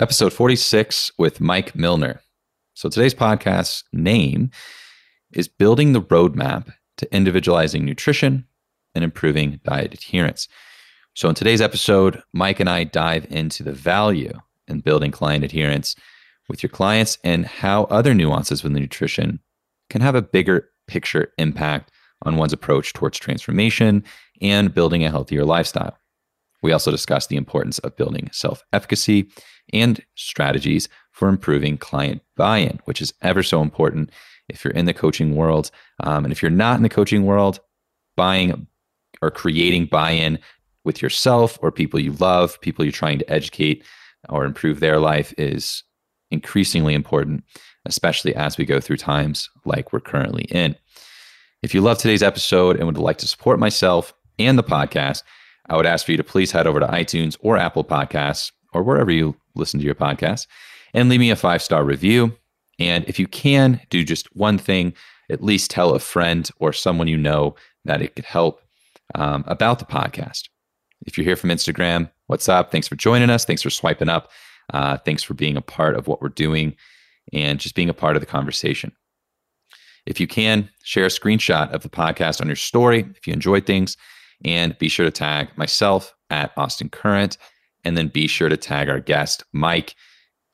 episode 0.00 0.32
46 0.32 1.10
with 1.18 1.40
Mike 1.40 1.74
Milner. 1.74 2.20
So 2.74 2.88
today's 2.88 3.14
podcast 3.14 3.82
name 3.92 4.50
is 5.32 5.48
Building 5.48 5.92
the 5.92 6.00
Roadmap 6.00 6.72
to 6.98 7.14
Individualizing 7.14 7.84
Nutrition 7.84 8.46
and 8.94 9.02
Improving 9.02 9.60
Diet 9.64 9.94
Adherence. 9.94 10.46
So 11.14 11.28
in 11.28 11.34
today's 11.34 11.60
episode, 11.60 12.22
Mike 12.32 12.60
and 12.60 12.70
I 12.70 12.84
dive 12.84 13.26
into 13.28 13.64
the 13.64 13.72
value 13.72 14.38
in 14.68 14.80
building 14.80 15.10
client 15.10 15.42
adherence 15.42 15.96
with 16.48 16.62
your 16.62 16.70
clients 16.70 17.18
and 17.24 17.44
how 17.44 17.84
other 17.84 18.14
nuances 18.14 18.62
within 18.62 18.80
nutrition 18.80 19.40
can 19.90 20.00
have 20.00 20.14
a 20.14 20.22
bigger 20.22 20.70
picture 20.86 21.32
impact 21.38 21.90
on 22.22 22.36
one's 22.36 22.52
approach 22.52 22.92
towards 22.92 23.18
transformation 23.18 24.04
and 24.40 24.72
building 24.72 25.04
a 25.04 25.10
healthier 25.10 25.44
lifestyle. 25.44 25.98
We 26.62 26.72
also 26.72 26.90
discussed 26.90 27.28
the 27.28 27.36
importance 27.36 27.78
of 27.80 27.96
building 27.96 28.30
self 28.32 28.62
efficacy 28.72 29.30
and 29.72 30.00
strategies 30.14 30.88
for 31.12 31.28
improving 31.28 31.78
client 31.78 32.22
buy 32.36 32.58
in, 32.58 32.80
which 32.84 33.00
is 33.00 33.12
ever 33.22 33.42
so 33.42 33.62
important 33.62 34.10
if 34.48 34.64
you're 34.64 34.72
in 34.72 34.86
the 34.86 34.94
coaching 34.94 35.36
world. 35.36 35.70
Um, 36.00 36.24
and 36.24 36.32
if 36.32 36.42
you're 36.42 36.50
not 36.50 36.76
in 36.76 36.82
the 36.82 36.88
coaching 36.88 37.24
world, 37.24 37.60
buying 38.16 38.66
or 39.22 39.30
creating 39.30 39.86
buy 39.86 40.10
in 40.12 40.38
with 40.84 41.02
yourself 41.02 41.58
or 41.62 41.70
people 41.70 42.00
you 42.00 42.12
love, 42.12 42.60
people 42.60 42.84
you're 42.84 42.92
trying 42.92 43.18
to 43.18 43.30
educate 43.30 43.84
or 44.28 44.44
improve 44.44 44.80
their 44.80 44.98
life 44.98 45.34
is 45.38 45.84
increasingly 46.30 46.94
important, 46.94 47.44
especially 47.86 48.34
as 48.34 48.58
we 48.58 48.64
go 48.64 48.80
through 48.80 48.96
times 48.96 49.48
like 49.64 49.92
we're 49.92 50.00
currently 50.00 50.44
in. 50.44 50.76
If 51.62 51.74
you 51.74 51.80
love 51.80 51.98
today's 51.98 52.22
episode 52.22 52.76
and 52.76 52.86
would 52.86 52.98
like 52.98 53.18
to 53.18 53.26
support 53.26 53.58
myself 53.58 54.14
and 54.38 54.58
the 54.58 54.64
podcast, 54.64 55.22
I 55.68 55.76
would 55.76 55.86
ask 55.86 56.06
for 56.06 56.12
you 56.12 56.16
to 56.16 56.24
please 56.24 56.52
head 56.52 56.66
over 56.66 56.80
to 56.80 56.86
iTunes 56.86 57.36
or 57.40 57.56
Apple 57.56 57.84
Podcasts 57.84 58.52
or 58.72 58.82
wherever 58.82 59.10
you 59.10 59.36
listen 59.54 59.80
to 59.80 59.86
your 59.86 59.94
podcast 59.94 60.46
and 60.94 61.08
leave 61.08 61.20
me 61.20 61.30
a 61.30 61.36
five 61.36 61.62
star 61.62 61.84
review. 61.84 62.36
And 62.78 63.04
if 63.08 63.18
you 63.18 63.26
can, 63.26 63.80
do 63.90 64.04
just 64.04 64.34
one 64.36 64.58
thing, 64.58 64.94
at 65.30 65.42
least 65.42 65.70
tell 65.70 65.94
a 65.94 65.98
friend 65.98 66.48
or 66.58 66.72
someone 66.72 67.08
you 67.08 67.18
know 67.18 67.56
that 67.84 68.02
it 68.02 68.14
could 68.14 68.24
help 68.24 68.62
um, 69.14 69.44
about 69.46 69.78
the 69.78 69.84
podcast. 69.84 70.48
If 71.06 71.16
you're 71.16 71.24
here 71.24 71.36
from 71.36 71.50
Instagram, 71.50 72.10
what's 72.26 72.48
up? 72.48 72.70
Thanks 72.70 72.88
for 72.88 72.96
joining 72.96 73.30
us. 73.30 73.44
Thanks 73.44 73.62
for 73.62 73.70
swiping 73.70 74.08
up. 74.08 74.30
Uh, 74.72 74.98
thanks 74.98 75.22
for 75.22 75.34
being 75.34 75.56
a 75.56 75.62
part 75.62 75.96
of 75.96 76.06
what 76.06 76.20
we're 76.20 76.28
doing 76.28 76.76
and 77.32 77.58
just 77.58 77.74
being 77.74 77.88
a 77.88 77.94
part 77.94 78.16
of 78.16 78.20
the 78.20 78.26
conversation. 78.26 78.92
If 80.06 80.20
you 80.20 80.26
can, 80.26 80.70
share 80.84 81.04
a 81.04 81.08
screenshot 81.08 81.70
of 81.72 81.82
the 81.82 81.88
podcast 81.88 82.40
on 82.40 82.46
your 82.46 82.56
story 82.56 83.06
if 83.16 83.26
you 83.26 83.32
enjoyed 83.32 83.66
things. 83.66 83.96
And 84.44 84.76
be 84.78 84.88
sure 84.88 85.06
to 85.06 85.10
tag 85.10 85.48
myself 85.56 86.14
at 86.30 86.52
Austin 86.56 86.88
Current. 86.88 87.38
And 87.84 87.96
then 87.96 88.08
be 88.08 88.26
sure 88.26 88.48
to 88.48 88.56
tag 88.56 88.88
our 88.88 89.00
guest, 89.00 89.44
Mike, 89.52 89.94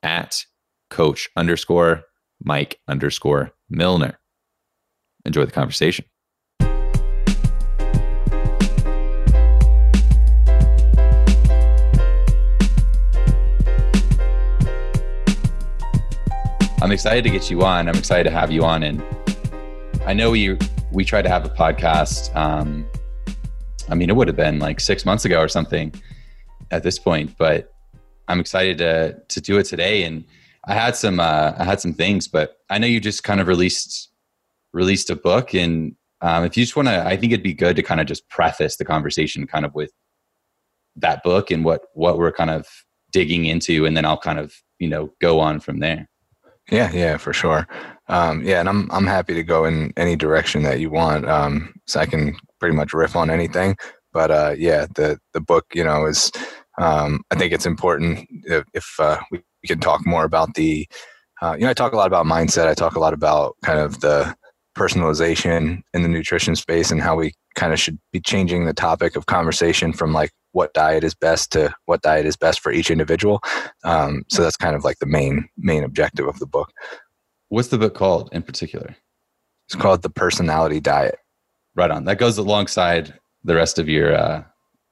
at 0.03 0.45
coach 0.89 1.29
underscore 1.35 2.03
Mike 2.43 2.79
underscore 2.87 3.51
Milner. 3.69 4.19
Enjoy 5.25 5.45
the 5.45 5.51
conversation. 5.51 6.05
I'm 16.85 16.91
excited 16.91 17.23
to 17.23 17.31
get 17.31 17.49
you 17.49 17.63
on. 17.63 17.89
I'm 17.89 17.95
excited 17.95 18.25
to 18.25 18.29
have 18.29 18.51
you 18.51 18.63
on. 18.63 18.83
And 18.83 19.03
I 20.05 20.13
know 20.13 20.29
we 20.29 20.55
we 20.91 21.03
tried 21.03 21.23
to 21.23 21.29
have 21.29 21.43
a 21.43 21.49
podcast 21.49 22.35
um, 22.35 22.85
I 23.89 23.95
mean, 23.95 24.09
it 24.09 24.15
would 24.15 24.27
have 24.27 24.37
been 24.37 24.59
like 24.59 24.79
six 24.79 25.05
months 25.05 25.25
ago 25.25 25.39
or 25.39 25.47
something 25.47 25.93
at 26.71 26.83
this 26.83 26.97
point, 26.97 27.37
but 27.37 27.73
I'm 28.27 28.39
excited 28.39 28.77
to 28.79 29.21
to 29.27 29.41
do 29.41 29.57
it 29.57 29.65
today. 29.65 30.03
And 30.03 30.23
I 30.65 30.73
had 30.73 30.95
some 30.95 31.19
uh, 31.19 31.53
I 31.57 31.63
had 31.63 31.79
some 31.79 31.93
things, 31.93 32.27
but 32.27 32.57
I 32.69 32.77
know 32.77 32.87
you 32.87 32.99
just 32.99 33.23
kind 33.23 33.39
of 33.39 33.47
released 33.47 34.09
released 34.73 35.09
a 35.09 35.15
book, 35.15 35.53
and 35.53 35.95
um, 36.21 36.43
if 36.43 36.57
you 36.57 36.63
just 36.63 36.75
want 36.75 36.87
to, 36.87 37.05
I 37.05 37.15
think 37.17 37.31
it'd 37.31 37.43
be 37.43 37.53
good 37.53 37.75
to 37.75 37.83
kind 37.83 38.01
of 38.01 38.07
just 38.07 38.27
preface 38.29 38.77
the 38.77 38.85
conversation 38.85 39.45
kind 39.47 39.65
of 39.65 39.75
with 39.75 39.91
that 40.95 41.23
book 41.23 41.51
and 41.51 41.63
what 41.63 41.83
what 41.93 42.17
we're 42.17 42.31
kind 42.31 42.49
of 42.49 42.67
digging 43.11 43.45
into, 43.45 43.85
and 43.85 43.95
then 43.95 44.05
I'll 44.05 44.17
kind 44.17 44.39
of 44.39 44.55
you 44.79 44.87
know 44.87 45.13
go 45.21 45.39
on 45.39 45.59
from 45.59 45.79
there. 45.79 46.09
Yeah, 46.71 46.91
yeah, 46.91 47.17
for 47.17 47.31
sure. 47.31 47.67
Um, 48.07 48.43
yeah, 48.43 48.59
and 48.59 48.69
I'm 48.69 48.89
I'm 48.91 49.07
happy 49.07 49.33
to 49.33 49.43
go 49.43 49.65
in 49.65 49.93
any 49.97 50.15
direction 50.15 50.63
that 50.63 50.79
you 50.79 50.89
want. 50.89 51.27
Um, 51.27 51.73
so 51.87 51.99
I 51.99 52.05
can 52.05 52.35
pretty 52.59 52.75
much 52.75 52.93
riff 52.93 53.15
on 53.15 53.29
anything. 53.29 53.75
But 54.13 54.31
uh, 54.31 54.55
yeah, 54.57 54.85
the 54.95 55.19
the 55.33 55.41
book, 55.41 55.65
you 55.73 55.83
know, 55.83 56.05
is 56.05 56.31
um, 56.77 57.21
I 57.31 57.35
think 57.35 57.53
it's 57.53 57.65
important 57.65 58.27
if, 58.43 58.63
if 58.73 58.95
uh, 58.99 59.17
we 59.31 59.41
can 59.65 59.79
talk 59.79 60.05
more 60.05 60.23
about 60.23 60.53
the, 60.55 60.87
uh, 61.41 61.55
you 61.57 61.63
know, 61.63 61.69
I 61.69 61.73
talk 61.73 61.93
a 61.93 61.97
lot 61.97 62.07
about 62.07 62.25
mindset. 62.25 62.67
I 62.67 62.73
talk 62.73 62.95
a 62.95 62.99
lot 62.99 63.13
about 63.13 63.55
kind 63.63 63.79
of 63.79 64.01
the 64.01 64.35
personalization 64.77 65.81
in 65.93 66.03
the 66.03 66.09
nutrition 66.09 66.55
space 66.55 66.91
and 66.91 67.01
how 67.01 67.15
we 67.15 67.33
kind 67.55 67.71
of 67.71 67.79
should 67.79 67.97
be 68.11 68.19
changing 68.19 68.65
the 68.65 68.73
topic 68.73 69.15
of 69.15 69.25
conversation 69.25 69.93
from 69.93 70.11
like 70.11 70.31
what 70.51 70.73
diet 70.73 71.03
is 71.03 71.13
best 71.13 71.51
to 71.53 71.73
what 71.85 72.01
diet 72.01 72.25
is 72.25 72.35
best 72.35 72.59
for 72.59 72.71
each 72.71 72.91
individual. 72.91 73.41
Um, 73.83 74.23
so 74.29 74.41
that's 74.41 74.57
kind 74.57 74.75
of 74.75 74.83
like 74.83 74.99
the 74.99 75.05
main 75.05 75.47
main 75.57 75.83
objective 75.83 76.27
of 76.27 76.39
the 76.39 76.45
book. 76.47 76.71
What's 77.55 77.69
the 77.69 77.77
book 77.77 77.95
called 77.95 78.27
in 78.33 78.43
particular? 78.43 78.97
It's 79.65 79.77
called 79.77 80.01
the 80.01 80.09
Personality 80.09 80.81
Diet. 80.81 81.17
Right 81.73 81.89
on. 81.89 82.03
That 82.03 82.17
goes 82.17 82.37
alongside 82.37 83.17
the 83.45 83.55
rest 83.55 83.79
of 83.79 83.87
your 83.87 84.13
uh, 84.13 84.43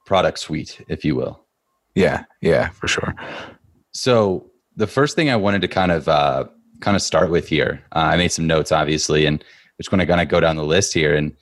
product 0.06 0.38
suite, 0.38 0.82
if 0.88 1.04
you 1.04 1.14
will. 1.14 1.44
Yeah, 1.94 2.24
yeah, 2.40 2.70
for 2.70 2.88
sure. 2.88 3.14
So 3.92 4.50
the 4.76 4.86
first 4.86 5.14
thing 5.14 5.28
I 5.28 5.36
wanted 5.36 5.60
to 5.60 5.68
kind 5.68 5.92
of 5.92 6.08
uh, 6.08 6.46
kind 6.80 6.96
of 6.96 7.02
start 7.02 7.30
with 7.30 7.46
here, 7.46 7.84
uh, 7.94 7.98
I 7.98 8.16
made 8.16 8.32
some 8.32 8.46
notes, 8.46 8.72
obviously, 8.72 9.26
and 9.26 9.44
just 9.78 9.90
going 9.90 10.00
to 10.00 10.06
kind 10.06 10.22
of 10.22 10.28
go 10.28 10.40
down 10.40 10.56
the 10.56 10.64
list 10.64 10.94
here. 10.94 11.14
And 11.14 11.36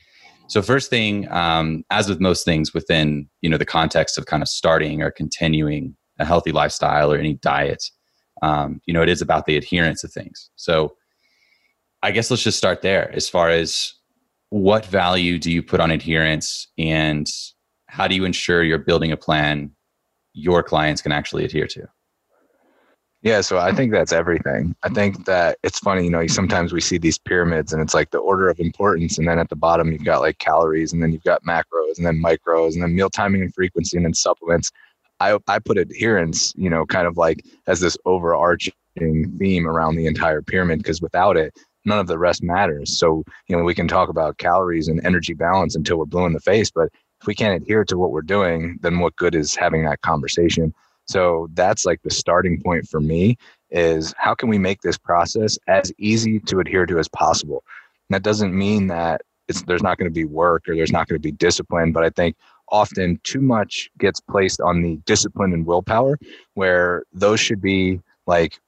so 0.48 0.60
first 0.60 0.90
thing, 0.90 1.30
um, 1.30 1.84
as 1.92 2.08
with 2.08 2.18
most 2.18 2.44
things 2.44 2.74
within 2.74 3.28
you 3.42 3.48
know 3.48 3.58
the 3.58 3.64
context 3.64 4.18
of 4.18 4.26
kind 4.26 4.42
of 4.42 4.48
starting 4.48 5.02
or 5.02 5.12
continuing 5.12 5.94
a 6.18 6.24
healthy 6.24 6.50
lifestyle 6.50 7.12
or 7.12 7.16
any 7.16 7.34
diet, 7.34 7.84
um, 8.42 8.80
you 8.86 8.92
know, 8.92 9.02
it 9.02 9.08
is 9.08 9.22
about 9.22 9.46
the 9.46 9.56
adherence 9.56 10.02
of 10.02 10.12
things. 10.12 10.50
So 10.56 10.96
I 12.02 12.10
guess 12.10 12.30
let's 12.30 12.42
just 12.42 12.58
start 12.58 12.82
there 12.82 13.12
as 13.14 13.28
far 13.28 13.48
as 13.48 13.94
what 14.50 14.84
value 14.84 15.38
do 15.38 15.50
you 15.50 15.62
put 15.62 15.80
on 15.80 15.90
adherence 15.90 16.66
and 16.76 17.26
how 17.86 18.08
do 18.08 18.14
you 18.14 18.24
ensure 18.24 18.62
you're 18.62 18.78
building 18.78 19.12
a 19.12 19.16
plan 19.16 19.70
your 20.34 20.62
clients 20.62 21.00
can 21.02 21.12
actually 21.12 21.44
adhere 21.44 21.66
to? 21.66 21.86
Yeah 23.22 23.40
so 23.40 23.58
i 23.58 23.72
think 23.72 23.92
that's 23.92 24.12
everything. 24.12 24.74
I 24.82 24.88
think 24.88 25.26
that 25.26 25.58
it's 25.62 25.78
funny 25.78 26.04
you 26.04 26.10
know 26.10 26.26
sometimes 26.26 26.72
we 26.72 26.80
see 26.80 26.98
these 26.98 27.18
pyramids 27.18 27.72
and 27.72 27.80
it's 27.80 27.94
like 27.94 28.10
the 28.10 28.18
order 28.18 28.48
of 28.48 28.58
importance 28.58 29.16
and 29.16 29.28
then 29.28 29.38
at 29.38 29.48
the 29.48 29.56
bottom 29.56 29.92
you've 29.92 30.04
got 30.04 30.20
like 30.20 30.38
calories 30.38 30.92
and 30.92 31.02
then 31.02 31.12
you've 31.12 31.22
got 31.22 31.44
macros 31.44 31.98
and 31.98 32.06
then 32.06 32.20
micros 32.20 32.74
and 32.74 32.82
then 32.82 32.94
meal 32.94 33.10
timing 33.10 33.42
and 33.42 33.54
frequency 33.54 33.96
and 33.96 34.04
then 34.04 34.14
supplements. 34.14 34.70
I 35.20 35.38
i 35.46 35.60
put 35.60 35.78
adherence 35.78 36.52
you 36.56 36.68
know 36.68 36.84
kind 36.84 37.06
of 37.06 37.16
like 37.16 37.44
as 37.68 37.78
this 37.78 37.96
overarching 38.06 38.72
theme 39.38 39.68
around 39.68 39.96
the 39.96 40.06
entire 40.06 40.42
pyramid 40.42 40.78
because 40.78 41.00
without 41.00 41.36
it 41.36 41.54
none 41.84 41.98
of 41.98 42.06
the 42.06 42.18
rest 42.18 42.42
matters. 42.42 42.98
So, 42.98 43.24
you 43.48 43.56
know, 43.56 43.64
we 43.64 43.74
can 43.74 43.88
talk 43.88 44.08
about 44.08 44.38
calories 44.38 44.88
and 44.88 45.04
energy 45.04 45.34
balance 45.34 45.74
until 45.74 45.98
we're 45.98 46.06
blue 46.06 46.26
in 46.26 46.32
the 46.32 46.40
face, 46.40 46.70
but 46.70 46.88
if 47.20 47.26
we 47.26 47.34
can't 47.34 47.60
adhere 47.62 47.84
to 47.84 47.96
what 47.96 48.10
we're 48.10 48.22
doing, 48.22 48.78
then 48.82 48.98
what 48.98 49.16
good 49.16 49.34
is 49.34 49.54
having 49.54 49.84
that 49.84 50.00
conversation? 50.02 50.74
So 51.06 51.48
that's 51.54 51.84
like 51.84 52.00
the 52.02 52.10
starting 52.10 52.60
point 52.60 52.88
for 52.88 53.00
me 53.00 53.36
is 53.70 54.14
how 54.18 54.34
can 54.34 54.48
we 54.48 54.58
make 54.58 54.82
this 54.82 54.98
process 54.98 55.58
as 55.68 55.92
easy 55.98 56.40
to 56.40 56.60
adhere 56.60 56.86
to 56.86 56.98
as 56.98 57.08
possible? 57.08 57.64
And 58.08 58.14
that 58.14 58.22
doesn't 58.22 58.56
mean 58.56 58.88
that 58.88 59.22
it's 59.48 59.62
there's 59.62 59.82
not 59.82 59.98
going 59.98 60.10
to 60.10 60.14
be 60.14 60.24
work 60.24 60.68
or 60.68 60.76
there's 60.76 60.92
not 60.92 61.08
going 61.08 61.20
to 61.20 61.22
be 61.22 61.32
discipline, 61.32 61.92
but 61.92 62.04
I 62.04 62.10
think 62.10 62.36
often 62.70 63.20
too 63.22 63.40
much 63.40 63.90
gets 63.98 64.20
placed 64.20 64.60
on 64.60 64.82
the 64.82 64.96
discipline 65.04 65.52
and 65.52 65.66
willpower 65.66 66.18
where 66.54 67.04
those 67.12 67.38
should 67.38 67.60
be 67.60 68.00
like 68.26 68.58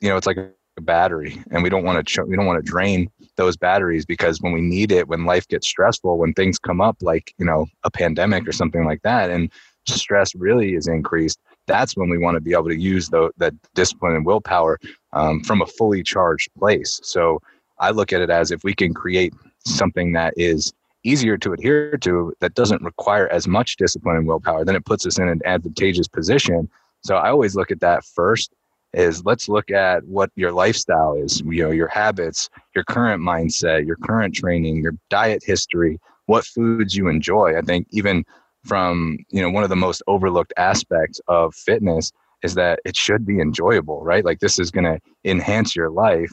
you 0.00 0.08
know 0.08 0.16
it's 0.16 0.26
like 0.26 0.38
battery 0.82 1.42
and 1.50 1.62
we 1.62 1.70
don't 1.70 1.84
want 1.84 1.98
to 1.98 2.04
ch- 2.04 2.26
we 2.26 2.36
don't 2.36 2.46
want 2.46 2.62
to 2.62 2.70
drain 2.70 3.10
those 3.36 3.56
batteries 3.56 4.04
because 4.04 4.40
when 4.40 4.52
we 4.52 4.60
need 4.60 4.92
it 4.92 5.08
when 5.08 5.24
life 5.24 5.46
gets 5.48 5.66
stressful 5.66 6.18
when 6.18 6.32
things 6.34 6.58
come 6.58 6.80
up 6.80 6.96
like 7.00 7.34
you 7.38 7.46
know 7.46 7.66
a 7.84 7.90
pandemic 7.90 8.46
or 8.46 8.52
something 8.52 8.84
like 8.84 9.02
that 9.02 9.30
and 9.30 9.50
stress 9.86 10.34
really 10.34 10.74
is 10.74 10.86
increased 10.86 11.40
that's 11.66 11.96
when 11.96 12.08
we 12.08 12.18
want 12.18 12.34
to 12.34 12.40
be 12.40 12.52
able 12.52 12.68
to 12.68 12.76
use 12.76 13.08
the, 13.08 13.30
that 13.36 13.54
discipline 13.74 14.16
and 14.16 14.26
willpower 14.26 14.78
um, 15.12 15.42
from 15.44 15.62
a 15.62 15.66
fully 15.66 16.02
charged 16.02 16.50
place. 16.58 17.00
So 17.02 17.40
i 17.78 17.90
look 17.90 18.12
at 18.12 18.20
it 18.20 18.30
as 18.30 18.50
if 18.50 18.62
we 18.64 18.74
can 18.74 18.92
create 18.94 19.32
something 19.64 20.12
that 20.12 20.34
is 20.36 20.72
easier 21.04 21.36
to 21.36 21.52
adhere 21.52 21.96
to 21.98 22.32
that 22.40 22.54
doesn't 22.54 22.82
require 22.82 23.28
as 23.28 23.48
much 23.48 23.76
discipline 23.76 24.16
and 24.16 24.26
willpower 24.26 24.64
then 24.64 24.76
it 24.76 24.84
puts 24.84 25.04
us 25.04 25.18
in 25.18 25.28
an 25.28 25.40
advantageous 25.44 26.08
position. 26.08 26.68
So 27.02 27.16
i 27.16 27.30
always 27.30 27.56
look 27.56 27.70
at 27.70 27.80
that 27.80 28.04
first 28.04 28.52
is 28.94 29.24
let's 29.24 29.48
look 29.48 29.70
at 29.70 30.04
what 30.04 30.30
your 30.34 30.52
lifestyle 30.52 31.14
is, 31.14 31.40
you 31.40 31.62
know, 31.62 31.70
your 31.70 31.88
habits, 31.88 32.48
your 32.74 32.84
current 32.84 33.22
mindset, 33.22 33.86
your 33.86 33.96
current 33.96 34.34
training, 34.34 34.82
your 34.82 34.94
diet 35.08 35.42
history, 35.44 35.98
what 36.26 36.44
foods 36.44 36.96
you 36.96 37.08
enjoy. 37.08 37.56
I 37.56 37.62
think 37.62 37.86
even 37.90 38.24
from, 38.64 39.18
you 39.30 39.42
know, 39.42 39.50
one 39.50 39.64
of 39.64 39.70
the 39.70 39.76
most 39.76 40.02
overlooked 40.06 40.52
aspects 40.56 41.20
of 41.28 41.54
fitness 41.54 42.12
is 42.42 42.54
that 42.54 42.80
it 42.84 42.96
should 42.96 43.24
be 43.24 43.40
enjoyable, 43.40 44.02
right? 44.02 44.24
Like 44.24 44.40
this 44.40 44.58
is 44.58 44.70
going 44.70 44.84
to 44.84 45.00
enhance 45.24 45.74
your 45.74 45.90
life. 45.90 46.32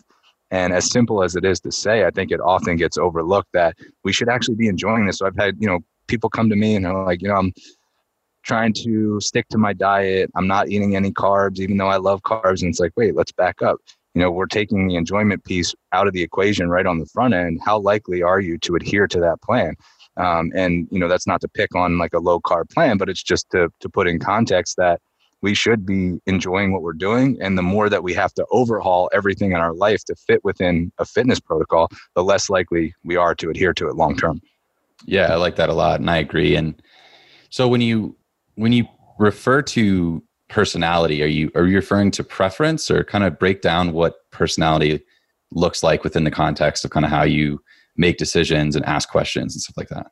And 0.51 0.73
as 0.73 0.89
simple 0.89 1.23
as 1.23 1.35
it 1.35 1.45
is 1.45 1.59
to 1.61 1.71
say, 1.71 2.05
I 2.05 2.09
think 2.09 2.31
it 2.31 2.39
often 2.39 2.75
gets 2.75 2.97
overlooked 2.97 3.49
that 3.53 3.75
we 4.03 4.11
should 4.11 4.29
actually 4.29 4.55
be 4.55 4.67
enjoying 4.67 5.05
this. 5.05 5.19
So 5.19 5.27
I've 5.27 5.35
had, 5.35 5.55
you 5.59 5.67
know, 5.67 5.79
people 6.07 6.29
come 6.29 6.49
to 6.49 6.55
me 6.55 6.75
and 6.75 6.87
are 6.87 7.05
like, 7.05 7.21
you 7.21 7.27
know, 7.27 7.35
I'm 7.35 7.53
trying 8.43 8.73
to 8.73 9.19
stick 9.21 9.47
to 9.49 9.57
my 9.57 9.73
diet. 9.73 10.29
I'm 10.35 10.47
not 10.47 10.69
eating 10.69 10.95
any 10.95 11.11
carbs, 11.11 11.59
even 11.59 11.77
though 11.77 11.87
I 11.87 11.97
love 11.97 12.21
carbs. 12.21 12.61
And 12.61 12.69
it's 12.69 12.79
like, 12.79 12.93
wait, 12.95 13.15
let's 13.15 13.31
back 13.31 13.61
up. 13.61 13.77
You 14.15 14.21
know, 14.21 14.31
we're 14.31 14.47
taking 14.47 14.87
the 14.87 14.95
enjoyment 14.95 15.43
piece 15.43 15.75
out 15.91 16.07
of 16.07 16.13
the 16.13 16.23
equation 16.23 16.69
right 16.69 16.85
on 16.85 16.99
the 16.99 17.05
front 17.05 17.33
end. 17.33 17.61
How 17.63 17.77
likely 17.79 18.23
are 18.23 18.39
you 18.39 18.57
to 18.59 18.75
adhere 18.75 19.07
to 19.07 19.19
that 19.19 19.41
plan? 19.41 19.75
Um, 20.17 20.51
and 20.55 20.87
you 20.91 20.99
know, 20.99 21.07
that's 21.07 21.27
not 21.27 21.41
to 21.41 21.47
pick 21.47 21.75
on 21.75 21.97
like 21.97 22.13
a 22.13 22.19
low 22.19 22.39
carb 22.39 22.69
plan, 22.71 22.97
but 22.97 23.09
it's 23.09 23.23
just 23.23 23.49
to 23.51 23.69
to 23.79 23.89
put 23.89 24.07
in 24.07 24.19
context 24.19 24.75
that 24.77 24.99
we 25.41 25.53
should 25.53 25.85
be 25.85 26.19
enjoying 26.25 26.73
what 26.73 26.81
we're 26.81 26.93
doing. 26.93 27.37
And 27.41 27.57
the 27.57 27.61
more 27.61 27.89
that 27.89 28.03
we 28.03 28.13
have 28.13 28.33
to 28.33 28.45
overhaul 28.51 29.09
everything 29.13 29.51
in 29.51 29.57
our 29.57 29.73
life 29.73 30.03
to 30.05 30.15
fit 30.15 30.43
within 30.43 30.91
a 30.97 31.05
fitness 31.05 31.39
protocol, 31.39 31.89
the 32.15 32.23
less 32.23 32.49
likely 32.49 32.93
we 33.05 33.15
are 33.15 33.33
to 33.35 33.49
adhere 33.49 33.73
to 33.75 33.87
it 33.87 33.95
long 33.95 34.17
term. 34.17 34.41
Yeah, 35.05 35.31
I 35.31 35.35
like 35.35 35.55
that 35.55 35.69
a 35.69 35.73
lot, 35.73 36.01
and 36.01 36.09
I 36.09 36.17
agree. 36.17 36.55
And 36.55 36.81
so 37.49 37.69
when 37.69 37.79
you 37.79 38.17
when 38.59 38.73
you 38.73 38.85
refer 39.19 39.61
to 39.61 40.21
personality, 40.49 41.23
are 41.23 41.27
you 41.27 41.49
are 41.55 41.65
you 41.65 41.77
referring 41.77 42.11
to 42.11 42.23
preference, 42.23 42.91
or 42.91 43.05
kind 43.05 43.23
of 43.23 43.39
break 43.39 43.61
down 43.61 43.93
what 43.93 44.15
personality 44.31 45.01
looks 45.51 45.81
like 45.81 46.03
within 46.03 46.25
the 46.25 46.31
context 46.31 46.83
of 46.83 46.91
kind 46.91 47.05
of 47.05 47.11
how 47.11 47.23
you 47.23 47.61
make 47.95 48.17
decisions 48.17 48.75
and 48.75 48.85
ask 48.85 49.09
questions 49.09 49.55
and 49.55 49.61
stuff 49.61 49.77
like 49.77 49.87
that? 49.87 50.07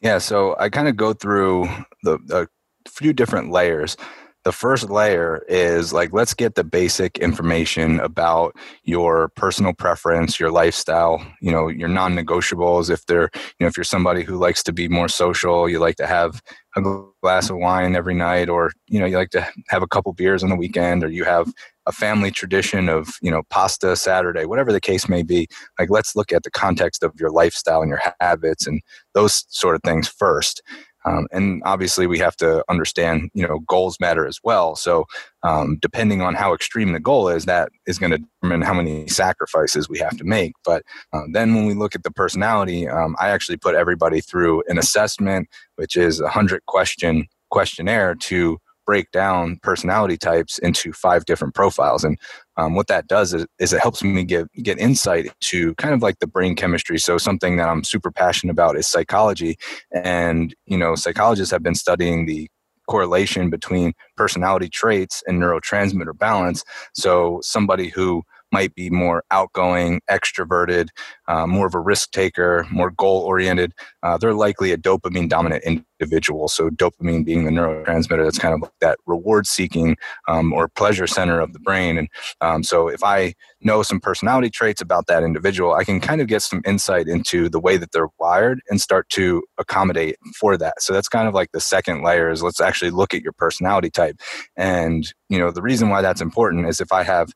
Yeah, 0.00 0.18
so 0.18 0.56
I 0.58 0.68
kind 0.68 0.88
of 0.88 0.96
go 0.96 1.12
through 1.12 1.68
the, 2.02 2.18
the 2.26 2.48
few 2.88 3.12
different 3.12 3.52
layers 3.52 3.96
the 4.44 4.52
first 4.52 4.90
layer 4.90 5.44
is 5.48 5.92
like 5.92 6.12
let's 6.12 6.34
get 6.34 6.54
the 6.54 6.64
basic 6.64 7.18
information 7.18 8.00
about 8.00 8.54
your 8.82 9.28
personal 9.36 9.72
preference 9.72 10.40
your 10.40 10.50
lifestyle 10.50 11.24
you 11.40 11.52
know 11.52 11.68
your 11.68 11.88
non-negotiables 11.88 12.90
if 12.90 13.06
they're 13.06 13.30
you 13.34 13.40
know 13.60 13.66
if 13.66 13.76
you're 13.76 13.84
somebody 13.84 14.22
who 14.22 14.36
likes 14.36 14.62
to 14.62 14.72
be 14.72 14.88
more 14.88 15.08
social 15.08 15.68
you 15.68 15.78
like 15.78 15.96
to 15.96 16.06
have 16.06 16.42
a 16.76 16.82
glass 17.22 17.50
of 17.50 17.56
wine 17.56 17.94
every 17.94 18.14
night 18.14 18.48
or 18.48 18.70
you 18.88 18.98
know 18.98 19.06
you 19.06 19.16
like 19.16 19.30
to 19.30 19.46
have 19.68 19.82
a 19.82 19.86
couple 19.86 20.12
beers 20.12 20.42
on 20.42 20.48
the 20.48 20.56
weekend 20.56 21.04
or 21.04 21.08
you 21.08 21.24
have 21.24 21.52
a 21.86 21.92
family 21.92 22.30
tradition 22.30 22.88
of 22.88 23.16
you 23.20 23.30
know 23.30 23.42
pasta 23.50 23.94
saturday 23.94 24.46
whatever 24.46 24.72
the 24.72 24.80
case 24.80 25.08
may 25.08 25.22
be 25.22 25.46
like 25.78 25.90
let's 25.90 26.16
look 26.16 26.32
at 26.32 26.42
the 26.44 26.50
context 26.50 27.02
of 27.02 27.12
your 27.18 27.30
lifestyle 27.30 27.82
and 27.82 27.90
your 27.90 28.00
habits 28.20 28.66
and 28.66 28.80
those 29.14 29.44
sort 29.48 29.74
of 29.74 29.82
things 29.82 30.08
first 30.08 30.62
um, 31.04 31.26
and 31.32 31.62
obviously, 31.64 32.06
we 32.06 32.18
have 32.18 32.36
to 32.36 32.64
understand, 32.68 33.30
you 33.34 33.46
know, 33.46 33.60
goals 33.60 33.98
matter 34.00 34.26
as 34.26 34.38
well. 34.42 34.76
So, 34.76 35.06
um, 35.42 35.78
depending 35.80 36.22
on 36.22 36.34
how 36.34 36.54
extreme 36.54 36.92
the 36.92 37.00
goal 37.00 37.28
is, 37.28 37.44
that 37.46 37.70
is 37.86 37.98
going 37.98 38.12
to 38.12 38.18
determine 38.18 38.62
how 38.62 38.74
many 38.74 39.08
sacrifices 39.08 39.88
we 39.88 39.98
have 39.98 40.16
to 40.18 40.24
make. 40.24 40.52
But 40.64 40.82
uh, 41.12 41.22
then, 41.32 41.54
when 41.54 41.66
we 41.66 41.74
look 41.74 41.94
at 41.94 42.02
the 42.04 42.10
personality, 42.10 42.88
um, 42.88 43.16
I 43.20 43.28
actually 43.28 43.56
put 43.56 43.74
everybody 43.74 44.20
through 44.20 44.62
an 44.68 44.78
assessment, 44.78 45.48
which 45.76 45.96
is 45.96 46.20
a 46.20 46.28
hundred 46.28 46.64
question 46.66 47.26
questionnaire 47.50 48.14
to 48.14 48.58
break 48.92 49.10
down 49.10 49.58
personality 49.62 50.18
types 50.18 50.58
into 50.58 50.92
five 50.92 51.24
different 51.24 51.54
profiles. 51.54 52.04
And 52.04 52.18
um, 52.58 52.74
what 52.74 52.88
that 52.88 53.06
does 53.06 53.32
is, 53.32 53.46
is, 53.58 53.72
it 53.72 53.80
helps 53.80 54.02
me 54.02 54.22
get 54.22 54.52
get 54.62 54.78
insight 54.78 55.32
to 55.48 55.74
kind 55.76 55.94
of 55.94 56.02
like 56.02 56.18
the 56.18 56.26
brain 56.26 56.54
chemistry. 56.54 56.98
So 56.98 57.16
something 57.16 57.56
that 57.56 57.70
I'm 57.70 57.84
super 57.84 58.10
passionate 58.10 58.52
about 58.52 58.76
is 58.76 58.86
psychology, 58.86 59.56
and 59.94 60.54
you 60.66 60.76
know, 60.76 60.94
psychologists 60.94 61.52
have 61.52 61.62
been 61.62 61.74
studying 61.74 62.26
the 62.26 62.50
correlation 62.86 63.48
between 63.48 63.94
personality 64.14 64.68
traits 64.68 65.22
and 65.26 65.40
neurotransmitter 65.40 66.18
balance. 66.18 66.62
So 66.92 67.40
somebody 67.42 67.88
who 67.88 68.22
might 68.52 68.74
be 68.74 68.90
more 68.90 69.24
outgoing, 69.30 70.00
extroverted, 70.10 70.88
uh, 71.28 71.46
more 71.46 71.66
of 71.66 71.74
a 71.74 71.80
risk 71.80 72.10
taker, 72.12 72.66
more 72.70 72.90
goal 72.90 73.22
oriented, 73.22 73.72
uh, 74.02 74.18
they're 74.18 74.34
likely 74.34 74.72
a 74.72 74.76
dopamine 74.76 75.28
dominant 75.28 75.64
individual. 75.64 76.48
So, 76.48 76.68
dopamine 76.70 77.24
being 77.24 77.44
the 77.44 77.50
neurotransmitter 77.50 78.24
that's 78.24 78.38
kind 78.38 78.62
of 78.62 78.70
that 78.80 78.98
reward 79.06 79.46
seeking 79.46 79.96
um, 80.28 80.52
or 80.52 80.68
pleasure 80.68 81.06
center 81.06 81.40
of 81.40 81.52
the 81.52 81.60
brain. 81.60 81.96
And 81.98 82.08
um, 82.40 82.62
so, 82.62 82.88
if 82.88 83.02
I 83.02 83.34
know 83.60 83.82
some 83.82 84.00
personality 84.00 84.50
traits 84.50 84.80
about 84.80 85.06
that 85.06 85.22
individual, 85.22 85.74
I 85.74 85.84
can 85.84 86.00
kind 86.00 86.20
of 86.20 86.26
get 86.26 86.42
some 86.42 86.62
insight 86.66 87.06
into 87.08 87.48
the 87.48 87.60
way 87.60 87.76
that 87.76 87.92
they're 87.92 88.08
wired 88.18 88.60
and 88.68 88.80
start 88.80 89.08
to 89.10 89.42
accommodate 89.58 90.16
for 90.38 90.56
that. 90.56 90.82
So, 90.82 90.92
that's 90.92 91.08
kind 91.08 91.28
of 91.28 91.34
like 91.34 91.52
the 91.52 91.60
second 91.60 92.02
layer 92.02 92.30
is 92.30 92.42
let's 92.42 92.60
actually 92.60 92.90
look 92.90 93.14
at 93.14 93.22
your 93.22 93.32
personality 93.32 93.90
type. 93.90 94.20
And, 94.56 95.12
you 95.28 95.38
know, 95.38 95.50
the 95.50 95.62
reason 95.62 95.88
why 95.88 96.02
that's 96.02 96.20
important 96.20 96.66
is 96.66 96.80
if 96.80 96.92
I 96.92 97.04
have 97.04 97.32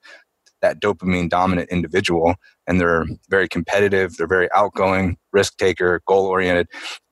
that 0.63 0.81
dopamine 0.81 1.29
dominant 1.29 1.69
individual 1.71 2.35
and 2.67 2.81
they're 2.81 3.05
very 3.29 3.49
competitive 3.49 4.17
they're 4.17 4.27
very 4.27 4.49
outgoing 4.55 5.17
risk 5.33 5.57
taker 5.59 6.01
goal 6.07 6.27
oriented 6.27 6.67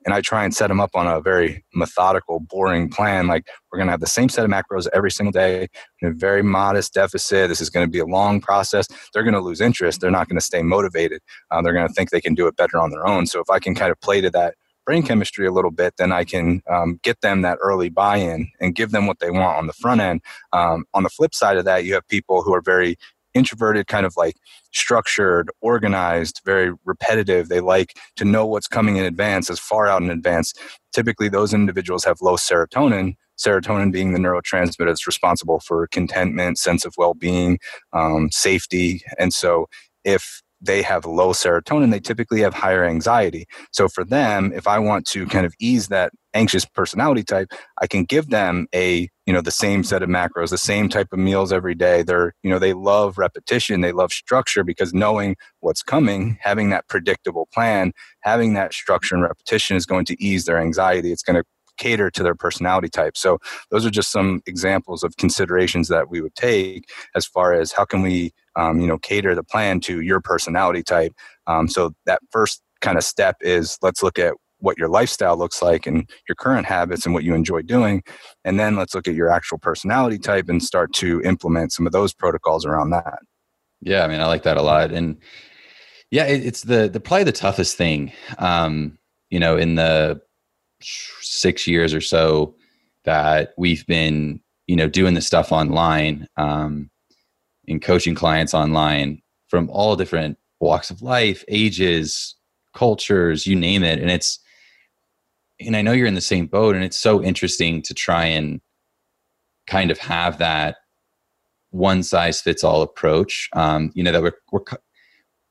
and 0.05 0.13
i 0.13 0.21
try 0.21 0.43
and 0.43 0.55
set 0.55 0.67
them 0.67 0.79
up 0.79 0.91
on 0.95 1.07
a 1.07 1.21
very 1.21 1.63
methodical 1.73 2.39
boring 2.39 2.89
plan 2.89 3.27
like 3.27 3.47
we're 3.71 3.77
going 3.77 3.87
to 3.87 3.91
have 3.91 3.99
the 3.99 4.07
same 4.07 4.29
set 4.29 4.45
of 4.45 4.51
macros 4.51 4.87
every 4.93 5.11
single 5.11 5.31
day 5.31 5.67
in 6.01 6.09
a 6.09 6.13
very 6.13 6.41
modest 6.41 6.93
deficit 6.93 7.49
this 7.49 7.61
is 7.61 7.69
going 7.69 7.85
to 7.85 7.91
be 7.91 7.99
a 7.99 8.05
long 8.05 8.41
process 8.41 8.87
they're 9.13 9.23
going 9.23 9.33
to 9.33 9.39
lose 9.39 9.61
interest 9.61 10.01
they're 10.01 10.11
not 10.11 10.27
going 10.27 10.37
to 10.37 10.45
stay 10.45 10.61
motivated 10.61 11.21
uh, 11.51 11.61
they're 11.61 11.73
going 11.73 11.87
to 11.87 11.93
think 11.93 12.09
they 12.09 12.21
can 12.21 12.33
do 12.33 12.47
it 12.47 12.55
better 12.55 12.79
on 12.79 12.89
their 12.89 13.07
own 13.07 13.25
so 13.25 13.39
if 13.39 13.49
i 13.49 13.59
can 13.59 13.75
kind 13.75 13.91
of 13.91 13.99
play 14.01 14.21
to 14.21 14.29
that 14.29 14.55
brain 14.85 15.03
chemistry 15.03 15.47
a 15.47 15.51
little 15.51 15.71
bit, 15.71 15.95
then 15.97 16.11
I 16.11 16.23
can 16.23 16.61
um, 16.69 16.99
get 17.03 17.21
them 17.21 17.41
that 17.41 17.57
early 17.61 17.89
buy 17.89 18.17
in 18.17 18.51
and 18.61 18.75
give 18.75 18.91
them 18.91 19.07
what 19.07 19.19
they 19.19 19.31
want 19.31 19.57
on 19.57 19.67
the 19.67 19.73
front 19.73 19.99
end. 19.99 20.21
Um, 20.53 20.85
on 20.93 21.03
the 21.03 21.09
flip 21.09 21.33
side 21.33 21.57
of 21.57 21.65
that, 21.65 21.83
you 21.83 21.93
have 21.95 22.07
people 22.07 22.43
who 22.43 22.53
are 22.53 22.61
very 22.61 22.95
introverted, 23.35 23.87
kind 23.87 24.05
of 24.05 24.15
like 24.17 24.37
structured, 24.73 25.51
organized, 25.61 26.41
very 26.45 26.73
repetitive. 26.85 27.49
They 27.49 27.59
like 27.59 27.97
to 28.15 28.25
know 28.25 28.45
what's 28.45 28.67
coming 28.67 28.97
in 28.97 29.05
advance, 29.05 29.49
as 29.49 29.59
far 29.59 29.87
out 29.87 30.01
in 30.01 30.09
advance. 30.09 30.53
Typically, 30.93 31.29
those 31.29 31.53
individuals 31.53 32.03
have 32.05 32.21
low 32.21 32.37
serotonin. 32.37 33.15
Serotonin 33.37 33.91
being 33.91 34.13
the 34.13 34.19
neurotransmitter 34.19 34.87
that's 34.87 35.05
responsible 35.05 35.59
for 35.59 35.87
contentment, 35.87 36.57
sense 36.57 36.85
of 36.85 36.95
well 36.97 37.13
being, 37.13 37.59
um, 37.93 38.31
safety. 38.31 39.03
And 39.19 39.33
so, 39.33 39.67
if 40.05 40.41
they 40.61 40.81
have 40.81 41.05
low 41.05 41.31
serotonin, 41.31 41.91
they 41.91 41.99
typically 41.99 42.41
have 42.41 42.53
higher 42.53 42.85
anxiety. 42.85 43.45
So 43.71 43.87
for 43.87 44.03
them, 44.03 44.51
if 44.53 44.67
I 44.67 44.79
want 44.79 45.05
to 45.07 45.25
kind 45.27 45.45
of 45.45 45.53
ease 45.59 45.89
that 45.89 46.11
anxious 46.33 46.65
personality 46.65 47.23
type, 47.23 47.51
I 47.81 47.87
can 47.87 48.03
give 48.05 48.29
them 48.29 48.67
a, 48.73 49.09
you 49.25 49.33
know, 49.33 49.41
the 49.41 49.51
same 49.51 49.83
set 49.83 50.03
of 50.03 50.09
macros, 50.09 50.49
the 50.49 50.57
same 50.57 50.87
type 50.89 51.07
of 51.11 51.19
meals 51.19 51.51
every 51.51 51.75
day. 51.75 52.03
They're, 52.03 52.33
you 52.43 52.49
know, 52.49 52.59
they 52.59 52.73
love 52.73 53.17
repetition, 53.17 53.81
they 53.81 53.91
love 53.91 54.11
structure 54.11 54.63
because 54.63 54.93
knowing 54.93 55.35
what's 55.61 55.81
coming, 55.81 56.37
having 56.41 56.69
that 56.69 56.87
predictable 56.87 57.47
plan, 57.53 57.91
having 58.21 58.53
that 58.53 58.73
structure 58.73 59.15
and 59.15 59.23
repetition 59.23 59.75
is 59.75 59.85
going 59.85 60.05
to 60.05 60.23
ease 60.23 60.45
their 60.45 60.59
anxiety. 60.59 61.11
It's 61.11 61.23
going 61.23 61.37
to 61.37 61.43
cater 61.77 62.09
to 62.09 62.23
their 62.23 62.35
personality 62.35 62.89
type. 62.89 63.17
So 63.17 63.39
those 63.69 63.85
are 63.85 63.89
just 63.89 64.11
some 64.11 64.41
examples 64.45 65.03
of 65.03 65.17
considerations 65.17 65.87
that 65.89 66.09
we 66.09 66.21
would 66.21 66.35
take 66.35 66.89
as 67.15 67.25
far 67.25 67.53
as 67.53 67.71
how 67.71 67.85
can 67.85 68.01
we, 68.01 68.31
um, 68.55 68.79
you 68.79 68.87
know, 68.87 68.97
cater 68.97 69.35
the 69.35 69.43
plan 69.43 69.79
to 69.81 70.01
your 70.01 70.21
personality 70.21 70.83
type. 70.83 71.13
Um, 71.47 71.67
so 71.67 71.93
that 72.05 72.21
first 72.31 72.61
kind 72.81 72.97
of 72.97 73.03
step 73.03 73.37
is 73.41 73.77
let's 73.81 74.03
look 74.03 74.19
at 74.19 74.35
what 74.65 74.77
your 74.77 74.89
lifestyle 74.89 75.37
looks 75.37 75.61
like 75.61 75.85
and 75.85 76.09
your 76.27 76.35
current 76.35 76.65
habits 76.65 77.05
and 77.05 77.13
what 77.13 77.23
you 77.23 77.33
enjoy 77.33 77.61
doing 77.61 78.03
and 78.43 78.59
then 78.59 78.75
let's 78.75 78.93
look 78.93 79.07
at 79.07 79.15
your 79.15 79.29
actual 79.29 79.57
personality 79.57 80.17
type 80.17 80.49
and 80.49 80.63
start 80.63 80.91
to 80.93 81.21
implement 81.21 81.71
some 81.71 81.85
of 81.85 81.93
those 81.93 82.13
protocols 82.13 82.65
around 82.65 82.89
that. 82.89 83.19
Yeah 83.81 84.03
i 84.03 84.07
mean 84.07 84.21
i 84.21 84.25
like 84.25 84.43
that 84.43 84.57
a 84.57 84.61
lot 84.61 84.91
and 84.91 85.17
yeah 86.11 86.25
it, 86.25 86.45
it's 86.45 86.63
the 86.63 86.89
the 86.89 86.99
probably 86.99 87.23
the 87.23 87.31
toughest 87.31 87.77
thing 87.77 88.11
um 88.39 88.97
you 89.29 89.39
know 89.39 89.57
in 89.57 89.75
the 89.75 90.21
six 90.81 91.67
years 91.67 91.93
or 91.93 92.01
so 92.01 92.55
that 93.05 93.53
we've 93.57 93.85
been 93.87 94.39
you 94.67 94.75
know 94.75 94.87
doing 94.87 95.13
this 95.13 95.27
stuff 95.27 95.51
online 95.51 96.27
um, 96.37 96.89
and 97.67 97.81
coaching 97.81 98.15
clients 98.15 98.53
online 98.53 99.21
from 99.47 99.69
all 99.69 99.95
different 99.95 100.37
walks 100.59 100.89
of 100.89 101.01
life 101.01 101.43
ages 101.47 102.35
cultures 102.73 103.45
you 103.45 103.55
name 103.55 103.83
it 103.83 103.99
and 103.99 104.09
it's 104.09 104.39
and 105.59 105.75
i 105.75 105.81
know 105.81 105.91
you're 105.91 106.07
in 106.07 106.15
the 106.15 106.21
same 106.21 106.47
boat 106.47 106.75
and 106.75 106.83
it's 106.83 106.97
so 106.97 107.21
interesting 107.21 107.81
to 107.81 107.93
try 107.93 108.25
and 108.25 108.61
kind 109.67 109.91
of 109.91 109.97
have 109.97 110.37
that 110.37 110.77
one 111.71 112.03
size 112.03 112.41
fits 112.41 112.63
all 112.63 112.81
approach 112.81 113.49
um, 113.53 113.91
you 113.95 114.03
know 114.03 114.11
that 114.11 114.21
we're, 114.21 114.33
we're 114.51 114.61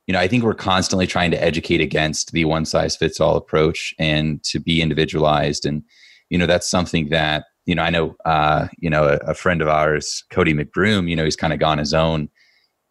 you 0.06 0.12
know, 0.12 0.20
I 0.20 0.28
think 0.28 0.44
we're 0.44 0.54
constantly 0.54 1.06
trying 1.06 1.30
to 1.30 1.42
educate 1.42 1.80
against 1.80 2.32
the 2.32 2.44
one 2.44 2.64
size 2.64 2.96
fits 2.96 3.20
all 3.20 3.36
approach 3.36 3.94
and 3.98 4.42
to 4.44 4.60
be 4.60 4.82
individualized. 4.82 5.64
And, 5.64 5.82
you 6.28 6.36
know, 6.36 6.46
that's 6.46 6.68
something 6.68 7.08
that, 7.08 7.46
you 7.64 7.74
know, 7.74 7.82
I 7.82 7.90
know, 7.90 8.14
uh, 8.26 8.68
you 8.78 8.90
know, 8.90 9.04
a, 9.04 9.16
a 9.30 9.34
friend 9.34 9.62
of 9.62 9.68
ours, 9.68 10.24
Cody 10.30 10.52
McBroom, 10.52 11.08
you 11.08 11.16
know, 11.16 11.24
he's 11.24 11.36
kind 11.36 11.54
of 11.54 11.58
gone 11.58 11.78
his 11.78 11.94
own, 11.94 12.28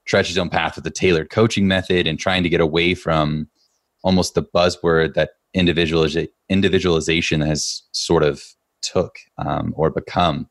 trudged 0.05 0.29
his 0.29 0.39
own 0.39 0.49
path 0.49 0.75
with 0.75 0.83
the 0.83 0.91
tailored 0.91 1.29
coaching 1.29 1.67
method 1.67 2.07
and 2.07 2.19
trying 2.19 2.41
to 2.43 2.49
get 2.49 2.61
away 2.61 2.95
from 2.95 3.47
almost 4.03 4.33
the 4.33 4.43
buzzword 4.43 5.13
that 5.13 5.31
individualiz- 5.55 6.29
individualization 6.49 7.41
has 7.41 7.83
sort 7.91 8.23
of 8.23 8.43
took 8.81 9.17
um, 9.37 9.73
or 9.75 9.89
become. 9.89 10.49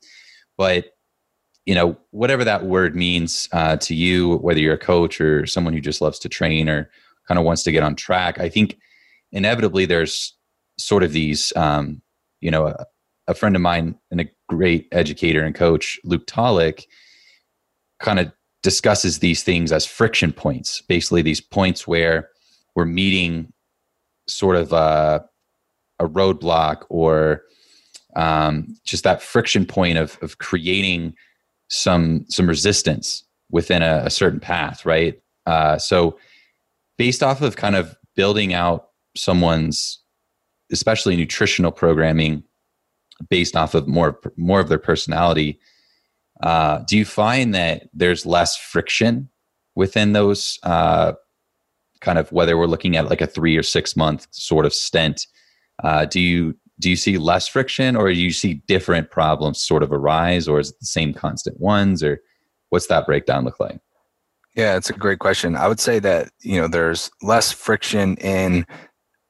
But 0.56 0.86
you 1.66 1.74
know, 1.74 1.96
whatever 2.10 2.44
that 2.44 2.64
word 2.64 2.96
means 2.96 3.48
uh, 3.52 3.76
to 3.76 3.94
you, 3.94 4.36
whether 4.38 4.58
you're 4.58 4.74
a 4.74 4.78
coach 4.78 5.20
or 5.20 5.46
someone 5.46 5.72
who 5.72 5.80
just 5.80 6.00
loves 6.00 6.18
to 6.20 6.28
train 6.28 6.68
or 6.68 6.90
kind 7.28 7.38
of 7.38 7.44
wants 7.44 7.62
to 7.62 7.72
get 7.72 7.84
on 7.84 7.94
track, 7.94 8.40
I 8.40 8.48
think 8.48 8.78
inevitably 9.30 9.86
there's 9.86 10.36
sort 10.78 11.04
of 11.04 11.12
these, 11.12 11.52
um, 11.54 12.02
you 12.40 12.50
know, 12.50 12.66
a, 12.66 12.84
a, 13.28 13.34
friend 13.34 13.54
of 13.54 13.62
mine 13.62 13.96
and 14.10 14.20
a 14.20 14.28
great 14.48 14.88
educator 14.90 15.44
and 15.44 15.54
coach, 15.54 16.00
Luke 16.02 16.26
Tolick, 16.26 16.84
kind 18.00 18.18
of 18.18 18.32
discusses 18.64 19.20
these 19.20 19.44
things 19.44 19.70
as 19.70 19.86
friction 19.86 20.32
points, 20.32 20.82
basically 20.82 21.22
these 21.22 21.40
points 21.40 21.86
where 21.86 22.28
we're 22.74 22.84
meeting 22.84 23.52
sort 24.28 24.56
of 24.56 24.72
a, 24.72 25.24
a 25.98 26.08
roadblock 26.08 26.84
or 26.88 27.42
um, 28.16 28.76
just 28.84 29.04
that 29.04 29.22
friction 29.22 29.64
point 29.64 29.98
of, 29.98 30.18
of 30.22 30.38
creating 30.38 31.14
some 31.68 32.26
some 32.28 32.46
resistance 32.46 33.24
within 33.50 33.82
a, 33.82 34.02
a 34.04 34.10
certain 34.10 34.40
path, 34.40 34.84
right? 34.84 35.20
Uh, 35.46 35.78
so 35.78 36.18
based 36.98 37.22
off 37.22 37.40
of 37.40 37.56
kind 37.56 37.76
of 37.76 37.96
building 38.14 38.52
out 38.52 38.88
someone's 39.16 40.00
especially 40.70 41.16
nutritional 41.16 41.72
programming 41.72 42.42
based 43.28 43.56
off 43.56 43.74
of 43.74 43.86
more 43.86 44.18
more 44.36 44.60
of 44.60 44.68
their 44.68 44.78
personality 44.78 45.58
uh, 46.42 46.78
do 46.88 46.96
you 46.96 47.04
find 47.04 47.54
that 47.54 47.88
there's 47.92 48.26
less 48.26 48.56
friction 48.56 49.28
within 49.74 50.12
those 50.12 50.58
uh, 50.62 51.12
kind 52.02 52.18
of 52.18 52.30
whether 52.30 52.58
we're 52.58 52.66
looking 52.66 52.96
at 52.96 53.08
like 53.08 53.22
a 53.22 53.26
three 53.26 53.56
or 53.56 53.62
six 53.62 53.96
month 53.96 54.26
sort 54.30 54.66
of 54.66 54.74
stint 54.74 55.26
uh, 55.82 56.04
do 56.04 56.20
you 56.20 56.54
do 56.78 56.90
you 56.90 56.96
see 56.96 57.16
less 57.16 57.46
friction 57.48 57.96
or 57.96 58.12
do 58.12 58.18
you 58.18 58.32
see 58.32 58.54
different 58.66 59.10
problems 59.10 59.62
sort 59.62 59.82
of 59.82 59.92
arise 59.92 60.48
or 60.48 60.60
is 60.60 60.70
it 60.70 60.80
the 60.80 60.86
same 60.86 61.14
constant 61.14 61.58
ones 61.60 62.02
or 62.02 62.20
what's 62.70 62.88
that 62.88 63.06
breakdown 63.06 63.44
look 63.44 63.60
like? 63.60 63.78
Yeah 64.54 64.76
it's 64.76 64.90
a 64.90 64.94
great 64.94 65.20
question. 65.20 65.56
I 65.56 65.68
would 65.68 65.80
say 65.80 65.98
that 66.00 66.30
you 66.40 66.60
know 66.60 66.68
there's 66.68 67.10
less 67.22 67.52
friction 67.52 68.16
in 68.16 68.66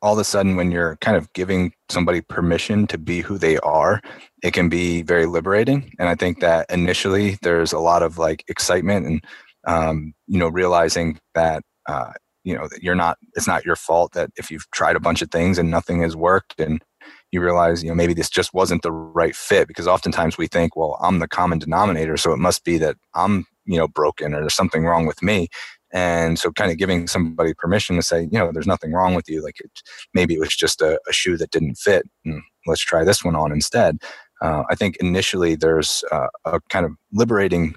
all 0.00 0.14
of 0.14 0.18
a 0.18 0.24
sudden 0.24 0.56
when 0.56 0.72
you're 0.72 0.96
kind 0.96 1.16
of 1.16 1.32
giving 1.32 1.72
somebody 1.88 2.20
permission 2.20 2.88
to 2.88 2.98
be 2.98 3.20
who 3.20 3.38
they 3.38 3.58
are 3.58 4.00
it 4.42 4.52
can 4.52 4.68
be 4.68 5.02
very 5.02 5.26
liberating. 5.26 5.92
And 5.98 6.08
i 6.08 6.14
think 6.14 6.40
that 6.40 6.66
initially 6.70 7.38
there's 7.42 7.72
a 7.72 7.78
lot 7.78 8.02
of 8.02 8.18
like 8.18 8.44
excitement 8.48 9.06
and 9.06 9.24
um, 9.64 10.12
you 10.26 10.38
know 10.38 10.48
realizing 10.48 11.20
that 11.34 11.62
uh, 11.88 12.12
you 12.44 12.54
know 12.54 12.68
that 12.68 12.82
you're 12.82 12.94
not 12.94 13.18
it's 13.34 13.46
not 13.46 13.64
your 13.64 13.76
fault 13.76 14.12
that 14.12 14.30
if 14.37 14.50
you've 14.50 14.68
tried 14.70 14.96
a 14.96 15.00
bunch 15.00 15.22
of 15.22 15.30
things 15.30 15.58
and 15.58 15.70
nothing 15.70 16.02
has 16.02 16.16
worked 16.16 16.58
and 16.61 16.82
you 17.30 17.40
realize 17.40 17.82
you 17.82 17.88
know 17.88 17.94
maybe 17.94 18.14
this 18.14 18.30
just 18.30 18.52
wasn't 18.52 18.82
the 18.82 18.92
right 18.92 19.34
fit 19.34 19.68
because 19.68 19.87
oftentimes 19.87 20.38
we 20.38 20.46
think 20.46 20.76
well 20.76 20.99
i'm 21.00 21.18
the 21.18 21.28
common 21.28 21.58
denominator 21.58 22.16
so 22.16 22.32
it 22.32 22.38
must 22.38 22.64
be 22.64 22.78
that 22.78 22.96
i'm 23.14 23.46
you 23.64 23.78
know 23.78 23.88
broken 23.88 24.34
or 24.34 24.40
there's 24.40 24.54
something 24.54 24.84
wrong 24.84 25.06
with 25.06 25.22
me. 25.22 25.49
And 25.94 26.38
so 26.38 26.50
kind 26.50 26.70
of 26.70 26.78
giving 26.78 27.06
somebody 27.06 27.52
permission 27.54 27.96
to 27.96 28.02
say 28.02 28.22
you 28.22 28.38
know 28.38 28.50
there's 28.52 28.66
nothing 28.66 28.92
wrong 28.92 29.14
with 29.14 29.28
you 29.28 29.42
like 29.42 29.61
it, 29.61 29.82
maybe 30.14 30.34
it 30.34 30.40
was 30.40 30.56
just 30.56 30.80
a, 30.80 30.99
a, 31.08 31.12
shoe 31.12 31.37
that 31.37 31.50
didn't 31.50 31.76
fit 31.76 32.08
and 32.25 32.42
let's 32.66 32.80
try 32.80 33.04
this 33.04 33.25
one 33.25 33.37
on 33.37 33.52
instead. 33.52 33.99
Uh, 34.40 34.64
i 34.70 34.75
think 34.75 34.96
initially 34.96 35.54
there's 35.54 36.02
uh, 36.11 36.26
a 36.46 36.61
kind 36.68 36.84
of 36.84 36.92
liberating 37.12 37.75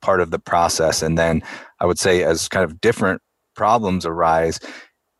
part 0.00 0.20
of 0.20 0.30
the 0.30 0.38
process 0.38 1.02
and 1.02 1.18
then 1.18 1.42
i 1.80 1.84
would 1.84 1.98
say 1.98 2.22
as 2.22 2.48
kind 2.48 2.64
of 2.64 2.80
different 2.80 3.20
problems 3.56 4.06
arise 4.06 4.60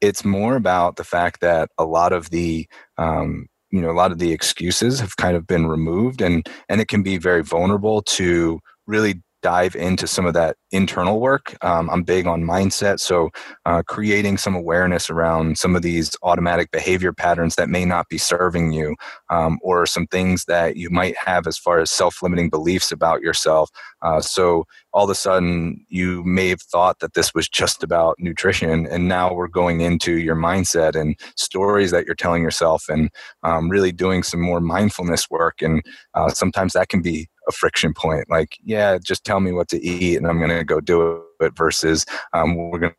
it's 0.00 0.24
more 0.24 0.56
about 0.56 0.96
the 0.96 1.04
fact 1.04 1.40
that 1.40 1.70
a 1.78 1.84
lot 1.84 2.12
of 2.12 2.30
the 2.30 2.68
um, 2.98 3.46
you 3.70 3.80
know 3.80 3.90
a 3.90 3.92
lot 3.92 4.12
of 4.12 4.18
the 4.18 4.32
excuses 4.32 5.00
have 5.00 5.16
kind 5.16 5.36
of 5.36 5.46
been 5.46 5.66
removed 5.66 6.20
and 6.20 6.48
and 6.68 6.80
it 6.80 6.88
can 6.88 7.02
be 7.02 7.18
very 7.18 7.42
vulnerable 7.42 8.02
to 8.02 8.60
really 8.86 9.22
dive 9.46 9.76
into 9.76 10.06
some 10.06 10.26
of 10.26 10.34
that 10.34 10.56
internal 10.72 11.20
work. 11.20 11.56
Um, 11.62 11.88
I'm 11.92 12.02
big 12.02 12.26
on 12.26 12.42
mindset, 12.42 12.98
so 12.98 13.30
uh, 13.64 13.82
creating 13.86 14.38
some 14.38 14.56
awareness 14.56 15.08
around 15.08 15.56
some 15.56 15.76
of 15.76 15.82
these 15.82 16.16
automatic 16.22 16.72
behavior 16.72 17.12
patterns 17.12 17.54
that 17.54 17.68
may 17.68 17.84
not 17.84 18.08
be 18.08 18.18
serving 18.18 18.72
you, 18.72 18.96
um, 19.30 19.58
or 19.62 19.86
some 19.86 20.06
things 20.08 20.46
that 20.46 20.76
you 20.76 20.90
might 20.90 21.16
have 21.16 21.46
as 21.46 21.56
far 21.56 21.78
as 21.78 21.90
self-limiting 21.90 22.50
beliefs 22.50 22.90
about 22.90 23.20
yourself. 23.20 23.70
Uh, 24.02 24.20
so 24.20 24.64
all 24.92 25.04
of 25.04 25.10
a 25.10 25.14
sudden, 25.14 25.84
you 25.88 26.24
may 26.24 26.48
have 26.48 26.62
thought 26.62 26.98
that 26.98 27.14
this 27.14 27.32
was 27.32 27.48
just 27.48 27.84
about 27.84 28.16
nutrition, 28.18 28.86
and 28.86 29.06
now 29.06 29.32
we're 29.32 29.46
going 29.62 29.80
into 29.80 30.12
your 30.18 30.36
mindset 30.36 30.96
and 31.00 31.14
stories 31.36 31.90
that 31.92 32.04
you're 32.04 32.22
telling 32.24 32.42
yourself, 32.42 32.88
and 32.88 33.10
um, 33.44 33.68
really 33.68 33.92
doing 33.92 34.24
some 34.24 34.40
more 34.40 34.60
mindfulness 34.60 35.30
work. 35.30 35.62
And 35.62 35.82
uh, 36.14 36.30
sometimes 36.30 36.72
that 36.72 36.88
can 36.88 37.02
be 37.02 37.28
a 37.48 37.52
friction 37.52 37.94
point. 37.94 38.28
Like, 38.28 38.58
yeah, 38.64 38.98
just 38.98 39.24
tell 39.24 39.40
me 39.40 39.52
what 39.52 39.68
to 39.68 39.82
eat 39.84 40.16
and 40.16 40.26
I'm 40.26 40.38
going 40.38 40.50
to 40.50 40.64
go 40.64 40.80
do 40.80 41.24
it 41.40 41.56
versus 41.56 42.06
um, 42.32 42.56
we're 42.56 42.78
to 42.92 42.96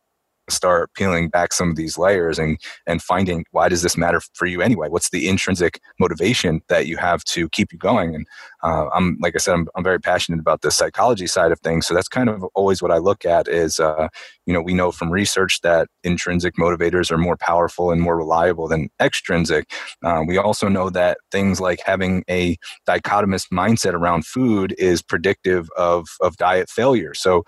start 0.48 0.92
peeling 0.94 1.28
back 1.28 1.52
some 1.52 1.70
of 1.70 1.76
these 1.76 1.98
layers 1.98 2.38
and 2.38 2.58
and 2.86 3.02
finding 3.02 3.44
why 3.52 3.68
does 3.68 3.82
this 3.82 3.96
matter 3.96 4.20
for 4.34 4.46
you 4.46 4.62
anyway? 4.62 4.88
What's 4.88 5.10
the 5.10 5.28
intrinsic 5.28 5.80
motivation 6.00 6.60
that 6.68 6.86
you 6.86 6.96
have 6.96 7.24
to 7.24 7.48
keep 7.50 7.72
you 7.72 7.78
going? 7.78 8.14
And 8.14 8.26
uh, 8.62 8.88
i'm 8.92 9.16
like 9.20 9.34
i 9.34 9.38
said 9.38 9.54
I'm, 9.54 9.68
I'm 9.76 9.84
very 9.84 10.00
passionate 10.00 10.40
about 10.40 10.62
the 10.62 10.70
psychology 10.70 11.26
side 11.26 11.52
of 11.52 11.60
things. 11.60 11.86
So 11.86 11.94
that's 11.94 12.08
kind 12.08 12.28
of 12.28 12.44
always 12.54 12.82
what 12.82 12.90
i 12.90 12.98
look 12.98 13.24
at 13.24 13.48
is 13.48 13.80
uh, 13.80 14.08
you 14.46 14.52
know 14.52 14.62
we 14.62 14.74
know 14.74 14.90
from 14.92 15.10
research 15.10 15.60
that 15.62 15.88
intrinsic 16.04 16.54
motivators 16.56 17.10
are 17.10 17.18
more 17.18 17.36
powerful 17.36 17.90
and 17.90 18.00
more 18.00 18.16
reliable 18.16 18.68
than 18.68 18.88
extrinsic. 19.00 19.70
Uh, 20.04 20.22
we 20.26 20.38
also 20.38 20.68
know 20.68 20.90
that 20.90 21.18
things 21.30 21.60
like 21.60 21.80
having 21.84 22.24
a 22.30 22.56
dichotomous 22.88 23.46
mindset 23.52 23.92
around 23.94 24.26
food 24.26 24.74
is 24.78 25.02
predictive 25.02 25.68
of 25.76 26.08
of 26.20 26.36
diet 26.36 26.68
failure. 26.68 27.14
So 27.14 27.44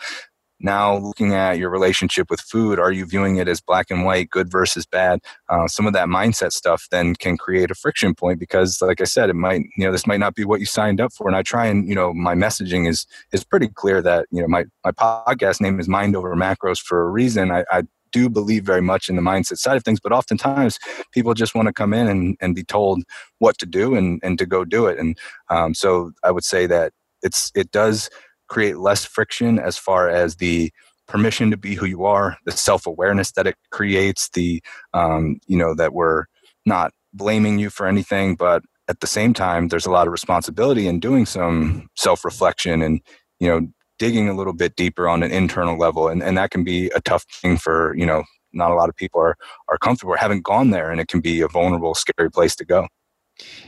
now 0.61 0.97
looking 0.97 1.35
at 1.35 1.59
your 1.59 1.71
relationship 1.71 2.31
with 2.31 2.41
food 2.41 2.79
are 2.79 2.93
you 2.93 3.07
viewing 3.07 3.37
it 3.37 3.49
as 3.49 3.61
black 3.61 3.91
and 3.91 4.05
white 4.05 4.31
good 4.31 4.51
versus 4.51 4.87
bad? 4.87 5.21
Uh, 5.49 5.67
some 5.67 5.87
of 5.87 5.93
that 5.93 6.09
mindset 6.09 6.53
stuff 6.53 6.87
then 6.91 7.15
can 7.15 7.37
create 7.37 7.71
a 7.71 7.75
friction 7.75 8.15
point 8.15 8.39
because 8.39 8.81
like 8.81 9.01
i 9.01 9.05
said 9.05 9.31
it 9.31 9.35
might 9.35 9.63
you 9.77 9.85
know 9.85 9.93
this 9.93 10.07
might 10.07 10.21
not 10.21 10.35
be 10.35 10.45
what 10.45 10.61
you 10.61 10.67
signed 10.67 11.01
up 11.01 11.13
for. 11.13 11.27
And 11.27 11.37
i 11.37 11.43
try 11.43 11.67
and 11.67 11.89
you 11.89 11.95
know 11.95 12.13
my 12.13 12.35
messaging 12.35 12.89
is 12.89 13.07
is 13.33 13.45
pretty 13.45 13.69
clear 13.69 14.03
that 14.03 14.27
you 14.31 14.41
know 14.41 14.49
my 14.49 14.65
my 14.85 14.93
podcast 14.93 15.61
name 15.61 15.81
is 15.81 15.89
mind 15.89 16.17
over 16.17 16.35
macros 16.37 16.79
for 16.79 17.03
a 17.03 17.11
reason. 17.11 17.51
I, 17.51 17.65
I 17.71 17.83
do 18.13 18.29
believe 18.29 18.65
very 18.65 18.83
much 18.83 19.09
in 19.09 19.17
the 19.17 19.23
mindset 19.23 19.59
side 19.59 19.77
of 19.77 19.85
things, 19.85 20.01
but 20.01 20.13
oftentimes 20.13 20.79
people 21.13 21.35
just 21.35 21.55
want 21.55 21.67
to 21.67 21.73
come 21.73 21.93
in 21.93 22.09
and, 22.09 22.37
and 22.41 22.55
be 22.55 22.65
told 22.65 23.03
what 23.39 23.59
to 23.59 23.67
do 23.67 23.95
and, 23.95 24.21
and 24.23 24.39
to 24.39 24.47
go 24.47 24.65
do 24.65 24.87
it. 24.87 24.99
And 24.99 25.19
um, 25.49 25.75
so 25.75 26.13
I 26.25 26.31
would 26.31 26.45
say 26.45 26.67
that 26.67 26.93
it's 27.23 27.53
it 27.55 27.71
does 27.71 28.09
create 28.51 28.77
less 28.77 29.05
friction 29.05 29.59
as 29.59 29.79
far 29.79 30.11
as 30.11 30.37
the 30.37 30.71
permission 31.09 31.51
to 31.51 31.57
be 31.57 31.75
who 31.75 31.87
you 31.87 32.05
are, 32.05 32.37
the 32.45 32.53
self 32.53 32.87
awareness 32.87 33.33
that 33.33 33.47
it 33.47 33.57
creates, 33.71 34.29
the 34.31 34.63
um, 34.93 35.41
you 35.47 35.57
know 35.57 35.75
that 35.75 35.95
we're 35.95 36.27
not 36.67 36.93
blaming 37.15 37.59
you 37.59 37.71
for 37.71 37.87
anything, 37.87 38.35
but 38.35 38.63
at 38.89 39.01
the 39.01 39.07
same 39.07 39.33
time, 39.33 39.69
there's 39.69 39.87
a 39.87 39.91
lot 39.91 40.07
of 40.07 40.13
responsibility 40.13 40.87
in 40.87 41.01
doing 41.01 41.25
some 41.25 41.89
self 41.97 42.25
reflection 42.25 42.83
and 42.83 43.01
you 43.39 43.49
know 43.49 43.67
digging 43.99 44.29
a 44.29 44.35
little 44.35 44.53
bit 44.53 44.77
deeper 44.77 45.09
on 45.09 45.23
an 45.23 45.31
internal 45.31 45.79
level, 45.79 46.09
and 46.09 46.23
and 46.23 46.37
that 46.37 46.51
can 46.51 46.65
be 46.65 46.89
a 46.89 47.01
tough 47.01 47.25
thing 47.41 47.57
for 47.57 47.95
you 47.97 48.05
know 48.05 48.25
not 48.53 48.73
a 48.73 48.75
lot 48.75 48.89
of 48.89 48.97
people 48.97 49.21
are 49.21 49.37
are 49.69 49.79
comfortable 49.79 50.13
or 50.13 50.17
haven't 50.17 50.45
gone 50.45 50.71
there, 50.71 50.91
and 50.91 51.01
it 51.01 51.09
can 51.09 51.21
be 51.21 51.41
a 51.41 51.49
vulnerable, 51.49 51.95
scary 51.95 52.31
place 52.31 52.55
to 52.57 52.65
go. 52.65 52.87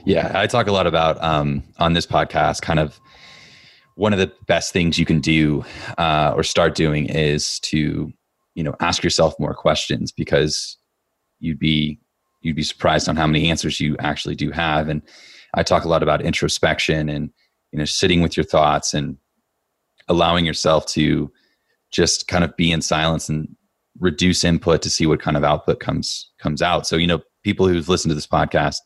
Yeah, 0.04 0.32
I 0.34 0.46
talk 0.46 0.66
a 0.66 0.72
lot 0.72 0.86
about 0.86 1.22
um, 1.22 1.62
on 1.78 1.94
this 1.94 2.06
podcast, 2.06 2.60
kind 2.60 2.78
of 2.78 3.00
one 3.94 4.12
of 4.12 4.18
the 4.18 4.32
best 4.46 4.72
things 4.72 4.98
you 4.98 5.04
can 5.04 5.20
do 5.20 5.64
uh, 5.98 6.32
or 6.34 6.42
start 6.42 6.74
doing 6.74 7.06
is 7.06 7.58
to 7.60 8.12
you 8.54 8.62
know 8.62 8.74
ask 8.80 9.02
yourself 9.02 9.34
more 9.38 9.54
questions 9.54 10.12
because 10.12 10.76
you'd 11.40 11.58
be 11.58 11.98
you'd 12.42 12.56
be 12.56 12.62
surprised 12.62 13.08
on 13.08 13.16
how 13.16 13.26
many 13.26 13.50
answers 13.50 13.80
you 13.80 13.96
actually 13.98 14.34
do 14.34 14.50
have. 14.50 14.88
And 14.88 15.02
i 15.54 15.62
talk 15.62 15.84
a 15.84 15.88
lot 15.88 16.02
about 16.02 16.22
introspection 16.22 17.08
and 17.08 17.30
you 17.72 17.78
know 17.78 17.84
sitting 17.84 18.22
with 18.22 18.36
your 18.36 18.44
thoughts 18.44 18.94
and 18.94 19.16
allowing 20.08 20.44
yourself 20.44 20.86
to 20.86 21.30
just 21.90 22.26
kind 22.26 22.42
of 22.42 22.56
be 22.56 22.72
in 22.72 22.80
silence 22.82 23.28
and 23.28 23.54
reduce 24.00 24.44
input 24.44 24.80
to 24.82 24.90
see 24.90 25.06
what 25.06 25.20
kind 25.20 25.36
of 25.36 25.44
output 25.44 25.78
comes 25.80 26.30
comes 26.38 26.62
out. 26.62 26.86
So 26.86 26.96
you 26.96 27.06
know 27.06 27.20
people 27.42 27.68
who've 27.68 27.88
listened 27.88 28.10
to 28.10 28.14
this 28.14 28.26
podcast 28.26 28.78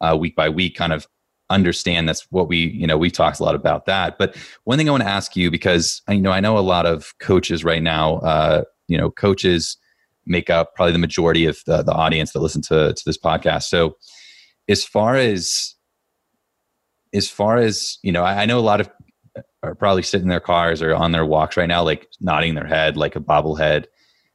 uh, 0.00 0.16
week 0.18 0.34
by 0.34 0.48
week 0.48 0.74
kind 0.74 0.92
of 0.92 1.06
understand 1.50 2.08
that's 2.08 2.26
what 2.30 2.48
we 2.48 2.58
you 2.70 2.86
know 2.86 2.96
we 2.96 3.10
talked 3.10 3.40
a 3.40 3.44
lot 3.44 3.54
about 3.54 3.86
that. 3.86 4.18
But 4.18 4.36
one 4.64 4.78
thing 4.78 4.88
i 4.88 4.92
want 4.92 5.02
to 5.02 5.08
ask 5.08 5.36
you 5.36 5.50
because 5.50 6.02
i 6.08 6.12
you 6.12 6.22
know 6.22 6.32
i 6.32 6.40
know 6.40 6.56
a 6.56 6.60
lot 6.60 6.86
of 6.86 7.12
coaches 7.18 7.64
right 7.64 7.82
now 7.82 8.18
uh 8.18 8.62
you 8.88 8.96
know 8.96 9.10
coaches 9.10 9.76
make 10.26 10.50
up 10.50 10.74
probably 10.74 10.92
the 10.92 10.98
majority 10.98 11.46
of 11.46 11.62
the, 11.66 11.82
the 11.82 11.92
audience 11.92 12.32
that 12.32 12.40
listen 12.40 12.62
to 12.62 12.92
to 12.94 13.02
this 13.04 13.18
podcast. 13.18 13.64
So 13.64 13.96
as 14.68 14.84
far 14.84 15.16
as 15.16 15.74
as 17.12 17.28
far 17.28 17.56
as 17.56 17.98
you 18.02 18.12
know 18.12 18.22
I, 18.22 18.42
I 18.42 18.46
know 18.46 18.58
a 18.58 18.60
lot 18.60 18.80
of 18.80 18.90
are 19.62 19.74
probably 19.74 20.02
sitting 20.02 20.24
in 20.24 20.30
their 20.30 20.40
cars 20.40 20.80
or 20.80 20.94
on 20.94 21.12
their 21.12 21.26
walks 21.26 21.56
right 21.56 21.68
now 21.68 21.82
like 21.82 22.08
nodding 22.20 22.54
their 22.54 22.66
head 22.66 22.96
like 22.96 23.14
a 23.14 23.20
bobblehead 23.20 23.84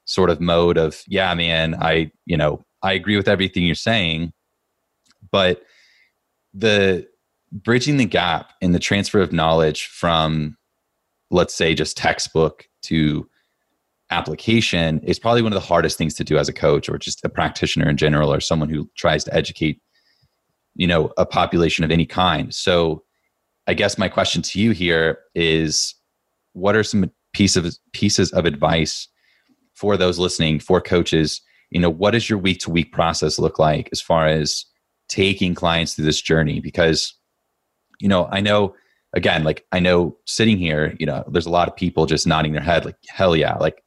sort 0.05 0.29
of 0.29 0.39
mode 0.39 0.77
of 0.77 1.01
yeah 1.07 1.33
man 1.33 1.75
i 1.81 2.11
you 2.25 2.37
know 2.37 2.63
i 2.83 2.93
agree 2.93 3.17
with 3.17 3.27
everything 3.27 3.63
you're 3.63 3.75
saying. 3.75 4.31
But 5.31 5.63
the 6.55 7.07
bridging 7.51 7.97
the 7.97 8.05
gap 8.05 8.53
in 8.61 8.71
the 8.71 8.79
transfer 8.79 9.19
of 9.19 9.31
knowledge 9.31 9.87
from 9.87 10.57
let's 11.29 11.53
say 11.53 11.73
just 11.73 11.97
textbook 11.97 12.67
to 12.81 13.29
application 14.09 14.99
is 14.99 15.19
probably 15.19 15.41
one 15.41 15.51
of 15.51 15.59
the 15.59 15.67
hardest 15.67 15.97
things 15.97 16.13
to 16.13 16.23
do 16.23 16.37
as 16.37 16.47
a 16.47 16.53
coach 16.53 16.87
or 16.87 16.97
just 16.97 17.23
a 17.25 17.29
practitioner 17.29 17.89
in 17.89 17.97
general 17.97 18.31
or 18.31 18.39
someone 18.39 18.69
who 18.69 18.89
tries 18.95 19.23
to 19.23 19.33
educate 19.33 19.81
you 20.75 20.87
know 20.87 21.11
a 21.17 21.25
population 21.25 21.83
of 21.83 21.91
any 21.91 22.05
kind. 22.05 22.53
So 22.53 23.03
i 23.67 23.73
guess 23.73 23.97
my 23.97 24.07
question 24.07 24.41
to 24.43 24.59
you 24.59 24.71
here 24.71 25.19
is 25.33 25.95
what 26.53 26.75
are 26.75 26.83
some 26.83 27.11
pieces 27.33 27.65
of 27.65 27.77
pieces 27.91 28.31
of 28.31 28.45
advice 28.45 29.07
for 29.73 29.97
those 29.97 30.19
listening 30.19 30.59
for 30.59 30.79
coaches? 30.79 31.41
You 31.71 31.81
know 31.81 31.89
what 31.89 32.11
does 32.11 32.29
your 32.29 32.39
week 32.39 32.59
to 32.59 32.71
week 32.71 32.93
process 32.93 33.39
look 33.39 33.59
like 33.59 33.89
as 33.91 34.01
far 34.01 34.27
as 34.27 34.65
taking 35.07 35.53
clients 35.53 35.93
through 35.93 36.05
this 36.05 36.21
journey 36.21 36.59
because 36.59 37.15
you 37.99 38.07
know 38.07 38.27
i 38.31 38.39
know 38.39 38.75
again 39.13 39.43
like 39.43 39.65
i 39.71 39.79
know 39.79 40.15
sitting 40.25 40.57
here 40.57 40.95
you 40.99 41.05
know 41.05 41.23
there's 41.31 41.45
a 41.45 41.51
lot 41.51 41.67
of 41.67 41.75
people 41.75 42.05
just 42.05 42.27
nodding 42.27 42.53
their 42.53 42.61
head 42.61 42.85
like 42.85 42.97
hell 43.09 43.35
yeah 43.35 43.55
like 43.55 43.81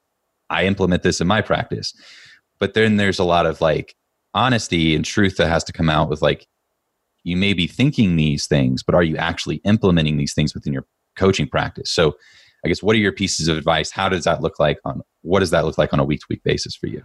I 0.51 0.65
implement 0.65 1.03
this 1.03 1.21
in 1.21 1.27
my 1.27 1.41
practice. 1.41 1.95
But 2.59 2.75
then 2.75 2.97
there's 2.97 3.19
a 3.19 3.25
lot 3.25 3.47
of 3.47 3.61
like 3.61 3.95
honesty 4.35 4.95
and 4.95 5.05
truth 5.05 5.37
that 5.37 5.49
has 5.49 5.65
to 5.65 5.73
come 5.73 5.89
out 5.89 6.09
with 6.09 6.23
like, 6.23 6.47
you 7.25 7.37
may 7.37 7.53
be 7.53 7.67
thinking 7.67 8.17
these 8.17 8.47
things, 8.47 8.83
but 8.83 8.95
are 8.95 9.03
you 9.03 9.17
actually 9.17 9.57
implementing 9.65 10.17
these 10.17 10.35
things 10.35 10.55
within 10.55 10.73
your 10.73 10.87
coaching 11.17 11.49
practice? 11.49 11.91
So, 11.91 12.17
I 12.65 12.69
guess 12.69 12.83
what 12.83 12.97
are 12.97 12.99
your 12.99 13.13
pieces 13.13 13.47
of 13.47 13.57
advice? 13.57 13.93
How 13.93 14.09
does 14.09 14.25
that 14.25 14.41
look 14.41 14.59
like 14.59 14.81
on 14.85 15.01
what 15.23 15.41
does 15.41 15.51
that 15.51 15.65
look 15.65 15.79
like 15.79 15.93
on 15.93 16.01
a 16.01 16.05
week 16.05 16.21
to 16.21 16.27
week 16.29 16.43
basis 16.43 16.75
for 16.75 16.89
you? 16.89 17.05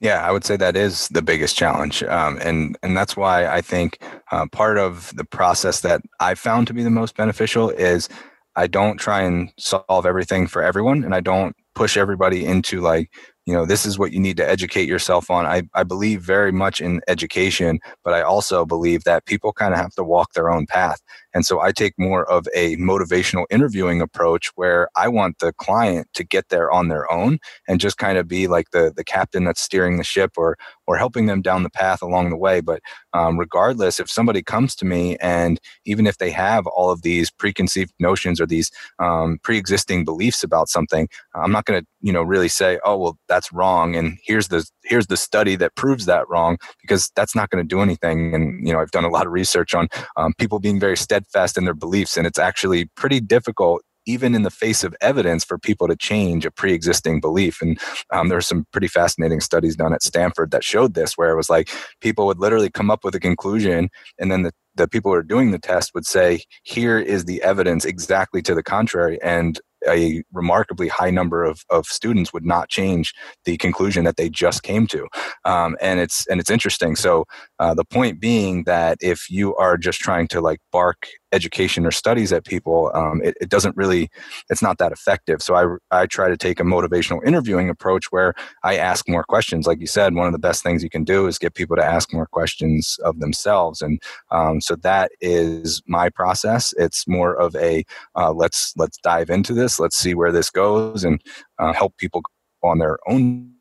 Yeah, 0.00 0.24
I 0.24 0.30
would 0.30 0.44
say 0.44 0.56
that 0.56 0.76
is 0.76 1.08
the 1.08 1.22
biggest 1.22 1.56
challenge, 1.56 2.04
um, 2.04 2.38
and 2.40 2.78
and 2.84 2.96
that's 2.96 3.16
why 3.16 3.46
I 3.48 3.60
think 3.60 3.98
uh, 4.30 4.46
part 4.52 4.78
of 4.78 5.12
the 5.16 5.24
process 5.24 5.80
that 5.80 6.02
I 6.20 6.34
found 6.36 6.68
to 6.68 6.74
be 6.74 6.84
the 6.84 6.90
most 6.90 7.16
beneficial 7.16 7.70
is 7.70 8.08
I 8.54 8.68
don't 8.68 8.98
try 8.98 9.22
and 9.22 9.50
solve 9.58 10.06
everything 10.06 10.46
for 10.46 10.62
everyone, 10.62 11.02
and 11.02 11.14
I 11.16 11.20
don't 11.20 11.56
push 11.74 11.96
everybody 11.96 12.44
into 12.44 12.80
like 12.80 13.10
you 13.44 13.52
know 13.54 13.64
this 13.66 13.84
is 13.86 13.98
what 13.98 14.12
you 14.12 14.20
need 14.20 14.36
to 14.36 14.48
educate 14.48 14.88
yourself 14.88 15.30
on. 15.32 15.46
I, 15.46 15.62
I 15.74 15.82
believe 15.82 16.22
very 16.22 16.52
much 16.52 16.80
in 16.80 17.00
education 17.08 17.78
but 18.04 18.12
i 18.14 18.20
also 18.20 18.66
believe 18.66 19.04
that 19.04 19.26
people 19.26 19.52
kind 19.52 19.72
of 19.72 19.80
have 19.80 19.92
to 19.94 20.02
walk 20.04 20.32
their 20.32 20.50
own 20.50 20.66
path 20.66 21.00
and 21.38 21.46
so 21.46 21.60
i 21.60 21.70
take 21.70 21.94
more 21.98 22.28
of 22.28 22.48
a 22.54 22.76
motivational 22.76 23.44
interviewing 23.48 24.00
approach 24.00 24.50
where 24.56 24.88
i 24.96 25.06
want 25.06 25.38
the 25.38 25.52
client 25.54 26.08
to 26.14 26.24
get 26.24 26.48
there 26.48 26.70
on 26.70 26.88
their 26.88 27.10
own 27.10 27.38
and 27.68 27.80
just 27.80 27.98
kind 27.98 28.18
of 28.18 28.26
be 28.26 28.48
like 28.48 28.70
the 28.72 28.92
the 28.96 29.04
captain 29.04 29.44
that's 29.44 29.60
steering 29.60 29.96
the 29.98 30.04
ship 30.04 30.32
or 30.36 30.56
or 30.88 30.96
helping 30.96 31.26
them 31.26 31.42
down 31.42 31.62
the 31.62 31.70
path 31.70 32.00
along 32.02 32.30
the 32.30 32.36
way. 32.36 32.60
But 32.60 32.80
um, 33.12 33.38
regardless 33.38 34.00
if 34.00 34.10
somebody 34.10 34.42
comes 34.42 34.74
to 34.76 34.84
me 34.84 35.16
and 35.18 35.60
even 35.84 36.06
if 36.06 36.18
they 36.18 36.30
have 36.30 36.66
all 36.66 36.90
of 36.90 37.02
these 37.02 37.30
preconceived 37.30 37.92
notions 38.00 38.40
or 38.40 38.46
these 38.46 38.70
um, 38.98 39.38
pre-existing 39.42 40.04
beliefs 40.04 40.42
about 40.42 40.68
something 40.68 41.08
i'm 41.34 41.52
not 41.52 41.64
going 41.64 41.80
to 41.80 41.86
you 42.00 42.12
know 42.12 42.22
really 42.22 42.48
say 42.48 42.78
oh 42.84 42.96
well 42.96 43.18
that's 43.28 43.52
wrong 43.52 43.96
and 43.96 44.18
here's 44.24 44.48
the 44.48 44.66
here's 44.88 45.06
the 45.06 45.16
study 45.16 45.56
that 45.56 45.74
proves 45.76 46.06
that 46.06 46.28
wrong 46.28 46.58
because 46.82 47.10
that's 47.14 47.34
not 47.34 47.50
going 47.50 47.62
to 47.62 47.68
do 47.68 47.80
anything 47.80 48.34
and 48.34 48.66
you 48.66 48.72
know 48.72 48.80
i've 48.80 48.90
done 48.90 49.04
a 49.04 49.08
lot 49.08 49.26
of 49.26 49.32
research 49.32 49.74
on 49.74 49.88
um, 50.16 50.32
people 50.38 50.58
being 50.58 50.80
very 50.80 50.96
steadfast 50.96 51.56
in 51.56 51.64
their 51.64 51.74
beliefs 51.74 52.16
and 52.16 52.26
it's 52.26 52.38
actually 52.38 52.86
pretty 52.96 53.20
difficult 53.20 53.82
even 54.06 54.34
in 54.34 54.42
the 54.42 54.50
face 54.50 54.84
of 54.84 54.96
evidence 55.02 55.44
for 55.44 55.58
people 55.58 55.86
to 55.86 55.94
change 55.94 56.46
a 56.46 56.50
pre-existing 56.50 57.20
belief 57.20 57.60
and 57.60 57.78
um, 58.12 58.28
there 58.28 58.38
are 58.38 58.42
some 58.42 58.64
pretty 58.72 58.88
fascinating 58.88 59.40
studies 59.40 59.76
done 59.76 59.92
at 59.92 60.02
stanford 60.02 60.50
that 60.50 60.64
showed 60.64 60.94
this 60.94 61.14
where 61.16 61.30
it 61.30 61.36
was 61.36 61.50
like 61.50 61.70
people 62.00 62.26
would 62.26 62.38
literally 62.38 62.70
come 62.70 62.90
up 62.90 63.04
with 63.04 63.14
a 63.14 63.20
conclusion 63.20 63.88
and 64.18 64.30
then 64.30 64.42
the 64.42 64.52
the 64.78 64.88
people 64.88 65.10
who 65.10 65.16
are 65.16 65.22
doing 65.22 65.50
the 65.50 65.58
test 65.58 65.92
would 65.92 66.06
say, 66.06 66.40
here 66.62 66.98
is 66.98 67.26
the 67.26 67.42
evidence 67.42 67.84
exactly 67.84 68.40
to 68.42 68.54
the 68.54 68.62
contrary. 68.62 69.18
And 69.22 69.60
a 69.86 70.22
remarkably 70.32 70.88
high 70.88 71.10
number 71.10 71.44
of, 71.44 71.64
of 71.70 71.86
students 71.86 72.32
would 72.32 72.44
not 72.44 72.68
change 72.68 73.14
the 73.44 73.56
conclusion 73.56 74.04
that 74.04 74.16
they 74.16 74.28
just 74.28 74.62
came 74.62 74.86
to. 74.88 75.06
Um, 75.44 75.76
and 75.80 76.00
it's 76.00 76.26
and 76.26 76.40
it's 76.40 76.50
interesting. 76.50 76.96
So 76.96 77.24
uh, 77.58 77.74
the 77.74 77.84
point 77.84 78.20
being 78.20 78.64
that 78.64 78.98
if 79.00 79.30
you 79.30 79.54
are 79.56 79.76
just 79.76 79.98
trying 79.98 80.28
to 80.28 80.40
like 80.40 80.60
bark 80.70 81.08
education 81.32 81.84
or 81.84 81.90
studies 81.90 82.32
at 82.32 82.44
people 82.44 82.90
um, 82.94 83.20
it, 83.22 83.36
it, 83.40 83.50
doesn't 83.50 83.76
really 83.76 84.08
it's 84.48 84.62
not 84.62 84.78
that 84.78 84.92
effective. 84.92 85.42
So 85.42 85.54
I, 85.54 86.02
I 86.02 86.06
try 86.06 86.28
to 86.28 86.36
take 86.36 86.58
a 86.60 86.62
motivational 86.62 87.24
interviewing 87.26 87.68
approach 87.68 88.06
where 88.10 88.34
i 88.64 88.76
ask 88.76 89.08
more 89.08 89.24
questions. 89.24 89.66
Like 89.66 89.80
you 89.80 89.86
said 89.86 90.14
one 90.14 90.26
of 90.26 90.32
the 90.32 90.38
best 90.38 90.62
things 90.62 90.82
you 90.82 90.90
can 90.90 91.04
do 91.04 91.26
is 91.26 91.38
get 91.38 91.54
people 91.54 91.76
to 91.76 91.84
ask 91.84 92.12
more 92.12 92.26
questions 92.26 92.98
of 93.04 93.18
themselves. 93.20 93.82
And 93.82 94.00
um, 94.30 94.60
so 94.60 94.76
that 94.76 95.10
is 95.20 95.82
my 95.86 96.08
process. 96.08 96.72
It's 96.78 97.06
more 97.06 97.34
of 97.34 97.54
a 97.56 97.84
uh, 98.14 98.32
let's 98.32 98.72
let's 98.76 98.98
dive 98.98 99.30
into 99.30 99.52
this. 99.52 99.78
Let's 99.78 99.96
see 99.96 100.14
where 100.14 100.32
this 100.32 100.50
goes 100.50 101.04
and 101.04 101.20
uh, 101.58 101.72
help 101.72 101.96
people 101.98 102.22
on 102.62 102.78
their 102.78 102.98
own 103.06 103.52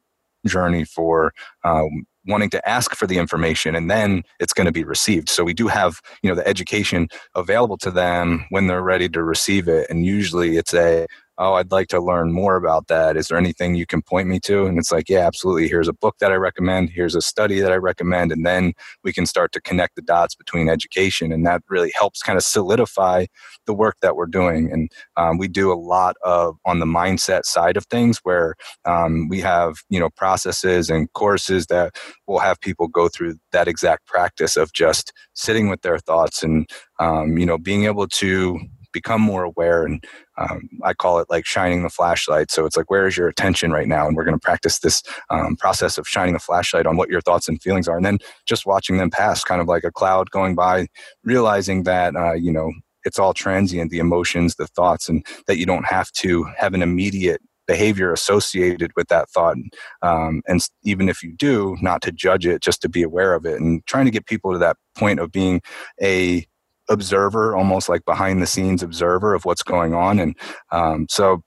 journey 0.45 0.85
for 0.85 1.33
um, 1.63 2.05
wanting 2.27 2.49
to 2.51 2.69
ask 2.69 2.95
for 2.95 3.07
the 3.07 3.17
information 3.17 3.75
and 3.75 3.89
then 3.89 4.23
it's 4.39 4.53
going 4.53 4.65
to 4.65 4.71
be 4.71 4.83
received. 4.83 5.29
So 5.29 5.43
we 5.43 5.53
do 5.53 5.67
have 5.67 6.01
you 6.21 6.29
know 6.29 6.35
the 6.35 6.47
education 6.47 7.07
available 7.35 7.77
to 7.77 7.91
them 7.91 8.45
when 8.49 8.67
they're 8.67 8.81
ready 8.81 9.09
to 9.09 9.23
receive 9.23 9.67
it 9.67 9.87
and 9.89 10.05
usually 10.05 10.57
it's 10.57 10.73
a 10.73 11.07
oh, 11.37 11.53
I'd 11.53 11.71
like 11.71 11.87
to 11.89 11.99
learn 11.99 12.31
more 12.31 12.55
about 12.55 12.87
that. 12.87 13.15
Is 13.15 13.27
there 13.27 13.37
anything 13.37 13.75
you 13.75 13.85
can 13.85 14.01
point 14.01 14.27
me 14.27 14.39
to? 14.41 14.65
And 14.65 14.77
it's 14.77 14.91
like, 14.91 15.07
yeah, 15.07 15.25
absolutely. 15.27 15.67
Here's 15.67 15.87
a 15.87 15.93
book 15.93 16.15
that 16.19 16.31
I 16.31 16.35
recommend. 16.35 16.89
Here's 16.89 17.15
a 17.15 17.21
study 17.21 17.59
that 17.59 17.71
I 17.71 17.75
recommend. 17.75 18.31
And 18.31 18.45
then 18.45 18.73
we 19.03 19.13
can 19.13 19.25
start 19.25 19.51
to 19.51 19.61
connect 19.61 19.95
the 19.95 20.01
dots 20.01 20.35
between 20.35 20.67
education. 20.69 21.31
And 21.31 21.45
that 21.45 21.61
really 21.69 21.91
helps 21.95 22.23
kind 22.23 22.37
of 22.37 22.43
solidify 22.43 23.25
the 23.65 23.73
work 23.73 23.97
that 24.01 24.15
we're 24.15 24.25
doing. 24.25 24.71
And 24.71 24.91
um, 25.15 25.37
we 25.37 25.47
do 25.47 25.71
a 25.71 25.75
lot 25.75 26.15
of 26.23 26.57
on 26.65 26.79
the 26.79 26.85
mindset 26.85 27.45
side 27.45 27.77
of 27.77 27.85
things 27.85 28.19
where 28.23 28.55
um, 28.85 29.27
we 29.29 29.39
have, 29.41 29.77
you 29.89 29.99
know, 29.99 30.09
processes 30.09 30.89
and 30.89 31.11
courses 31.13 31.67
that 31.67 31.95
will 32.25 32.39
have 32.39 32.59
people 32.61 32.87
go 32.87 33.07
through 33.07 33.35
that 33.51 33.67
exact 33.67 34.07
practice 34.07 34.57
of 34.57 34.73
just 34.73 35.13
sitting 35.33 35.69
with 35.69 35.81
their 35.81 35.99
thoughts 35.99 36.41
and, 36.41 36.67
um, 36.99 37.37
you 37.37 37.45
know, 37.45 37.57
being 37.57 37.85
able 37.85 38.07
to 38.07 38.59
become 38.97 39.21
more 39.21 39.43
aware 39.43 39.83
and 39.85 40.03
um, 40.39 40.67
i 40.83 40.93
call 40.93 41.19
it 41.19 41.27
like 41.29 41.45
shining 41.45 41.83
the 41.83 41.89
flashlight. 41.89 42.51
So 42.51 42.65
it's 42.65 42.77
like 42.77 42.89
where 42.89 43.07
is 43.07 43.17
your 43.17 43.27
attention 43.27 43.71
right 43.71 43.87
now? 43.87 44.07
And 44.07 44.15
we're 44.15 44.23
going 44.23 44.39
to 44.39 44.47
practice 44.49 44.79
this 44.79 45.03
um, 45.29 45.55
process 45.55 45.97
of 45.97 46.07
shining 46.07 46.35
a 46.35 46.39
flashlight 46.39 46.87
on 46.87 46.97
what 46.97 47.09
your 47.09 47.21
thoughts 47.21 47.47
and 47.47 47.61
feelings 47.61 47.87
are. 47.87 47.97
And 47.97 48.05
then 48.05 48.19
just 48.45 48.65
watching 48.65 48.97
them 48.97 49.09
pass 49.09 49.43
kind 49.43 49.61
of 49.61 49.67
like 49.67 49.83
a 49.83 49.91
cloud 49.91 50.31
going 50.31 50.55
by 50.55 50.87
realizing 51.23 51.83
that 51.83 52.15
uh, 52.15 52.33
you 52.33 52.51
know 52.51 52.71
it's 53.03 53.19
all 53.19 53.33
transient 53.33 53.91
the 53.91 53.99
emotions 53.99 54.55
the 54.55 54.67
thoughts 54.67 55.07
and 55.09 55.25
that 55.47 55.57
you 55.57 55.65
don't 55.65 55.85
have 55.85 56.11
to 56.23 56.43
have 56.57 56.73
an 56.73 56.81
immediate 56.81 57.41
behavior 57.67 58.13
associated 58.13 58.91
with 58.95 59.09
that 59.09 59.29
thought. 59.29 59.57
Um, 60.01 60.41
and 60.47 60.61
even 60.83 61.09
if 61.09 61.21
you 61.21 61.33
do 61.33 61.75
not 61.81 62.01
to 62.03 62.11
judge 62.11 62.45
it 62.45 62.61
just 62.61 62.81
to 62.81 62.89
be 62.89 63.03
aware 63.03 63.33
of 63.33 63.45
it 63.45 63.59
and 63.59 63.85
trying 63.85 64.05
to 64.05 64.11
get 64.11 64.25
people 64.25 64.53
to 64.53 64.59
that 64.59 64.77
point 64.95 65.19
of 65.19 65.31
being 65.31 65.61
a 66.01 66.47
observer, 66.89 67.55
almost 67.55 67.89
like 67.89 68.05
behind 68.05 68.41
the 68.41 68.47
scenes 68.47 68.83
observer 68.83 69.33
of 69.33 69.45
what's 69.45 69.63
going 69.63 69.93
on. 69.93 70.19
And 70.19 70.35
um, 70.71 71.07
so 71.09 71.41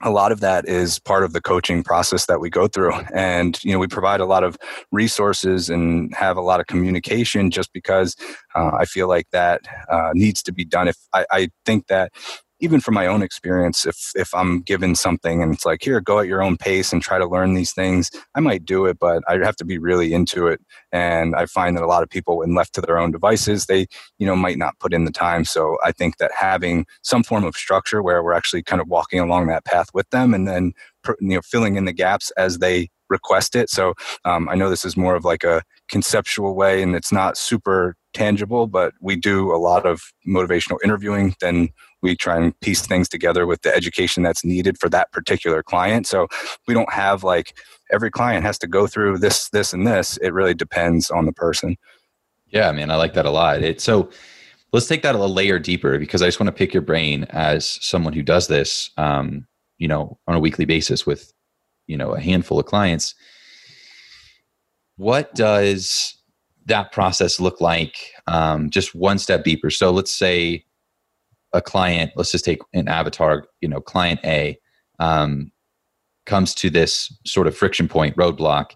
a 0.00 0.10
lot 0.10 0.30
of 0.30 0.40
that 0.40 0.66
is 0.68 1.00
part 1.00 1.24
of 1.24 1.32
the 1.32 1.40
coaching 1.40 1.82
process 1.82 2.26
that 2.26 2.40
we 2.40 2.48
go 2.48 2.68
through 2.68 2.92
and 3.14 3.62
you 3.64 3.72
know 3.72 3.78
we 3.78 3.88
provide 3.88 4.20
a 4.20 4.26
lot 4.26 4.44
of 4.44 4.56
resources 4.92 5.68
and 5.68 6.14
have 6.14 6.36
a 6.36 6.40
lot 6.40 6.60
of 6.60 6.66
communication 6.66 7.50
just 7.50 7.72
because 7.72 8.14
uh, 8.54 8.70
i 8.78 8.84
feel 8.84 9.08
like 9.08 9.26
that 9.32 9.62
uh, 9.90 10.10
needs 10.14 10.42
to 10.42 10.52
be 10.52 10.64
done 10.64 10.88
if 10.88 10.96
I, 11.12 11.26
I 11.30 11.48
think 11.66 11.88
that 11.88 12.12
even 12.60 12.80
from 12.80 12.94
my 12.94 13.06
own 13.06 13.22
experience, 13.22 13.86
if 13.86 14.12
if 14.14 14.34
I'm 14.34 14.60
given 14.62 14.94
something 14.94 15.42
and 15.42 15.54
it's 15.54 15.64
like, 15.64 15.82
here, 15.82 16.00
go 16.00 16.18
at 16.18 16.26
your 16.26 16.42
own 16.42 16.56
pace 16.56 16.92
and 16.92 17.02
try 17.02 17.18
to 17.18 17.26
learn 17.26 17.54
these 17.54 17.72
things, 17.72 18.10
I 18.34 18.40
might 18.40 18.64
do 18.64 18.86
it, 18.86 18.98
but 18.98 19.22
I 19.28 19.38
have 19.44 19.56
to 19.56 19.64
be 19.64 19.78
really 19.78 20.12
into 20.12 20.46
it. 20.46 20.60
And 20.92 21.34
I 21.36 21.46
find 21.46 21.76
that 21.76 21.84
a 21.84 21.86
lot 21.86 22.02
of 22.02 22.10
people, 22.10 22.38
when 22.38 22.54
left 22.54 22.74
to 22.74 22.80
their 22.80 22.98
own 22.98 23.10
devices, 23.10 23.66
they 23.66 23.86
you 24.18 24.26
know 24.26 24.36
might 24.36 24.58
not 24.58 24.78
put 24.80 24.92
in 24.94 25.04
the 25.04 25.12
time. 25.12 25.44
So 25.44 25.78
I 25.84 25.92
think 25.92 26.18
that 26.18 26.32
having 26.36 26.86
some 27.02 27.22
form 27.22 27.44
of 27.44 27.56
structure 27.56 28.02
where 28.02 28.22
we're 28.22 28.32
actually 28.32 28.62
kind 28.62 28.80
of 28.80 28.88
walking 28.88 29.20
along 29.20 29.46
that 29.48 29.64
path 29.64 29.88
with 29.94 30.08
them, 30.10 30.34
and 30.34 30.46
then 30.48 30.72
you 31.20 31.36
know 31.36 31.42
filling 31.42 31.76
in 31.76 31.84
the 31.84 31.92
gaps 31.92 32.30
as 32.36 32.58
they 32.58 32.88
request 33.10 33.56
it. 33.56 33.70
So 33.70 33.94
um, 34.24 34.48
I 34.48 34.54
know 34.54 34.68
this 34.70 34.84
is 34.84 34.96
more 34.96 35.14
of 35.14 35.24
like 35.24 35.44
a 35.44 35.62
conceptual 35.88 36.54
way, 36.54 36.82
and 36.82 36.94
it's 36.94 37.12
not 37.12 37.36
super 37.36 37.96
tangible, 38.14 38.66
but 38.66 38.94
we 39.00 39.16
do 39.16 39.54
a 39.54 39.58
lot 39.58 39.86
of 39.86 40.12
motivational 40.26 40.78
interviewing. 40.82 41.34
Then 41.40 41.68
we 42.02 42.16
try 42.16 42.36
and 42.36 42.58
piece 42.60 42.86
things 42.86 43.08
together 43.08 43.46
with 43.46 43.62
the 43.62 43.74
education 43.74 44.22
that's 44.22 44.44
needed 44.44 44.78
for 44.78 44.88
that 44.90 45.12
particular 45.12 45.62
client. 45.62 46.06
So 46.06 46.28
we 46.66 46.74
don't 46.74 46.92
have 46.92 47.24
like 47.24 47.56
every 47.90 48.10
client 48.10 48.44
has 48.44 48.58
to 48.58 48.66
go 48.66 48.86
through 48.86 49.18
this, 49.18 49.48
this, 49.50 49.72
and 49.72 49.86
this. 49.86 50.16
It 50.18 50.32
really 50.32 50.54
depends 50.54 51.10
on 51.10 51.26
the 51.26 51.32
person. 51.32 51.76
Yeah, 52.48 52.70
man, 52.72 52.90
I 52.90 52.96
like 52.96 53.14
that 53.14 53.26
a 53.26 53.30
lot. 53.30 53.62
It 53.62 53.80
so 53.80 54.10
let's 54.72 54.86
take 54.86 55.02
that 55.02 55.14
a 55.14 55.18
layer 55.18 55.58
deeper 55.58 55.98
because 55.98 56.22
I 56.22 56.26
just 56.26 56.40
want 56.40 56.48
to 56.48 56.52
pick 56.52 56.72
your 56.72 56.82
brain 56.82 57.24
as 57.30 57.78
someone 57.84 58.12
who 58.12 58.22
does 58.22 58.48
this, 58.48 58.90
um, 58.96 59.46
you 59.78 59.88
know, 59.88 60.18
on 60.26 60.34
a 60.34 60.40
weekly 60.40 60.64
basis 60.64 61.06
with, 61.06 61.32
you 61.86 61.96
know, 61.96 62.12
a 62.12 62.20
handful 62.20 62.58
of 62.58 62.66
clients. 62.66 63.14
What 64.98 65.34
does 65.34 66.16
that 66.66 66.92
process 66.92 67.40
look 67.40 67.60
like? 67.60 67.96
Um, 68.26 68.68
just 68.68 68.94
one 68.94 69.18
step 69.18 69.44
deeper. 69.44 69.70
So 69.70 69.90
let's 69.90 70.12
say 70.12 70.64
a 71.52 71.62
client, 71.62 72.12
let's 72.16 72.32
just 72.32 72.44
take 72.44 72.60
an 72.74 72.88
avatar, 72.88 73.46
you 73.60 73.68
know, 73.68 73.80
client 73.80 74.20
A 74.24 74.58
um, 74.98 75.52
comes 76.26 76.54
to 76.56 76.68
this 76.68 77.16
sort 77.24 77.46
of 77.46 77.56
friction 77.56 77.88
point 77.88 78.16
roadblock. 78.16 78.72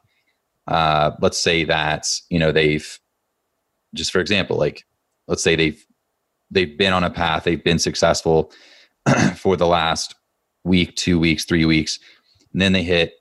Uh, 0.68 1.11
let's 1.20 1.38
say 1.38 1.64
that 1.64 2.08
you 2.30 2.38
know 2.38 2.52
they've 2.52 3.00
just 3.94 4.12
for 4.12 4.20
example, 4.20 4.56
like 4.56 4.87
let's 5.26 5.42
say 5.42 5.56
they've 5.56 5.85
they've 6.52 6.78
been 6.78 6.92
on 6.92 7.02
a 7.02 7.11
path, 7.11 7.44
they've 7.44 7.64
been 7.64 7.80
successful 7.80 8.52
for 9.37 9.56
the 9.56 9.66
last 9.66 10.14
week, 10.64 10.94
two 10.94 11.18
weeks, 11.18 11.44
three 11.44 11.64
weeks, 11.64 11.98
and 12.52 12.62
then 12.62 12.72
they 12.72 12.85
hit 12.85 13.14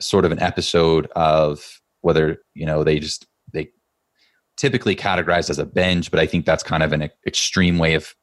sort 0.00 0.24
of 0.24 0.30
an 0.30 0.40
episode 0.40 1.06
of 1.16 1.80
whether 2.06 2.38
you 2.54 2.64
know 2.64 2.84
they 2.84 3.00
just 3.00 3.26
they 3.52 3.68
typically 4.56 4.94
categorized 4.94 5.50
as 5.50 5.58
a 5.58 5.66
binge, 5.66 6.12
but 6.12 6.20
I 6.20 6.26
think 6.26 6.46
that's 6.46 6.62
kind 6.62 6.84
of 6.84 6.92
an 6.92 7.10
extreme 7.26 7.78
way 7.78 7.94
of. 7.94 8.14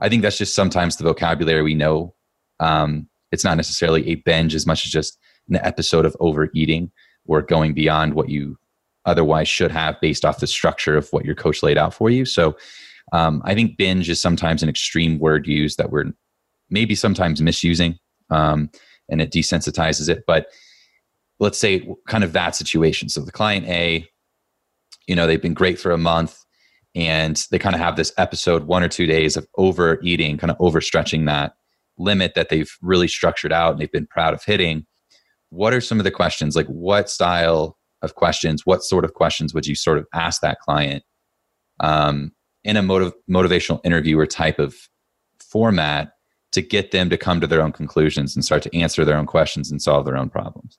I 0.00 0.08
think 0.08 0.22
that's 0.22 0.38
just 0.38 0.54
sometimes 0.54 0.96
the 0.96 1.04
vocabulary 1.04 1.62
we 1.62 1.74
know. 1.74 2.14
Um, 2.60 3.08
it's 3.32 3.44
not 3.44 3.56
necessarily 3.56 4.08
a 4.08 4.14
binge 4.14 4.54
as 4.54 4.64
much 4.64 4.86
as 4.86 4.92
just 4.92 5.18
an 5.48 5.56
episode 5.56 6.06
of 6.06 6.16
overeating 6.20 6.92
or 7.26 7.42
going 7.42 7.74
beyond 7.74 8.14
what 8.14 8.28
you 8.28 8.56
otherwise 9.06 9.48
should 9.48 9.72
have 9.72 10.00
based 10.00 10.24
off 10.24 10.38
the 10.38 10.46
structure 10.46 10.96
of 10.96 11.08
what 11.10 11.24
your 11.24 11.34
coach 11.34 11.64
laid 11.64 11.76
out 11.76 11.92
for 11.92 12.10
you. 12.10 12.24
So 12.24 12.56
um, 13.12 13.42
I 13.44 13.54
think 13.54 13.76
binge 13.76 14.08
is 14.08 14.22
sometimes 14.22 14.62
an 14.62 14.68
extreme 14.68 15.18
word 15.18 15.48
used 15.48 15.78
that 15.78 15.90
we're 15.90 16.12
maybe 16.70 16.94
sometimes 16.94 17.42
misusing 17.42 17.98
um, 18.30 18.70
and 19.08 19.20
it 19.20 19.32
desensitizes 19.32 20.08
it. 20.08 20.22
But 20.26 20.46
let's 21.42 21.58
say 21.58 21.86
kind 22.06 22.22
of 22.22 22.32
that 22.32 22.54
situation. 22.54 23.08
So 23.08 23.20
the 23.20 23.32
client 23.32 23.66
A 23.66 24.08
you 25.08 25.16
know 25.16 25.26
they've 25.26 25.42
been 25.42 25.54
great 25.54 25.80
for 25.80 25.90
a 25.90 25.98
month 25.98 26.38
and 26.94 27.44
they 27.50 27.58
kind 27.58 27.74
of 27.74 27.80
have 27.80 27.96
this 27.96 28.12
episode 28.16 28.64
one 28.64 28.82
or 28.82 28.88
two 28.88 29.06
days 29.06 29.36
of 29.36 29.46
overeating 29.56 30.38
kind 30.38 30.50
of 30.50 30.58
overstretching 30.58 31.26
that 31.26 31.54
limit 31.98 32.34
that 32.34 32.48
they've 32.48 32.70
really 32.80 33.08
structured 33.08 33.52
out 33.52 33.72
and 33.72 33.80
they've 33.80 33.90
been 33.90 34.06
proud 34.06 34.32
of 34.32 34.44
hitting. 34.44 34.86
What 35.50 35.74
are 35.74 35.80
some 35.80 35.98
of 35.98 36.04
the 36.04 36.10
questions? 36.10 36.54
Like 36.54 36.68
what 36.68 37.10
style 37.10 37.76
of 38.02 38.14
questions 38.14 38.62
what 38.64 38.82
sort 38.82 39.04
of 39.04 39.14
questions 39.14 39.54
would 39.54 39.66
you 39.66 39.74
sort 39.74 39.98
of 39.98 40.06
ask 40.12 40.40
that 40.42 40.58
client 40.60 41.04
um, 41.80 42.32
in 42.64 42.76
a 42.76 42.82
motiv- 42.82 43.12
motivational 43.30 43.80
interviewer 43.84 44.26
type 44.26 44.58
of 44.58 44.74
format 45.40 46.12
to 46.52 46.62
get 46.62 46.90
them 46.90 47.10
to 47.10 47.16
come 47.16 47.40
to 47.40 47.46
their 47.46 47.62
own 47.62 47.72
conclusions 47.72 48.34
and 48.34 48.44
start 48.44 48.62
to 48.62 48.76
answer 48.76 49.04
their 49.04 49.16
own 49.16 49.26
questions 49.26 49.70
and 49.70 49.80
solve 49.80 50.04
their 50.04 50.16
own 50.16 50.28
problems 50.28 50.78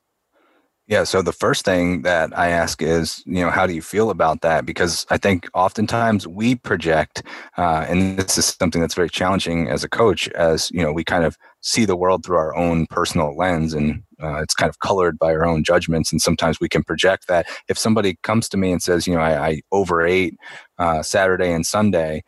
yeah. 0.86 1.04
So 1.04 1.22
the 1.22 1.32
first 1.32 1.64
thing 1.64 2.02
that 2.02 2.36
I 2.38 2.48
ask 2.48 2.82
is, 2.82 3.22
you 3.24 3.42
know, 3.42 3.50
how 3.50 3.66
do 3.66 3.72
you 3.72 3.80
feel 3.80 4.10
about 4.10 4.42
that? 4.42 4.66
Because 4.66 5.06
I 5.08 5.16
think 5.16 5.48
oftentimes 5.54 6.28
we 6.28 6.56
project, 6.56 7.22
uh, 7.56 7.86
and 7.88 8.18
this 8.18 8.36
is 8.36 8.56
something 8.60 8.82
that's 8.82 8.94
very 8.94 9.08
challenging 9.08 9.68
as 9.68 9.82
a 9.82 9.88
coach, 9.88 10.28
as, 10.30 10.70
you 10.72 10.82
know, 10.82 10.92
we 10.92 11.02
kind 11.02 11.24
of 11.24 11.38
see 11.62 11.86
the 11.86 11.96
world 11.96 12.22
through 12.22 12.36
our 12.36 12.54
own 12.54 12.86
personal 12.86 13.34
lens 13.34 13.72
and 13.72 14.02
uh, 14.22 14.42
it's 14.42 14.54
kind 14.54 14.68
of 14.68 14.78
colored 14.80 15.18
by 15.18 15.32
our 15.32 15.46
own 15.46 15.64
judgments. 15.64 16.12
And 16.12 16.20
sometimes 16.20 16.60
we 16.60 16.68
can 16.68 16.84
project 16.84 17.28
that. 17.28 17.46
If 17.68 17.78
somebody 17.78 18.18
comes 18.22 18.48
to 18.50 18.58
me 18.58 18.70
and 18.70 18.82
says, 18.82 19.06
you 19.06 19.14
know, 19.14 19.20
I, 19.20 19.48
I 19.48 19.60
overate 19.72 20.34
uh, 20.78 21.02
Saturday 21.02 21.50
and 21.50 21.64
Sunday, 21.64 22.22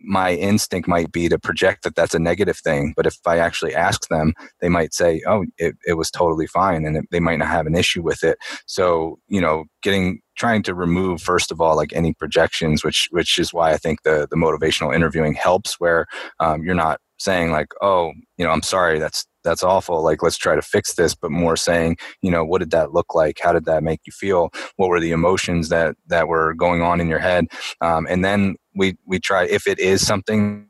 my 0.00 0.34
instinct 0.34 0.88
might 0.88 1.12
be 1.12 1.28
to 1.28 1.38
project 1.38 1.82
that 1.84 1.94
that's 1.94 2.14
a 2.14 2.18
negative 2.18 2.58
thing. 2.58 2.92
But 2.96 3.06
if 3.06 3.16
I 3.26 3.38
actually 3.38 3.74
ask 3.74 4.08
them, 4.08 4.34
they 4.60 4.68
might 4.68 4.94
say, 4.94 5.22
oh, 5.26 5.44
it, 5.58 5.76
it 5.86 5.94
was 5.94 6.10
totally 6.10 6.46
fine. 6.46 6.84
And 6.84 6.96
it, 6.96 7.04
they 7.10 7.20
might 7.20 7.38
not 7.38 7.48
have 7.48 7.66
an 7.66 7.74
issue 7.74 8.02
with 8.02 8.22
it. 8.24 8.38
So, 8.66 9.18
you 9.28 9.40
know, 9.40 9.64
getting, 9.82 10.20
trying 10.36 10.62
to 10.64 10.74
remove, 10.74 11.20
first 11.20 11.50
of 11.50 11.60
all, 11.60 11.76
like 11.76 11.92
any 11.92 12.14
projections, 12.14 12.84
which, 12.84 13.08
which 13.10 13.38
is 13.38 13.52
why 13.52 13.72
I 13.72 13.76
think 13.76 14.02
the, 14.02 14.28
the 14.30 14.36
motivational 14.36 14.94
interviewing 14.94 15.34
helps 15.34 15.80
where 15.80 16.06
um, 16.38 16.62
you're 16.62 16.74
not 16.74 17.00
saying 17.18 17.50
like, 17.50 17.68
oh, 17.82 18.12
you 18.36 18.44
know, 18.44 18.50
I'm 18.50 18.62
sorry, 18.62 18.98
that's, 18.98 19.26
that's 19.44 19.62
awful. 19.62 20.02
Like, 20.02 20.22
let's 20.22 20.36
try 20.36 20.54
to 20.54 20.62
fix 20.62 20.94
this, 20.94 21.14
but 21.14 21.30
more 21.30 21.56
saying, 21.56 21.96
you 22.22 22.30
know, 22.30 22.44
what 22.44 22.58
did 22.58 22.70
that 22.72 22.92
look 22.92 23.14
like? 23.14 23.38
How 23.42 23.52
did 23.52 23.64
that 23.66 23.82
make 23.82 24.00
you 24.06 24.12
feel? 24.12 24.50
What 24.76 24.88
were 24.88 25.00
the 25.00 25.12
emotions 25.12 25.68
that, 25.68 25.96
that 26.08 26.28
were 26.28 26.54
going 26.54 26.82
on 26.82 27.00
in 27.00 27.08
your 27.08 27.18
head? 27.18 27.46
Um, 27.80 28.06
and 28.08 28.24
then 28.24 28.56
we 28.74 28.96
we 29.06 29.18
try 29.18 29.44
if 29.44 29.66
it 29.66 29.78
is 29.78 30.06
something 30.06 30.66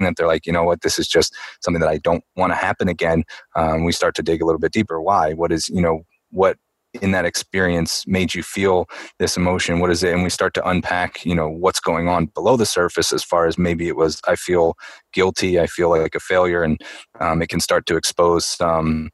that 0.00 0.16
they're 0.16 0.26
like, 0.26 0.46
you 0.46 0.52
know 0.52 0.64
what, 0.64 0.82
this 0.82 0.98
is 0.98 1.08
just 1.08 1.34
something 1.62 1.80
that 1.80 1.90
I 1.90 1.98
don't 1.98 2.24
want 2.36 2.52
to 2.52 2.56
happen 2.56 2.88
again. 2.88 3.24
Um, 3.56 3.84
we 3.84 3.92
start 3.92 4.14
to 4.16 4.22
dig 4.22 4.40
a 4.40 4.46
little 4.46 4.58
bit 4.58 4.72
deeper. 4.72 5.00
Why? 5.00 5.34
What 5.34 5.52
is 5.52 5.68
you 5.68 5.82
know 5.82 6.02
what 6.30 6.56
in 6.94 7.12
that 7.12 7.24
experience 7.24 8.04
made 8.06 8.34
you 8.34 8.42
feel 8.42 8.86
this 9.18 9.36
emotion 9.36 9.78
what 9.78 9.90
is 9.90 10.02
it 10.02 10.12
and 10.12 10.22
we 10.22 10.30
start 10.30 10.54
to 10.54 10.68
unpack 10.68 11.24
you 11.24 11.34
know 11.34 11.48
what's 11.48 11.80
going 11.80 12.08
on 12.08 12.26
below 12.26 12.56
the 12.56 12.66
surface 12.66 13.12
as 13.12 13.22
far 13.22 13.46
as 13.46 13.56
maybe 13.56 13.86
it 13.86 13.96
was 13.96 14.20
i 14.26 14.34
feel 14.34 14.74
guilty 15.12 15.60
i 15.60 15.66
feel 15.66 15.90
like 15.90 16.14
a 16.14 16.20
failure 16.20 16.62
and 16.62 16.80
um, 17.20 17.40
it 17.42 17.48
can 17.48 17.60
start 17.60 17.86
to 17.86 17.96
expose 17.96 18.44
some 18.44 19.10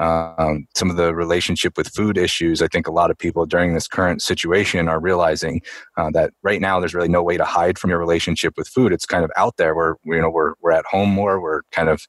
um, 0.00 0.66
some 0.74 0.88
of 0.88 0.96
the 0.96 1.14
relationship 1.14 1.76
with 1.76 1.88
food 1.88 2.16
issues. 2.16 2.62
I 2.62 2.68
think 2.68 2.88
a 2.88 2.92
lot 2.92 3.10
of 3.10 3.18
people 3.18 3.44
during 3.44 3.74
this 3.74 3.86
current 3.86 4.22
situation 4.22 4.88
are 4.88 4.98
realizing 4.98 5.60
uh, 5.98 6.10
that 6.12 6.32
right 6.42 6.60
now 6.60 6.80
there's 6.80 6.94
really 6.94 7.08
no 7.08 7.22
way 7.22 7.36
to 7.36 7.44
hide 7.44 7.78
from 7.78 7.90
your 7.90 7.98
relationship 7.98 8.54
with 8.56 8.66
food. 8.66 8.94
It's 8.94 9.04
kind 9.04 9.24
of 9.24 9.30
out 9.36 9.58
there. 9.58 9.74
We're 9.74 9.96
you 10.04 10.20
know 10.22 10.30
we're 10.30 10.54
we're 10.62 10.72
at 10.72 10.86
home 10.86 11.10
more. 11.10 11.40
We're 11.40 11.60
kind 11.70 11.90
of 11.90 12.06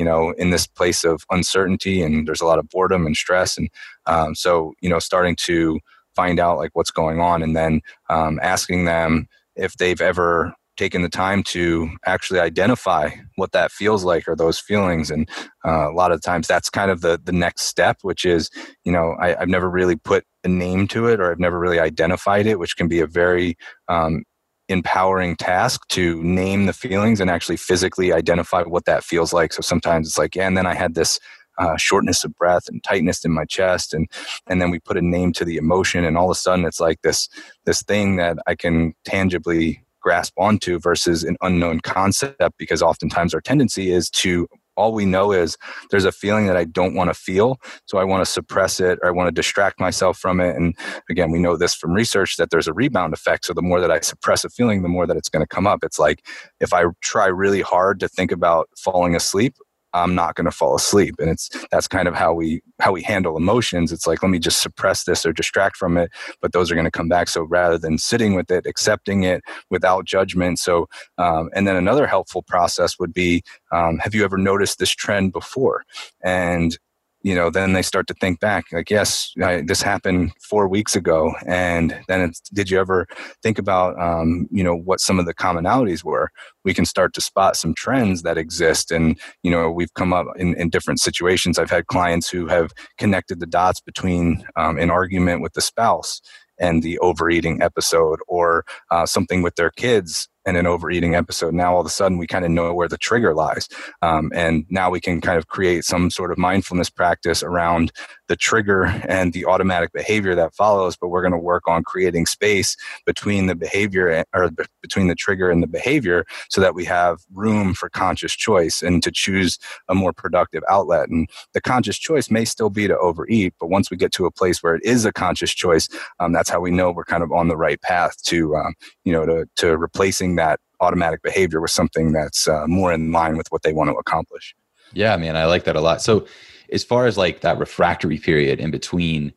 you 0.00 0.06
know 0.06 0.30
in 0.38 0.48
this 0.48 0.66
place 0.66 1.04
of 1.04 1.22
uncertainty 1.30 2.02
and 2.02 2.26
there's 2.26 2.40
a 2.40 2.46
lot 2.46 2.58
of 2.58 2.66
boredom 2.70 3.04
and 3.04 3.16
stress 3.16 3.58
and 3.58 3.68
um, 4.06 4.34
so 4.34 4.72
you 4.80 4.88
know 4.88 4.98
starting 4.98 5.36
to 5.36 5.78
find 6.16 6.40
out 6.40 6.56
like 6.56 6.70
what's 6.72 6.90
going 6.90 7.20
on 7.20 7.42
and 7.42 7.54
then 7.54 7.82
um, 8.08 8.40
asking 8.42 8.86
them 8.86 9.26
if 9.56 9.76
they've 9.76 10.00
ever 10.00 10.54
taken 10.80 11.02
the 11.02 11.10
time 11.10 11.42
to 11.42 11.90
actually 12.06 12.40
identify 12.40 13.10
what 13.36 13.52
that 13.52 13.70
feels 13.70 14.02
like 14.02 14.26
or 14.26 14.34
those 14.34 14.58
feelings. 14.58 15.10
And 15.10 15.28
uh, 15.62 15.90
a 15.90 15.92
lot 15.92 16.10
of 16.10 16.22
times 16.22 16.46
that's 16.48 16.70
kind 16.70 16.90
of 16.90 17.02
the 17.02 17.20
the 17.22 17.32
next 17.32 17.64
step 17.64 17.98
which 18.00 18.24
is 18.24 18.48
you 18.84 18.90
know 18.90 19.14
I, 19.20 19.36
have 19.38 19.48
never 19.48 19.68
really 19.68 19.96
put 19.96 20.24
a 20.42 20.48
name 20.48 20.88
to 20.88 21.06
it 21.06 21.20
or 21.20 21.30
i've 21.30 21.38
never 21.38 21.58
really 21.58 21.78
identified 21.78 22.46
it 22.46 22.58
which 22.58 22.78
can 22.78 22.88
be 22.88 23.00
a 23.00 23.06
very 23.06 23.58
um, 23.88 24.24
empowering 24.70 25.36
task 25.36 25.86
to 25.88 26.22
name 26.22 26.66
the 26.66 26.72
feelings 26.72 27.20
and 27.20 27.30
actually 27.30 27.56
physically 27.56 28.12
identify 28.12 28.62
what 28.62 28.84
that 28.86 29.04
feels 29.04 29.32
like. 29.32 29.52
So 29.52 29.60
sometimes 29.60 30.08
it's 30.08 30.18
like 30.18 30.36
yeah 30.36 30.46
and 30.46 30.56
then 30.56 30.66
i 30.66 30.74
had 30.74 30.94
this 30.94 31.18
uh, 31.58 31.76
shortness 31.76 32.24
of 32.24 32.34
breath 32.36 32.68
and 32.68 32.82
tightness 32.82 33.24
in 33.24 33.32
my 33.32 33.44
chest 33.44 33.92
and 33.92 34.08
and 34.46 34.60
then 34.60 34.70
we 34.70 34.78
put 34.78 34.96
a 34.96 35.02
name 35.02 35.32
to 35.32 35.44
the 35.44 35.56
emotion 35.56 36.04
and 36.04 36.16
all 36.16 36.30
of 36.30 36.30
a 36.30 36.34
sudden 36.34 36.64
it's 36.64 36.80
like 36.80 37.00
this 37.02 37.28
this 37.66 37.82
thing 37.82 38.16
that 38.16 38.38
i 38.46 38.54
can 38.54 38.94
tangibly 39.04 39.82
grasp 40.00 40.32
onto 40.38 40.78
versus 40.78 41.22
an 41.24 41.36
unknown 41.42 41.80
concept 41.80 42.56
because 42.56 42.82
oftentimes 42.82 43.34
our 43.34 43.40
tendency 43.40 43.92
is 43.92 44.08
to 44.08 44.48
all 44.80 44.92
we 44.92 45.04
know 45.04 45.32
is 45.32 45.56
there's 45.90 46.06
a 46.06 46.12
feeling 46.12 46.46
that 46.46 46.56
I 46.56 46.64
don't 46.64 46.94
want 46.94 47.10
to 47.10 47.14
feel. 47.14 47.60
So 47.86 47.98
I 47.98 48.04
want 48.04 48.24
to 48.24 48.30
suppress 48.30 48.80
it 48.80 48.98
or 49.02 49.08
I 49.08 49.12
want 49.12 49.28
to 49.28 49.32
distract 49.32 49.78
myself 49.78 50.18
from 50.18 50.40
it. 50.40 50.56
And 50.56 50.74
again, 51.10 51.30
we 51.30 51.38
know 51.38 51.56
this 51.56 51.74
from 51.74 51.92
research 51.92 52.36
that 52.36 52.50
there's 52.50 52.66
a 52.66 52.72
rebound 52.72 53.12
effect. 53.12 53.44
So 53.44 53.52
the 53.52 53.62
more 53.62 53.80
that 53.80 53.90
I 53.90 54.00
suppress 54.00 54.44
a 54.44 54.48
feeling, 54.48 54.82
the 54.82 54.88
more 54.88 55.06
that 55.06 55.16
it's 55.16 55.28
going 55.28 55.44
to 55.44 55.54
come 55.54 55.66
up. 55.66 55.84
It's 55.84 55.98
like 55.98 56.26
if 56.60 56.72
I 56.72 56.84
try 57.02 57.26
really 57.26 57.60
hard 57.60 58.00
to 58.00 58.08
think 58.08 58.32
about 58.32 58.68
falling 58.76 59.14
asleep, 59.14 59.54
I'm 59.92 60.14
not 60.14 60.34
going 60.34 60.44
to 60.44 60.50
fall 60.50 60.74
asleep. 60.74 61.16
And 61.18 61.30
it's 61.30 61.50
that's 61.70 61.88
kind 61.88 62.08
of 62.08 62.14
how 62.14 62.32
we 62.32 62.62
how 62.80 62.92
we 62.92 63.02
handle 63.02 63.36
emotions. 63.36 63.92
It's 63.92 64.06
like 64.06 64.22
let 64.22 64.30
me 64.30 64.38
just 64.38 64.62
suppress 64.62 65.04
this 65.04 65.24
or 65.26 65.32
distract 65.32 65.76
from 65.76 65.96
it, 65.96 66.10
but 66.40 66.52
those 66.52 66.70
are 66.70 66.74
going 66.74 66.84
to 66.84 66.90
come 66.90 67.08
back. 67.08 67.28
So 67.28 67.42
rather 67.42 67.78
than 67.78 67.98
sitting 67.98 68.34
with 68.34 68.50
it, 68.50 68.66
accepting 68.66 69.24
it 69.24 69.42
without 69.70 70.04
judgment. 70.04 70.58
So 70.58 70.88
um, 71.18 71.50
and 71.54 71.66
then 71.66 71.76
another 71.76 72.06
helpful 72.06 72.42
process 72.42 72.98
would 72.98 73.12
be, 73.12 73.42
um, 73.72 73.98
have 73.98 74.14
you 74.14 74.24
ever 74.24 74.38
noticed 74.38 74.78
this 74.78 74.90
trend 74.90 75.32
before? 75.32 75.84
And 76.22 76.78
you 77.22 77.34
know, 77.34 77.50
then 77.50 77.74
they 77.74 77.82
start 77.82 78.06
to 78.06 78.14
think 78.14 78.40
back, 78.40 78.64
like, 78.72 78.88
yes, 78.88 79.32
I, 79.42 79.60
this 79.60 79.82
happened 79.82 80.32
four 80.40 80.66
weeks 80.66 80.96
ago, 80.96 81.34
and 81.46 81.98
then 82.08 82.22
it's, 82.22 82.40
did 82.40 82.70
you 82.70 82.80
ever 82.80 83.06
think 83.42 83.58
about, 83.58 84.00
um, 84.00 84.48
you 84.50 84.64
know, 84.64 84.74
what 84.74 85.00
some 85.00 85.18
of 85.18 85.26
the 85.26 85.34
commonalities 85.34 86.02
were? 86.02 86.30
We 86.64 86.72
can 86.72 86.86
start 86.86 87.12
to 87.14 87.20
spot 87.20 87.56
some 87.56 87.74
trends 87.74 88.22
that 88.22 88.38
exist, 88.38 88.90
and 88.90 89.20
you 89.42 89.50
know, 89.50 89.70
we've 89.70 89.92
come 89.94 90.14
up 90.14 90.28
in, 90.36 90.54
in 90.54 90.70
different 90.70 91.00
situations. 91.00 91.58
I've 91.58 91.70
had 91.70 91.88
clients 91.88 92.30
who 92.30 92.46
have 92.46 92.72
connected 92.96 93.38
the 93.38 93.46
dots 93.46 93.80
between 93.80 94.44
um, 94.56 94.78
an 94.78 94.90
argument 94.90 95.42
with 95.42 95.52
the 95.52 95.60
spouse 95.60 96.22
and 96.58 96.82
the 96.82 96.98
overeating 97.00 97.60
episode, 97.60 98.20
or 98.28 98.64
uh, 98.90 99.04
something 99.04 99.42
with 99.42 99.56
their 99.56 99.70
kids 99.70 100.29
and 100.46 100.56
an 100.56 100.66
overeating 100.66 101.14
episode. 101.14 101.54
Now 101.54 101.74
all 101.74 101.80
of 101.80 101.86
a 101.86 101.90
sudden 101.90 102.18
we 102.18 102.26
kind 102.26 102.44
of 102.44 102.50
know 102.50 102.72
where 102.74 102.88
the 102.88 102.98
trigger 102.98 103.34
lies, 103.34 103.68
um, 104.02 104.30
and 104.34 104.64
now 104.70 104.90
we 104.90 105.00
can 105.00 105.20
kind 105.20 105.38
of 105.38 105.48
create 105.48 105.84
some 105.84 106.10
sort 106.10 106.32
of 106.32 106.38
mindfulness 106.38 106.90
practice 106.90 107.42
around 107.42 107.92
the 108.30 108.36
trigger 108.36 108.84
and 109.08 109.32
the 109.32 109.44
automatic 109.44 109.92
behavior 109.92 110.36
that 110.36 110.54
follows, 110.54 110.96
but 110.96 111.08
we're 111.08 111.20
going 111.20 111.32
to 111.32 111.38
work 111.38 111.66
on 111.66 111.82
creating 111.82 112.26
space 112.26 112.76
between 113.04 113.46
the 113.46 113.56
behavior 113.56 114.24
or 114.32 114.50
between 114.80 115.08
the 115.08 115.16
trigger 115.16 115.50
and 115.50 115.64
the 115.64 115.66
behavior 115.66 116.24
so 116.48 116.60
that 116.60 116.72
we 116.72 116.84
have 116.84 117.18
room 117.34 117.74
for 117.74 117.90
conscious 117.90 118.32
choice 118.32 118.82
and 118.82 119.02
to 119.02 119.10
choose 119.10 119.58
a 119.88 119.96
more 119.96 120.12
productive 120.12 120.62
outlet. 120.70 121.08
And 121.08 121.28
the 121.54 121.60
conscious 121.60 121.98
choice 121.98 122.30
may 122.30 122.44
still 122.44 122.70
be 122.70 122.86
to 122.86 122.96
overeat, 122.98 123.52
but 123.58 123.66
once 123.66 123.90
we 123.90 123.96
get 123.96 124.12
to 124.12 124.26
a 124.26 124.30
place 124.30 124.62
where 124.62 124.76
it 124.76 124.84
is 124.84 125.04
a 125.04 125.12
conscious 125.12 125.52
choice, 125.52 125.88
um, 126.20 126.32
that's 126.32 126.48
how 126.48 126.60
we 126.60 126.70
know 126.70 126.92
we're 126.92 127.02
kind 127.02 127.24
of 127.24 127.32
on 127.32 127.48
the 127.48 127.56
right 127.56 127.82
path 127.82 128.22
to, 128.26 128.54
um, 128.54 128.74
you 129.02 129.12
know, 129.12 129.26
to, 129.26 129.44
to 129.56 129.76
replacing 129.76 130.36
that 130.36 130.60
automatic 130.78 131.20
behavior 131.22 131.60
with 131.60 131.72
something 131.72 132.12
that's 132.12 132.46
uh, 132.46 132.68
more 132.68 132.92
in 132.92 133.10
line 133.10 133.36
with 133.36 133.48
what 133.50 133.64
they 133.64 133.72
want 133.72 133.90
to 133.90 133.94
accomplish. 133.94 134.54
Yeah, 134.92 135.16
man, 135.16 135.36
I 135.36 135.46
like 135.46 135.64
that 135.64 135.74
a 135.74 135.80
lot. 135.80 136.00
So, 136.00 136.26
as 136.72 136.84
far 136.84 137.06
as 137.06 137.18
like 137.18 137.40
that 137.40 137.58
refractory 137.58 138.18
period 138.18 138.60
in 138.60 138.70
between 138.70 139.32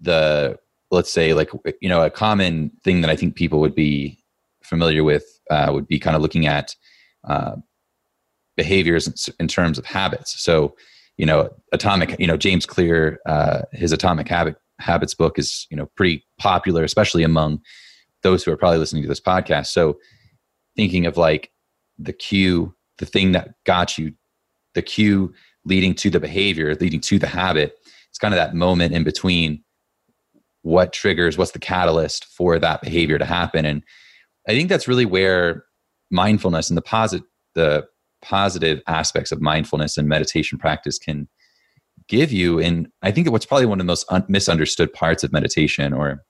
the, 0.00 0.58
let's 0.90 1.10
say, 1.10 1.34
like, 1.34 1.50
you 1.80 1.88
know, 1.88 2.02
a 2.02 2.10
common 2.10 2.70
thing 2.84 3.00
that 3.00 3.10
I 3.10 3.16
think 3.16 3.34
people 3.34 3.60
would 3.60 3.74
be 3.74 4.22
familiar 4.62 5.04
with 5.04 5.24
uh, 5.50 5.70
would 5.72 5.86
be 5.86 5.98
kind 5.98 6.16
of 6.16 6.22
looking 6.22 6.46
at 6.46 6.74
uh, 7.24 7.56
behaviors 8.56 9.30
in 9.38 9.48
terms 9.48 9.78
of 9.78 9.86
habits. 9.86 10.40
So, 10.40 10.76
you 11.16 11.26
know, 11.26 11.50
atomic, 11.72 12.18
you 12.18 12.26
know, 12.26 12.36
James 12.36 12.66
Clear, 12.66 13.20
uh, 13.26 13.62
his 13.72 13.92
Atomic 13.92 14.28
Habit 14.28 14.56
Habits 14.78 15.14
book 15.14 15.38
is, 15.38 15.66
you 15.70 15.76
know, 15.76 15.86
pretty 15.96 16.24
popular, 16.38 16.84
especially 16.84 17.22
among 17.22 17.60
those 18.22 18.44
who 18.44 18.52
are 18.52 18.56
probably 18.56 18.78
listening 18.78 19.02
to 19.02 19.08
this 19.08 19.20
podcast. 19.20 19.66
So, 19.68 19.98
thinking 20.76 21.06
of 21.06 21.16
like 21.16 21.50
the 21.98 22.12
cue, 22.12 22.74
the 22.98 23.06
thing 23.06 23.32
that 23.32 23.54
got 23.64 23.96
you, 23.96 24.12
the 24.74 24.82
cue 24.82 25.32
leading 25.66 25.94
to 25.96 26.08
the 26.08 26.20
behavior, 26.20 26.74
leading 26.76 27.00
to 27.00 27.18
the 27.18 27.26
habit. 27.26 27.76
It's 28.08 28.18
kind 28.18 28.32
of 28.32 28.38
that 28.38 28.54
moment 28.54 28.94
in 28.94 29.04
between 29.04 29.62
what 30.62 30.92
triggers, 30.92 31.36
what's 31.36 31.50
the 31.50 31.58
catalyst 31.58 32.24
for 32.24 32.58
that 32.58 32.80
behavior 32.80 33.18
to 33.18 33.24
happen. 33.24 33.66
And 33.66 33.82
I 34.48 34.52
think 34.52 34.68
that's 34.68 34.88
really 34.88 35.04
where 35.04 35.64
mindfulness 36.10 36.70
and 36.70 36.76
the 36.76 36.82
positive 36.82 37.26
the 37.54 37.86
positive 38.22 38.82
aspects 38.86 39.32
of 39.32 39.40
mindfulness 39.40 39.96
and 39.96 40.08
meditation 40.08 40.58
practice 40.58 40.98
can 40.98 41.28
give 42.08 42.32
you. 42.32 42.58
And 42.58 42.88
I 43.02 43.10
think 43.10 43.30
what's 43.30 43.46
probably 43.46 43.66
one 43.66 43.80
of 43.80 43.86
the 43.86 43.90
most 43.90 44.06
un- 44.10 44.26
misunderstood 44.28 44.92
parts 44.92 45.24
of 45.24 45.32
meditation 45.32 45.92
or 45.92 46.22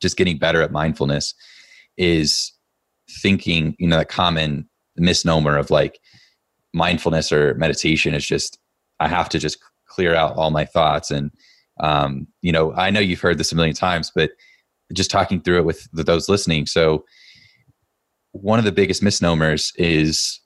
just 0.00 0.16
getting 0.16 0.38
better 0.38 0.62
at 0.62 0.72
mindfulness 0.72 1.34
is 1.96 2.52
thinking, 3.22 3.74
you 3.78 3.88
know, 3.88 3.98
that 3.98 4.08
common 4.08 4.68
misnomer 4.96 5.56
of 5.56 5.70
like 5.70 5.98
mindfulness 6.72 7.32
or 7.32 7.54
meditation 7.54 8.14
is 8.14 8.26
just, 8.26 8.58
I 8.98 9.08
have 9.08 9.28
to 9.30 9.38
just 9.38 9.58
clear 9.86 10.14
out 10.14 10.36
all 10.36 10.50
my 10.50 10.64
thoughts. 10.64 11.10
And, 11.10 11.30
um, 11.80 12.26
you 12.42 12.52
know, 12.52 12.72
I 12.74 12.90
know 12.90 13.00
you've 13.00 13.20
heard 13.20 13.38
this 13.38 13.52
a 13.52 13.56
million 13.56 13.74
times, 13.74 14.12
but 14.14 14.30
just 14.92 15.10
talking 15.10 15.40
through 15.40 15.58
it 15.58 15.64
with 15.64 15.88
those 15.92 16.28
listening. 16.28 16.66
So, 16.66 17.04
one 18.32 18.60
of 18.60 18.64
the 18.64 18.72
biggest 18.72 19.02
misnomers 19.02 19.72
is, 19.76 20.40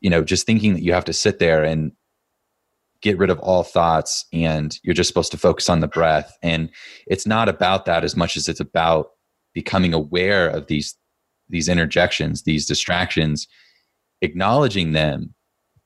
you 0.00 0.08
know, 0.08 0.22
just 0.22 0.46
thinking 0.46 0.74
that 0.74 0.82
you 0.82 0.92
have 0.92 1.04
to 1.06 1.12
sit 1.12 1.40
there 1.40 1.64
and 1.64 1.90
get 3.00 3.18
rid 3.18 3.30
of 3.30 3.38
all 3.40 3.64
thoughts 3.64 4.26
and 4.32 4.78
you're 4.82 4.94
just 4.94 5.08
supposed 5.08 5.32
to 5.32 5.36
focus 5.36 5.68
on 5.68 5.80
the 5.80 5.88
breath. 5.88 6.36
And 6.42 6.70
it's 7.06 7.26
not 7.26 7.48
about 7.48 7.84
that 7.84 8.04
as 8.04 8.16
much 8.16 8.36
as 8.36 8.48
it's 8.48 8.60
about 8.60 9.10
becoming 9.52 9.92
aware 9.92 10.48
of 10.48 10.68
these 10.68 10.96
these 11.50 11.68
interjections, 11.68 12.44
these 12.44 12.64
distractions, 12.66 13.46
acknowledging 14.22 14.92
them, 14.92 15.34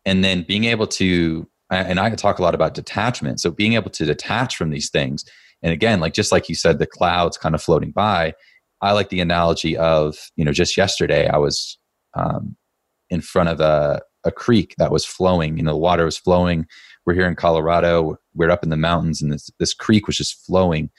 and 0.05 0.25
then 0.25 0.43
being 0.43 0.65
able 0.65 0.87
to, 0.87 1.49
and 1.71 2.01
I 2.01 2.11
talk 2.11 2.39
a 2.39 2.43
lot 2.43 2.55
about 2.55 2.75
detachment. 2.75 3.41
So 3.41 3.51
being 3.51 3.75
able 3.75 3.91
to 3.91 4.05
detach 4.05 4.57
from 4.57 4.71
these 4.71 4.91
things. 4.91 5.25
And 5.63 5.73
again, 5.73 6.01
like 6.01 6.15
just 6.15 6.33
like 6.33 6.49
you 6.49 6.55
said, 6.55 6.79
the 6.79 6.87
clouds 6.87 7.37
kind 7.37 7.55
of 7.55 7.63
floating 7.63 7.91
by. 7.91 8.35
I 8.81 8.93
like 8.93 9.09
the 9.09 9.21
analogy 9.21 9.77
of, 9.77 10.17
you 10.37 10.45
know, 10.45 10.53
just 10.53 10.77
yesterday 10.77 11.29
I 11.29 11.37
was 11.37 11.79
um, 12.15 12.57
in 13.11 13.21
front 13.21 13.49
of 13.49 13.61
a, 13.61 14.01
a 14.25 14.31
creek 14.31 14.75
that 14.79 14.93
was 14.93 15.05
flowing. 15.05 15.57
You 15.57 15.65
know, 15.65 15.73
the 15.73 15.79
water 15.79 16.05
was 16.05 16.17
flowing. 16.17 16.67
We're 17.05 17.15
here 17.15 17.27
in 17.27 17.35
Colorado. 17.35 18.17
We're 18.35 18.51
up 18.51 18.63
in 18.63 18.71
the 18.71 18.77
mountains, 18.77 19.21
and 19.21 19.33
this 19.33 19.51
this 19.59 19.75
creek 19.75 20.07
was 20.07 20.17
just 20.17 20.45
flowing. 20.47 20.91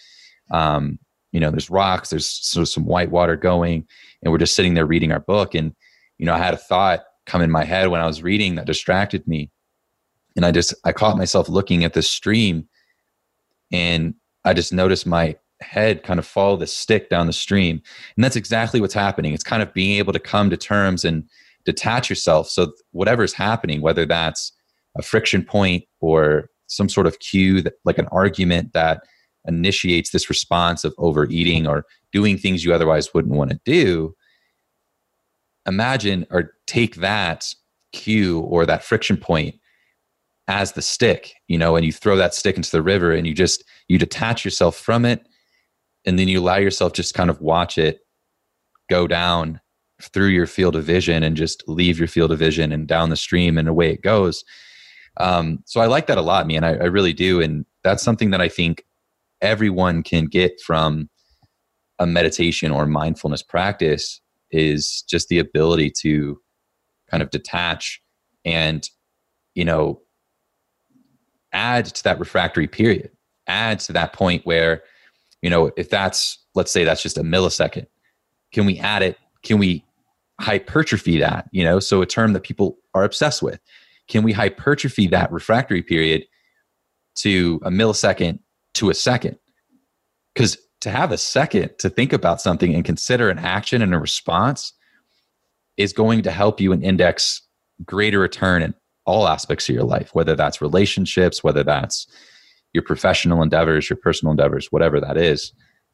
Um, 0.52 1.00
you 1.32 1.40
know, 1.40 1.52
there's 1.52 1.70
rocks. 1.70 2.10
There's 2.10 2.28
sort 2.28 2.64
of 2.64 2.70
some 2.70 2.86
white 2.86 3.12
water 3.12 3.36
going, 3.36 3.86
and 4.22 4.32
we're 4.32 4.40
just 4.40 4.56
sitting 4.56 4.74
there 4.74 4.86
reading 4.86 5.12
our 5.12 5.20
book 5.20 5.56
and 5.56 5.74
you 6.18 6.26
know 6.26 6.34
i 6.34 6.38
had 6.38 6.54
a 6.54 6.58
thought 6.58 7.02
come 7.30 7.42
in 7.42 7.52
my 7.52 7.64
head 7.64 7.88
when 7.88 8.02
i 8.02 8.08
was 8.08 8.24
reading 8.24 8.56
that 8.56 8.66
distracted 8.66 9.26
me. 9.28 9.50
And 10.36 10.46
i 10.46 10.52
just 10.52 10.74
i 10.84 10.92
caught 10.92 11.18
myself 11.18 11.48
looking 11.48 11.84
at 11.84 11.94
the 11.94 12.02
stream 12.02 12.68
and 13.72 14.16
i 14.46 14.54
just 14.54 14.74
noticed 14.74 15.06
my 15.06 15.36
head 15.62 16.04
kind 16.04 16.20
of 16.20 16.26
follow 16.26 16.56
the 16.56 16.68
stick 16.68 17.10
down 17.10 17.28
the 17.28 17.34
stream. 17.34 17.82
And 18.16 18.24
that's 18.24 18.38
exactly 18.38 18.80
what's 18.80 18.94
happening. 18.94 19.34
It's 19.34 19.44
kind 19.44 19.62
of 19.62 19.74
being 19.74 19.98
able 19.98 20.14
to 20.14 20.20
come 20.20 20.50
to 20.50 20.56
terms 20.56 21.04
and 21.04 21.26
detach 21.66 22.10
yourself. 22.10 22.50
So 22.50 22.72
whatever's 22.92 23.34
happening 23.34 23.82
whether 23.82 24.06
that's 24.06 24.54
a 24.98 25.02
friction 25.02 25.44
point 25.44 25.84
or 26.00 26.50
some 26.68 26.90
sort 26.90 27.08
of 27.08 27.20
cue 27.20 27.62
that 27.62 27.74
like 27.84 27.98
an 27.98 28.08
argument 28.12 28.74
that 28.74 29.04
initiates 29.46 30.12
this 30.12 30.30
response 30.30 30.84
of 30.84 30.94
overeating 30.98 31.68
or 31.68 31.86
doing 32.12 32.38
things 32.38 32.64
you 32.64 32.74
otherwise 32.74 33.14
wouldn't 33.14 33.36
want 33.36 33.52
to 33.52 33.60
do 33.66 34.16
imagine 35.70 36.26
or 36.30 36.54
take 36.68 36.96
that 36.98 37.54
cue 37.94 38.42
or 38.42 38.66
that 38.66 38.84
friction 38.84 39.18
point 39.18 39.56
as 40.48 40.74
the 40.74 40.82
stick 40.82 41.34
you 41.48 41.58
know 41.58 41.76
and 41.76 41.86
you 41.86 41.92
throw 41.92 42.16
that 42.16 42.34
stick 42.34 42.58
into 42.58 42.72
the 42.72 42.82
river 42.82 43.12
and 43.14 43.26
you 43.26 43.34
just 43.34 43.64
you 43.88 43.98
detach 43.98 44.44
yourself 44.44 44.76
from 44.76 45.06
it 45.06 45.26
and 46.06 46.20
then 46.20 46.28
you 46.28 46.40
allow 46.40 46.58
yourself 46.58 46.94
just 46.94 47.14
kind 47.14 47.30
of 47.30 47.40
watch 47.40 47.78
it 47.78 48.02
go 48.90 49.08
down 49.08 49.62
through 50.02 50.28
your 50.28 50.48
field 50.48 50.76
of 50.76 50.84
vision 50.84 51.24
and 51.24 51.36
just 51.36 51.68
leave 51.68 52.00
your 52.00 52.08
field 52.08 52.32
of 52.32 52.40
vision 52.40 52.72
and 52.72 52.88
down 52.88 53.10
the 53.10 53.16
stream 53.16 53.58
and 53.58 53.68
away 53.68 53.92
it 53.92 54.02
goes. 54.02 54.44
Um, 55.18 55.60
so 55.66 55.82
i 55.82 55.86
like 55.86 56.08
that 56.08 56.18
a 56.18 56.22
lot 56.22 56.48
man. 56.48 56.64
I, 56.64 56.76
I 56.76 56.86
really 56.86 57.14
do. 57.14 57.42
And 57.42 57.66
that's 57.84 58.04
something 58.04 58.32
that 58.32 58.42
i 58.42 58.50
think 58.50 58.86
everyone 59.42 60.04
can 60.04 60.26
get 60.26 60.60
from 60.62 61.10
a 61.98 62.06
meditation 62.06 62.72
or 62.72 62.86
mindfulness 62.86 63.44
practice 63.44 64.22
is 64.52 65.04
just 65.10 65.28
the 65.30 65.40
ability 65.40 65.92
to 66.02 66.40
kind 67.10 67.24
of 67.24 67.30
detach 67.32 68.02
and 68.46 68.90
you 69.56 69.66
know 69.66 70.02
add 71.52 71.86
to 71.86 72.04
that 72.04 72.20
refractory 72.20 72.68
period. 72.68 73.12
Add 73.48 73.80
to 73.82 73.94
that 73.94 74.14
point 74.14 74.46
where 74.46 74.84
you 75.42 75.50
know 75.50 75.72
if 75.78 75.90
that's 75.90 76.38
let's 76.56 76.72
say 76.72 76.84
that's 76.84 77.02
just 77.04 77.18
a 77.18 77.24
millisecond 77.24 77.88
can 78.52 78.66
we 78.66 78.80
add 78.80 79.04
it? 79.04 79.18
Can 79.44 79.60
we 79.60 79.84
hypertrophy 80.42 81.20
that 81.20 81.48
you 81.52 81.64
know? 81.64 81.80
So 81.80 82.02
a 82.02 82.06
term 82.06 82.34
that 82.34 82.44
people 82.44 82.78
are 82.94 83.04
obsessed 83.04 83.42
with. 83.42 83.60
Can 84.08 84.24
we 84.24 84.32
hypertrophy 84.32 85.08
that 85.08 85.32
refractory 85.32 85.84
period 85.84 86.26
to 87.16 87.60
a 87.64 87.70
millisecond 87.70 88.40
to 88.76 88.90
a 88.90 88.94
second? 88.94 89.38
Because 90.34 90.58
to 90.82 90.90
have 90.90 91.12
a 91.12 91.18
second 91.18 91.72
to 91.80 91.90
think 91.90 92.14
about 92.14 92.42
something 92.42 92.74
and 92.74 92.86
consider 92.86 93.30
an 93.30 93.40
action 93.40 93.82
and 93.82 93.94
a 93.94 94.00
response 94.00 94.74
is 95.78 95.94
going 95.94 96.22
to 96.24 96.32
help 96.32 96.60
you 96.60 96.72
and 96.72 96.84
index 96.84 97.42
greater 97.86 98.20
return 98.20 98.62
in 98.62 98.74
all 99.06 99.28
aspects 99.28 99.68
of 99.70 99.76
your 99.76 99.84
life, 99.84 100.14
whether 100.14 100.36
that's 100.36 100.62
relationships, 100.62 101.44
whether 101.44 101.64
that's 101.64 102.08
your 102.74 102.84
professional 102.84 103.42
endeavors, 103.42 103.90
your 103.90 103.98
personal 103.98 104.32
endeavors, 104.32 104.72
whatever 104.72 105.00
that 105.00 105.18
is. 105.18 105.52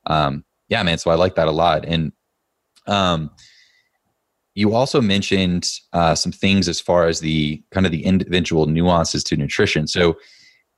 Um, 0.08 0.44
yeah, 0.70 0.84
man. 0.84 0.98
So 0.98 1.12
I 1.12 1.16
like 1.16 1.36
that 1.36 1.48
a 1.48 1.52
lot. 1.52 1.86
And 1.86 2.12
um, 2.88 3.32
you 4.56 4.74
also 4.74 5.02
mentioned 5.02 5.70
uh, 5.94 6.16
some 6.16 6.32
things 6.32 6.68
as 6.68 6.80
far 6.80 7.08
as 7.08 7.20
the 7.20 7.64
kind 7.72 7.86
of 7.86 7.92
the 7.92 8.06
individual 8.06 8.66
nuances 8.66 9.24
to 9.26 9.38
nutrition. 9.38 9.88
So 9.88 10.18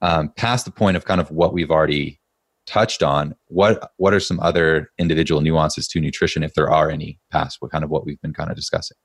um, 0.01 0.29
past 0.35 0.65
the 0.65 0.71
point 0.71 0.97
of 0.97 1.05
kind 1.05 1.21
of 1.21 1.31
what 1.31 1.53
we've 1.53 1.71
already 1.71 2.19
touched 2.67 3.01
on 3.01 3.33
what 3.47 3.91
what 3.97 4.13
are 4.13 4.19
some 4.19 4.39
other 4.41 4.91
individual 4.99 5.41
nuances 5.41 5.87
to 5.87 5.99
nutrition 5.99 6.43
if 6.43 6.53
there 6.53 6.69
are 6.69 6.91
any 6.91 7.19
past 7.31 7.57
what 7.59 7.71
kind 7.71 7.83
of 7.83 7.89
what 7.89 8.05
we've 8.05 8.21
been 8.21 8.33
kind 8.33 8.51
of 8.51 8.55
discussing. 8.55 8.97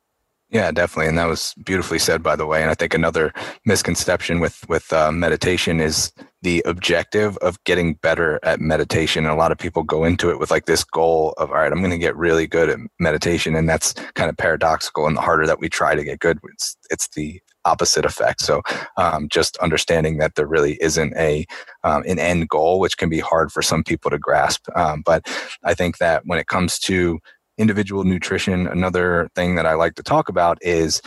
Yeah 0.51 0.71
definitely 0.71 1.09
and 1.09 1.17
that 1.17 1.29
was 1.29 1.55
beautifully 1.65 1.99
said 1.99 2.23
by 2.23 2.37
the 2.37 2.45
way 2.45 2.61
and 2.61 2.71
i 2.71 2.75
think 2.75 2.93
another 2.93 3.33
misconception 3.65 4.39
with 4.39 4.69
with 4.69 4.93
uh, 4.93 5.11
meditation 5.11 5.81
is 5.81 6.13
the 6.43 6.63
objective 6.67 7.39
of 7.39 7.63
getting 7.65 7.95
better 7.95 8.39
at 8.43 8.61
meditation 8.61 9.25
and 9.25 9.33
a 9.33 9.37
lot 9.37 9.51
of 9.51 9.57
people 9.57 9.83
go 9.83 10.05
into 10.05 10.29
it 10.29 10.39
with 10.39 10.51
like 10.51 10.67
this 10.67 10.85
goal 10.85 11.33
of 11.39 11.51
all 11.51 11.57
right 11.57 11.73
i'm 11.73 11.79
going 11.79 11.91
to 11.91 11.97
get 11.97 12.15
really 12.17 12.47
good 12.47 12.69
at 12.69 12.79
meditation 12.99 13.57
and 13.57 13.67
that's 13.67 13.95
kind 14.15 14.29
of 14.29 14.37
paradoxical 14.37 15.07
and 15.07 15.17
the 15.17 15.23
harder 15.23 15.47
that 15.47 15.59
we 15.59 15.71
try 15.71 15.95
to 15.95 16.05
get 16.05 16.19
good 16.21 16.39
it's 16.53 16.77
it's 16.91 17.09
the 17.17 17.41
opposite 17.65 18.05
effect. 18.05 18.41
So 18.41 18.63
um, 18.97 19.29
just 19.29 19.57
understanding 19.59 20.19
that 20.19 20.35
there 20.35 20.47
really 20.47 20.79
isn't 20.81 21.15
a 21.17 21.47
um, 21.85 22.03
an 22.07 22.19
end 22.19 22.49
goal, 22.49 22.81
which 22.81 22.97
can 22.97 23.09
be 23.09 23.21
hard 23.21 23.53
for 23.53 23.63
some 23.63 23.85
people 23.85 24.11
to 24.11 24.19
grasp. 24.19 24.67
Um, 24.75 25.03
but 25.05 25.27
I 25.65 25.75
think 25.75 25.99
that 25.99 26.23
when 26.27 26.39
it 26.39 26.47
comes 26.47 26.79
to 26.81 27.19
individual 27.59 28.05
nutrition, 28.05 28.67
another 28.67 29.29
thing 29.35 29.55
that 29.57 29.67
I 29.67 29.75
like 29.75 29.95
to 29.97 30.03
talk 30.03 30.29
about 30.29 30.59
is 30.63 31.03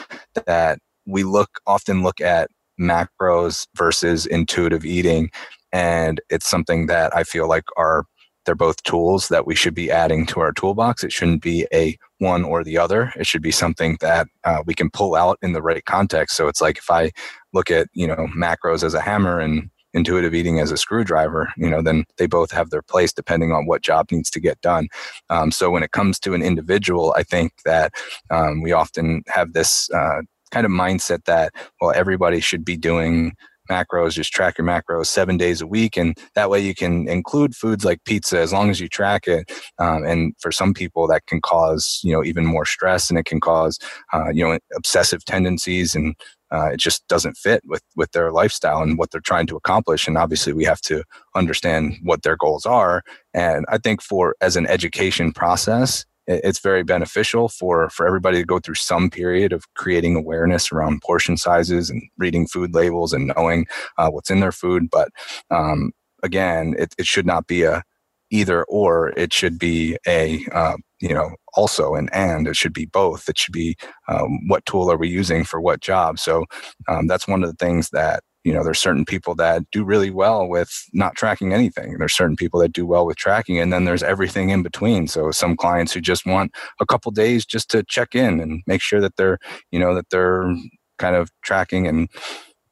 that 0.45 0.79
we 1.05 1.23
look 1.23 1.59
often 1.67 2.03
look 2.03 2.21
at 2.21 2.49
macros 2.79 3.67
versus 3.75 4.25
intuitive 4.25 4.85
eating 4.85 5.29
and 5.71 6.21
it's 6.29 6.47
something 6.47 6.87
that 6.87 7.15
I 7.15 7.23
feel 7.23 7.49
like 7.49 7.65
are 7.75 8.05
they're 8.45 8.55
both 8.55 8.81
tools 8.83 9.27
that 9.29 9.45
we 9.45 9.55
should 9.55 9.73
be 9.73 9.91
adding 9.91 10.25
to 10.27 10.39
our 10.39 10.51
toolbox. 10.51 11.03
It 11.03 11.11
shouldn't 11.11 11.41
be 11.41 11.67
a 11.73 11.97
one 12.19 12.43
or 12.43 12.63
the 12.63 12.77
other. 12.77 13.11
It 13.15 13.27
should 13.27 13.41
be 13.41 13.51
something 13.51 13.97
that 14.01 14.27
uh, 14.43 14.63
we 14.65 14.73
can 14.73 14.89
pull 14.89 15.15
out 15.15 15.37
in 15.41 15.53
the 15.53 15.61
right 15.61 15.83
context. 15.85 16.35
So 16.37 16.47
it's 16.47 16.61
like 16.61 16.77
if 16.77 16.89
I 16.89 17.11
look 17.53 17.69
at 17.71 17.87
you 17.93 18.07
know 18.07 18.27
macros 18.35 18.83
as 18.83 18.93
a 18.93 19.01
hammer 19.01 19.39
and 19.39 19.69
intuitive 19.93 20.35
eating 20.35 20.59
as 20.59 20.71
a 20.71 20.77
screwdriver, 20.77 21.51
you 21.55 21.69
know, 21.69 21.81
then 21.81 22.03
they 22.17 22.27
both 22.27 22.51
have 22.51 22.69
their 22.69 22.81
place 22.81 23.13
depending 23.13 23.53
on 23.53 23.65
what 23.65 23.81
job 23.81 24.11
needs 24.11 24.29
to 24.29 24.41
get 24.41 24.59
done. 24.59 24.89
Um, 25.29 25.51
so 25.51 25.71
when 25.71 25.83
it 25.83 25.93
comes 25.93 26.19
to 26.19 26.33
an 26.33 26.41
individual, 26.41 27.13
I 27.17 27.23
think 27.23 27.53
that 27.63 27.93
um, 28.29 28.61
we 28.61 28.73
often 28.73 29.23
have 29.27 29.53
this 29.53 29.89
uh, 29.91 30.21
kind 30.51 30.65
of 30.65 30.71
mindset 30.71 31.25
that 31.25 31.53
well 31.81 31.91
everybody 31.95 32.39
should 32.39 32.63
be 32.63 32.77
doing 32.77 33.33
macros, 33.69 34.13
just 34.13 34.31
track 34.31 34.57
your 34.57 34.67
macros 34.67 35.07
seven 35.07 35.37
days 35.37 35.61
a 35.61 35.67
week. 35.67 35.97
And 35.97 36.17
that 36.35 36.49
way 36.49 36.59
you 36.59 36.75
can 36.75 37.07
include 37.07 37.55
foods 37.55 37.85
like 37.85 38.03
pizza 38.05 38.39
as 38.39 38.53
long 38.53 38.69
as 38.69 38.79
you 38.79 38.87
track 38.87 39.27
it. 39.27 39.51
Um, 39.79 40.03
and 40.03 40.33
for 40.39 40.51
some 40.51 40.73
people, 40.73 41.07
that 41.07 41.25
can 41.27 41.41
cause, 41.41 41.99
you 42.03 42.11
know, 42.11 42.23
even 42.23 42.45
more 42.45 42.65
stress 42.65 43.09
and 43.09 43.19
it 43.19 43.25
can 43.25 43.39
cause, 43.39 43.79
uh, 44.13 44.29
you 44.29 44.43
know, 44.43 44.57
obsessive 44.75 45.25
tendencies 45.25 45.95
and 45.95 46.15
uh, 46.51 46.69
it 46.71 46.77
just 46.77 47.07
doesn't 47.07 47.35
fit 47.37 47.61
with 47.65 47.81
with 47.95 48.11
their 48.11 48.31
lifestyle 48.31 48.81
and 48.81 48.97
what 48.97 49.11
they're 49.11 49.21
trying 49.21 49.47
to 49.47 49.55
accomplish 49.55 50.07
and 50.07 50.17
obviously 50.17 50.53
we 50.53 50.63
have 50.63 50.79
to 50.79 51.03
understand 51.35 51.97
what 52.03 52.21
their 52.21 52.37
goals 52.37 52.65
are 52.65 53.01
and 53.33 53.65
i 53.67 53.77
think 53.77 54.01
for 54.01 54.35
as 54.41 54.55
an 54.55 54.67
education 54.67 55.31
process 55.31 56.05
it's 56.27 56.59
very 56.59 56.83
beneficial 56.83 57.47
for 57.49 57.89
for 57.89 58.07
everybody 58.07 58.37
to 58.37 58.45
go 58.45 58.59
through 58.59 58.75
some 58.75 59.09
period 59.09 59.53
of 59.53 59.65
creating 59.75 60.15
awareness 60.15 60.71
around 60.71 61.01
portion 61.01 61.37
sizes 61.37 61.89
and 61.89 62.01
reading 62.17 62.47
food 62.47 62.73
labels 62.73 63.13
and 63.13 63.31
knowing 63.35 63.65
uh, 63.97 64.09
what's 64.09 64.29
in 64.29 64.39
their 64.39 64.51
food 64.51 64.89
but 64.89 65.09
um, 65.51 65.91
again 66.23 66.75
it, 66.77 66.93
it 66.97 67.05
should 67.05 67.25
not 67.25 67.47
be 67.47 67.63
a 67.63 67.83
either 68.31 68.63
or 68.65 69.09
it 69.09 69.31
should 69.31 69.59
be 69.59 69.97
a 70.07 70.45
uh, 70.51 70.75
you 70.99 71.13
know 71.13 71.31
also 71.53 71.95
an 71.95 72.09
and 72.11 72.47
it 72.47 72.55
should 72.55 72.73
be 72.73 72.85
both 72.85 73.29
it 73.29 73.37
should 73.37 73.53
be 73.53 73.75
um, 74.07 74.47
what 74.47 74.65
tool 74.65 74.91
are 74.91 74.97
we 74.97 75.07
using 75.07 75.43
for 75.43 75.61
what 75.61 75.79
job? 75.81 76.19
So 76.19 76.45
um, 76.87 77.07
that's 77.07 77.27
one 77.27 77.43
of 77.43 77.49
the 77.49 77.65
things 77.65 77.89
that 77.91 78.23
you 78.45 78.53
know 78.53 78.63
there's 78.63 78.79
certain 78.79 79.03
people 79.03 79.35
that 79.35 79.63
do 79.71 79.83
really 79.83 80.11
well 80.11 80.47
with 80.47 80.71
not 80.93 81.15
tracking 81.15 81.51
anything. 81.51 81.97
There's 81.97 82.15
certain 82.15 82.35
people 82.35 82.59
that 82.61 82.71
do 82.71 82.85
well 82.85 83.05
with 83.05 83.17
tracking 83.17 83.59
and 83.59 83.73
then 83.73 83.85
there's 83.85 84.03
everything 84.03 84.51
in 84.51 84.61
between. 84.63 85.07
So 85.07 85.31
some 85.31 85.57
clients 85.57 85.91
who 85.91 85.99
just 85.99 86.25
want 86.25 86.53
a 86.79 86.85
couple 86.85 87.11
days 87.11 87.45
just 87.45 87.69
to 87.71 87.83
check 87.83 88.13
in 88.13 88.39
and 88.39 88.61
make 88.67 88.81
sure 88.81 89.01
that 89.01 89.17
they're 89.17 89.39
you 89.71 89.79
know 89.79 89.95
that 89.95 90.09
they're 90.11 90.55
kind 90.99 91.15
of 91.15 91.29
tracking 91.43 91.87
and 91.87 92.07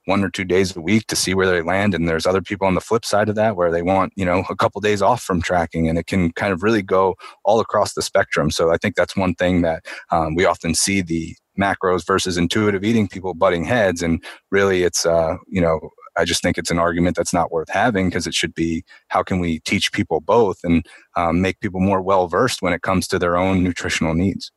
one 0.05 0.23
or 0.23 0.29
two 0.29 0.43
days 0.43 0.75
a 0.75 0.81
week 0.81 1.07
to 1.07 1.15
see 1.15 1.33
where 1.33 1.47
they 1.47 1.61
land. 1.61 1.95
And 1.95 2.07
there's 2.07 2.25
other 2.25 2.41
people 2.41 2.67
on 2.67 2.75
the 2.75 2.81
flip 2.81 3.05
side 3.05 3.29
of 3.29 3.35
that 3.35 3.55
where 3.55 3.71
they 3.71 3.81
want 3.81 4.13
you 4.15 4.25
know 4.25 4.43
a 4.51 4.55
couple 4.55 4.79
days 4.79 5.01
off 5.01 5.23
from 5.23 5.41
tracking 5.41 5.89
and 5.89 5.97
it 5.97 6.05
can 6.05 6.31
kind 6.33 6.53
of 6.53 6.61
really 6.61 6.83
go 6.83 7.15
all 7.43 7.59
across 7.59 7.93
the 7.95 8.03
spectrum. 8.03 8.51
So 8.51 8.71
i 8.71 8.77
think 8.77 8.95
that's 8.95 9.17
one 9.17 9.33
thing 9.33 9.63
that 9.63 9.85
um, 10.11 10.35
we 10.35 10.45
often 10.45 10.75
see 10.75 11.01
the 11.01 11.35
macros 11.59 12.05
versus 12.05 12.37
intuitive 12.37 12.83
eating 12.83 13.07
people 13.07 13.33
butting 13.33 13.63
heads. 13.63 14.01
And 14.01 14.23
really 14.51 14.83
it's 14.83 15.05
uh 15.05 15.35
you 15.47 15.61
know 15.61 15.79
i 16.17 16.25
just 16.25 16.41
think 16.41 16.57
it's 16.57 16.71
an 16.71 16.79
argument 16.79 17.15
that's 17.15 17.33
not 17.33 17.51
worth 17.51 17.69
having 17.69 18.09
because 18.09 18.27
it 18.27 18.33
should 18.33 18.53
be 18.53 18.83
how 19.07 19.23
can 19.23 19.39
we 19.39 19.59
teach 19.59 19.91
people 19.91 20.19
both 20.19 20.59
and 20.63 20.85
um, 21.15 21.41
make 21.41 21.59
people 21.59 21.79
more 21.79 22.01
well 22.01 22.27
versed 22.27 22.61
when 22.61 22.73
it 22.73 22.81
comes 22.81 23.07
to 23.07 23.19
their 23.19 23.37
own 23.37 23.63
nutritional 23.63 24.13
needs? 24.13 24.51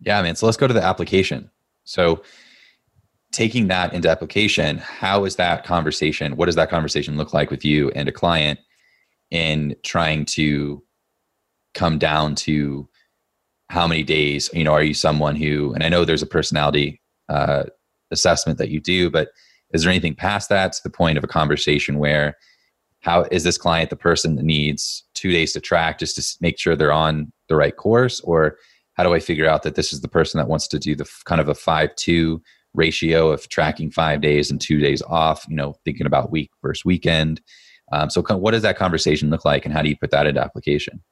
Yeah 0.00 0.22
man. 0.22 0.36
So 0.36 0.46
let's 0.46 0.58
go 0.58 0.66
to 0.66 0.74
the 0.74 0.82
application. 0.82 1.50
So 1.84 2.22
taking 3.32 3.68
that 3.68 3.94
into 3.94 4.10
application 4.10 4.78
how 4.78 5.24
is 5.24 5.36
that 5.36 5.64
conversation 5.64 6.36
what 6.36 6.46
does 6.46 6.54
that 6.54 6.68
conversation 6.68 7.16
look 7.16 7.32
like 7.32 7.50
with 7.50 7.64
you 7.64 7.90
and 7.92 8.08
a 8.08 8.12
client 8.12 8.60
in 9.30 9.74
trying 9.82 10.26
to 10.26 10.82
come 11.74 11.98
down 11.98 12.34
to 12.34 12.88
how 13.72 13.86
many 13.86 14.02
days 14.02 14.50
you 14.52 14.62
know 14.62 14.72
are 14.72 14.82
you 14.82 14.94
someone 14.94 15.34
who 15.34 15.72
and 15.72 15.82
i 15.82 15.88
know 15.88 16.04
there's 16.04 16.22
a 16.22 16.26
personality 16.26 17.00
uh, 17.28 17.64
assessment 18.10 18.58
that 18.58 18.68
you 18.68 18.80
do 18.80 19.10
but 19.10 19.30
is 19.72 19.82
there 19.82 19.90
anything 19.90 20.14
past 20.14 20.48
that 20.48 20.72
to 20.72 20.82
the 20.82 20.90
point 20.90 21.16
of 21.16 21.24
a 21.24 21.28
conversation 21.28 21.98
where 21.98 22.36
how 23.00 23.22
is 23.32 23.44
this 23.44 23.58
client 23.58 23.90
the 23.90 23.96
person 23.96 24.36
that 24.36 24.44
needs 24.44 25.04
two 25.14 25.32
days 25.32 25.52
to 25.52 25.60
track 25.60 25.98
just 25.98 26.16
to 26.16 26.38
make 26.40 26.58
sure 26.58 26.76
they're 26.76 26.92
on 26.92 27.32
the 27.48 27.56
right 27.56 27.76
course? 27.76 28.20
Or 28.20 28.56
how 28.94 29.02
do 29.02 29.14
i 29.14 29.20
figure 29.20 29.48
out 29.48 29.62
that 29.64 29.74
this 29.74 29.92
is 29.92 30.00
the 30.00 30.08
person 30.08 30.38
that 30.38 30.48
wants 30.48 30.68
to 30.68 30.78
do 30.78 30.94
the 30.94 31.08
kind 31.24 31.40
of 31.40 31.48
a 31.48 31.54
five 31.54 31.94
two 31.96 32.42
ratio 32.74 33.30
of 33.30 33.48
tracking 33.48 33.90
five 33.90 34.20
days 34.20 34.50
and 34.50 34.60
two 34.60 34.78
days 34.78 35.02
off 35.02 35.44
you 35.48 35.56
know 35.56 35.74
thinking 35.84 36.06
about 36.06 36.30
week 36.30 36.50
versus 36.62 36.84
weekend? 36.84 37.40
Um, 37.90 38.08
so 38.08 38.22
what 38.22 38.52
does 38.52 38.62
that 38.62 38.78
conversation 38.78 39.28
look 39.28 39.44
like 39.44 39.66
and 39.66 39.74
how 39.74 39.82
do 39.82 39.88
you 39.88 39.96
put 39.96 40.10
that 40.12 40.26
into 40.26 40.40
application 40.40 41.02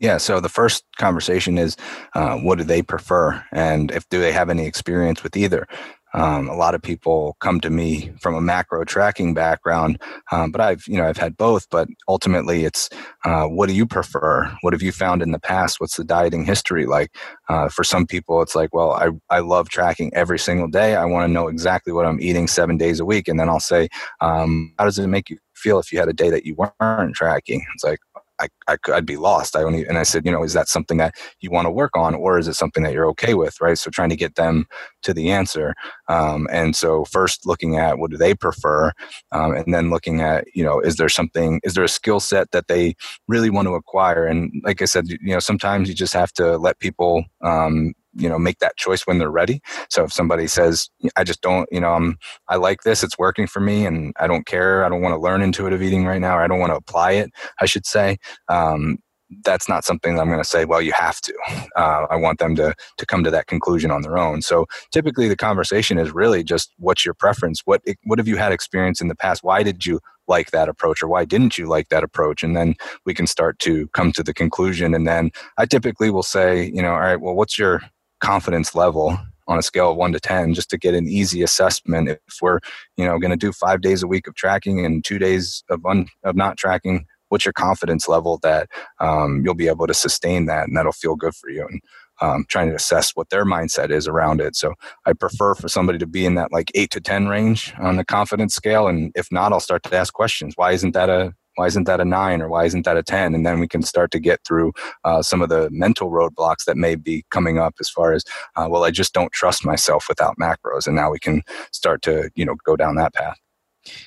yeah. 0.00 0.16
So 0.18 0.40
the 0.40 0.48
first 0.48 0.84
conversation 0.98 1.58
is, 1.58 1.76
uh, 2.14 2.36
what 2.38 2.58
do 2.58 2.64
they 2.64 2.82
prefer, 2.82 3.44
and 3.52 3.90
if 3.90 4.08
do 4.08 4.20
they 4.20 4.32
have 4.32 4.50
any 4.50 4.66
experience 4.66 5.22
with 5.22 5.36
either? 5.36 5.66
Um, 6.14 6.48
a 6.48 6.56
lot 6.56 6.74
of 6.74 6.80
people 6.80 7.36
come 7.40 7.60
to 7.60 7.68
me 7.68 8.12
from 8.20 8.34
a 8.34 8.40
macro 8.40 8.82
tracking 8.84 9.34
background, 9.34 10.00
um, 10.32 10.50
but 10.50 10.60
I've 10.60 10.82
you 10.86 10.96
know 10.96 11.06
I've 11.06 11.18
had 11.18 11.36
both. 11.36 11.68
But 11.70 11.88
ultimately, 12.08 12.64
it's 12.64 12.88
uh, 13.24 13.44
what 13.44 13.68
do 13.68 13.74
you 13.74 13.86
prefer? 13.86 14.50
What 14.62 14.72
have 14.72 14.82
you 14.82 14.92
found 14.92 15.22
in 15.22 15.32
the 15.32 15.38
past? 15.38 15.80
What's 15.80 15.96
the 15.96 16.04
dieting 16.04 16.44
history 16.44 16.86
like? 16.86 17.14
Uh, 17.48 17.68
for 17.68 17.84
some 17.84 18.06
people, 18.06 18.40
it's 18.40 18.54
like, 18.54 18.74
well, 18.74 18.92
I 18.92 19.10
I 19.28 19.40
love 19.40 19.68
tracking 19.68 20.10
every 20.14 20.38
single 20.38 20.68
day. 20.68 20.96
I 20.96 21.04
want 21.04 21.28
to 21.28 21.32
know 21.32 21.48
exactly 21.48 21.92
what 21.92 22.06
I'm 22.06 22.20
eating 22.20 22.48
seven 22.48 22.78
days 22.78 23.00
a 23.00 23.04
week, 23.04 23.28
and 23.28 23.38
then 23.38 23.48
I'll 23.48 23.60
say, 23.60 23.88
um, 24.20 24.74
how 24.78 24.84
does 24.86 24.98
it 24.98 25.06
make 25.08 25.28
you 25.28 25.38
feel 25.54 25.78
if 25.78 25.92
you 25.92 25.98
had 25.98 26.08
a 26.08 26.12
day 26.14 26.30
that 26.30 26.46
you 26.46 26.54
weren't 26.54 27.14
tracking? 27.14 27.64
It's 27.74 27.84
like, 27.84 27.98
I, 28.40 28.48
I 28.68 28.76
would 28.88 29.06
be 29.06 29.16
lost. 29.16 29.56
I 29.56 29.62
only, 29.62 29.86
and 29.86 29.98
I 29.98 30.02
said, 30.02 30.24
you 30.24 30.32
know, 30.32 30.42
is 30.42 30.52
that 30.52 30.68
something 30.68 30.98
that 30.98 31.14
you 31.40 31.50
want 31.50 31.66
to 31.66 31.70
work 31.70 31.96
on, 31.96 32.14
or 32.14 32.38
is 32.38 32.48
it 32.48 32.54
something 32.54 32.82
that 32.82 32.92
you're 32.92 33.08
okay 33.08 33.34
with, 33.34 33.60
right? 33.60 33.78
So 33.78 33.90
trying 33.90 34.10
to 34.10 34.16
get 34.16 34.36
them 34.36 34.66
to 35.02 35.12
the 35.12 35.30
answer. 35.30 35.74
Um, 36.08 36.46
and 36.50 36.76
so 36.76 37.04
first 37.04 37.46
looking 37.46 37.76
at 37.76 37.98
what 37.98 38.10
do 38.10 38.16
they 38.16 38.34
prefer, 38.34 38.92
um, 39.32 39.54
and 39.54 39.72
then 39.74 39.90
looking 39.90 40.20
at, 40.20 40.44
you 40.54 40.64
know, 40.64 40.80
is 40.80 40.96
there 40.96 41.08
something, 41.08 41.60
is 41.64 41.74
there 41.74 41.84
a 41.84 41.88
skill 41.88 42.20
set 42.20 42.50
that 42.52 42.68
they 42.68 42.94
really 43.26 43.50
want 43.50 43.66
to 43.66 43.74
acquire? 43.74 44.26
And 44.26 44.52
like 44.64 44.82
I 44.82 44.86
said, 44.86 45.08
you 45.08 45.18
know, 45.22 45.40
sometimes 45.40 45.88
you 45.88 45.94
just 45.94 46.14
have 46.14 46.32
to 46.34 46.56
let 46.58 46.78
people 46.78 47.24
um, 47.42 47.94
you 48.18 48.28
know 48.28 48.38
make 48.38 48.58
that 48.58 48.76
choice 48.76 49.06
when 49.06 49.18
they're 49.18 49.30
ready 49.30 49.60
so 49.90 50.04
if 50.04 50.12
somebody 50.12 50.46
says 50.46 50.90
i 51.16 51.24
just 51.24 51.40
don't 51.40 51.68
you 51.72 51.80
know 51.80 51.94
i'm 51.94 52.18
i 52.48 52.56
like 52.56 52.82
this 52.82 53.02
it's 53.02 53.18
working 53.18 53.46
for 53.46 53.60
me 53.60 53.86
and 53.86 54.14
i 54.18 54.26
don't 54.26 54.46
care 54.46 54.84
i 54.84 54.88
don't 54.88 55.02
want 55.02 55.14
to 55.14 55.20
learn 55.20 55.42
intuitive 55.42 55.82
eating 55.82 56.06
right 56.06 56.20
now 56.20 56.36
or 56.36 56.42
i 56.42 56.46
don't 56.46 56.60
want 56.60 56.72
to 56.72 56.76
apply 56.76 57.12
it 57.12 57.30
i 57.60 57.66
should 57.66 57.86
say 57.86 58.16
um, 58.48 58.98
that's 59.44 59.68
not 59.68 59.84
something 59.84 60.14
that 60.14 60.22
I'm 60.22 60.28
going 60.28 60.40
to 60.40 60.48
say, 60.48 60.64
well, 60.64 60.80
you 60.80 60.92
have 60.92 61.20
to. 61.22 61.34
Uh, 61.76 62.06
I 62.10 62.16
want 62.16 62.38
them 62.38 62.56
to 62.56 62.74
to 62.96 63.06
come 63.06 63.24
to 63.24 63.30
that 63.30 63.46
conclusion 63.46 63.90
on 63.90 64.02
their 64.02 64.18
own. 64.18 64.42
So 64.42 64.66
typically, 64.90 65.28
the 65.28 65.36
conversation 65.36 65.98
is 65.98 66.12
really 66.12 66.42
just 66.42 66.72
what's 66.78 67.04
your 67.04 67.14
preference? 67.14 67.62
What 67.64 67.82
what 68.04 68.18
have 68.18 68.28
you 68.28 68.36
had 68.36 68.52
experience 68.52 69.00
in 69.00 69.08
the 69.08 69.14
past? 69.14 69.44
Why 69.44 69.62
did 69.62 69.86
you 69.86 70.00
like 70.26 70.50
that 70.50 70.68
approach, 70.68 71.02
or 71.02 71.08
why 71.08 71.24
didn't 71.24 71.58
you 71.58 71.66
like 71.66 71.88
that 71.88 72.04
approach? 72.04 72.42
And 72.42 72.56
then 72.56 72.74
we 73.04 73.14
can 73.14 73.26
start 73.26 73.58
to 73.60 73.88
come 73.88 74.12
to 74.12 74.22
the 74.22 74.34
conclusion. 74.34 74.94
And 74.94 75.06
then 75.06 75.30
I 75.56 75.66
typically 75.66 76.10
will 76.10 76.22
say, 76.22 76.70
you 76.74 76.82
know, 76.82 76.92
all 76.92 77.00
right, 77.00 77.20
well, 77.20 77.34
what's 77.34 77.58
your 77.58 77.82
confidence 78.20 78.74
level 78.74 79.18
on 79.46 79.58
a 79.58 79.62
scale 79.62 79.90
of 79.92 79.96
one 79.96 80.12
to 80.12 80.20
10 80.20 80.54
just 80.54 80.68
to 80.70 80.76
get 80.76 80.94
an 80.94 81.08
easy 81.08 81.42
assessment 81.42 82.08
if 82.08 82.18
we're 82.42 82.58
you 82.96 83.04
know 83.04 83.18
going 83.18 83.30
to 83.30 83.36
do 83.36 83.50
five 83.52 83.80
days 83.80 84.02
a 84.02 84.06
week 84.06 84.26
of 84.26 84.34
tracking 84.34 84.84
and 84.84 85.04
two 85.04 85.18
days 85.18 85.64
of, 85.70 85.84
un, 85.86 86.06
of 86.22 86.36
not 86.36 86.58
tracking 86.58 87.06
what's 87.28 87.44
your 87.44 87.52
confidence 87.52 88.08
level 88.08 88.38
that 88.42 88.68
um, 89.00 89.42
you'll 89.44 89.54
be 89.54 89.68
able 89.68 89.86
to 89.86 89.94
sustain 89.94 90.46
that 90.46 90.66
and 90.66 90.76
that'll 90.76 90.92
feel 90.92 91.16
good 91.16 91.34
for 91.34 91.50
you? 91.50 91.66
And 91.68 91.80
um, 92.20 92.44
trying 92.48 92.68
to 92.68 92.74
assess 92.74 93.12
what 93.14 93.30
their 93.30 93.44
mindset 93.44 93.90
is 93.90 94.08
around 94.08 94.40
it. 94.40 94.56
So 94.56 94.74
i 95.06 95.12
prefer 95.12 95.54
for 95.54 95.68
somebody 95.68 95.98
to 95.98 96.06
be 96.06 96.26
in 96.26 96.34
that 96.34 96.50
like 96.50 96.72
8 96.74 96.90
to 96.90 97.00
10 97.00 97.28
range 97.28 97.72
on 97.78 97.96
the 97.96 98.04
confidence 98.04 98.54
scale. 98.54 98.88
And 98.88 99.12
if 99.14 99.30
not 99.30 99.52
i'll 99.52 99.60
start 99.60 99.84
to 99.84 99.96
ask 99.96 100.12
questions. 100.12 100.54
Why 100.56 100.72
isn't 100.72 100.92
that 100.92 101.08
a 101.08 101.34
why 101.58 101.66
isn't 101.66 101.84
that 101.84 102.00
a 102.00 102.04
nine 102.04 102.40
or 102.40 102.48
why 102.48 102.64
isn't 102.64 102.84
that 102.84 102.96
a 102.96 103.02
10 103.02 103.34
and 103.34 103.44
then 103.44 103.58
we 103.58 103.66
can 103.66 103.82
start 103.82 104.12
to 104.12 104.20
get 104.20 104.40
through 104.46 104.72
uh, 105.04 105.20
some 105.20 105.42
of 105.42 105.48
the 105.48 105.68
mental 105.72 106.10
roadblocks 106.10 106.64
that 106.66 106.76
may 106.76 106.94
be 106.94 107.24
coming 107.30 107.58
up 107.58 107.74
as 107.80 107.90
far 107.90 108.12
as 108.12 108.22
uh, 108.56 108.68
well 108.70 108.84
i 108.84 108.90
just 108.90 109.12
don't 109.12 109.32
trust 109.32 109.64
myself 109.64 110.06
without 110.08 110.36
macros 110.38 110.86
and 110.86 110.94
now 110.94 111.10
we 111.10 111.18
can 111.18 111.42
start 111.72 112.00
to 112.00 112.30
you 112.36 112.44
know 112.44 112.54
go 112.64 112.76
down 112.76 112.94
that 112.94 113.12
path. 113.12 113.38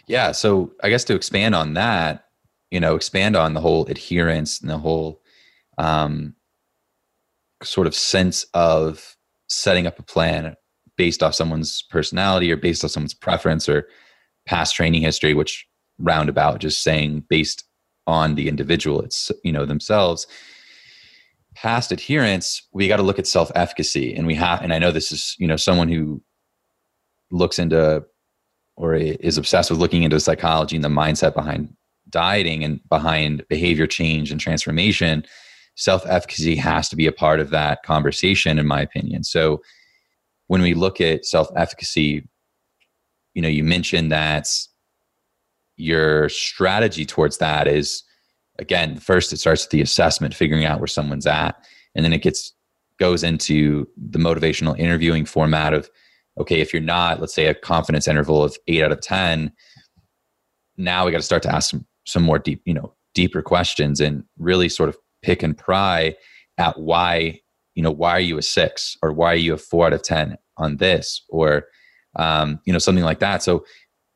Yeah 0.07 0.31
so 0.31 0.71
i 0.81 0.89
guess 0.89 1.03
to 1.05 1.15
expand 1.15 1.53
on 1.53 1.73
that 1.73 2.25
you 2.71 2.79
know 2.79 2.95
expand 2.95 3.35
on 3.35 3.53
the 3.53 3.61
whole 3.61 3.85
adherence 3.87 4.61
and 4.61 4.69
the 4.69 4.77
whole 4.77 5.21
um, 5.77 6.35
sort 7.63 7.87
of 7.87 7.93
sense 7.93 8.45
of 8.53 9.17
setting 9.49 9.87
up 9.87 9.99
a 9.99 10.03
plan 10.03 10.55
based 10.95 11.21
off 11.21 11.35
someone's 11.35 11.81
personality 11.89 12.51
or 12.51 12.57
based 12.57 12.85
off 12.85 12.91
someone's 12.91 13.13
preference 13.13 13.67
or 13.67 13.87
past 14.45 14.75
training 14.75 15.01
history 15.01 15.33
which 15.33 15.67
roundabout 16.01 16.59
just 16.59 16.83
saying 16.83 17.23
based 17.29 17.63
on 18.07 18.35
the 18.35 18.47
individual 18.47 19.01
it's 19.01 19.31
you 19.43 19.51
know 19.51 19.65
themselves 19.65 20.27
past 21.55 21.91
adherence 21.91 22.67
we 22.73 22.87
got 22.87 22.97
to 22.97 23.03
look 23.03 23.19
at 23.19 23.27
self-efficacy 23.27 24.13
and 24.15 24.25
we 24.25 24.35
have 24.35 24.61
and 24.61 24.73
i 24.73 24.79
know 24.79 24.91
this 24.91 25.11
is 25.11 25.35
you 25.37 25.47
know 25.47 25.55
someone 25.55 25.89
who 25.89 26.21
looks 27.31 27.59
into 27.59 28.03
or 28.75 28.95
is 28.95 29.37
obsessed 29.37 29.69
with 29.69 29.79
looking 29.79 30.03
into 30.03 30.19
psychology 30.19 30.75
and 30.75 30.83
the 30.83 30.89
mindset 30.89 31.33
behind 31.33 31.71
dieting 32.09 32.63
and 32.63 32.79
behind 32.89 33.45
behavior 33.47 33.87
change 33.87 34.31
and 34.31 34.39
transformation, 34.39 35.25
self 35.75 36.05
efficacy 36.07 36.55
has 36.55 36.89
to 36.89 36.95
be 36.95 37.07
a 37.07 37.11
part 37.11 37.39
of 37.39 37.49
that 37.49 37.83
conversation, 37.83 38.59
in 38.59 38.67
my 38.67 38.81
opinion. 38.81 39.23
So 39.23 39.61
when 40.47 40.61
we 40.61 40.73
look 40.73 41.01
at 41.01 41.25
self 41.25 41.47
efficacy, 41.55 42.27
you 43.33 43.41
know, 43.41 43.47
you 43.47 43.63
mentioned 43.63 44.11
that 44.11 44.47
your 45.81 46.29
strategy 46.29 47.05
towards 47.05 47.37
that 47.39 47.67
is 47.67 48.03
again, 48.59 48.97
first 48.97 49.33
it 49.33 49.37
starts 49.37 49.63
with 49.63 49.71
the 49.71 49.81
assessment, 49.81 50.35
figuring 50.35 50.65
out 50.65 50.79
where 50.79 50.87
someone's 50.87 51.25
at, 51.25 51.55
and 51.95 52.05
then 52.05 52.13
it 52.13 52.21
gets 52.21 52.53
goes 52.99 53.23
into 53.23 53.87
the 53.97 54.19
motivational 54.19 54.77
interviewing 54.77 55.25
format 55.25 55.73
of 55.73 55.89
okay, 56.37 56.61
if 56.61 56.71
you're 56.71 56.81
not, 56.81 57.19
let's 57.19 57.33
say 57.33 57.47
a 57.47 57.53
confidence 57.53 58.07
interval 58.07 58.43
of 58.43 58.55
eight 58.67 58.83
out 58.83 58.91
of 58.91 59.01
ten, 59.01 59.51
now 60.77 61.05
we 61.05 61.11
got 61.11 61.17
to 61.17 61.23
start 61.23 61.43
to 61.43 61.53
ask 61.53 61.71
some 61.71 61.85
some 62.05 62.23
more 62.23 62.39
deep, 62.39 62.61
you 62.65 62.73
know, 62.73 62.93
deeper 63.13 63.41
questions 63.41 63.99
and 63.99 64.23
really 64.37 64.69
sort 64.69 64.89
of 64.89 64.97
pick 65.21 65.43
and 65.43 65.57
pry 65.57 66.15
at 66.57 66.79
why, 66.79 67.39
you 67.75 67.83
know, 67.83 67.91
why 67.91 68.11
are 68.11 68.19
you 68.19 68.37
a 68.37 68.41
six 68.41 68.97
or 69.01 69.11
why 69.11 69.33
are 69.33 69.35
you 69.35 69.53
a 69.53 69.57
four 69.57 69.87
out 69.87 69.93
of 69.93 70.03
ten 70.03 70.37
on 70.57 70.77
this 70.77 71.23
or 71.29 71.65
um, 72.15 72.59
you 72.65 72.73
know, 72.73 72.79
something 72.79 73.03
like 73.03 73.19
that. 73.19 73.41
So 73.41 73.65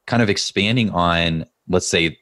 kind 0.08 0.22
of 0.22 0.30
expanding 0.30 0.90
on, 0.92 1.46
let's 1.68 1.88
say 1.88 2.18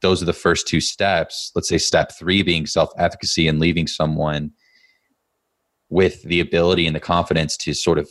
those 0.00 0.22
are 0.22 0.26
the 0.26 0.32
first 0.32 0.68
two 0.68 0.80
steps. 0.80 1.50
Let's 1.54 1.68
say 1.68 1.78
step 1.78 2.12
three 2.16 2.42
being 2.42 2.66
self 2.66 2.90
efficacy 2.98 3.48
and 3.48 3.58
leaving 3.58 3.86
someone 3.86 4.52
with 5.90 6.22
the 6.22 6.40
ability 6.40 6.86
and 6.86 6.94
the 6.94 7.00
confidence 7.00 7.56
to 7.58 7.74
sort 7.74 7.98
of 7.98 8.10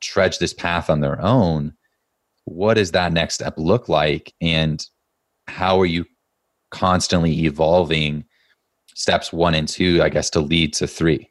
trudge 0.00 0.38
this 0.38 0.52
path 0.52 0.90
on 0.90 1.00
their 1.00 1.20
own. 1.20 1.72
What 2.44 2.74
does 2.74 2.92
that 2.92 3.12
next 3.12 3.34
step 3.34 3.54
look 3.56 3.88
like? 3.88 4.32
And 4.40 4.84
how 5.48 5.80
are 5.80 5.86
you 5.86 6.04
constantly 6.70 7.44
evolving 7.44 8.24
steps 8.94 9.32
one 9.32 9.54
and 9.54 9.66
two, 9.68 10.02
I 10.02 10.08
guess, 10.08 10.30
to 10.30 10.40
lead 10.40 10.74
to 10.74 10.86
three? 10.86 11.30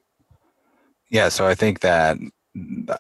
Yeah, 1.10 1.30
so 1.30 1.48
I 1.48 1.56
think 1.56 1.82
that 1.82 2.18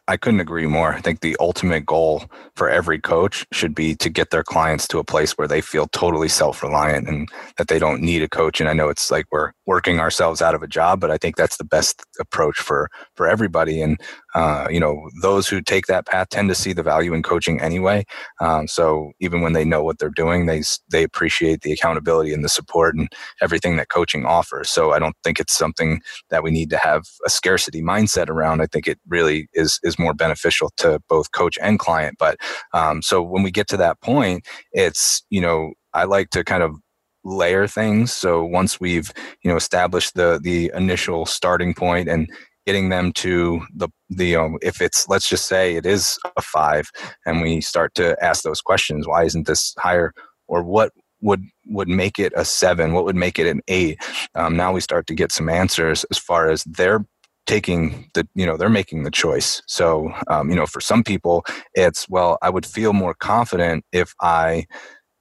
I 0.07 0.17
couldn't 0.17 0.41
agree 0.41 0.67
more. 0.67 0.93
I 0.93 0.99
think 0.99 1.21
the 1.21 1.37
ultimate 1.39 1.85
goal 1.85 2.25
for 2.55 2.69
every 2.69 2.99
coach 2.99 3.45
should 3.53 3.73
be 3.73 3.95
to 3.95 4.09
get 4.09 4.29
their 4.29 4.43
clients 4.43 4.85
to 4.89 4.99
a 4.99 5.03
place 5.03 5.37
where 5.37 5.47
they 5.47 5.61
feel 5.61 5.87
totally 5.87 6.27
self 6.27 6.61
reliant 6.61 7.07
and 7.07 7.29
that 7.57 7.69
they 7.69 7.79
don't 7.79 8.01
need 8.01 8.21
a 8.21 8.27
coach. 8.27 8.59
And 8.59 8.69
I 8.69 8.73
know 8.73 8.89
it's 8.89 9.09
like 9.09 9.25
we're 9.31 9.51
working 9.65 9.99
ourselves 9.99 10.41
out 10.41 10.55
of 10.55 10.63
a 10.63 10.67
job, 10.67 10.99
but 10.99 11.09
I 11.09 11.17
think 11.17 11.37
that's 11.37 11.55
the 11.55 11.63
best 11.63 12.03
approach 12.19 12.57
for 12.59 12.89
for 13.15 13.27
everybody. 13.27 13.81
And 13.81 13.97
uh, 14.35 14.67
you 14.69 14.79
know, 14.81 15.09
those 15.21 15.47
who 15.47 15.61
take 15.61 15.87
that 15.87 16.05
path 16.05 16.27
tend 16.29 16.49
to 16.49 16.55
see 16.55 16.73
the 16.73 16.83
value 16.83 17.13
in 17.13 17.23
coaching 17.23 17.59
anyway. 17.61 18.03
Um, 18.41 18.67
so 18.67 19.13
even 19.21 19.41
when 19.41 19.53
they 19.53 19.63
know 19.63 19.81
what 19.81 19.97
they're 19.97 20.09
doing, 20.09 20.45
they 20.45 20.61
they 20.91 21.03
appreciate 21.03 21.61
the 21.61 21.71
accountability 21.71 22.33
and 22.33 22.43
the 22.43 22.49
support 22.49 22.95
and 22.95 23.07
everything 23.41 23.77
that 23.77 23.89
coaching 23.89 24.25
offers. 24.25 24.69
So 24.69 24.91
I 24.91 24.99
don't 24.99 25.15
think 25.23 25.39
it's 25.39 25.57
something 25.57 26.01
that 26.29 26.43
we 26.43 26.51
need 26.51 26.69
to 26.71 26.77
have 26.77 27.05
a 27.25 27.29
scarcity 27.29 27.81
mindset 27.81 28.29
around. 28.29 28.61
I 28.61 28.67
think 28.67 28.87
it 28.87 28.99
really 29.07 29.47
is 29.53 29.79
is 29.83 29.97
more 29.97 30.13
beneficial 30.13 30.71
to 30.77 30.99
both 31.07 31.31
coach 31.31 31.57
and 31.61 31.79
client. 31.79 32.17
But 32.19 32.37
um, 32.73 33.01
so 33.01 33.21
when 33.21 33.41
we 33.41 33.51
get 33.51 33.67
to 33.69 33.77
that 33.77 34.01
point, 34.01 34.45
it's 34.73 35.23
you 35.29 35.39
know 35.39 35.73
I 35.93 36.03
like 36.03 36.29
to 36.31 36.43
kind 36.43 36.61
of 36.61 36.75
layer 37.23 37.67
things. 37.67 38.11
So 38.11 38.43
once 38.43 38.81
we've 38.81 39.13
you 39.43 39.49
know 39.49 39.55
established 39.55 40.15
the 40.15 40.39
the 40.43 40.71
initial 40.75 41.25
starting 41.25 41.73
point 41.73 42.09
and 42.09 42.29
getting 42.65 42.89
them 42.89 43.11
to 43.13 43.61
the 43.73 43.89
the 44.09 44.35
um, 44.35 44.57
if 44.61 44.81
it's 44.81 45.07
let's 45.07 45.29
just 45.29 45.47
say 45.47 45.75
it 45.75 45.85
is 45.85 46.17
a 46.37 46.41
five 46.41 46.89
and 47.25 47.41
we 47.41 47.61
start 47.61 47.93
to 47.95 48.15
ask 48.23 48.43
those 48.43 48.61
questions 48.61 49.07
why 49.07 49.23
isn't 49.23 49.47
this 49.47 49.73
higher? 49.77 50.13
Or 50.47 50.63
what 50.63 50.91
would 51.21 51.43
would 51.67 51.87
make 51.87 52.19
it 52.19 52.33
a 52.35 52.45
seven? 52.45 52.93
What 52.93 53.05
would 53.05 53.15
make 53.15 53.39
it 53.39 53.47
an 53.47 53.61
eight? 53.67 53.97
Um, 54.35 54.55
now 54.55 54.71
we 54.71 54.81
start 54.81 55.07
to 55.07 55.15
get 55.15 55.31
some 55.31 55.49
answers 55.49 56.05
as 56.11 56.17
far 56.17 56.49
as 56.49 56.63
their 56.65 57.05
taking 57.45 58.09
the 58.13 58.27
you 58.35 58.45
know 58.45 58.57
they're 58.57 58.69
making 58.69 59.03
the 59.03 59.11
choice. 59.11 59.61
So 59.67 60.11
um, 60.27 60.49
you 60.49 60.55
know 60.55 60.65
for 60.65 60.81
some 60.81 61.03
people 61.03 61.45
it's 61.73 62.07
well 62.09 62.37
i 62.41 62.49
would 62.49 62.65
feel 62.65 62.93
more 62.93 63.13
confident 63.13 63.83
if 63.91 64.13
i 64.21 64.65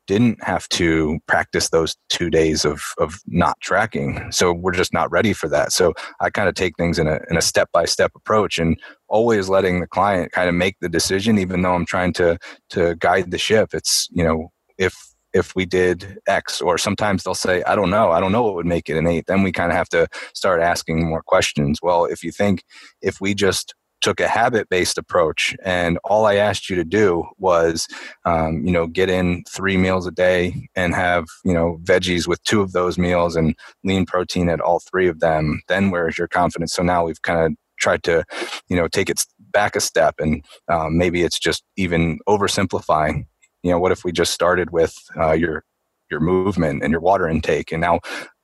didn't 0.06 0.42
have 0.42 0.68
to 0.68 1.18
practice 1.26 1.70
those 1.70 1.96
two 2.08 2.30
days 2.30 2.64
of 2.64 2.82
of 2.98 3.20
not 3.26 3.58
tracking 3.60 4.30
so 4.30 4.52
we're 4.52 4.72
just 4.72 4.92
not 4.92 5.10
ready 5.10 5.32
for 5.32 5.48
that 5.48 5.72
so 5.72 5.92
i 6.20 6.30
kind 6.30 6.48
of 6.48 6.54
take 6.54 6.76
things 6.76 6.98
in 6.98 7.06
a 7.06 7.20
in 7.30 7.36
a 7.36 7.42
step 7.42 7.68
by 7.72 7.84
step 7.84 8.12
approach 8.14 8.58
and 8.58 8.78
always 9.08 9.48
letting 9.48 9.80
the 9.80 9.86
client 9.86 10.32
kind 10.32 10.48
of 10.48 10.54
make 10.54 10.76
the 10.80 10.88
decision 10.88 11.38
even 11.38 11.62
though 11.62 11.74
i'm 11.74 11.86
trying 11.86 12.12
to 12.12 12.38
to 12.70 12.94
guide 12.96 13.30
the 13.30 13.38
ship 13.38 13.70
it's 13.72 14.08
you 14.12 14.24
know 14.24 14.50
if 14.78 15.14
if 15.34 15.54
we 15.56 15.66
did 15.66 16.18
X, 16.28 16.60
or 16.60 16.78
sometimes 16.78 17.24
they'll 17.24 17.34
say, 17.34 17.62
I 17.64 17.74
don't 17.74 17.90
know, 17.90 18.12
I 18.12 18.20
don't 18.20 18.30
know 18.30 18.44
what 18.44 18.54
would 18.54 18.66
make 18.66 18.88
it 18.88 18.96
an 18.96 19.08
eight. 19.08 19.26
Then 19.26 19.42
we 19.42 19.50
kind 19.50 19.72
of 19.72 19.76
have 19.76 19.88
to 19.88 20.06
start 20.32 20.62
asking 20.62 21.04
more 21.04 21.22
questions. 21.22 21.80
Well, 21.82 22.04
if 22.04 22.22
you 22.22 22.30
think 22.30 22.62
if 23.02 23.20
we 23.20 23.34
just 23.34 23.74
took 24.04 24.20
a 24.20 24.28
habit 24.28 24.68
based 24.68 24.98
approach 24.98 25.56
and 25.64 25.98
all 26.04 26.26
i 26.26 26.34
asked 26.34 26.68
you 26.68 26.76
to 26.76 26.84
do 26.84 27.24
was 27.38 27.88
um, 28.26 28.62
you 28.66 28.70
know 28.70 28.86
get 28.86 29.08
in 29.08 29.42
three 29.48 29.78
meals 29.78 30.06
a 30.06 30.10
day 30.10 30.68
and 30.76 30.94
have 30.94 31.24
you 31.42 31.54
know 31.54 31.78
veggies 31.84 32.28
with 32.28 32.42
two 32.44 32.60
of 32.60 32.72
those 32.72 32.98
meals 32.98 33.34
and 33.34 33.56
lean 33.82 34.04
protein 34.04 34.48
at 34.48 34.60
all 34.60 34.80
three 34.80 35.08
of 35.08 35.20
them. 35.20 35.62
Then 35.68 35.90
where's 35.90 36.18
your 36.18 36.28
confidence? 36.28 36.72
So 36.72 36.82
now 36.82 37.04
we've 37.04 37.22
kind 37.22 37.40
of 37.40 37.52
tried 37.78 38.02
to 38.04 38.24
you 38.68 38.76
know 38.76 38.88
take 38.88 39.08
it 39.08 39.24
back 39.38 39.74
a 39.74 39.80
step 39.80 40.16
and 40.18 40.44
um, 40.68 40.98
maybe 40.98 41.22
it's 41.22 41.38
just 41.38 41.62
even 41.76 42.18
oversimplifying 42.28 43.24
you 43.62 43.70
know 43.70 43.78
what 43.78 43.92
if 43.92 44.04
we 44.04 44.12
just 44.12 44.32
started 44.32 44.70
with 44.70 44.94
uh, 45.18 45.32
your 45.32 45.64
your 46.10 46.20
movement 46.20 46.82
and 46.82 46.92
your 46.92 47.00
water 47.00 47.28
intake? 47.28 47.72
And 47.72 47.80
now 47.80 48.00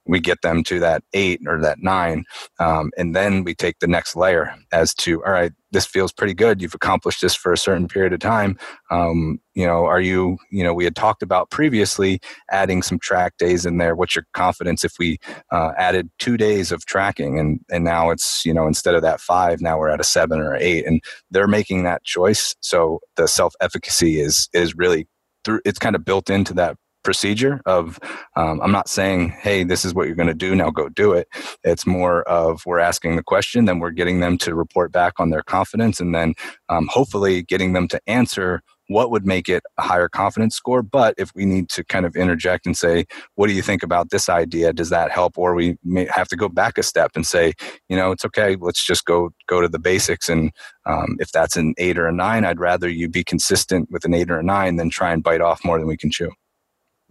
we 0.06 0.20
get 0.20 0.42
them 0.42 0.62
to 0.64 0.78
that 0.80 1.02
eight 1.12 1.40
or 1.46 1.60
that 1.60 1.78
nine 1.80 2.24
um, 2.58 2.90
and 2.96 3.14
then 3.14 3.44
we 3.44 3.54
take 3.54 3.78
the 3.80 3.86
next 3.86 4.16
layer 4.16 4.54
as 4.72 4.94
to 4.94 5.22
all 5.24 5.32
right 5.32 5.52
this 5.72 5.86
feels 5.86 6.12
pretty 6.12 6.34
good. 6.34 6.60
You've 6.60 6.74
accomplished 6.74 7.20
this 7.20 7.34
for 7.34 7.52
a 7.52 7.58
certain 7.58 7.88
period 7.88 8.12
of 8.12 8.20
time. 8.20 8.58
Um, 8.90 9.40
you 9.54 9.66
know 9.66 9.84
are 9.84 10.00
you 10.00 10.38
you 10.50 10.62
know 10.64 10.72
we 10.72 10.84
had 10.84 10.96
talked 10.96 11.22
about 11.22 11.50
previously 11.50 12.20
adding 12.50 12.82
some 12.82 12.98
track 12.98 13.36
days 13.38 13.66
in 13.66 13.78
there. 13.78 13.94
What's 13.94 14.14
your 14.14 14.26
confidence 14.32 14.84
if 14.84 14.94
we 14.98 15.18
uh, 15.52 15.72
added 15.76 16.10
two 16.18 16.36
days 16.36 16.72
of 16.72 16.86
tracking 16.86 17.38
and 17.38 17.60
and 17.70 17.84
now 17.84 18.10
it's 18.10 18.44
you 18.44 18.54
know 18.54 18.66
instead 18.66 18.94
of 18.94 19.02
that 19.02 19.20
five 19.20 19.60
now 19.60 19.78
we're 19.78 19.88
at 19.88 20.00
a 20.00 20.04
seven 20.04 20.40
or 20.40 20.56
eight? 20.56 20.86
And 20.86 21.02
they're 21.30 21.48
making 21.48 21.84
that 21.84 22.04
choice. 22.04 22.54
So 22.60 23.00
the 23.16 23.26
self 23.28 23.54
efficacy 23.60 24.20
is 24.20 24.48
is 24.52 24.76
really 24.76 25.06
through 25.44 25.60
it's 25.64 25.78
kind 25.78 25.96
of 25.96 26.04
built 26.04 26.30
into 26.30 26.54
that 26.54 26.76
procedure 27.10 27.60
of 27.66 27.98
um, 28.36 28.60
i'm 28.62 28.72
not 28.72 28.88
saying 28.88 29.30
hey 29.40 29.64
this 29.64 29.84
is 29.84 29.92
what 29.94 30.06
you're 30.06 30.22
going 30.22 30.34
to 30.34 30.34
do 30.46 30.54
now 30.54 30.70
go 30.70 30.88
do 30.88 31.12
it. 31.12 31.28
It's 31.64 31.86
more 31.86 32.22
of 32.22 32.62
we're 32.66 32.78
asking 32.78 33.16
the 33.16 33.22
question 33.22 33.64
then 33.64 33.78
we're 33.78 33.90
getting 33.90 34.20
them 34.20 34.38
to 34.38 34.54
report 34.54 34.92
back 34.92 35.14
on 35.18 35.30
their 35.30 35.42
confidence 35.42 36.00
and 36.00 36.14
then 36.14 36.34
um, 36.68 36.88
hopefully 36.90 37.42
getting 37.42 37.72
them 37.72 37.88
to 37.88 38.00
answer 38.06 38.62
what 38.88 39.10
would 39.12 39.24
make 39.24 39.48
it 39.48 39.62
a 39.78 39.82
higher 39.82 40.08
confidence 40.08 40.56
score. 40.56 40.82
But 40.82 41.14
if 41.16 41.30
we 41.36 41.44
need 41.44 41.68
to 41.70 41.84
kind 41.84 42.04
of 42.04 42.16
interject 42.16 42.66
and 42.66 42.76
say 42.76 43.06
what 43.36 43.46
do 43.46 43.52
you 43.52 43.62
think 43.62 43.84
about 43.84 44.10
this 44.10 44.28
idea? 44.28 44.72
Does 44.72 44.90
that 44.90 45.12
help? 45.12 45.38
Or 45.38 45.54
we 45.54 45.76
may 45.84 46.08
have 46.12 46.26
to 46.28 46.36
go 46.36 46.48
back 46.48 46.76
a 46.76 46.82
step 46.82 47.12
and 47.14 47.26
say 47.26 47.52
you 47.88 47.96
know 47.96 48.10
it's 48.10 48.24
okay 48.24 48.56
let's 48.60 48.84
just 48.84 49.04
go 49.04 49.30
go 49.46 49.60
to 49.60 49.68
the 49.68 49.78
basics. 49.78 50.28
And 50.28 50.50
um, 50.86 51.16
if 51.20 51.30
that's 51.32 51.56
an 51.56 51.74
eight 51.78 51.98
or 51.98 52.06
a 52.06 52.12
nine 52.12 52.44
i'd 52.44 52.58
rather 52.58 52.88
you 52.88 53.08
be 53.08 53.22
consistent 53.22 53.88
with 53.90 54.04
an 54.04 54.14
eight 54.14 54.30
or 54.30 54.38
a 54.38 54.42
nine 54.42 54.76
than 54.76 54.90
try 54.90 55.12
and 55.12 55.22
bite 55.22 55.40
off 55.40 55.64
more 55.64 55.78
than 55.78 55.86
we 55.86 55.96
can 55.96 56.10
chew 56.10 56.30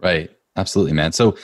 Right. 0.02 0.30
Absolutely, 0.56 0.92
man. 0.94 1.12
So 1.12 1.36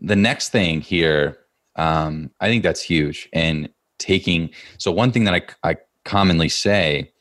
the 0.00 0.16
next 0.16 0.50
thing 0.50 0.80
here, 0.80 1.38
um, 1.76 2.30
I 2.40 2.48
think 2.48 2.62
that's 2.62 2.82
huge. 2.82 3.28
And 3.32 3.68
taking, 3.98 4.50
so 4.78 4.90
one 4.90 5.12
thing 5.12 5.24
that 5.24 5.34
I, 5.34 5.70
I 5.70 5.76
commonly 6.04 6.48
say, 6.48 7.12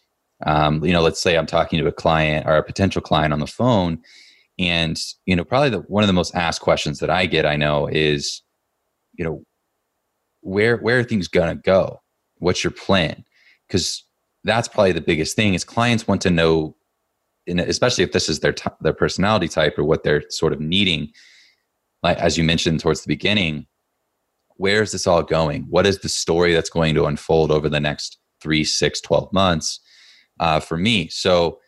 um, 0.46 0.84
you 0.84 0.94
know, 0.94 1.02
let's 1.02 1.22
say 1.22 1.38
I'm 1.38 1.46
talking 1.46 1.80
to 1.80 1.88
a 1.88 1.92
client 1.92 2.48
or 2.48 2.56
a 2.56 2.64
potential 2.64 3.02
client 3.02 3.34
on 3.34 3.40
the 3.40 3.48
phone, 3.48 4.02
and 4.58 4.98
you 5.26 5.36
know, 5.36 5.44
probably 5.44 5.70
the, 5.70 5.80
one 5.82 6.04
of 6.04 6.08
the 6.08 6.14
most 6.14 6.34
asked 6.34 6.62
questions 6.62 7.00
that 7.00 7.10
I 7.10 7.26
get, 7.26 7.46
I 7.46 7.58
know, 7.58 7.88
is, 7.88 8.42
you 9.14 9.26
know, 9.26 9.44
where 10.42 10.78
where 10.78 11.00
are 11.00 11.04
things 11.04 11.28
gonna 11.28 11.56
go? 11.56 12.02
What's 12.38 12.64
your 12.64 12.72
plan? 12.72 13.26
Because 13.68 14.04
that's 14.46 14.68
probably 14.70 14.94
the 14.94 15.02
biggest 15.02 15.36
thing 15.36 15.54
is 15.54 15.66
clients 15.66 16.08
want 16.08 16.22
to 16.22 16.30
know 16.30 16.76
especially 17.58 18.04
if 18.04 18.12
this 18.12 18.30
is 18.30 18.42
their 18.42 18.54
t- 18.54 18.70
their 18.82 18.94
personality 18.94 19.48
type 19.48 19.78
or 19.78 19.84
what 19.84 20.04
they're 20.04 20.24
sort 20.30 20.54
of 20.54 20.60
needing 20.60 21.12
like 22.04 22.18
as 22.18 22.38
you 22.38 22.44
mentioned 22.44 22.80
towards 22.80 23.02
the 23.02 23.08
beginning 23.08 23.66
where 24.60 24.82
is 24.82 24.92
this 24.92 25.08
all 25.08 25.24
going? 25.24 25.66
What 25.70 25.88
is 25.88 26.00
the 26.00 26.10
story 26.10 26.54
that's 26.54 26.70
going 26.70 26.94
to 26.96 27.06
unfold 27.06 27.50
over 27.50 27.70
the 27.70 27.80
next 27.80 28.20
three 28.42 28.66
six 28.66 29.00
12 29.00 29.32
months 29.32 29.80
uh, 30.42 30.60
for 30.60 30.76
me? 30.76 31.08
So 31.08 31.60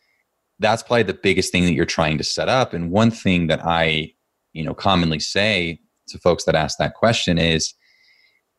that's 0.60 0.84
probably 0.84 1.04
the 1.04 1.14
biggest 1.14 1.54
thing 1.54 1.64
that 1.64 1.72
you're 1.72 1.86
trying 1.86 2.18
to 2.18 2.26
set 2.26 2.50
up. 2.50 2.74
And 2.74 2.92
one 2.92 3.10
thing 3.10 3.48
that 3.48 3.66
i 3.66 4.12
you 4.54 4.64
know 4.64 4.74
commonly 4.74 5.20
say 5.20 5.80
to 6.08 6.18
folks 6.18 6.44
that 6.44 6.56
ask 6.56 6.78
that 6.78 6.94
question 6.94 7.38
is 7.38 7.74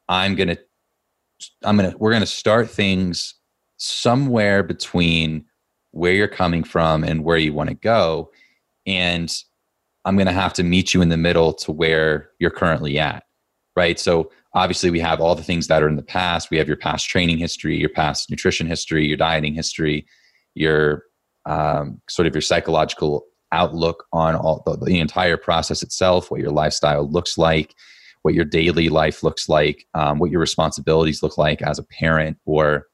i'm 0.09 0.35
gonna 0.35 0.57
i'm 1.65 1.77
gonna 1.77 1.95
we're 1.99 2.13
gonna 2.13 2.27
start 2.27 2.71
things 2.71 3.35
somewhere 3.77 4.63
between 4.63 5.45
where 5.93 6.13
you're 6.13 6.29
coming 6.29 6.65
from 6.65 7.05
and 7.05 7.25
where 7.25 7.39
you 7.39 7.53
want 7.53 7.69
to 7.69 7.75
go 7.75 8.31
and 8.87 9.35
I'm 10.05 10.17
going 10.17 10.27
to 10.27 10.33
have 10.33 10.53
to 10.55 10.63
meet 10.63 10.95
you 10.95 11.03
in 11.03 11.09
the 11.09 11.17
middle 11.17 11.53
to 11.55 11.73
where 11.73 12.31
you're 12.39 12.51
currently 12.51 12.99
at. 12.99 13.25
Right. 13.77 13.99
So 13.99 14.31
obviously 14.55 14.91
we 14.91 15.01
have 15.01 15.21
all 15.21 15.35
the 15.35 15.43
things 15.43 15.69
that 15.69 15.83
are 15.83 15.89
in 15.89 15.97
the 15.97 16.03
past. 16.03 16.51
We 16.51 16.59
have 16.59 16.69
your 16.69 16.77
past 16.77 17.09
training 17.09 17.39
history, 17.39 17.79
your 17.79 17.89
past 17.89 18.29
nutrition 18.29 18.67
history, 18.67 19.07
your 19.07 19.17
dieting 19.17 19.55
history, 19.55 20.07
your 20.55 21.05
um, 21.47 22.01
sort 22.09 22.27
of 22.27 22.35
your 22.35 22.43
psychological 22.43 23.25
outlook 23.53 24.05
on 24.13 24.35
all 24.35 24.63
the, 24.67 24.77
the, 24.77 24.99
entire 24.99 25.37
process 25.37 25.83
itself, 25.83 26.31
what 26.31 26.41
your 26.41 26.51
lifestyle 26.51 27.09
looks 27.11 27.37
like, 27.37 27.75
what 28.23 28.35
your 28.35 28.45
daily 28.45 28.89
life 28.89 29.23
looks 29.23 29.49
like, 29.49 29.87
um, 29.95 30.19
what 30.19 30.31
your 30.31 30.41
responsibilities 30.41 31.23
look 31.23 31.37
like 31.37 31.61
as 31.61 31.79
a 31.79 31.85
parent 31.85 32.39
or 32.45 32.87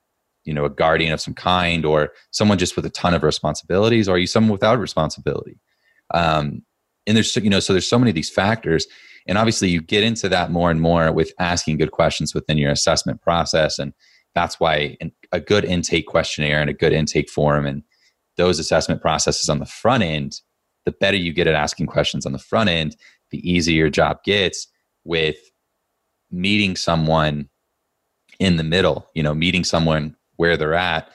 you 0.48 0.54
know 0.54 0.64
a 0.64 0.70
guardian 0.70 1.12
of 1.12 1.20
some 1.20 1.34
kind 1.34 1.84
or 1.84 2.10
someone 2.30 2.56
just 2.56 2.74
with 2.74 2.86
a 2.86 2.90
ton 2.90 3.12
of 3.12 3.22
responsibilities 3.22 4.08
or 4.08 4.12
are 4.12 4.18
you 4.18 4.26
someone 4.26 4.52
without 4.52 4.80
responsibility? 4.80 5.60
Um, 6.14 6.62
and 7.06 7.16
there's 7.16 7.36
you 7.36 7.50
know 7.50 7.60
so 7.60 7.72
there's 7.72 7.88
so 7.88 7.98
many 7.98 8.10
of 8.10 8.14
these 8.14 8.30
factors 8.30 8.86
and 9.26 9.36
obviously 9.36 9.68
you 9.68 9.80
get 9.80 10.04
into 10.04 10.28
that 10.28 10.50
more 10.50 10.70
and 10.70 10.80
more 10.80 11.12
with 11.12 11.32
asking 11.38 11.76
good 11.76 11.90
questions 11.90 12.34
within 12.34 12.58
your 12.58 12.70
assessment 12.70 13.20
process 13.20 13.78
and 13.78 13.92
that's 14.34 14.60
why 14.60 14.96
a 15.32 15.40
good 15.40 15.64
intake 15.64 16.06
questionnaire 16.06 16.60
and 16.60 16.70
a 16.70 16.74
good 16.74 16.92
intake 16.92 17.28
form 17.28 17.66
and 17.66 17.82
those 18.36 18.58
assessment 18.58 19.00
processes 19.00 19.48
on 19.48 19.58
the 19.58 19.66
front 19.66 20.02
end 20.02 20.40
the 20.84 20.92
better 20.92 21.16
you 21.16 21.32
get 21.32 21.46
at 21.46 21.54
asking 21.54 21.86
questions 21.86 22.24
on 22.24 22.32
the 22.32 22.38
front 22.38 22.70
end 22.70 22.96
the 23.30 23.50
easier 23.50 23.76
your 23.76 23.90
job 23.90 24.22
gets 24.24 24.68
with 25.04 25.38
meeting 26.30 26.76
someone 26.76 27.48
in 28.38 28.56
the 28.56 28.64
middle 28.64 29.08
you 29.14 29.22
know 29.22 29.34
meeting 29.34 29.64
someone 29.64 30.14
where 30.38 30.56
they're 30.56 30.74
at 30.74 31.10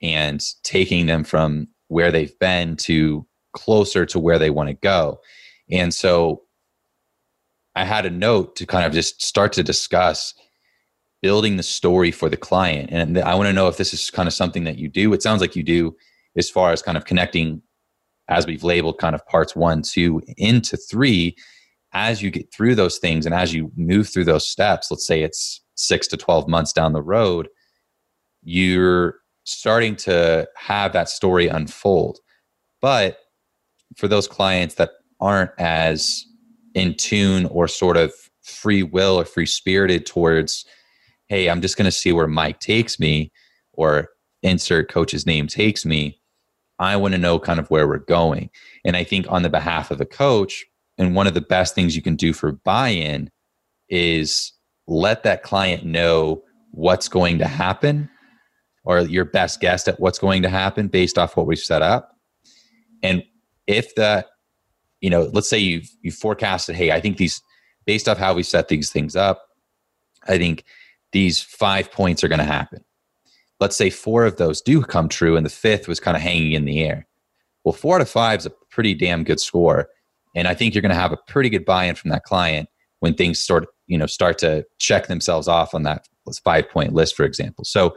and 0.00 0.40
taking 0.62 1.06
them 1.06 1.24
from 1.24 1.66
where 1.88 2.12
they've 2.12 2.38
been 2.38 2.76
to 2.76 3.26
closer 3.52 4.06
to 4.06 4.18
where 4.20 4.38
they 4.38 4.50
want 4.50 4.68
to 4.68 4.74
go. 4.74 5.20
And 5.70 5.92
so 5.92 6.42
I 7.74 7.84
had 7.84 8.06
a 8.06 8.10
note 8.10 8.56
to 8.56 8.66
kind 8.66 8.86
of 8.86 8.92
just 8.92 9.22
start 9.22 9.52
to 9.54 9.62
discuss 9.62 10.34
building 11.22 11.56
the 11.56 11.62
story 11.62 12.10
for 12.10 12.28
the 12.28 12.36
client. 12.36 12.90
And 12.92 13.18
I 13.18 13.34
want 13.34 13.48
to 13.48 13.52
know 13.52 13.68
if 13.68 13.78
this 13.78 13.92
is 13.92 14.10
kind 14.10 14.26
of 14.26 14.34
something 14.34 14.64
that 14.64 14.78
you 14.78 14.88
do. 14.88 15.12
It 15.12 15.22
sounds 15.22 15.40
like 15.40 15.56
you 15.56 15.62
do 15.62 15.96
as 16.36 16.50
far 16.50 16.72
as 16.72 16.82
kind 16.82 16.96
of 16.96 17.06
connecting, 17.06 17.62
as 18.28 18.46
we've 18.46 18.62
labeled 18.62 18.98
kind 18.98 19.14
of 19.14 19.26
parts 19.26 19.56
one, 19.56 19.82
two 19.82 20.22
into 20.36 20.76
three. 20.76 21.36
As 21.92 22.22
you 22.22 22.30
get 22.30 22.52
through 22.52 22.74
those 22.74 22.98
things 22.98 23.24
and 23.24 23.34
as 23.34 23.54
you 23.54 23.72
move 23.76 24.08
through 24.08 24.24
those 24.24 24.46
steps, 24.46 24.90
let's 24.90 25.06
say 25.06 25.22
it's 25.22 25.62
six 25.76 26.06
to 26.08 26.16
12 26.16 26.46
months 26.46 26.72
down 26.72 26.92
the 26.92 27.02
road, 27.02 27.48
you're 28.46 29.16
starting 29.42 29.96
to 29.96 30.48
have 30.56 30.92
that 30.92 31.08
story 31.08 31.48
unfold. 31.48 32.20
But 32.80 33.18
for 33.96 34.06
those 34.06 34.28
clients 34.28 34.76
that 34.76 34.90
aren't 35.20 35.50
as 35.58 36.24
in 36.74 36.94
tune 36.94 37.46
or 37.46 37.66
sort 37.66 37.96
of 37.96 38.12
free 38.42 38.84
will 38.84 39.18
or 39.18 39.24
free 39.24 39.46
spirited 39.46 40.06
towards, 40.06 40.64
hey, 41.26 41.50
I'm 41.50 41.60
just 41.60 41.76
going 41.76 41.86
to 41.86 41.90
see 41.90 42.12
where 42.12 42.28
Mike 42.28 42.60
takes 42.60 43.00
me 43.00 43.32
or 43.72 44.10
insert 44.42 44.88
coach's 44.88 45.26
name 45.26 45.48
takes 45.48 45.84
me. 45.84 46.20
I 46.78 46.96
want 46.96 47.14
to 47.14 47.18
know 47.18 47.40
kind 47.40 47.58
of 47.58 47.68
where 47.68 47.88
we're 47.88 47.98
going. 47.98 48.50
And 48.84 48.96
I 48.96 49.02
think 49.02 49.26
on 49.28 49.42
the 49.42 49.50
behalf 49.50 49.90
of 49.90 49.98
the 49.98 50.06
coach, 50.06 50.64
and 50.98 51.16
one 51.16 51.26
of 51.26 51.34
the 51.34 51.40
best 51.40 51.74
things 51.74 51.96
you 51.96 52.00
can 52.00 52.14
do 52.14 52.32
for 52.32 52.52
buy 52.52 52.90
in 52.90 53.28
is 53.88 54.52
let 54.86 55.24
that 55.24 55.42
client 55.42 55.84
know 55.84 56.42
what's 56.70 57.08
going 57.08 57.38
to 57.38 57.46
happen 57.46 58.08
or 58.86 59.00
your 59.00 59.24
best 59.24 59.60
guess 59.60 59.86
at 59.86 60.00
what's 60.00 60.18
going 60.18 60.42
to 60.42 60.48
happen 60.48 60.88
based 60.88 61.18
off 61.18 61.36
what 61.36 61.46
we've 61.46 61.58
set 61.58 61.82
up. 61.82 62.16
And 63.02 63.22
if 63.66 63.94
the, 63.94 64.26
you 65.00 65.10
know, 65.10 65.28
let's 65.32 65.50
say 65.50 65.58
you've 65.58 65.90
you 66.00 66.10
forecasted, 66.10 66.76
hey, 66.76 66.92
I 66.92 67.00
think 67.00 67.18
these 67.18 67.42
based 67.84 68.08
off 68.08 68.16
how 68.16 68.32
we 68.32 68.42
set 68.42 68.68
these 68.68 68.90
things 68.90 69.14
up, 69.14 69.42
I 70.26 70.38
think 70.38 70.64
these 71.12 71.40
five 71.40 71.92
points 71.92 72.24
are 72.24 72.28
going 72.28 72.38
to 72.38 72.44
happen. 72.44 72.82
Let's 73.60 73.76
say 73.76 73.90
four 73.90 74.24
of 74.24 74.36
those 74.36 74.60
do 74.60 74.82
come 74.82 75.08
true, 75.08 75.36
and 75.36 75.44
the 75.44 75.50
fifth 75.50 75.88
was 75.88 76.00
kind 76.00 76.16
of 76.16 76.22
hanging 76.22 76.52
in 76.52 76.64
the 76.64 76.82
air. 76.82 77.06
Well, 77.64 77.72
four 77.72 77.98
of 77.98 78.08
five 78.08 78.40
is 78.40 78.46
a 78.46 78.52
pretty 78.70 78.94
damn 78.94 79.24
good 79.24 79.40
score, 79.40 79.88
and 80.34 80.46
I 80.46 80.54
think 80.54 80.74
you're 80.74 80.82
going 80.82 80.90
to 80.90 81.00
have 81.00 81.12
a 81.12 81.18
pretty 81.28 81.48
good 81.48 81.64
buy-in 81.64 81.94
from 81.94 82.10
that 82.10 82.24
client 82.24 82.68
when 83.00 83.14
things 83.14 83.38
sort 83.38 83.62
of 83.64 83.68
you 83.86 83.96
know, 83.98 84.06
start 84.06 84.38
to 84.38 84.66
check 84.78 85.06
themselves 85.06 85.48
off 85.48 85.74
on 85.74 85.84
that 85.84 86.08
five 86.44 86.68
point 86.68 86.92
list, 86.92 87.16
for 87.16 87.24
example. 87.24 87.64
So 87.64 87.96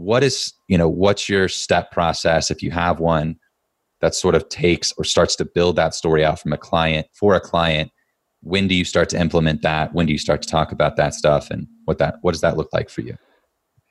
what 0.00 0.24
is 0.24 0.52
you 0.68 0.78
know 0.78 0.88
what's 0.88 1.28
your 1.28 1.46
step 1.48 1.90
process 1.90 2.50
if 2.50 2.62
you 2.62 2.70
have 2.70 3.00
one 3.00 3.36
that 4.00 4.14
sort 4.14 4.34
of 4.34 4.48
takes 4.48 4.92
or 4.96 5.04
starts 5.04 5.36
to 5.36 5.44
build 5.44 5.76
that 5.76 5.94
story 5.94 6.24
out 6.24 6.40
from 6.40 6.52
a 6.52 6.58
client 6.58 7.06
for 7.12 7.34
a 7.34 7.40
client 7.40 7.90
when 8.42 8.66
do 8.66 8.74
you 8.74 8.84
start 8.84 9.10
to 9.10 9.20
implement 9.20 9.60
that 9.60 9.92
when 9.92 10.06
do 10.06 10.12
you 10.12 10.18
start 10.18 10.40
to 10.40 10.48
talk 10.48 10.72
about 10.72 10.96
that 10.96 11.12
stuff 11.12 11.50
and 11.50 11.66
what 11.84 11.98
that 11.98 12.14
what 12.22 12.32
does 12.32 12.40
that 12.40 12.56
look 12.56 12.70
like 12.72 12.88
for 12.88 13.02
you 13.02 13.16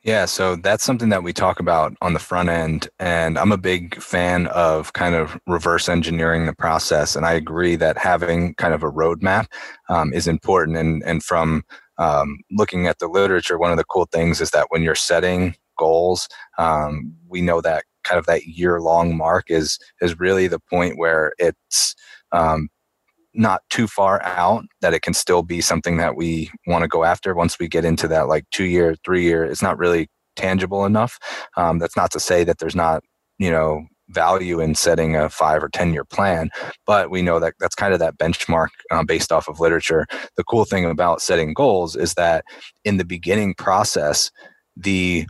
yeah, 0.01 0.25
so 0.25 0.55
that's 0.55 0.85
something 0.85 1.09
that 1.09 1.23
we 1.23 1.33
talk 1.33 1.59
about 1.59 1.93
on 2.01 2.13
the 2.13 2.19
front 2.19 2.47
end. 2.47 2.87
And 2.99 3.37
I'm 3.37 3.51
a 3.51 3.57
big 3.57 4.01
fan 4.01 4.47
of 4.47 4.93
kind 4.93 5.13
of 5.13 5.37
reverse 5.45 5.89
engineering 5.89 6.45
the 6.45 6.53
process. 6.53 7.17
And 7.17 7.25
I 7.25 7.33
agree 7.33 7.75
that 7.75 7.97
having 7.97 8.53
kind 8.55 8.73
of 8.73 8.81
a 8.81 8.89
roadmap 8.89 9.47
um, 9.89 10.13
is 10.13 10.25
important. 10.25 10.77
And, 10.77 11.03
and 11.03 11.21
from 11.21 11.63
um, 11.97 12.39
looking 12.49 12.87
at 12.87 12.99
the 12.99 13.09
literature, 13.09 13.57
one 13.57 13.71
of 13.71 13.77
the 13.77 13.83
cool 13.83 14.07
things 14.09 14.39
is 14.39 14.51
that 14.51 14.67
when 14.69 14.83
you're 14.83 14.95
setting 14.95 15.55
goals. 15.79 16.27
Um, 16.57 17.15
we 17.27 17.41
know 17.41 17.61
that 17.61 17.85
kind 18.03 18.19
of 18.19 18.25
that 18.25 18.45
year 18.45 18.81
long 18.81 19.15
mark 19.15 19.45
is 19.49 19.79
is 20.01 20.19
really 20.19 20.47
the 20.47 20.59
point 20.59 20.97
where 20.97 21.33
it's 21.37 21.95
um, 22.31 22.69
not 23.33 23.61
too 23.69 23.87
far 23.87 24.21
out 24.23 24.65
that 24.81 24.93
it 24.93 25.01
can 25.01 25.13
still 25.13 25.43
be 25.43 25.61
something 25.61 25.97
that 25.97 26.15
we 26.15 26.49
want 26.67 26.81
to 26.81 26.87
go 26.87 27.03
after 27.03 27.35
once 27.35 27.59
we 27.59 27.67
get 27.67 27.85
into 27.85 28.07
that 28.07 28.27
like 28.27 28.45
two 28.51 28.65
year 28.65 28.95
three 29.05 29.23
year 29.23 29.43
it's 29.45 29.61
not 29.61 29.77
really 29.77 30.07
tangible 30.35 30.85
enough. 30.85 31.17
Um, 31.57 31.79
that's 31.79 31.97
not 31.97 32.11
to 32.11 32.19
say 32.19 32.43
that 32.43 32.59
there's 32.59 32.75
not 32.75 33.03
you 33.37 33.51
know 33.51 33.85
value 34.09 34.59
in 34.59 34.73
setting 34.73 35.15
a 35.15 35.29
five 35.29 35.63
or 35.63 35.69
ten 35.69 35.93
year 35.93 36.03
plan 36.03 36.49
but 36.87 37.11
we 37.11 37.21
know 37.21 37.39
that 37.39 37.53
that's 37.59 37.75
kind 37.75 37.93
of 37.93 37.99
that 37.99 38.17
benchmark 38.17 38.69
um, 38.91 39.05
based 39.05 39.31
off 39.31 39.47
of 39.47 39.59
literature. 39.59 40.07
The 40.35 40.43
cool 40.43 40.65
thing 40.65 40.85
about 40.85 41.21
setting 41.21 41.53
goals 41.53 41.95
is 41.95 42.15
that 42.15 42.43
in 42.83 42.97
the 42.97 43.05
beginning 43.05 43.53
process 43.53 44.31
the 44.75 45.27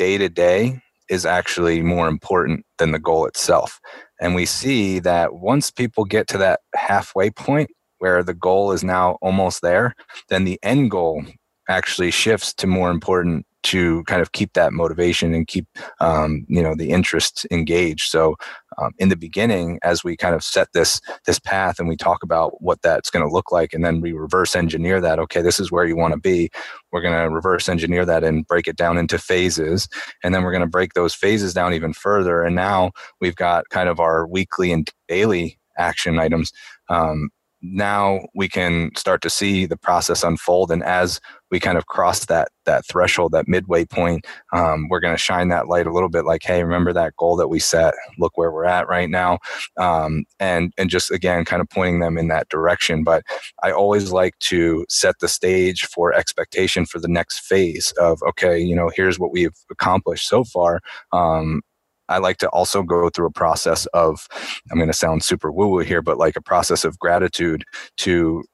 day 0.00 0.16
to 0.16 0.30
day 0.30 0.80
is 1.10 1.26
actually 1.26 1.82
more 1.82 2.08
important 2.08 2.64
than 2.78 2.90
the 2.90 2.98
goal 2.98 3.26
itself. 3.26 3.78
And 4.18 4.34
we 4.34 4.46
see 4.46 4.98
that 5.00 5.34
once 5.34 5.70
people 5.70 6.06
get 6.06 6.26
to 6.28 6.38
that 6.38 6.60
halfway 6.74 7.28
point 7.28 7.68
where 7.98 8.22
the 8.22 8.32
goal 8.32 8.72
is 8.72 8.82
now 8.82 9.18
almost 9.20 9.60
there, 9.60 9.94
then 10.30 10.44
the 10.44 10.58
end 10.62 10.90
goal 10.90 11.22
actually 11.68 12.10
shifts 12.10 12.54
to 12.54 12.66
more 12.66 12.90
important 12.90 13.44
to 13.62 14.02
kind 14.04 14.22
of 14.22 14.32
keep 14.32 14.52
that 14.54 14.72
motivation 14.72 15.34
and 15.34 15.46
keep 15.46 15.66
um, 16.00 16.44
you 16.48 16.62
know 16.62 16.74
the 16.74 16.90
interest 16.90 17.46
engaged. 17.50 18.10
So 18.10 18.36
um, 18.78 18.92
in 18.98 19.08
the 19.08 19.16
beginning 19.16 19.78
as 19.82 20.04
we 20.04 20.16
kind 20.16 20.34
of 20.34 20.42
set 20.42 20.68
this 20.72 21.00
this 21.26 21.38
path 21.38 21.78
and 21.78 21.88
we 21.88 21.96
talk 21.96 22.22
about 22.22 22.62
what 22.62 22.82
that's 22.82 23.10
going 23.10 23.26
to 23.26 23.32
look 23.32 23.52
like 23.52 23.74
and 23.74 23.84
then 23.84 24.00
we 24.00 24.12
reverse 24.12 24.54
engineer 24.54 25.00
that 25.00 25.18
okay 25.18 25.42
this 25.42 25.58
is 25.58 25.72
where 25.72 25.84
you 25.84 25.96
want 25.96 26.14
to 26.14 26.20
be 26.20 26.48
we're 26.92 27.02
going 27.02 27.14
to 27.14 27.34
reverse 27.34 27.68
engineer 27.68 28.04
that 28.04 28.24
and 28.24 28.46
break 28.46 28.66
it 28.66 28.76
down 28.76 28.98
into 28.98 29.18
phases. 29.18 29.88
And 30.22 30.34
then 30.34 30.42
we're 30.42 30.52
going 30.52 30.62
to 30.62 30.68
break 30.68 30.94
those 30.94 31.14
phases 31.14 31.54
down 31.54 31.74
even 31.74 31.92
further. 31.92 32.42
And 32.42 32.56
now 32.56 32.92
we've 33.20 33.36
got 33.36 33.68
kind 33.70 33.88
of 33.88 34.00
our 34.00 34.26
weekly 34.26 34.72
and 34.72 34.90
daily 35.08 35.58
action 35.78 36.18
items 36.18 36.52
um, 36.88 37.30
now 37.62 38.20
we 38.34 38.48
can 38.48 38.90
start 38.96 39.22
to 39.22 39.30
see 39.30 39.66
the 39.66 39.76
process 39.76 40.22
unfold 40.22 40.70
and 40.70 40.82
as 40.82 41.20
we 41.50 41.58
kind 41.58 41.76
of 41.76 41.86
cross 41.86 42.26
that 42.26 42.48
that 42.64 42.86
threshold 42.86 43.32
that 43.32 43.48
midway 43.48 43.84
point 43.84 44.24
um, 44.52 44.88
we're 44.88 45.00
going 45.00 45.14
to 45.14 45.18
shine 45.18 45.48
that 45.48 45.68
light 45.68 45.86
a 45.86 45.92
little 45.92 46.08
bit 46.08 46.24
like 46.24 46.42
hey 46.42 46.62
remember 46.62 46.92
that 46.92 47.16
goal 47.16 47.36
that 47.36 47.48
we 47.48 47.58
set? 47.58 47.94
Look 48.18 48.36
where 48.36 48.50
we're 48.50 48.64
at 48.64 48.88
right 48.88 49.10
now. 49.10 49.38
Um, 49.78 50.24
and 50.38 50.72
and 50.78 50.88
just 50.90 51.10
again 51.10 51.44
kind 51.44 51.60
of 51.60 51.68
pointing 51.68 52.00
them 52.00 52.16
in 52.18 52.28
that 52.28 52.48
direction. 52.48 53.04
But 53.04 53.22
i 53.62 53.70
always 53.70 54.12
like 54.12 54.38
to 54.50 54.84
set 54.88 55.18
the 55.20 55.28
stage 55.28 55.84
for 55.84 56.12
expectation 56.12 56.86
for 56.86 56.98
the 56.98 57.08
next 57.08 57.40
phase 57.40 57.92
of 57.98 58.22
okay 58.22 58.58
you 58.58 58.74
know 58.74 58.90
here's 58.94 59.18
what 59.18 59.32
we've 59.32 59.56
accomplished 59.70 60.28
so 60.28 60.44
far. 60.44 60.80
Um, 61.12 61.62
I 62.10 62.18
like 62.18 62.38
to 62.38 62.48
also 62.50 62.82
go 62.82 63.08
through 63.10 63.26
a 63.26 63.32
process 63.32 63.86
of, 63.86 64.28
I'm 64.70 64.78
going 64.78 64.88
to 64.90 64.94
sound 64.94 65.22
super 65.24 65.52
woo 65.52 65.68
woo 65.68 65.78
here, 65.80 66.02
but 66.02 66.18
like 66.18 66.36
a 66.36 66.42
process 66.42 66.84
of 66.84 66.98
gratitude 66.98 67.64
to 67.98 68.44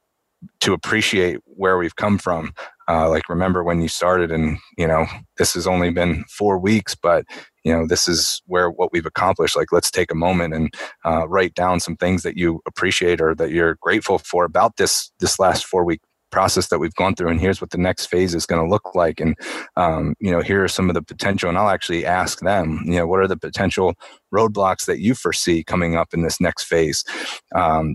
to 0.61 0.73
appreciate 0.75 1.39
where 1.47 1.79
we've 1.79 1.97
come 1.97 2.19
from. 2.19 2.53
Uh, 2.89 3.09
like 3.09 3.29
remember 3.29 3.65
when 3.65 3.81
you 3.81 3.89
started, 3.89 4.31
and 4.31 4.59
you 4.79 4.87
know 4.87 5.07
this 5.39 5.55
has 5.55 5.67
only 5.67 5.91
been 5.91 6.25
four 6.31 6.59
weeks, 6.59 6.95
but 6.95 7.25
you 7.65 7.73
know 7.73 7.87
this 7.87 8.07
is 8.07 8.43
where 8.47 8.71
what 8.71 8.93
we've 8.93 9.07
accomplished. 9.07 9.57
Like 9.57 9.73
let's 9.73 9.91
take 9.91 10.13
a 10.13 10.17
moment 10.17 10.55
and 10.55 10.75
uh, 11.05 11.27
write 11.29 11.55
down 11.55 11.81
some 11.81 11.97
things 11.97 12.23
that 12.23 12.37
you 12.37 12.61
appreciate 12.67 13.21
or 13.21 13.35
that 13.35 13.51
you're 13.51 13.77
grateful 13.81 14.19
for 14.19 14.45
about 14.45 14.77
this 14.77 15.11
this 15.19 15.41
last 15.41 15.65
four 15.67 15.85
week 15.85 16.01
process 16.37 16.69
that 16.69 16.81
we've 16.83 17.01
gone 17.03 17.15
through 17.15 17.31
and 17.33 17.41
here's 17.41 17.61
what 17.63 17.71
the 17.71 17.85
next 17.89 18.07
phase 18.13 18.35
is 18.35 18.47
going 18.51 18.63
to 18.63 18.73
look 18.75 18.95
like. 18.95 19.19
And 19.25 19.33
um, 19.83 20.15
you 20.25 20.31
know 20.33 20.43
here 20.51 20.63
are 20.65 20.75
some 20.77 20.91
of 20.91 20.95
the 20.95 21.07
potential 21.13 21.49
and 21.49 21.59
i'll 21.59 21.77
actually 21.77 22.05
ask 22.05 22.35
them 22.41 22.67
you 22.85 22.97
know 22.99 23.07
what 23.11 23.21
are 23.21 23.29
the 23.35 23.43
potential 23.49 23.89
roadblocks 24.37 24.85
that 24.87 25.01
you 25.01 25.15
foresee 25.15 25.65
coming 25.73 25.97
up 25.97 26.09
in 26.15 26.23
this 26.23 26.41
next 26.41 26.65
phase? 26.73 27.05
Um, 27.63 27.87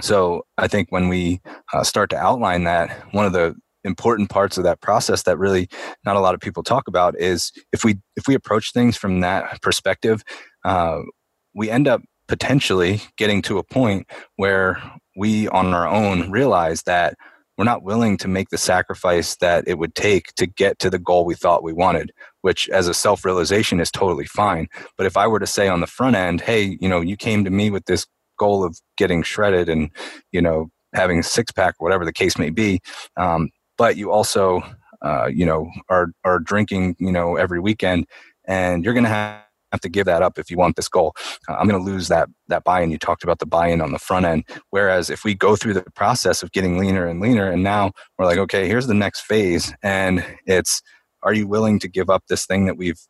So 0.00 0.42
I 0.64 0.68
think 0.68 0.86
when 0.90 1.08
we 1.08 1.40
uh, 1.72 1.82
start 1.82 2.08
to 2.10 2.16
outline 2.16 2.64
that, 2.64 2.86
one 3.12 3.26
of 3.26 3.32
the 3.32 3.54
important 3.84 4.30
parts 4.30 4.58
of 4.58 4.64
that 4.64 4.80
process 4.80 5.22
that 5.24 5.38
really 5.38 5.68
not 6.04 6.16
a 6.16 6.20
lot 6.20 6.34
of 6.34 6.40
people 6.40 6.62
talk 6.62 6.88
about 6.88 7.18
is 7.18 7.52
if 7.72 7.84
we 7.84 7.92
if 8.16 8.28
we 8.28 8.34
approach 8.34 8.72
things 8.72 8.96
from 8.96 9.20
that 9.20 9.60
perspective, 9.62 10.22
uh, 10.64 11.00
we 11.54 11.70
end 11.70 11.88
up 11.88 12.00
potentially 12.28 13.00
getting 13.16 13.42
to 13.42 13.58
a 13.58 13.64
point 13.64 14.06
where 14.36 14.80
we 15.16 15.48
on 15.48 15.74
our 15.74 15.88
own 15.88 16.30
realize 16.30 16.82
that 16.84 17.14
we're 17.58 17.64
not 17.64 17.82
willing 17.82 18.16
to 18.16 18.28
make 18.28 18.48
the 18.50 18.56
sacrifice 18.56 19.36
that 19.36 19.64
it 19.66 19.78
would 19.78 19.94
take 19.96 20.32
to 20.36 20.46
get 20.46 20.78
to 20.78 20.88
the 20.88 20.98
goal 20.98 21.24
we 21.24 21.34
thought 21.34 21.62
we 21.62 21.72
wanted 21.72 22.12
which 22.42 22.68
as 22.70 22.88
a 22.88 22.94
self 22.94 23.24
realization 23.24 23.80
is 23.80 23.90
totally 23.90 24.24
fine. 24.24 24.68
But 24.96 25.06
if 25.06 25.16
i 25.16 25.26
were 25.26 25.40
to 25.40 25.46
say 25.46 25.68
on 25.68 25.80
the 25.80 25.86
front 25.86 26.16
end 26.16 26.40
hey 26.40 26.78
you 26.80 26.88
know 26.88 27.00
you 27.00 27.16
came 27.16 27.44
to 27.44 27.50
me 27.50 27.70
with 27.70 27.84
this 27.86 28.06
goal 28.38 28.64
of 28.64 28.78
getting 28.96 29.22
shredded 29.22 29.68
and 29.68 29.90
you 30.32 30.40
know 30.40 30.70
having 30.94 31.18
a 31.18 31.22
six 31.22 31.52
pack 31.52 31.74
whatever 31.78 32.04
the 32.04 32.12
case 32.12 32.38
may 32.38 32.50
be 32.50 32.80
um, 33.16 33.50
but 33.76 33.96
you 33.96 34.10
also 34.10 34.62
uh, 35.02 35.26
you 35.26 35.44
know 35.44 35.68
are 35.88 36.12
are 36.24 36.38
drinking 36.38 36.96
you 36.98 37.12
know 37.12 37.36
every 37.36 37.60
weekend 37.60 38.06
and 38.46 38.84
you're 38.84 38.94
going 38.94 39.04
to 39.04 39.10
have 39.10 39.42
have 39.72 39.80
to 39.82 39.88
give 39.88 40.06
that 40.06 40.22
up 40.22 40.38
if 40.38 40.50
you 40.50 40.56
want 40.56 40.76
this 40.76 40.88
goal. 40.88 41.14
Uh, 41.48 41.54
I'm 41.54 41.68
going 41.68 41.82
to 41.82 41.90
lose 41.90 42.08
that 42.08 42.28
that 42.48 42.64
buy-in. 42.64 42.90
You 42.90 42.98
talked 42.98 43.24
about 43.24 43.38
the 43.38 43.46
buy-in 43.46 43.80
on 43.80 43.92
the 43.92 43.98
front 43.98 44.26
end. 44.26 44.44
Whereas 44.70 45.10
if 45.10 45.24
we 45.24 45.34
go 45.34 45.56
through 45.56 45.74
the 45.74 45.84
process 45.94 46.42
of 46.42 46.52
getting 46.52 46.78
leaner 46.78 47.06
and 47.06 47.20
leaner, 47.20 47.50
and 47.50 47.62
now 47.62 47.92
we're 48.18 48.26
like, 48.26 48.38
okay, 48.38 48.66
here's 48.66 48.86
the 48.86 48.94
next 48.94 49.20
phase, 49.20 49.74
and 49.82 50.24
it's, 50.46 50.80
are 51.22 51.34
you 51.34 51.46
willing 51.46 51.78
to 51.80 51.88
give 51.88 52.08
up 52.08 52.22
this 52.28 52.46
thing 52.46 52.66
that 52.66 52.76
we've 52.76 53.00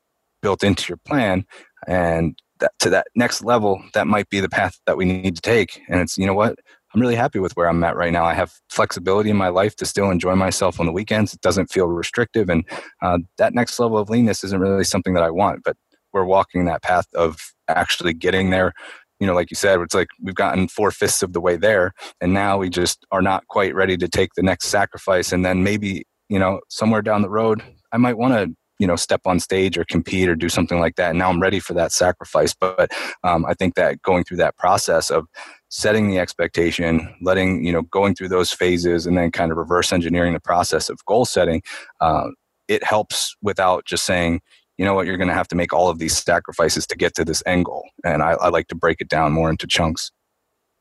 built 0.42 0.62
into 0.62 0.88
your 0.88 0.98
plan, 1.06 1.44
and 1.86 2.38
that, 2.61 2.72
to 2.80 2.90
that 2.90 3.06
next 3.14 3.44
level, 3.44 3.82
that 3.94 4.06
might 4.06 4.28
be 4.30 4.40
the 4.40 4.48
path 4.48 4.78
that 4.86 4.96
we 4.96 5.04
need 5.04 5.36
to 5.36 5.42
take. 5.42 5.80
And 5.88 6.00
it's, 6.00 6.16
you 6.18 6.26
know 6.26 6.34
what, 6.34 6.59
I'm 6.94 7.00
really 7.00 7.14
happy 7.14 7.38
with 7.38 7.56
where 7.56 7.68
I'm 7.68 7.84
at 7.84 7.96
right 7.96 8.12
now. 8.12 8.24
I 8.24 8.34
have 8.34 8.52
flexibility 8.70 9.30
in 9.30 9.36
my 9.36 9.48
life 9.48 9.76
to 9.76 9.84
still 9.86 10.11
enjoy 10.11 10.34
myself 10.34 10.80
on 10.80 10.86
the 10.86 10.92
weekends. 10.92 11.34
It 11.34 11.40
doesn't 11.40 11.70
feel 11.70 11.86
restrictive, 11.86 12.48
and 12.48 12.64
uh, 13.02 13.18
that 13.36 13.54
next 13.54 13.78
level 13.78 13.98
of 13.98 14.11
leanness 14.11 14.42
isn't 14.42 14.61
really 14.61 14.84
something 14.84 15.14
that 15.14 15.22
I 15.22 15.30
want. 15.30 15.62
But 15.64 15.76
we're 16.19 16.25
walking 16.25 16.64
that 16.64 16.83
path 16.83 17.07
of 17.14 17.39
actually 17.69 18.12
getting 18.12 18.51
there. 18.51 18.73
You 19.21 19.27
know 19.27 19.35
like 19.35 19.51
you 19.51 19.57
said 19.57 19.81
it's 19.81 19.95
like 19.95 20.09
we've 20.23 20.35
gotten 20.35 20.69
four 20.69 20.91
fifths 20.91 21.23
of 21.23 21.33
the 21.33 21.41
way 21.41 21.57
there 21.57 21.93
and 22.21 22.33
now 22.33 22.59
we 22.59 22.71
just 22.71 23.05
are 23.11 23.23
not 23.23 23.47
quite 23.49 23.75
ready 23.75 23.97
to 23.97 24.09
take 24.09 24.31
the 24.37 24.43
next 24.43 24.66
sacrifice. 24.66 25.33
And 25.33 25.45
then 25.45 25.64
maybe 25.64 26.05
you 26.29 26.39
know 26.39 26.61
somewhere 26.69 27.03
down 27.03 27.23
the 27.23 27.31
road 27.31 27.62
i 27.93 27.97
might 27.97 28.19
want 28.19 28.35
to 28.35 28.55
you 28.79 28.87
know 28.87 28.97
step 28.97 29.23
on 29.25 29.41
stage 29.41 29.77
or 29.77 29.85
compete 29.85 30.29
or 30.29 30.37
do 30.37 30.49
something 30.49 30.79
like 30.79 30.95
that. 30.97 31.11
And 31.11 31.19
now 31.19 31.31
i'm 31.31 31.41
ready 31.41 31.59
for 31.59 31.75
that 31.75 31.91
sacrifice. 31.91 32.55
But 32.55 32.93
um, 33.25 33.45
i 33.47 33.55
think 33.55 33.75
that 33.75 34.03
going 34.03 34.25
through 34.25 34.37
that 34.39 34.57
process 34.57 35.11
of 35.11 35.27
setting 35.69 36.09
the 36.09 36.19
expectation 36.19 37.12
letting 37.21 37.64
you 37.64 37.73
know 37.73 37.83
going 37.83 38.14
through 38.14 38.29
those 38.29 38.53
phases 38.53 39.07
and 39.07 39.19
then 39.19 39.31
kind 39.33 39.51
of 39.51 39.59
reverse 39.59 39.93
engineering 39.93 40.33
the 40.33 40.41
process 40.41 40.89
of 40.89 41.05
goal 41.07 41.25
setting 41.25 41.61
uh, 42.01 42.29
it 42.69 42.85
helps 42.85 43.35
without 43.43 43.85
just 43.85 44.05
saying 44.05 44.41
you 44.79 44.85
know 44.85 44.95
what, 44.95 45.07
you're 45.07 45.16
going 45.16 45.29
to 45.29 45.35
have 45.35 45.49
to 45.49 45.57
make 45.57 45.72
all 45.72 45.89
of 45.89 45.99
these 45.99 46.16
sacrifices 46.16 46.87
to 46.87 46.97
get 46.97 47.14
to 47.16 47.24
this 47.24 47.43
end 47.45 47.64
goal. 47.64 47.85
And 48.05 48.22
I, 48.22 48.33
I 48.33 48.49
like 48.49 48.68
to 48.68 48.74
break 48.74 49.01
it 49.01 49.09
down 49.09 49.33
more 49.33 49.51
into 49.51 49.66
chunks. 49.66 50.11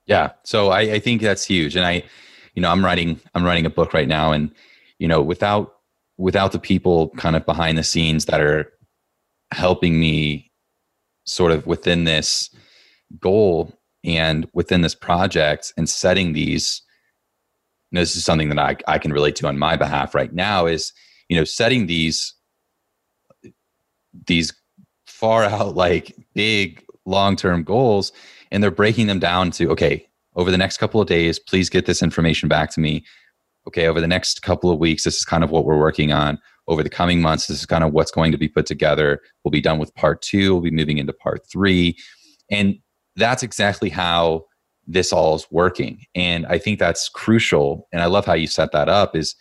Yeah. 0.06 0.32
So 0.44 0.70
I, 0.70 0.82
I 0.82 1.00
think 1.00 1.22
that's 1.22 1.44
huge. 1.44 1.76
And 1.76 1.86
I, 1.86 2.04
you 2.54 2.62
know, 2.62 2.72
I'm 2.72 2.86
writing, 2.86 3.20
I'm 3.34 3.44
writing 3.44 3.66
a 3.66 3.72
book 3.72 3.94
right 3.94 4.08
now 4.08 4.32
and, 4.32 4.52
you 5.00 5.08
know, 5.08 5.22
without, 5.22 5.74
without 6.18 6.52
the 6.52 6.60
people 6.60 7.10
kind 7.18 7.36
of 7.36 7.46
behind 7.46 7.78
the 7.78 7.84
scenes 7.84 8.26
that 8.26 8.40
are 8.40 8.72
helping 9.52 10.00
me 10.00 10.52
sort 11.26 11.52
of 11.52 11.66
within 11.68 12.06
this 12.06 12.50
goal 13.20 13.74
and 14.04 14.48
within 14.54 14.82
this 14.82 14.96
project 14.96 15.74
and 15.76 15.90
setting 15.90 16.34
these 16.34 16.84
you 17.92 17.96
know, 17.96 18.02
this 18.02 18.16
is 18.16 18.26
something 18.26 18.50
that 18.50 18.60
I, 18.60 18.76
I 18.88 18.98
can 18.98 19.14
relate 19.14 19.36
to 19.38 19.48
on 19.48 19.58
my 19.58 19.78
behalf 19.78 20.14
right 20.14 20.34
now 20.34 20.66
is 20.66 20.92
you 21.30 21.38
know 21.38 21.46
setting 21.46 21.88
these 21.88 22.34
these 24.26 24.54
far 25.06 25.44
out 25.44 25.76
like 25.76 26.16
big 26.34 26.84
long-term 27.06 27.64
goals 27.64 28.12
and 28.52 28.62
they're 28.62 28.72
breaking 28.72 29.08
them 29.08 29.20
down 29.20 29.52
to 29.52 29.70
okay 29.70 30.06
over 30.36 30.52
the 30.52 30.58
next 30.58 30.78
couple 30.78 31.02
of 31.02 31.08
days 31.08 31.40
please 31.40 31.70
get 31.70 31.86
this 31.86 32.04
information 32.04 32.50
back 32.50 32.72
to 32.72 32.80
me. 32.80 33.04
Okay 33.68 33.88
over 33.88 34.00
the 34.00 34.08
next 34.08 34.42
couple 34.42 34.70
of 34.70 34.80
weeks 34.80 35.04
this 35.04 35.18
is 35.18 35.26
kind 35.26 35.44
of 35.44 35.52
what 35.52 35.66
we're 35.66 35.80
working 35.80 36.12
on. 36.12 36.40
Over 36.68 36.84
the 36.84 36.90
coming 36.90 37.22
months 37.22 37.48
this 37.48 37.60
is 37.60 37.66
kind 37.66 37.84
of 37.84 37.94
what's 37.94 38.12
going 38.12 38.32
to 38.32 38.38
be 38.38 38.48
put 38.48 38.66
together. 38.66 39.22
We'll 39.44 39.52
be 39.52 39.62
done 39.62 39.80
with 39.80 39.94
part 39.96 40.22
two. 40.22 40.54
We'll 40.54 40.62
be 40.62 40.72
moving 40.72 40.98
into 40.98 41.14
part 41.14 41.48
three. 41.50 41.98
And 42.52 42.78
that's 43.16 43.44
exactly 43.44 43.90
how 43.90 44.46
this 44.86 45.12
all 45.12 45.36
is 45.36 45.48
working. 45.52 46.06
And 46.16 46.46
i 46.48 46.58
think 46.58 46.80
that's 46.80 47.10
crucial 47.10 47.88
and 47.92 48.02
i 48.02 48.06
love 48.06 48.26
how 48.26 48.34
you 48.34 48.48
set 48.48 48.72
that 48.74 48.90
up 48.90 49.16
is 49.16 49.36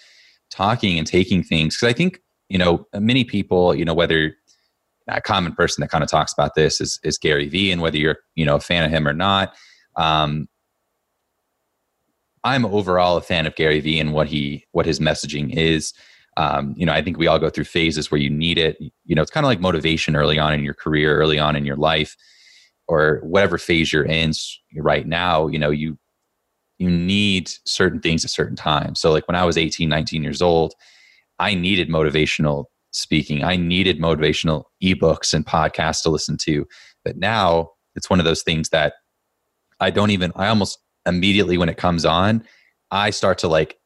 talking 0.50 0.98
and 0.98 1.06
taking 1.06 1.42
things 1.42 1.76
because 1.76 1.92
i 1.92 1.96
think 1.96 2.20
you 2.48 2.58
know 2.58 2.86
many 2.94 3.24
people 3.24 3.74
you 3.74 3.84
know 3.84 3.94
whether 3.94 4.34
a 5.08 5.20
common 5.20 5.52
person 5.52 5.80
that 5.82 5.90
kind 5.90 6.02
of 6.02 6.10
talks 6.10 6.32
about 6.32 6.54
this 6.54 6.80
is, 6.80 6.98
is 7.02 7.18
Gary 7.18 7.48
Vee, 7.48 7.70
and 7.70 7.80
whether 7.80 7.96
you're 7.96 8.18
you 8.34 8.44
know 8.44 8.56
a 8.56 8.60
fan 8.60 8.84
of 8.84 8.90
him 8.90 9.06
or 9.06 9.12
not, 9.12 9.54
um, 9.96 10.48
I'm 12.44 12.64
overall 12.64 13.16
a 13.16 13.22
fan 13.22 13.46
of 13.46 13.56
Gary 13.56 13.80
Vee 13.80 13.98
and 13.98 14.12
what 14.12 14.28
he 14.28 14.64
what 14.72 14.86
his 14.86 15.00
messaging 15.00 15.52
is. 15.54 15.92
Um, 16.36 16.74
you 16.76 16.84
know, 16.84 16.92
I 16.92 17.02
think 17.02 17.18
we 17.18 17.26
all 17.26 17.38
go 17.38 17.48
through 17.48 17.64
phases 17.64 18.10
where 18.10 18.20
you 18.20 18.30
need 18.30 18.58
it. 18.58 18.76
You 19.04 19.14
know, 19.14 19.22
it's 19.22 19.30
kind 19.30 19.44
of 19.44 19.48
like 19.48 19.60
motivation 19.60 20.14
early 20.14 20.38
on 20.38 20.52
in 20.52 20.62
your 20.62 20.74
career, 20.74 21.18
early 21.18 21.38
on 21.38 21.56
in 21.56 21.64
your 21.64 21.76
life, 21.76 22.14
or 22.88 23.20
whatever 23.22 23.58
phase 23.58 23.92
you're 23.92 24.04
in 24.04 24.32
right 24.76 25.06
now. 25.06 25.48
You 25.48 25.58
know, 25.58 25.70
you 25.70 25.98
you 26.78 26.90
need 26.90 27.50
certain 27.64 28.00
things 28.00 28.24
at 28.24 28.30
certain 28.30 28.56
times. 28.56 29.00
So, 29.00 29.10
like 29.10 29.26
when 29.28 29.36
I 29.36 29.44
was 29.44 29.56
18, 29.56 29.88
19 29.88 30.22
years 30.22 30.42
old, 30.42 30.74
I 31.38 31.54
needed 31.54 31.88
motivational 31.88 32.66
speaking. 32.96 33.44
I 33.44 33.56
needed 33.56 34.00
motivational 34.00 34.64
ebooks 34.82 35.34
and 35.34 35.44
podcasts 35.44 36.02
to 36.02 36.10
listen 36.10 36.36
to. 36.38 36.66
But 37.04 37.16
now 37.16 37.70
it's 37.94 38.10
one 38.10 38.18
of 38.18 38.24
those 38.24 38.42
things 38.42 38.70
that 38.70 38.94
I 39.80 39.90
don't 39.90 40.10
even, 40.10 40.32
I 40.36 40.48
almost 40.48 40.78
immediately 41.06 41.58
when 41.58 41.68
it 41.68 41.76
comes 41.76 42.04
on, 42.04 42.44
I 42.90 43.10
start 43.10 43.38
to 43.38 43.48
like 43.48 43.78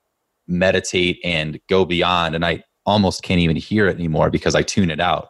meditate 0.47 1.19
and 1.25 1.61
go 1.69 1.85
beyond. 1.85 2.35
And 2.35 2.45
I 2.45 2.63
almost 2.87 3.23
can't 3.23 3.41
even 3.41 3.57
hear 3.57 3.89
it 3.89 3.97
anymore 3.97 4.31
because 4.31 4.55
I 4.55 4.63
tune 4.63 4.91
it 4.91 5.01
out. 5.01 5.29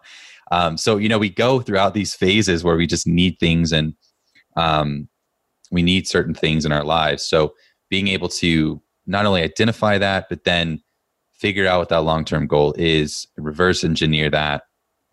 Um, 0.52 0.76
so, 0.76 0.96
you 0.96 1.08
know, 1.08 1.18
we 1.18 1.30
go 1.30 1.60
throughout 1.60 1.94
these 1.94 2.14
phases 2.14 2.64
where 2.64 2.76
we 2.76 2.86
just 2.86 3.06
need 3.06 3.38
things 3.38 3.72
and 3.72 3.94
um, 4.56 5.08
we 5.70 5.82
need 5.82 6.08
certain 6.08 6.34
things 6.34 6.64
in 6.64 6.72
our 6.72 6.84
lives. 6.84 7.22
So, 7.22 7.54
being 7.88 8.08
able 8.08 8.28
to 8.28 8.80
not 9.06 9.26
only 9.26 9.42
identify 9.42 9.98
that, 9.98 10.26
but 10.28 10.44
then 10.44 10.80
figure 11.40 11.66
out 11.66 11.78
what 11.78 11.88
that 11.88 12.02
long 12.02 12.24
term 12.24 12.46
goal 12.46 12.74
is, 12.76 13.26
reverse 13.36 13.82
engineer 13.82 14.30
that. 14.30 14.62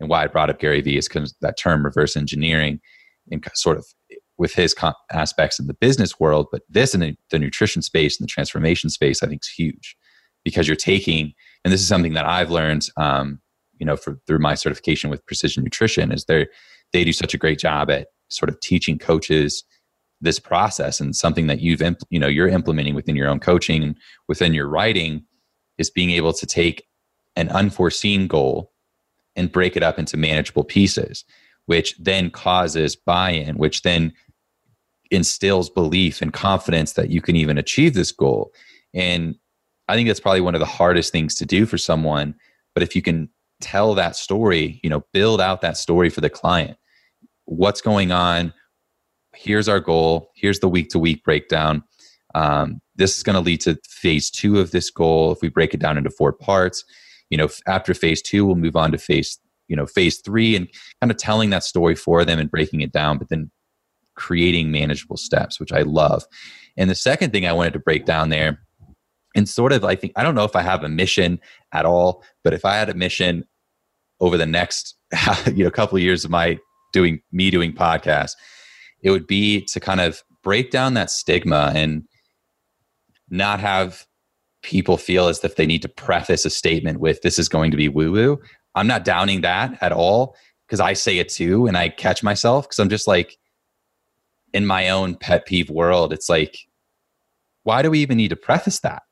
And 0.00 0.08
why 0.08 0.22
I 0.22 0.26
brought 0.28 0.50
up 0.50 0.60
Gary 0.60 0.80
Vee 0.80 0.98
is 0.98 1.08
because 1.08 1.34
that 1.40 1.58
term 1.58 1.84
reverse 1.84 2.16
engineering 2.16 2.80
and 3.30 3.44
sort 3.54 3.78
of 3.78 3.86
with 4.36 4.54
his 4.54 4.74
aspects 5.12 5.58
in 5.58 5.66
the 5.66 5.74
business 5.74 6.20
world, 6.20 6.46
but 6.52 6.62
this 6.68 6.94
in 6.94 7.16
the 7.30 7.38
nutrition 7.38 7.82
space 7.82 8.18
and 8.18 8.24
the 8.24 8.30
transformation 8.30 8.88
space, 8.90 9.22
I 9.22 9.26
think 9.26 9.42
is 9.42 9.48
huge 9.48 9.96
because 10.44 10.68
you're 10.68 10.76
taking, 10.76 11.32
and 11.64 11.72
this 11.72 11.80
is 11.80 11.88
something 11.88 12.14
that 12.14 12.24
I've 12.24 12.52
learned, 12.52 12.88
um, 12.96 13.40
you 13.78 13.84
know, 13.84 13.96
for, 13.96 14.20
through 14.26 14.38
my 14.38 14.54
certification 14.54 15.10
with 15.10 15.26
precision 15.26 15.64
nutrition 15.64 16.12
is 16.12 16.24
they 16.26 16.46
they 16.92 17.04
do 17.04 17.12
such 17.12 17.34
a 17.34 17.38
great 17.38 17.58
job 17.58 17.90
at 17.90 18.08
sort 18.28 18.48
of 18.48 18.60
teaching 18.60 18.98
coaches 18.98 19.64
this 20.20 20.38
process 20.38 21.00
and 21.00 21.14
something 21.14 21.46
that 21.46 21.60
you've 21.60 21.80
impl- 21.80 22.06
you 22.10 22.18
know 22.18 22.26
you're 22.26 22.48
implementing 22.48 22.94
within 22.94 23.16
your 23.16 23.28
own 23.28 23.38
coaching 23.38 23.82
and 23.82 23.96
within 24.26 24.54
your 24.54 24.68
writing 24.68 25.24
is 25.78 25.90
being 25.90 26.10
able 26.10 26.32
to 26.32 26.46
take 26.46 26.86
an 27.36 27.48
unforeseen 27.50 28.26
goal 28.26 28.72
and 29.36 29.52
break 29.52 29.76
it 29.76 29.82
up 29.82 29.98
into 29.98 30.16
manageable 30.16 30.64
pieces, 30.64 31.24
which 31.66 31.96
then 31.98 32.30
causes 32.30 32.96
buy 32.96 33.30
in, 33.30 33.56
which 33.56 33.82
then 33.82 34.12
instills 35.10 35.70
belief 35.70 36.20
and 36.20 36.32
confidence 36.32 36.94
that 36.94 37.10
you 37.10 37.20
can 37.20 37.36
even 37.36 37.56
achieve 37.56 37.94
this 37.94 38.12
goal. 38.12 38.52
And 38.92 39.36
I 39.86 39.94
think 39.94 40.08
that's 40.08 40.20
probably 40.20 40.40
one 40.40 40.54
of 40.54 40.60
the 40.60 40.66
hardest 40.66 41.12
things 41.12 41.34
to 41.36 41.46
do 41.46 41.64
for 41.64 41.78
someone. 41.78 42.34
But 42.74 42.82
if 42.82 42.94
you 42.94 43.02
can 43.02 43.30
tell 43.60 43.94
that 43.94 44.16
story, 44.16 44.80
you 44.82 44.90
know, 44.90 45.04
build 45.12 45.40
out 45.40 45.60
that 45.62 45.76
story 45.76 46.10
for 46.10 46.20
the 46.20 46.30
client. 46.30 46.76
What's 47.46 47.80
going 47.80 48.12
on? 48.12 48.52
Here's 49.34 49.68
our 49.68 49.80
goal. 49.80 50.30
Here's 50.34 50.60
the 50.60 50.68
week 50.68 50.90
to 50.90 50.98
week 50.98 51.24
breakdown. 51.24 51.82
Um, 52.38 52.80
this 52.94 53.16
is 53.16 53.24
going 53.24 53.34
to 53.34 53.40
lead 53.40 53.60
to 53.62 53.78
phase 53.88 54.30
two 54.30 54.60
of 54.60 54.70
this 54.70 54.90
goal. 54.90 55.32
If 55.32 55.42
we 55.42 55.48
break 55.48 55.74
it 55.74 55.80
down 55.80 55.98
into 55.98 56.10
four 56.10 56.32
parts, 56.32 56.84
you 57.30 57.36
know, 57.36 57.48
after 57.66 57.94
phase 57.94 58.22
two, 58.22 58.46
we'll 58.46 58.54
move 58.54 58.76
on 58.76 58.92
to 58.92 58.98
phase, 58.98 59.38
you 59.66 59.74
know, 59.74 59.86
phase 59.86 60.18
three 60.18 60.54
and 60.54 60.68
kind 61.00 61.10
of 61.10 61.16
telling 61.16 61.50
that 61.50 61.64
story 61.64 61.96
for 61.96 62.24
them 62.24 62.38
and 62.38 62.48
breaking 62.50 62.80
it 62.80 62.92
down, 62.92 63.18
but 63.18 63.28
then 63.28 63.50
creating 64.14 64.70
manageable 64.70 65.16
steps, 65.16 65.58
which 65.58 65.72
I 65.72 65.82
love. 65.82 66.24
And 66.76 66.88
the 66.88 66.94
second 66.94 67.32
thing 67.32 67.44
I 67.44 67.52
wanted 67.52 67.72
to 67.72 67.80
break 67.80 68.04
down 68.04 68.28
there, 68.28 68.60
and 69.34 69.48
sort 69.48 69.72
of, 69.72 69.84
I 69.84 69.96
think, 69.96 70.12
I 70.16 70.22
don't 70.22 70.34
know 70.34 70.44
if 70.44 70.56
I 70.56 70.62
have 70.62 70.84
a 70.84 70.88
mission 70.88 71.40
at 71.72 71.84
all, 71.84 72.22
but 72.44 72.54
if 72.54 72.64
I 72.64 72.76
had 72.76 72.88
a 72.88 72.94
mission 72.94 73.44
over 74.20 74.36
the 74.36 74.46
next, 74.46 74.96
you 75.54 75.64
know, 75.64 75.70
couple 75.70 75.96
of 75.96 76.02
years 76.02 76.24
of 76.24 76.30
my 76.30 76.58
doing, 76.92 77.20
me 77.32 77.50
doing 77.50 77.72
podcasts, 77.72 78.32
it 79.02 79.10
would 79.10 79.26
be 79.26 79.64
to 79.66 79.80
kind 79.80 80.00
of 80.00 80.22
break 80.42 80.70
down 80.70 80.94
that 80.94 81.10
stigma 81.10 81.72
and 81.74 82.07
not 83.30 83.60
have 83.60 84.06
people 84.62 84.96
feel 84.96 85.28
as 85.28 85.42
if 85.44 85.56
they 85.56 85.66
need 85.66 85.82
to 85.82 85.88
preface 85.88 86.44
a 86.44 86.50
statement 86.50 87.00
with 87.00 87.22
this 87.22 87.38
is 87.38 87.48
going 87.48 87.70
to 87.70 87.76
be 87.76 87.88
woo 87.88 88.12
woo. 88.12 88.40
I'm 88.74 88.86
not 88.86 89.04
downing 89.04 89.40
that 89.42 89.78
at 89.80 89.92
all 89.92 90.36
because 90.66 90.80
I 90.80 90.92
say 90.92 91.18
it 91.18 91.28
too 91.28 91.66
and 91.66 91.76
I 91.76 91.88
catch 91.88 92.22
myself 92.22 92.64
because 92.64 92.78
I'm 92.78 92.88
just 92.88 93.06
like 93.06 93.38
in 94.52 94.66
my 94.66 94.88
own 94.88 95.14
pet 95.14 95.46
peeve 95.46 95.70
world. 95.70 96.12
It's 96.12 96.28
like, 96.28 96.58
why 97.62 97.82
do 97.82 97.90
we 97.90 98.00
even 98.00 98.16
need 98.16 98.28
to 98.28 98.36
preface 98.36 98.80
that? 98.80 99.02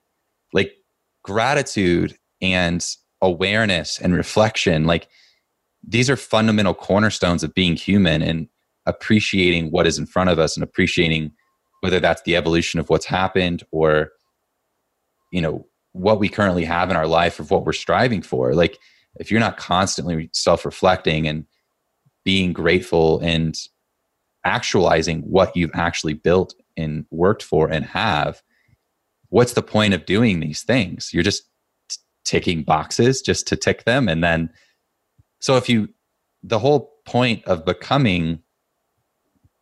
Like 0.53 0.73
gratitude 1.23 2.17
and 2.41 2.85
awareness 3.23 3.99
and 3.99 4.15
reflection, 4.15 4.85
like 4.85 5.09
these 5.87 6.11
are 6.11 6.17
fundamental 6.17 6.75
cornerstones 6.75 7.43
of 7.43 7.55
being 7.55 7.77
human 7.77 8.23
and 8.23 8.49
appreciating 8.87 9.71
what 9.71 9.87
is 9.87 9.99
in 9.99 10.07
front 10.07 10.31
of 10.31 10.39
us 10.39 10.57
and 10.57 10.65
appreciating 10.65 11.33
whether 11.87 12.01
that's 12.01 12.23
the 12.23 12.35
evolution 12.35 12.81
of 12.81 12.91
what's 12.91 13.07
happened 13.07 13.63
or 13.71 14.11
you 15.31 15.41
know 15.41 15.65
what 15.93 16.19
we 16.19 16.29
currently 16.29 16.65
have 16.65 16.91
in 16.91 16.97
our 16.97 17.07
life 17.07 17.39
of 17.39 17.53
what 17.53 17.65
we're 17.65 17.73
striving 17.73 18.23
for. 18.23 18.55
Like 18.55 18.77
if 19.21 19.31
you're 19.31 19.39
not 19.39 19.57
constantly 19.57 20.29
self-reflecting 20.33 21.29
and 21.29 21.47
being 22.25 22.53
grateful 22.53 23.21
and 23.21 23.57
actualizing 24.45 25.21
what 25.21 25.57
you've 25.57 25.71
actually 25.75 26.15
built 26.15 26.57
and 26.77 27.07
worked 27.13 27.45
for 27.45 27.71
and 27.71 27.85
have 27.85 28.43
what's 29.29 29.53
the 29.53 29.63
point 29.63 29.95
of 29.95 30.07
doing 30.07 30.41
these 30.41 30.65
things? 30.65 31.11
You're 31.13 31.23
just 31.23 31.45
t- 31.89 31.99
ticking 32.25 32.65
boxes 32.65 33.23
just 33.23 33.47
to 33.47 33.55
tick 33.55 33.85
them 33.85 34.09
and 34.09 34.25
then 34.25 34.51
so 35.39 35.57
if 35.57 35.69
you 35.69 35.89
the 36.43 36.59
whole 36.59 36.95
point 37.05 37.45
of 37.45 37.65
becoming 37.65 38.43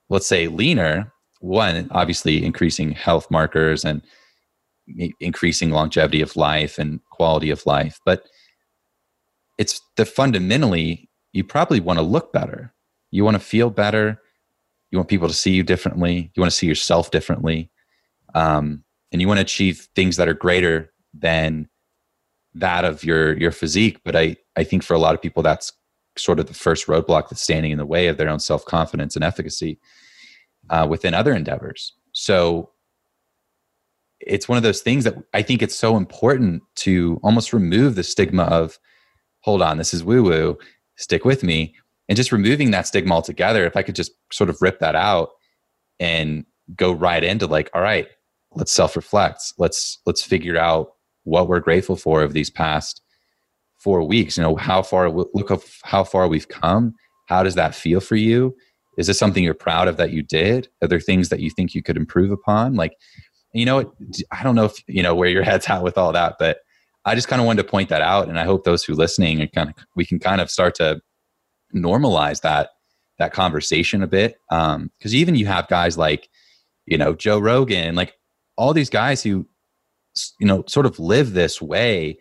let's 0.08 0.26
say 0.26 0.48
leaner 0.48 1.12
one 1.44 1.88
obviously 1.90 2.44
increasing 2.44 2.90
health 2.92 3.30
markers 3.30 3.84
and 3.84 4.02
increasing 5.20 5.70
longevity 5.70 6.20
of 6.20 6.36
life 6.36 6.78
and 6.78 7.00
quality 7.10 7.50
of 7.50 7.64
life 7.66 7.98
but 8.04 8.26
it's 9.58 9.80
the 9.96 10.04
fundamentally 10.04 11.08
you 11.34 11.44
probably 11.44 11.80
want 11.80 11.98
to 11.98 12.04
look 12.04 12.32
better. 12.32 12.72
You 13.10 13.24
want 13.24 13.34
to 13.34 13.40
feel 13.40 13.68
better. 13.68 14.20
You 14.90 14.98
want 14.98 15.08
people 15.08 15.28
to 15.28 15.34
see 15.34 15.50
you 15.50 15.62
differently. 15.62 16.30
You 16.34 16.40
want 16.40 16.50
to 16.50 16.56
see 16.56 16.66
yourself 16.66 17.10
differently. 17.10 17.70
Um, 18.34 18.84
and 19.12 19.20
you 19.20 19.28
want 19.28 19.38
to 19.38 19.42
achieve 19.42 19.88
things 19.94 20.16
that 20.16 20.28
are 20.28 20.34
greater 20.34 20.92
than 21.12 21.68
that 22.54 22.84
of 22.84 23.02
your 23.02 23.36
your 23.36 23.50
physique 23.50 24.00
but 24.04 24.14
i 24.14 24.36
i 24.54 24.62
think 24.62 24.84
for 24.84 24.94
a 24.94 24.98
lot 24.98 25.12
of 25.12 25.20
people 25.20 25.42
that's 25.42 25.72
sort 26.16 26.38
of 26.38 26.46
the 26.46 26.54
first 26.54 26.86
roadblock 26.86 27.28
that's 27.28 27.42
standing 27.42 27.72
in 27.72 27.78
the 27.78 27.86
way 27.86 28.06
of 28.06 28.16
their 28.16 28.28
own 28.28 28.38
self-confidence 28.38 29.16
and 29.16 29.24
efficacy 29.24 29.76
uh, 30.70 30.86
within 30.88 31.14
other 31.14 31.34
endeavors 31.34 31.94
so 32.12 32.70
it's 34.26 34.48
one 34.48 34.56
of 34.56 34.62
those 34.62 34.80
things 34.80 35.04
that 35.04 35.16
I 35.34 35.42
think 35.42 35.62
it's 35.62 35.76
so 35.76 35.96
important 35.96 36.62
to 36.76 37.20
almost 37.22 37.52
remove 37.52 37.94
the 37.94 38.02
stigma 38.02 38.44
of, 38.44 38.78
hold 39.40 39.62
on, 39.62 39.78
this 39.78 39.92
is 39.92 40.02
woo 40.02 40.22
woo, 40.22 40.58
stick 40.96 41.24
with 41.24 41.42
me. 41.42 41.74
And 42.08 42.16
just 42.16 42.32
removing 42.32 42.70
that 42.70 42.86
stigma 42.86 43.14
altogether, 43.14 43.64
if 43.64 43.76
I 43.76 43.82
could 43.82 43.94
just 43.94 44.12
sort 44.32 44.50
of 44.50 44.60
rip 44.60 44.78
that 44.80 44.94
out 44.94 45.30
and 45.98 46.44
go 46.76 46.92
right 46.92 47.22
into 47.22 47.46
like, 47.46 47.70
all 47.74 47.82
right, 47.82 48.06
let's 48.54 48.72
self-reflect. 48.72 49.54
Let's 49.58 49.98
let's 50.06 50.22
figure 50.22 50.58
out 50.58 50.92
what 51.24 51.48
we're 51.48 51.60
grateful 51.60 51.96
for 51.96 52.22
of 52.22 52.32
these 52.32 52.50
past 52.50 53.00
four 53.78 54.02
weeks. 54.02 54.36
You 54.36 54.42
know, 54.42 54.56
how 54.56 54.82
far 54.82 55.10
look 55.10 55.50
of 55.50 55.64
how 55.82 56.04
far 56.04 56.28
we've 56.28 56.48
come. 56.48 56.94
How 57.26 57.42
does 57.42 57.54
that 57.54 57.74
feel 57.74 58.00
for 58.00 58.16
you? 58.16 58.54
Is 58.96 59.06
this 59.06 59.18
something 59.18 59.42
you're 59.42 59.54
proud 59.54 59.88
of 59.88 59.96
that 59.96 60.10
you 60.10 60.22
did? 60.22 60.68
Are 60.82 60.88
there 60.88 61.00
things 61.00 61.28
that 61.28 61.40
you 61.40 61.50
think 61.50 61.74
you 61.74 61.82
could 61.82 61.96
improve 61.96 62.30
upon? 62.30 62.74
Like 62.74 62.96
you 63.54 63.64
know, 63.64 63.94
I 64.32 64.42
don't 64.42 64.56
know 64.56 64.64
if 64.64 64.82
you 64.86 65.02
know 65.02 65.14
where 65.14 65.28
your 65.28 65.44
head's 65.44 65.68
at 65.68 65.82
with 65.82 65.96
all 65.96 66.12
that, 66.12 66.36
but 66.38 66.58
I 67.04 67.14
just 67.14 67.28
kind 67.28 67.40
of 67.40 67.46
wanted 67.46 67.62
to 67.62 67.68
point 67.68 67.88
that 67.90 68.02
out, 68.02 68.28
and 68.28 68.38
I 68.38 68.44
hope 68.44 68.64
those 68.64 68.84
who 68.84 68.94
listening 68.94 69.40
and 69.40 69.50
kind 69.52 69.68
of 69.68 69.76
we 69.94 70.04
can 70.04 70.18
kind 70.18 70.40
of 70.40 70.50
start 70.50 70.74
to 70.76 71.00
normalize 71.74 72.40
that 72.42 72.70
that 73.18 73.32
conversation 73.32 74.02
a 74.02 74.06
bit. 74.06 74.36
Because 74.50 74.74
um, 74.74 74.90
even 75.04 75.36
you 75.36 75.46
have 75.46 75.68
guys 75.68 75.96
like 75.96 76.28
you 76.86 76.98
know 76.98 77.14
Joe 77.14 77.38
Rogan, 77.38 77.94
like 77.94 78.14
all 78.56 78.74
these 78.74 78.90
guys 78.90 79.22
who 79.22 79.46
you 80.40 80.46
know 80.46 80.64
sort 80.66 80.86
of 80.86 80.98
live 80.98 81.32
this 81.32 81.62
way, 81.62 82.18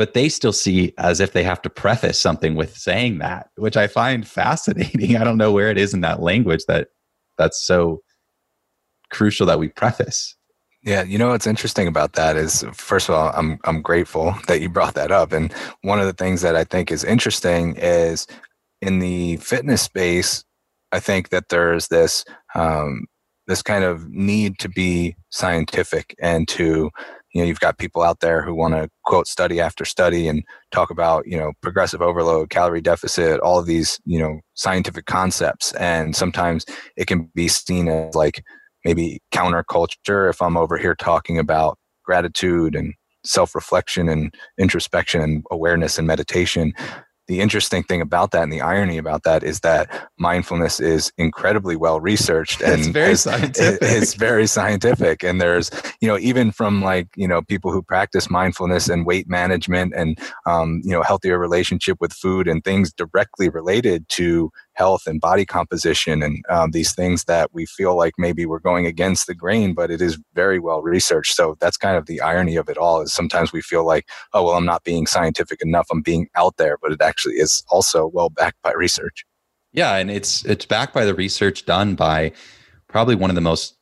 but 0.00 0.14
they 0.14 0.30
still 0.30 0.54
see 0.54 0.94
as 0.96 1.20
if 1.20 1.34
they 1.34 1.42
have 1.42 1.60
to 1.60 1.68
preface 1.68 2.18
something 2.18 2.54
with 2.54 2.74
saying 2.74 3.18
that, 3.18 3.50
which 3.56 3.76
I 3.76 3.86
find 3.86 4.26
fascinating. 4.26 5.14
I 5.18 5.24
don't 5.24 5.36
know 5.36 5.52
where 5.52 5.68
it 5.68 5.76
is 5.76 5.92
in 5.92 6.00
that 6.00 6.22
language 6.22 6.64
that 6.68 6.88
that's 7.36 7.62
so 7.62 8.00
crucial 9.10 9.44
that 9.44 9.58
we 9.58 9.68
preface. 9.68 10.34
Yeah, 10.82 11.02
you 11.02 11.18
know 11.18 11.28
what's 11.28 11.46
interesting 11.46 11.86
about 11.86 12.14
that 12.14 12.38
is 12.38 12.64
first 12.72 13.10
of 13.10 13.14
all, 13.14 13.30
I'm 13.34 13.58
I'm 13.64 13.82
grateful 13.82 14.34
that 14.48 14.62
you 14.62 14.70
brought 14.70 14.94
that 14.94 15.12
up. 15.12 15.32
And 15.32 15.52
one 15.82 16.00
of 16.00 16.06
the 16.06 16.14
things 16.14 16.40
that 16.40 16.56
I 16.56 16.64
think 16.64 16.90
is 16.90 17.04
interesting 17.04 17.76
is 17.76 18.26
in 18.80 19.00
the 19.00 19.36
fitness 19.36 19.82
space, 19.82 20.46
I 20.92 21.00
think 21.00 21.28
that 21.28 21.50
there's 21.50 21.88
this 21.88 22.24
um, 22.54 23.04
this 23.46 23.60
kind 23.60 23.84
of 23.84 24.08
need 24.08 24.58
to 24.60 24.70
be 24.70 25.14
scientific 25.28 26.16
and 26.22 26.48
to 26.48 26.88
you 27.32 27.40
know 27.40 27.46
you've 27.46 27.60
got 27.60 27.78
people 27.78 28.02
out 28.02 28.20
there 28.20 28.42
who 28.42 28.54
want 28.54 28.74
to 28.74 28.88
quote 29.04 29.26
study 29.26 29.60
after 29.60 29.84
study 29.84 30.28
and 30.28 30.42
talk 30.70 30.90
about 30.90 31.26
you 31.26 31.36
know 31.36 31.52
progressive 31.60 32.02
overload 32.02 32.50
calorie 32.50 32.80
deficit 32.80 33.40
all 33.40 33.58
of 33.58 33.66
these 33.66 34.00
you 34.04 34.18
know 34.18 34.40
scientific 34.54 35.06
concepts. 35.06 35.72
And 35.72 36.14
sometimes 36.14 36.66
it 36.96 37.06
can 37.06 37.30
be 37.34 37.48
seen 37.48 37.88
as 37.88 38.14
like 38.14 38.44
maybe 38.84 39.20
counterculture 39.32 40.28
if 40.28 40.40
I'm 40.42 40.56
over 40.56 40.76
here 40.76 40.94
talking 40.94 41.38
about 41.38 41.78
gratitude 42.04 42.74
and 42.74 42.94
self 43.24 43.54
reflection 43.54 44.08
and 44.08 44.34
introspection 44.58 45.20
and 45.20 45.44
awareness 45.50 45.98
and 45.98 46.06
meditation 46.06 46.72
the 47.30 47.40
interesting 47.40 47.84
thing 47.84 48.00
about 48.00 48.32
that 48.32 48.42
and 48.42 48.52
the 48.52 48.60
irony 48.60 48.98
about 48.98 49.22
that 49.22 49.44
is 49.44 49.60
that 49.60 50.10
mindfulness 50.18 50.80
is 50.80 51.12
incredibly 51.16 51.76
well 51.76 52.00
researched 52.00 52.60
and 52.60 52.80
it's 52.80 52.88
very 52.88 53.14
scientific. 53.14 53.78
it's 53.80 54.14
very 54.14 54.48
scientific. 54.48 55.22
And 55.22 55.40
there's, 55.40 55.70
you 56.00 56.08
know, 56.08 56.18
even 56.18 56.50
from 56.50 56.82
like, 56.82 57.06
you 57.14 57.28
know, 57.28 57.40
people 57.40 57.70
who 57.70 57.82
practice 57.82 58.28
mindfulness 58.28 58.88
and 58.88 59.06
weight 59.06 59.28
management 59.28 59.92
and, 59.94 60.18
um, 60.44 60.80
you 60.82 60.90
know, 60.90 61.02
healthier 61.02 61.38
relationship 61.38 61.98
with 62.00 62.12
food 62.12 62.48
and 62.48 62.64
things 62.64 62.92
directly 62.92 63.48
related 63.48 64.08
to 64.08 64.50
health 64.80 65.06
and 65.06 65.20
body 65.20 65.44
composition 65.44 66.22
and 66.22 66.42
um, 66.48 66.70
these 66.70 66.94
things 66.94 67.24
that 67.24 67.52
we 67.52 67.66
feel 67.66 67.94
like 67.94 68.14
maybe 68.16 68.46
we're 68.46 68.58
going 68.70 68.86
against 68.86 69.26
the 69.26 69.34
grain, 69.34 69.74
but 69.74 69.90
it 69.90 70.00
is 70.00 70.18
very 70.32 70.58
well 70.58 70.80
researched. 70.80 71.34
So 71.34 71.54
that's 71.60 71.76
kind 71.76 71.98
of 71.98 72.06
the 72.06 72.18
irony 72.22 72.56
of 72.56 72.66
it 72.70 72.78
all 72.78 73.02
is 73.02 73.12
sometimes 73.12 73.52
we 73.52 73.60
feel 73.60 73.84
like, 73.84 74.08
oh, 74.32 74.42
well, 74.44 74.54
I'm 74.54 74.64
not 74.64 74.82
being 74.82 75.06
scientific 75.06 75.60
enough. 75.60 75.86
I'm 75.92 76.00
being 76.00 76.28
out 76.34 76.56
there, 76.56 76.78
but 76.80 76.92
it 76.92 77.02
actually 77.02 77.34
is 77.34 77.62
also 77.68 78.06
well 78.06 78.30
backed 78.30 78.62
by 78.62 78.72
research. 78.72 79.26
Yeah. 79.74 79.96
And 79.96 80.10
it's, 80.10 80.46
it's 80.46 80.64
backed 80.64 80.94
by 80.94 81.04
the 81.04 81.14
research 81.14 81.66
done 81.66 81.94
by 81.94 82.32
probably 82.88 83.16
one 83.16 83.30
of 83.30 83.34
the 83.36 83.42
most 83.42 83.76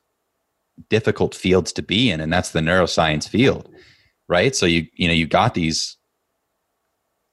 difficult 0.90 1.32
fields 1.32 1.72
to 1.74 1.82
be 1.82 2.10
in. 2.10 2.20
And 2.20 2.32
that's 2.32 2.50
the 2.50 2.60
neuroscience 2.60 3.28
field, 3.28 3.68
right? 4.28 4.56
So 4.56 4.66
you, 4.66 4.88
you 4.94 5.06
know, 5.06 5.14
you 5.14 5.28
got 5.28 5.54
these 5.54 5.96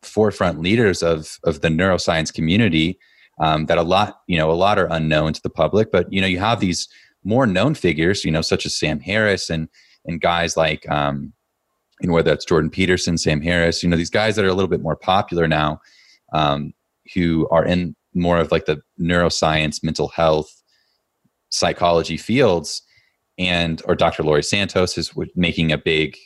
forefront 0.04 0.62
leaders 0.62 1.02
of, 1.02 1.40
of 1.44 1.62
the 1.62 1.70
neuroscience 1.70 2.32
community 2.32 3.00
um, 3.40 3.66
that 3.66 3.78
a 3.78 3.84
lot, 3.84 4.22
you 4.28 4.38
know, 4.38 4.52
a 4.52 4.54
lot 4.54 4.80
are 4.80 4.88
unknown 4.90 5.34
to 5.34 5.42
the 5.42 5.50
public. 5.50 5.92
But 5.92 6.12
you 6.12 6.22
know, 6.22 6.28
you 6.28 6.40
have 6.40 6.60
these 6.60 6.88
more 7.24 7.48
known 7.48 7.76
figures, 7.76 8.24
you 8.24 8.32
know, 8.32 8.42
such 8.42 8.66
as 8.66 8.76
Sam 8.76 9.00
Harris 9.00 9.50
and 9.50 9.68
and 10.06 10.22
guys 10.22 10.56
like, 10.56 10.88
um, 10.90 11.34
you 12.02 12.08
know, 12.08 12.14
whether 12.14 12.30
that's 12.32 12.46
Jordan 12.46 12.70
Peterson, 12.70 13.18
Sam 13.18 13.42
Harris, 13.42 13.82
you 13.82 13.90
know, 13.90 13.98
these 13.98 14.10
guys 14.10 14.36
that 14.36 14.46
are 14.46 14.50
a 14.50 14.54
little 14.54 14.70
bit 14.70 14.82
more 14.82 14.96
popular 14.96 15.48
now, 15.48 15.80
um, 16.34 16.74
who 17.14 17.48
are 17.50 17.66
in 17.66 17.96
more 18.14 18.38
of 18.38 18.52
like 18.52 18.66
the 18.66 18.82
neuroscience, 19.00 19.84
mental 19.84 20.10
health, 20.10 20.62
psychology 21.50 22.18
fields, 22.18 22.82
and 23.38 23.82
or 23.86 23.96
Dr. 23.96 24.24
Laurie 24.24 24.44
Santos 24.44 24.98
is 24.98 25.12
making 25.36 25.72
a 25.72 25.78
big 25.78 26.18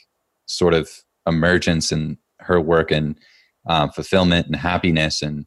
sort 0.46 0.74
of 0.74 0.90
emergence 1.26 1.92
in 1.92 2.18
her 2.40 2.60
work 2.60 2.90
and 2.90 3.18
um, 3.68 3.90
fulfillment 3.90 4.46
and 4.46 4.56
happiness 4.56 5.22
and 5.22 5.46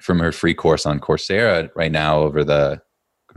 from 0.00 0.18
her 0.18 0.32
free 0.32 0.54
course 0.54 0.86
on 0.86 1.00
Coursera 1.00 1.70
right 1.74 1.92
now 1.92 2.20
over 2.20 2.44
the 2.44 2.80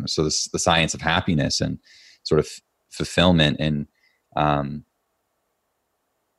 so 0.07 0.23
this, 0.23 0.47
the 0.47 0.59
science 0.59 0.93
of 0.93 1.01
happiness 1.01 1.61
and 1.61 1.77
sort 2.23 2.39
of 2.39 2.49
fulfillment 2.89 3.57
and 3.59 3.87
um, 4.35 4.85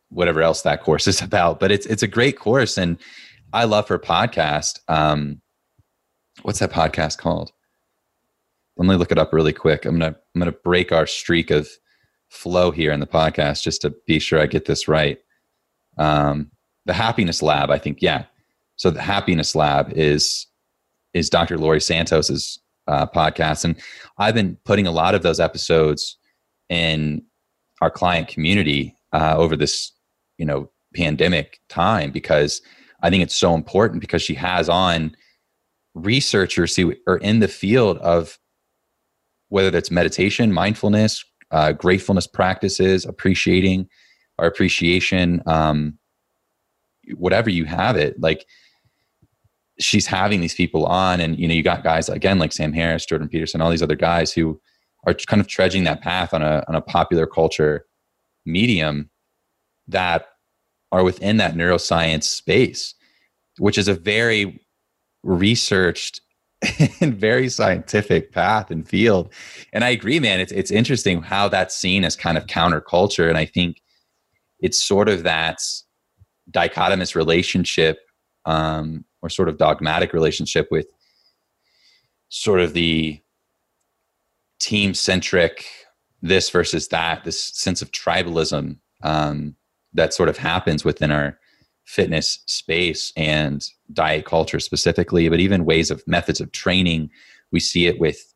whatever 0.09 0.43
else 0.43 0.62
that 0.62 0.83
course 0.83 1.07
is 1.07 1.22
about. 1.22 1.61
But 1.61 1.70
it's 1.70 1.87
it's 1.87 2.03
a 2.03 2.09
great 2.09 2.39
course, 2.39 2.79
and 2.79 2.99
I 3.53 3.64
love 3.64 3.89
her 3.89 3.99
podcast. 3.99 4.81
Um, 4.89 5.41
what's 6.43 6.59
that 6.59 6.72
podcast 6.72 7.18
called? 7.18 7.53
Let 8.77 8.89
me 8.89 8.97
look 8.97 9.12
it 9.12 9.18
up 9.18 9.33
really 9.33 9.53
quick. 9.53 9.85
I'm 9.85 9.99
gonna 9.99 10.16
I'm 10.35 10.39
gonna 10.41 10.53
break 10.53 10.93
our 10.93 11.07
streak 11.07 11.51
of 11.51 11.68
flow 12.29 12.70
here 12.70 12.91
in 12.91 13.01
the 13.01 13.07
podcast 13.07 13.62
just 13.62 13.83
to 13.83 13.95
be 14.07 14.18
sure 14.18 14.41
I 14.41 14.47
get 14.47 14.64
this 14.64 14.89
right. 14.89 15.18
Um, 15.99 16.51
the 16.87 16.93
Happiness 16.93 17.41
Lab, 17.41 17.70
I 17.70 17.79
think. 17.79 17.99
Yeah, 18.03 18.25
so 18.77 18.91
the 18.91 19.03
Happiness 19.03 19.55
Lab 19.55 19.93
is 19.93 20.47
is 21.12 21.31
Dr. 21.31 21.57
Laurie 21.59 21.81
Santos's 21.81 22.61
uh, 22.89 23.07
podcast, 23.07 23.64
and 23.64 23.77
I've 24.18 24.35
been 24.35 24.57
putting 24.64 24.87
a 24.87 24.93
lot 24.93 25.14
of 25.14 25.22
those 25.22 25.41
episodes 25.41 26.18
in 26.68 27.22
our 27.81 27.91
client 27.91 28.29
community 28.29 28.97
uh, 29.12 29.35
over 29.37 29.57
this 29.57 29.93
you 30.39 30.45
know 30.45 30.70
pandemic 30.95 31.61
time 31.68 32.11
because 32.11 32.62
I 33.03 33.11
think 33.11 33.22
it's 33.22 33.37
so 33.37 33.55
important 33.55 34.01
because 34.01 34.22
she 34.22 34.35
has 34.35 34.68
on 34.68 35.16
researchers 35.95 36.75
who 36.75 36.95
are 37.07 37.18
in 37.18 37.41
the 37.41 37.49
field 37.49 37.99
of 37.99 38.39
whether 39.49 39.70
that's 39.70 39.91
meditation, 39.91 40.53
mindfulness, 40.53 41.25
uh, 41.51 41.72
gratefulness 41.72 42.27
practices, 42.27 43.05
appreciating 43.05 43.89
our 44.39 44.47
appreciation, 44.47 45.43
um, 45.47 45.99
whatever 47.14 47.51
you 47.51 47.64
have 47.64 47.97
it, 47.97 48.18
like 48.20 48.47
she's 49.79 50.07
having 50.07 50.41
these 50.41 50.55
people 50.55 50.87
on, 50.87 51.20
and 51.20 51.39
you 51.39 51.49
know, 51.49 51.55
you 51.55 51.62
got 51.62 51.83
guys 51.83 52.09
again 52.09 52.39
like 52.39 52.53
Sam 52.53 52.72
Harris, 52.72 53.07
Jordan 53.07 53.29
Peterson, 53.29 53.61
all 53.61 53.70
these 53.70 53.83
other 53.83 53.97
guys 53.97 54.33
who 54.33 54.61
are 55.07 55.14
kind 55.14 55.41
of 55.41 55.49
trudging 55.49 55.85
that 55.85 56.01
path 56.01 56.33
on 56.33 56.43
a 56.43 56.64
on 56.68 56.75
a 56.75 56.81
popular 56.81 57.27
culture 57.27 57.87
medium 58.47 59.11
that 59.89 60.27
are 60.93 61.03
within 61.03 61.39
that 61.39 61.55
neuroscience 61.55 62.25
space, 62.25 62.95
which 63.59 63.79
is 63.79 63.89
a 63.89 63.95
very 63.95 64.61
researched 65.22 66.20
and 67.01 67.14
very 67.14 67.49
scientific 67.49 68.33
path 68.33 68.70
and 68.70 68.89
field. 68.89 69.33
And 69.72 69.85
I 69.85 69.91
agree, 69.91 70.20
man. 70.20 70.41
It's 70.41 70.53
it's 70.53 70.70
interesting 70.70 71.22
how 71.22 71.49
that's 71.49 71.77
seen 71.77 72.05
as 72.05 72.16
kind 72.16 72.39
of 72.39 72.47
counterculture. 72.47 73.29
And 73.29 73.39
I 73.39 73.45
think 73.45 73.83
it's 74.61 74.83
sort 74.83 75.09
of 75.09 75.25
that 75.25 75.59
dichotomous 76.51 77.14
relationship 77.14 77.99
um, 78.47 79.05
or 79.25 79.31
sort 79.31 79.49
of 79.49 79.57
dogmatic 79.57 80.12
relationship 80.12 80.68
with 80.70 80.87
sort 82.29 82.61
of 82.61 82.75
the 82.75 83.18
team 84.61 84.93
centric 84.93 85.64
this 86.20 86.51
versus 86.51 86.89
that, 86.89 87.25
this 87.25 87.43
sense 87.43 87.81
of 87.81 87.91
tribalism 87.91 88.77
um, 89.03 89.57
that 89.95 90.12
sort 90.12 90.29
of 90.29 90.37
happens 90.37 90.85
within 90.85 91.11
our 91.11 91.39
fitness 91.85 92.41
space 92.47 93.14
and 93.16 93.66
diet 93.95 94.27
culture 94.27 94.61
specifically, 94.61 95.29
but 95.31 95.41
even 95.41 95.64
ways 95.64 95.91
of 95.91 96.07
methods 96.07 96.41
of 96.41 96.53
training. 96.53 97.09
We 97.51 97.61
see 97.61 97.87
it 97.87 97.99
with 97.99 98.35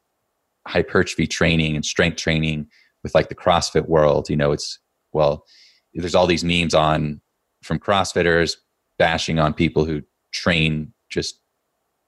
hypertrophy 0.66 1.26
training 1.26 1.76
and 1.76 1.84
strength 1.84 2.16
training 2.16 2.66
with 3.02 3.14
like 3.14 3.28
the 3.28 3.34
CrossFit 3.34 3.88
world. 3.88 4.30
You 4.30 4.36
know, 4.36 4.52
it's 4.52 4.78
well, 5.12 5.44
there's 5.92 6.14
all 6.14 6.26
these 6.26 6.44
memes 6.44 6.74
on 6.74 7.20
from 7.62 7.78
CrossFitters 7.78 8.56
bashing 8.98 9.38
on 9.38 9.52
people 9.52 9.84
who 9.84 10.02
train 10.32 10.92
just, 11.10 11.40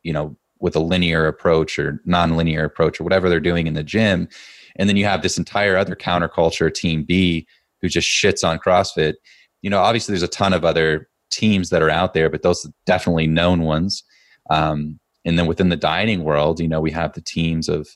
you 0.03 0.12
know, 0.12 0.37
with 0.61 0.77
a 0.77 0.81
linear 0.81 1.27
approach 1.27 1.79
or 1.79 2.01
non-linear 2.05 2.64
approach 2.64 3.01
or 3.01 3.05
whatever 3.05 3.29
they're 3.29 3.41
doing 3.41 3.66
in 3.66 3.75
the 3.75 3.83
gym. 3.83 4.29
And 4.77 4.89
then 4.89 4.97
you 4.97 5.07
have 5.07 5.23
this 5.23 5.39
entire 5.39 5.77
other 5.77 5.97
counterculture, 5.97 6.73
Team 6.73 7.05
B, 7.05 7.47
who 7.81 7.89
just 7.89 8.09
shits 8.09 8.47
on 8.47 8.59
CrossFit. 8.59 9.14
You 9.62 9.71
know, 9.71 9.81
obviously 9.81 10.12
there's 10.12 10.23
a 10.23 10.29
ton 10.29 10.53
of 10.53 10.64
other 10.64 11.09
teams 11.31 11.71
that 11.71 11.83
are 11.83 11.91
out 11.91 12.12
there, 12.12 12.29
but 12.29 12.43
those 12.43 12.66
are 12.66 12.73
definitely 12.87 13.27
known 13.27 13.62
ones. 13.62 14.05
Um, 14.51 15.01
and 15.25 15.39
then 15.39 15.47
within 15.47 15.68
the 15.68 15.77
dieting 15.77 16.25
world, 16.25 16.61
you 16.61 16.68
know, 16.68 16.81
we 16.81 16.91
have 16.91 17.12
the 17.12 17.21
teams 17.21 17.68
of 17.68 17.89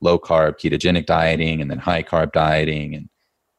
low 0.00 0.18
carb 0.18 0.58
ketogenic 0.58 1.06
dieting 1.06 1.60
and 1.60 1.70
then 1.70 1.78
high 1.78 2.02
carb 2.02 2.32
dieting 2.32 2.94
and 2.94 3.08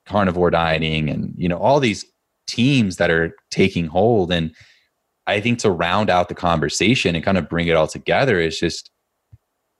carnivore 0.06 0.52
dieting 0.52 1.10
and 1.10 1.34
you 1.36 1.50
know 1.50 1.58
all 1.58 1.80
these 1.80 2.06
teams 2.48 2.98
that 2.98 3.10
are 3.10 3.36
taking 3.50 3.88
hold 3.88 4.32
and 4.32 4.54
i 5.28 5.40
think 5.40 5.60
to 5.60 5.72
round 5.72 6.10
out 6.10 6.30
the 6.30 6.36
conversation 6.36 7.16
and 7.16 7.24
kind 7.24 7.38
of 7.38 7.50
bring 7.50 7.68
it 7.68 7.76
all 7.76 7.88
together 7.88 8.40
is 8.40 8.60
just 8.60 8.92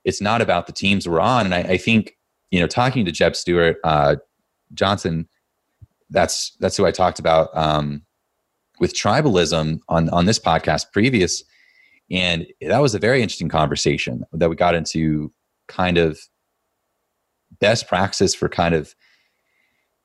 it's 0.04 0.20
not 0.20 0.40
about 0.40 0.68
the 0.68 0.72
teams 0.72 1.08
we're 1.08 1.20
on. 1.20 1.46
And 1.46 1.54
i, 1.54 1.60
I 1.60 1.76
think 1.76 2.16
you 2.50 2.60
know 2.60 2.66
talking 2.66 3.04
to 3.04 3.12
jeb 3.12 3.36
Stewart 3.36 3.76
uh, 3.84 4.16
johnson 4.74 5.28
that's 6.10 6.56
that's 6.60 6.76
who 6.76 6.86
i 6.86 6.90
talked 6.90 7.18
about 7.18 7.56
um, 7.56 8.02
with 8.78 8.94
tribalism 8.94 9.80
on 9.88 10.08
on 10.10 10.26
this 10.26 10.38
podcast 10.38 10.92
previous. 10.92 11.42
And 12.10 12.46
that 12.60 12.78
was 12.78 12.94
a 12.94 12.98
very 12.98 13.22
interesting 13.22 13.48
conversation 13.48 14.24
that 14.32 14.48
we 14.48 14.56
got 14.56 14.74
into 14.74 15.32
kind 15.66 15.98
of 15.98 16.20
best 17.58 17.88
practice 17.88 18.34
for 18.34 18.48
kind 18.48 18.74
of 18.74 18.94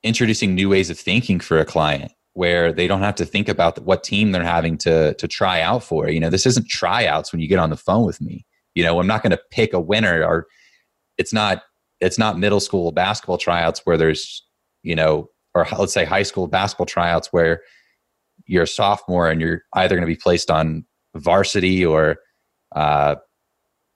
introducing 0.03 0.55
new 0.55 0.69
ways 0.69 0.89
of 0.89 0.97
thinking 0.97 1.39
for 1.39 1.59
a 1.59 1.65
client 1.65 2.11
where 2.33 2.71
they 2.71 2.87
don't 2.87 3.01
have 3.01 3.15
to 3.15 3.25
think 3.25 3.49
about 3.49 3.79
what 3.79 4.03
team 4.03 4.31
they're 4.31 4.43
having 4.43 4.77
to 4.77 5.13
to 5.15 5.27
try 5.27 5.61
out 5.61 5.83
for 5.83 6.09
you 6.09 6.19
know 6.19 6.29
this 6.29 6.45
isn't 6.45 6.67
tryouts 6.67 7.31
when 7.31 7.41
you 7.41 7.47
get 7.47 7.59
on 7.59 7.69
the 7.69 7.77
phone 7.77 8.05
with 8.05 8.21
me 8.21 8.45
you 8.75 8.83
know 8.83 8.99
i'm 8.99 9.07
not 9.07 9.21
going 9.21 9.31
to 9.31 9.41
pick 9.51 9.73
a 9.73 9.79
winner 9.79 10.23
or 10.23 10.47
it's 11.17 11.33
not 11.33 11.63
it's 11.99 12.17
not 12.17 12.39
middle 12.39 12.59
school 12.59 12.91
basketball 12.91 13.37
tryouts 13.37 13.81
where 13.83 13.97
there's 13.97 14.45
you 14.83 14.95
know 14.95 15.29
or 15.53 15.67
let's 15.77 15.93
say 15.93 16.05
high 16.05 16.23
school 16.23 16.47
basketball 16.47 16.85
tryouts 16.85 17.27
where 17.31 17.61
you're 18.45 18.63
a 18.63 18.67
sophomore 18.67 19.29
and 19.29 19.41
you're 19.41 19.63
either 19.73 19.95
going 19.95 20.01
to 20.01 20.07
be 20.07 20.15
placed 20.15 20.49
on 20.49 20.85
varsity 21.15 21.85
or 21.85 22.17
uh, 22.75 23.15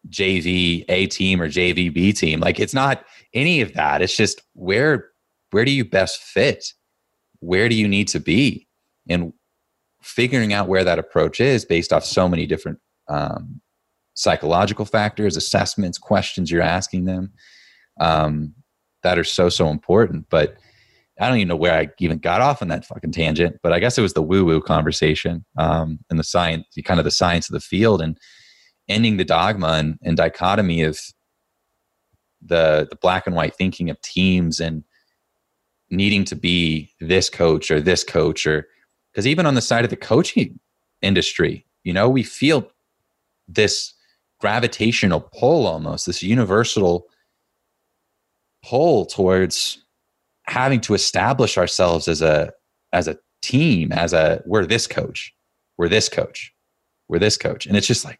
JV 0.09 0.85
A 0.89 1.07
team 1.07 1.41
or 1.41 1.49
JV 1.49 1.93
B 1.93 2.13
team. 2.13 2.39
Like 2.39 2.59
it's 2.59 2.73
not 2.73 3.03
any 3.33 3.61
of 3.61 3.73
that. 3.73 4.01
It's 4.01 4.15
just 4.15 4.41
where 4.53 5.09
where 5.51 5.65
do 5.65 5.71
you 5.71 5.85
best 5.85 6.21
fit? 6.21 6.65
Where 7.45 7.69
do 7.69 7.75
you 7.75 7.87
need 7.87 8.07
to 8.09 8.19
be? 8.19 8.67
And 9.07 9.33
figuring 10.01 10.53
out 10.53 10.67
where 10.67 10.83
that 10.83 10.99
approach 10.99 11.39
is 11.39 11.65
based 11.65 11.93
off 11.93 12.05
so 12.05 12.27
many 12.27 12.45
different 12.45 12.79
um, 13.07 13.61
psychological 14.15 14.85
factors, 14.85 15.37
assessments, 15.37 15.97
questions 15.97 16.49
you're 16.49 16.61
asking 16.61 17.05
them 17.05 17.31
um, 17.99 18.53
that 19.03 19.19
are 19.19 19.23
so 19.23 19.49
so 19.49 19.69
important. 19.69 20.25
But 20.29 20.55
I 21.19 21.27
don't 21.27 21.37
even 21.37 21.47
know 21.47 21.55
where 21.55 21.77
I 21.77 21.87
even 21.99 22.17
got 22.17 22.41
off 22.41 22.61
on 22.61 22.67
that 22.69 22.85
fucking 22.85 23.11
tangent, 23.11 23.57
but 23.63 23.71
I 23.71 23.79
guess 23.79 23.97
it 23.97 24.01
was 24.01 24.13
the 24.13 24.21
woo 24.21 24.43
woo 24.43 24.61
conversation 24.61 25.45
um, 25.57 25.99
and 26.09 26.19
the 26.19 26.23
science, 26.23 26.65
kind 26.83 26.99
of 26.99 27.03
the 27.03 27.11
science 27.11 27.49
of 27.49 27.53
the 27.53 27.61
field, 27.61 28.01
and 28.01 28.17
ending 28.89 29.17
the 29.17 29.25
dogma 29.25 29.73
and, 29.73 29.97
and 30.03 30.17
dichotomy 30.17 30.81
of 30.81 30.99
the 32.41 32.87
the 32.89 32.97
black 32.97 33.27
and 33.27 33.35
white 33.35 33.55
thinking 33.55 33.89
of 33.89 34.01
teams 34.01 34.59
and 34.59 34.83
needing 35.89 36.25
to 36.25 36.35
be 36.35 36.91
this 36.99 37.29
coach 37.29 37.69
or 37.71 37.79
this 37.79 38.03
coach 38.03 38.45
or 38.45 38.67
because 39.11 39.27
even 39.27 39.45
on 39.45 39.55
the 39.55 39.61
side 39.61 39.85
of 39.85 39.89
the 39.89 39.95
coaching 39.95 40.59
industry, 41.01 41.65
you 41.83 41.93
know, 41.93 42.09
we 42.09 42.23
feel 42.23 42.69
this 43.47 43.93
gravitational 44.39 45.21
pull 45.21 45.65
almost, 45.65 46.05
this 46.05 46.21
universal 46.21 47.07
pull 48.63 49.05
towards 49.05 49.83
having 50.47 50.81
to 50.81 50.93
establish 50.93 51.57
ourselves 51.57 52.07
as 52.07 52.21
a 52.21 52.51
as 52.93 53.07
a 53.07 53.17
team 53.41 53.91
as 53.91 54.11
a 54.11 54.41
we're 54.45 54.65
this 54.65 54.87
coach 54.87 55.31
we're 55.77 55.89
this 55.89 56.09
coach 56.09 56.51
we're 57.07 57.19
this 57.19 57.37
coach. 57.37 57.67
And 57.67 57.77
it's 57.77 57.85
just 57.85 58.05
like 58.05 58.19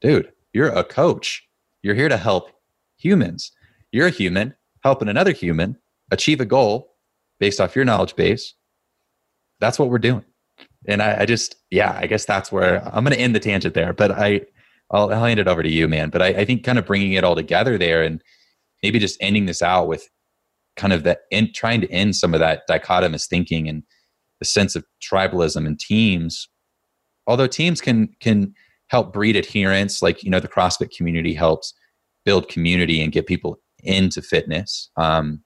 dude 0.00 0.30
you're 0.54 0.68
a 0.68 0.84
coach. 0.84 1.46
You're 1.82 1.96
here 1.96 2.08
to 2.08 2.16
help 2.16 2.50
humans. 2.96 3.50
You're 3.90 4.06
a 4.06 4.10
human 4.10 4.54
helping 4.82 5.08
another 5.08 5.32
human 5.32 5.76
achieve 6.14 6.40
a 6.40 6.46
goal 6.46 6.94
based 7.38 7.60
off 7.60 7.76
your 7.76 7.84
knowledge 7.84 8.16
base 8.16 8.54
that's 9.60 9.78
what 9.78 9.88
we're 9.88 9.98
doing. 9.98 10.24
And 10.86 11.02
i, 11.02 11.20
I 11.20 11.26
just 11.26 11.56
yeah 11.70 11.96
i 12.00 12.06
guess 12.06 12.24
that's 12.24 12.50
where 12.50 12.82
i'm 12.94 13.04
going 13.04 13.16
to 13.16 13.20
end 13.20 13.34
the 13.34 13.40
tangent 13.40 13.74
there 13.74 13.92
but 13.92 14.10
i 14.10 14.42
I'll, 14.90 15.12
I'll 15.12 15.24
hand 15.24 15.40
it 15.40 15.48
over 15.48 15.62
to 15.62 15.70
you 15.70 15.88
man. 15.88 16.10
But 16.10 16.22
I, 16.22 16.26
I 16.28 16.44
think 16.44 16.64
kind 16.64 16.78
of 16.78 16.86
bringing 16.86 17.12
it 17.12 17.24
all 17.24 17.34
together 17.34 17.78
there 17.78 18.02
and 18.02 18.22
maybe 18.82 18.98
just 18.98 19.18
ending 19.20 19.46
this 19.46 19.62
out 19.62 19.88
with 19.88 20.08
kind 20.76 20.92
of 20.92 21.04
that 21.04 21.20
in 21.30 21.52
trying 21.52 21.80
to 21.80 21.90
end 21.90 22.16
some 22.16 22.34
of 22.34 22.40
that 22.40 22.62
dichotomous 22.68 23.28
thinking 23.28 23.68
and 23.68 23.82
the 24.40 24.44
sense 24.44 24.76
of 24.76 24.84
tribalism 25.02 25.66
and 25.66 25.78
teams. 25.78 26.48
Although 27.26 27.46
teams 27.46 27.80
can 27.80 28.08
can 28.20 28.54
help 28.88 29.12
breed 29.12 29.36
adherence 29.36 30.02
like 30.02 30.22
you 30.22 30.30
know 30.30 30.40
the 30.40 30.48
crossfit 30.48 30.94
community 30.96 31.34
helps 31.34 31.72
build 32.24 32.48
community 32.48 33.02
and 33.02 33.12
get 33.12 33.26
people 33.26 33.58
into 33.82 34.22
fitness. 34.22 34.90
Um, 34.96 35.42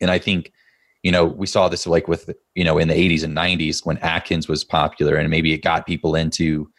and 0.00 0.10
i 0.10 0.18
think 0.18 0.52
you 1.02 1.12
know 1.12 1.24
we 1.24 1.46
saw 1.46 1.68
this 1.68 1.86
like 1.86 2.08
with 2.08 2.30
you 2.54 2.64
know 2.64 2.78
in 2.78 2.88
the 2.88 2.94
80s 2.94 3.24
and 3.24 3.36
90s 3.36 3.84
when 3.84 3.98
atkins 3.98 4.48
was 4.48 4.64
popular 4.64 5.16
and 5.16 5.30
maybe 5.30 5.52
it 5.52 5.62
got 5.62 5.86
people 5.86 6.14
into 6.14 6.70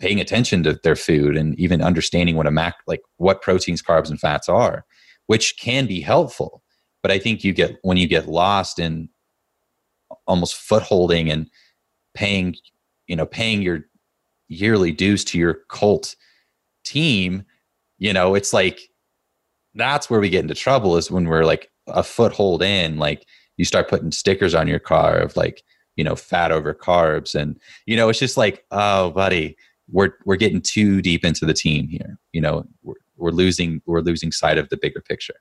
paying 0.00 0.20
attention 0.20 0.62
to 0.62 0.74
their 0.82 0.96
food 0.96 1.36
and 1.36 1.58
even 1.58 1.80
understanding 1.80 2.36
what 2.36 2.46
a 2.46 2.50
mac 2.50 2.76
like 2.86 3.00
what 3.16 3.42
proteins 3.42 3.82
carbs 3.82 4.10
and 4.10 4.20
fats 4.20 4.48
are 4.48 4.84
which 5.26 5.56
can 5.58 5.86
be 5.86 6.00
helpful. 6.00 6.62
But 7.02 7.10
I 7.10 7.18
think 7.18 7.44
you 7.44 7.52
get 7.52 7.78
when 7.82 7.96
you 7.96 8.06
get 8.06 8.28
lost 8.28 8.78
in 8.78 9.08
almost 10.26 10.56
footholding 10.56 11.30
and 11.30 11.50
paying, 12.14 12.56
you 13.06 13.16
know, 13.16 13.26
paying 13.26 13.62
your 13.62 13.80
yearly 14.48 14.92
dues 14.92 15.24
to 15.24 15.38
your 15.38 15.60
cult 15.68 16.16
team, 16.84 17.44
you 17.98 18.12
know, 18.12 18.34
it's 18.34 18.52
like 18.52 18.80
that's 19.74 20.08
where 20.08 20.20
we 20.20 20.30
get 20.30 20.42
into 20.42 20.54
trouble 20.54 20.96
is 20.96 21.10
when 21.10 21.24
we're 21.24 21.44
like 21.44 21.70
a 21.86 22.02
foothold 22.02 22.62
in, 22.62 22.96
like 22.96 23.26
you 23.56 23.64
start 23.64 23.88
putting 23.88 24.12
stickers 24.12 24.54
on 24.54 24.68
your 24.68 24.78
car 24.78 25.18
of 25.18 25.36
like, 25.36 25.62
you 25.96 26.04
know, 26.04 26.16
fat 26.16 26.50
over 26.50 26.74
carbs. 26.74 27.34
And, 27.34 27.58
you 27.86 27.96
know, 27.96 28.08
it's 28.08 28.18
just 28.18 28.36
like, 28.36 28.64
oh, 28.70 29.10
buddy, 29.10 29.56
we're 29.90 30.14
we're 30.24 30.36
getting 30.36 30.60
too 30.60 31.02
deep 31.02 31.24
into 31.24 31.44
the 31.44 31.54
team 31.54 31.88
here. 31.88 32.18
You 32.32 32.40
know, 32.40 32.64
we're, 32.82 32.94
we're 33.16 33.30
losing 33.30 33.82
we're 33.86 34.00
losing 34.00 34.32
sight 34.32 34.58
of 34.58 34.68
the 34.70 34.76
bigger 34.76 35.00
picture. 35.00 35.36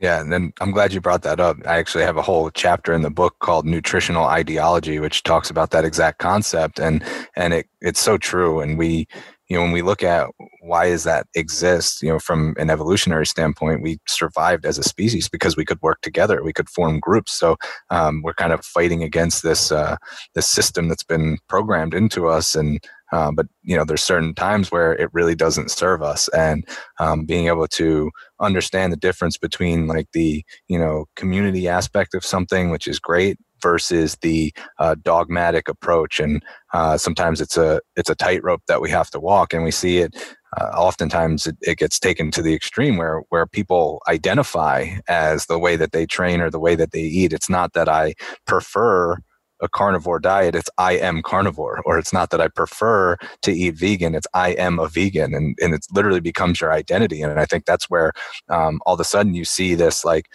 Yeah, 0.00 0.20
and 0.20 0.32
then 0.32 0.52
I'm 0.60 0.72
glad 0.72 0.92
you 0.92 1.00
brought 1.00 1.22
that 1.22 1.38
up. 1.38 1.56
I 1.66 1.78
actually 1.78 2.04
have 2.04 2.16
a 2.16 2.22
whole 2.22 2.50
chapter 2.50 2.92
in 2.92 3.02
the 3.02 3.10
book 3.10 3.38
called 3.38 3.64
Nutritional 3.64 4.24
Ideology, 4.24 4.98
which 4.98 5.22
talks 5.22 5.50
about 5.50 5.70
that 5.70 5.84
exact 5.84 6.18
concept, 6.18 6.80
and 6.80 7.02
and 7.36 7.54
it 7.54 7.68
it's 7.80 8.00
so 8.00 8.18
true. 8.18 8.60
And 8.60 8.76
we, 8.76 9.06
know, 9.54 9.62
when 9.62 9.72
we 9.72 9.82
look 9.82 10.02
at 10.02 10.28
why 10.60 10.88
does 10.88 11.04
that 11.04 11.26
exist, 11.34 12.02
you 12.02 12.08
know, 12.08 12.18
from 12.18 12.54
an 12.58 12.70
evolutionary 12.70 13.26
standpoint, 13.26 13.82
we 13.82 13.98
survived 14.08 14.64
as 14.64 14.78
a 14.78 14.82
species 14.82 15.28
because 15.28 15.56
we 15.56 15.64
could 15.64 15.80
work 15.82 16.00
together, 16.00 16.42
we 16.42 16.52
could 16.52 16.68
form 16.70 17.00
groups. 17.00 17.32
So 17.32 17.56
um, 17.90 18.22
we're 18.22 18.34
kind 18.34 18.52
of 18.52 18.64
fighting 18.64 19.02
against 19.02 19.42
this 19.42 19.70
uh, 19.70 19.96
this 20.34 20.48
system 20.48 20.88
that's 20.88 21.04
been 21.04 21.38
programmed 21.48 21.94
into 21.94 22.28
us, 22.28 22.54
and 22.54 22.82
uh, 23.12 23.30
but 23.30 23.46
you 23.62 23.76
know, 23.76 23.84
there's 23.84 24.02
certain 24.02 24.34
times 24.34 24.72
where 24.72 24.94
it 24.94 25.08
really 25.12 25.34
doesn't 25.34 25.70
serve 25.70 26.02
us, 26.02 26.28
and 26.28 26.66
um, 26.98 27.24
being 27.24 27.46
able 27.46 27.68
to 27.68 28.10
understand 28.40 28.92
the 28.92 28.96
difference 28.96 29.36
between 29.36 29.86
like 29.86 30.08
the 30.12 30.42
you 30.68 30.78
know 30.78 31.04
community 31.14 31.68
aspect 31.68 32.14
of 32.14 32.24
something, 32.24 32.70
which 32.70 32.86
is 32.88 32.98
great, 32.98 33.38
versus 33.64 34.16
the 34.20 34.52
uh, 34.78 34.94
dogmatic 35.02 35.68
approach. 35.68 36.20
And 36.20 36.44
uh, 36.72 36.98
sometimes 36.98 37.40
it's 37.40 37.56
a 37.56 37.80
it's 37.96 38.10
a 38.10 38.14
tightrope 38.14 38.62
that 38.68 38.80
we 38.80 38.90
have 38.90 39.10
to 39.10 39.20
walk, 39.20 39.52
and 39.52 39.64
we 39.64 39.72
see 39.72 39.98
it. 39.98 40.14
Uh, 40.56 40.66
oftentimes, 40.66 41.48
it, 41.48 41.56
it, 41.62 41.78
gets 41.78 41.98
taken 41.98 42.30
to 42.30 42.42
the 42.42 42.54
extreme 42.54 42.96
where 42.96 43.22
where 43.30 43.46
people 43.46 44.00
identify 44.06 44.86
as 45.08 45.46
the 45.46 45.58
way 45.58 45.74
that 45.74 45.90
they 45.90 46.06
train 46.06 46.40
or 46.40 46.50
the 46.50 46.60
way 46.60 46.76
that 46.76 46.92
they 46.92 47.00
eat. 47.00 47.32
It's 47.32 47.50
not 47.50 47.72
that 47.72 47.88
I 47.88 48.14
prefer 48.46 49.16
a 49.60 49.68
carnivore 49.68 50.18
diet 50.18 50.54
it's 50.54 50.68
i 50.78 50.92
am 50.92 51.22
carnivore 51.22 51.80
or 51.86 51.96
it's 51.96 52.12
not 52.12 52.30
that 52.30 52.40
i 52.40 52.48
prefer 52.48 53.16
to 53.40 53.52
eat 53.52 53.76
vegan 53.78 54.14
it's 54.14 54.26
i 54.34 54.48
am 54.50 54.80
a 54.80 54.88
vegan 54.88 55.32
and, 55.32 55.56
and 55.60 55.74
it 55.74 55.86
literally 55.92 56.20
becomes 56.20 56.60
your 56.60 56.72
identity 56.72 57.22
and 57.22 57.38
i 57.38 57.46
think 57.46 57.64
that's 57.64 57.88
where 57.88 58.12
um, 58.50 58.80
all 58.84 58.94
of 58.94 59.00
a 59.00 59.04
sudden 59.04 59.32
you 59.32 59.44
see 59.44 59.74
this 59.74 60.04
like 60.04 60.26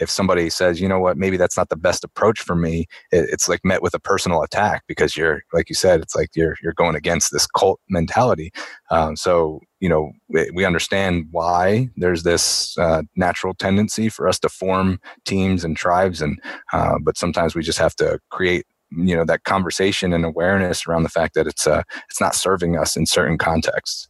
if 0.00 0.10
somebody 0.10 0.50
says, 0.50 0.80
you 0.80 0.88
know 0.88 0.98
what, 0.98 1.16
maybe 1.16 1.36
that's 1.36 1.56
not 1.56 1.68
the 1.68 1.76
best 1.76 2.04
approach 2.04 2.40
for 2.40 2.56
me, 2.56 2.86
it, 3.12 3.28
it's 3.30 3.48
like 3.48 3.60
met 3.64 3.82
with 3.82 3.94
a 3.94 4.00
personal 4.00 4.42
attack 4.42 4.82
because 4.88 5.16
you're, 5.16 5.42
like 5.52 5.68
you 5.68 5.74
said, 5.74 6.00
it's 6.00 6.14
like 6.14 6.30
you're 6.34 6.56
you're 6.62 6.72
going 6.72 6.96
against 6.96 7.32
this 7.32 7.46
cult 7.46 7.80
mentality. 7.88 8.52
Um, 8.90 9.16
so 9.16 9.60
you 9.80 9.88
know 9.88 10.12
we, 10.28 10.50
we, 10.54 10.64
understand 10.64 11.26
why 11.30 11.90
there's 11.96 12.22
this 12.22 12.76
uh, 12.78 13.02
natural 13.16 13.54
tendency 13.54 14.08
for 14.08 14.28
us 14.28 14.38
to 14.40 14.48
form 14.48 14.98
teams 15.24 15.64
and 15.64 15.76
tribes, 15.76 16.22
and 16.22 16.40
uh, 16.72 16.96
but 17.02 17.16
sometimes 17.18 17.54
we 17.54 17.62
just 17.62 17.78
have 17.78 17.94
to 17.96 18.18
create 18.30 18.66
you 18.90 19.16
know 19.16 19.24
that 19.24 19.44
conversation 19.44 20.12
and 20.12 20.24
awareness 20.24 20.86
around 20.86 21.02
the 21.02 21.08
fact 21.08 21.34
that 21.34 21.46
it's 21.46 21.66
uh 21.66 21.82
it's 22.08 22.20
not 22.20 22.34
serving 22.34 22.76
us 22.76 22.96
in 22.96 23.06
certain 23.06 23.38
contexts. 23.38 24.08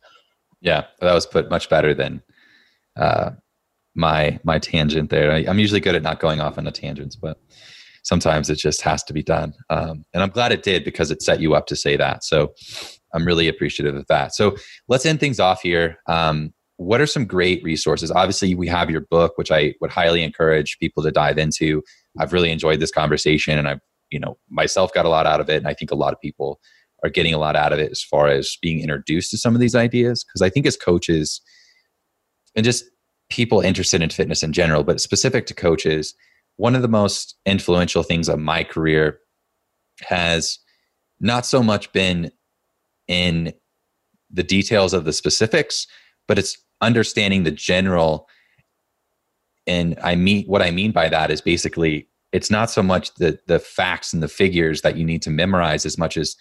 Yeah, 0.60 0.84
that 1.00 1.12
was 1.12 1.26
put 1.26 1.50
much 1.50 1.68
better 1.68 1.92
than 1.92 2.22
uh, 2.96 3.30
my 3.94 4.38
my 4.44 4.58
tangent 4.58 5.10
there. 5.10 5.32
I, 5.32 5.40
am 5.42 5.58
usually 5.58 5.80
good 5.80 5.94
at 5.94 6.02
not 6.02 6.20
going 6.20 6.40
off 6.40 6.58
on 6.58 6.64
the 6.64 6.72
tangents, 6.72 7.16
but 7.16 7.38
sometimes 8.02 8.50
it 8.50 8.56
just 8.56 8.82
has 8.82 9.02
to 9.04 9.12
be 9.12 9.22
done. 9.22 9.54
Um, 9.70 10.04
and 10.12 10.22
I'm 10.22 10.30
glad 10.30 10.52
it 10.52 10.62
did 10.62 10.84
because 10.84 11.10
it 11.10 11.22
set 11.22 11.40
you 11.40 11.54
up 11.54 11.66
to 11.66 11.76
say 11.76 11.96
that. 11.96 12.22
So 12.22 12.54
I'm 13.14 13.24
really 13.24 13.48
appreciative 13.48 13.94
of 13.94 14.06
that. 14.08 14.34
So 14.34 14.56
let's 14.88 15.06
end 15.06 15.20
things 15.20 15.40
off 15.40 15.62
here. 15.62 15.96
Um, 16.06 16.52
what 16.76 17.00
are 17.00 17.06
some 17.06 17.24
great 17.24 17.62
resources? 17.62 18.10
Obviously, 18.10 18.54
we 18.54 18.66
have 18.68 18.90
your 18.90 19.02
book, 19.02 19.38
which 19.38 19.52
I 19.52 19.74
would 19.80 19.90
highly 19.90 20.22
encourage 20.22 20.78
people 20.78 21.02
to 21.04 21.10
dive 21.10 21.38
into. 21.38 21.82
I've 22.18 22.32
really 22.32 22.50
enjoyed 22.50 22.80
this 22.80 22.90
conversation, 22.90 23.58
and 23.58 23.68
I've 23.68 23.80
you 24.10 24.18
know 24.18 24.36
myself 24.50 24.92
got 24.92 25.06
a 25.06 25.08
lot 25.08 25.26
out 25.26 25.40
of 25.40 25.48
it, 25.48 25.58
and 25.58 25.68
I 25.68 25.74
think 25.74 25.90
a 25.90 25.96
lot 25.96 26.12
of 26.12 26.20
people 26.20 26.60
are 27.04 27.10
getting 27.10 27.34
a 27.34 27.38
lot 27.38 27.54
out 27.54 27.72
of 27.72 27.78
it 27.78 27.92
as 27.92 28.02
far 28.02 28.28
as 28.28 28.56
being 28.60 28.80
introduced 28.80 29.30
to 29.30 29.38
some 29.38 29.54
of 29.54 29.60
these 29.60 29.74
ideas. 29.74 30.24
Because 30.24 30.42
I 30.42 30.50
think 30.50 30.66
as 30.66 30.76
coaches, 30.76 31.40
and 32.56 32.64
just 32.64 32.84
people 33.34 33.60
interested 33.60 34.00
in 34.00 34.10
fitness 34.10 34.44
in 34.44 34.52
general, 34.52 34.84
but 34.84 35.00
specific 35.00 35.44
to 35.44 35.54
coaches, 35.54 36.14
one 36.54 36.76
of 36.76 36.82
the 36.82 36.88
most 36.88 37.34
influential 37.44 38.04
things 38.04 38.28
of 38.28 38.38
my 38.38 38.62
career 38.62 39.18
has 40.02 40.60
not 41.18 41.44
so 41.44 41.60
much 41.60 41.92
been 41.92 42.30
in 43.08 43.52
the 44.30 44.44
details 44.44 44.94
of 44.94 45.04
the 45.04 45.12
specifics, 45.12 45.88
but 46.28 46.38
it's 46.38 46.56
understanding 46.80 47.42
the 47.42 47.50
general. 47.50 48.28
And 49.66 49.98
I 50.00 50.14
mean, 50.14 50.46
what 50.46 50.62
I 50.62 50.70
mean 50.70 50.92
by 50.92 51.08
that 51.08 51.32
is 51.32 51.40
basically 51.40 52.08
it's 52.32 52.52
not 52.52 52.70
so 52.70 52.84
much 52.84 53.12
the 53.16 53.40
the 53.48 53.58
facts 53.58 54.12
and 54.12 54.22
the 54.22 54.28
figures 54.28 54.82
that 54.82 54.96
you 54.96 55.04
need 55.04 55.22
to 55.22 55.30
memorize 55.30 55.84
as 55.84 55.98
much 55.98 56.16
as 56.16 56.36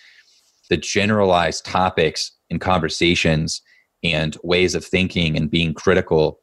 the 0.69 0.77
generalized 0.77 1.65
topics 1.65 2.31
and 2.51 2.61
conversations 2.61 3.63
and 4.03 4.37
ways 4.43 4.75
of 4.75 4.85
thinking 4.85 5.35
and 5.35 5.49
being 5.49 5.73
critical 5.73 6.42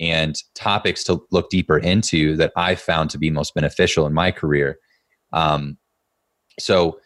and 0.00 0.36
topics 0.54 1.04
to 1.04 1.20
look 1.30 1.50
deeper 1.50 1.78
into 1.78 2.36
that 2.36 2.52
I 2.56 2.74
found 2.74 3.10
to 3.10 3.18
be 3.18 3.30
most 3.30 3.54
beneficial 3.54 4.06
in 4.06 4.14
my 4.14 4.30
career. 4.30 4.78
Um, 5.32 5.78
so 6.58 6.98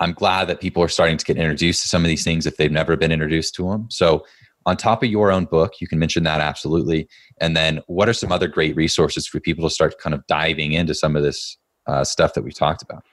I'm 0.00 0.12
glad 0.12 0.48
that 0.48 0.60
people 0.60 0.82
are 0.82 0.88
starting 0.88 1.16
to 1.16 1.24
get 1.24 1.36
introduced 1.36 1.82
to 1.82 1.88
some 1.88 2.02
of 2.02 2.08
these 2.08 2.24
things 2.24 2.46
if 2.46 2.56
they've 2.56 2.72
never 2.72 2.96
been 2.96 3.12
introduced 3.12 3.54
to 3.56 3.70
them. 3.70 3.86
So 3.90 4.24
on 4.66 4.76
top 4.76 5.02
of 5.02 5.10
your 5.10 5.30
own 5.30 5.44
book, 5.44 5.74
you 5.80 5.86
can 5.86 5.98
mention 5.98 6.24
that 6.24 6.40
absolutely. 6.40 7.08
And 7.40 7.56
then 7.56 7.80
what 7.86 8.08
are 8.08 8.12
some 8.14 8.32
other 8.32 8.48
great 8.48 8.74
resources 8.76 9.26
for 9.26 9.40
people 9.40 9.68
to 9.68 9.74
start 9.74 9.98
kind 9.98 10.14
of 10.14 10.26
diving 10.26 10.72
into 10.72 10.94
some 10.94 11.16
of 11.16 11.22
this 11.22 11.56
uh, 11.86 12.04
stuff 12.04 12.34
that 12.34 12.42
we've 12.42 12.54
talked 12.54 12.82
about? 12.82 13.04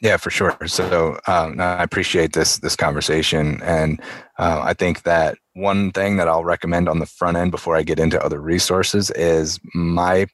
Yeah, 0.00 0.16
for 0.16 0.30
sure. 0.30 0.56
So 0.66 1.18
um, 1.26 1.60
I 1.60 1.82
appreciate 1.82 2.32
this 2.32 2.58
this 2.58 2.74
conversation, 2.76 3.60
and 3.62 4.00
uh, 4.38 4.62
I 4.64 4.72
think 4.72 5.02
that 5.02 5.36
one 5.54 5.90
thing 5.92 6.16
that 6.16 6.28
I'll 6.28 6.44
recommend 6.44 6.88
on 6.88 7.00
the 7.00 7.06
front 7.06 7.36
end 7.36 7.50
before 7.50 7.76
I 7.76 7.82
get 7.82 7.98
into 7.98 8.22
other 8.22 8.40
resources 8.40 9.10
is 9.10 9.58
my 9.74 10.26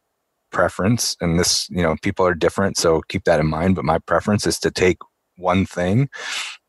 preference, 0.53 1.17
and 1.21 1.39
this 1.39 1.69
you 1.71 1.83
know 1.83 1.97
people 2.03 2.25
are 2.27 2.35
different, 2.35 2.77
so 2.77 3.03
keep 3.09 3.25
that 3.25 3.41
in 3.41 3.47
mind. 3.49 3.75
But 3.75 3.85
my 3.85 3.99
preference 3.99 4.47
is 4.47 4.59
to 4.61 4.71
take 4.71 4.99
one 5.37 5.67
thing 5.67 6.09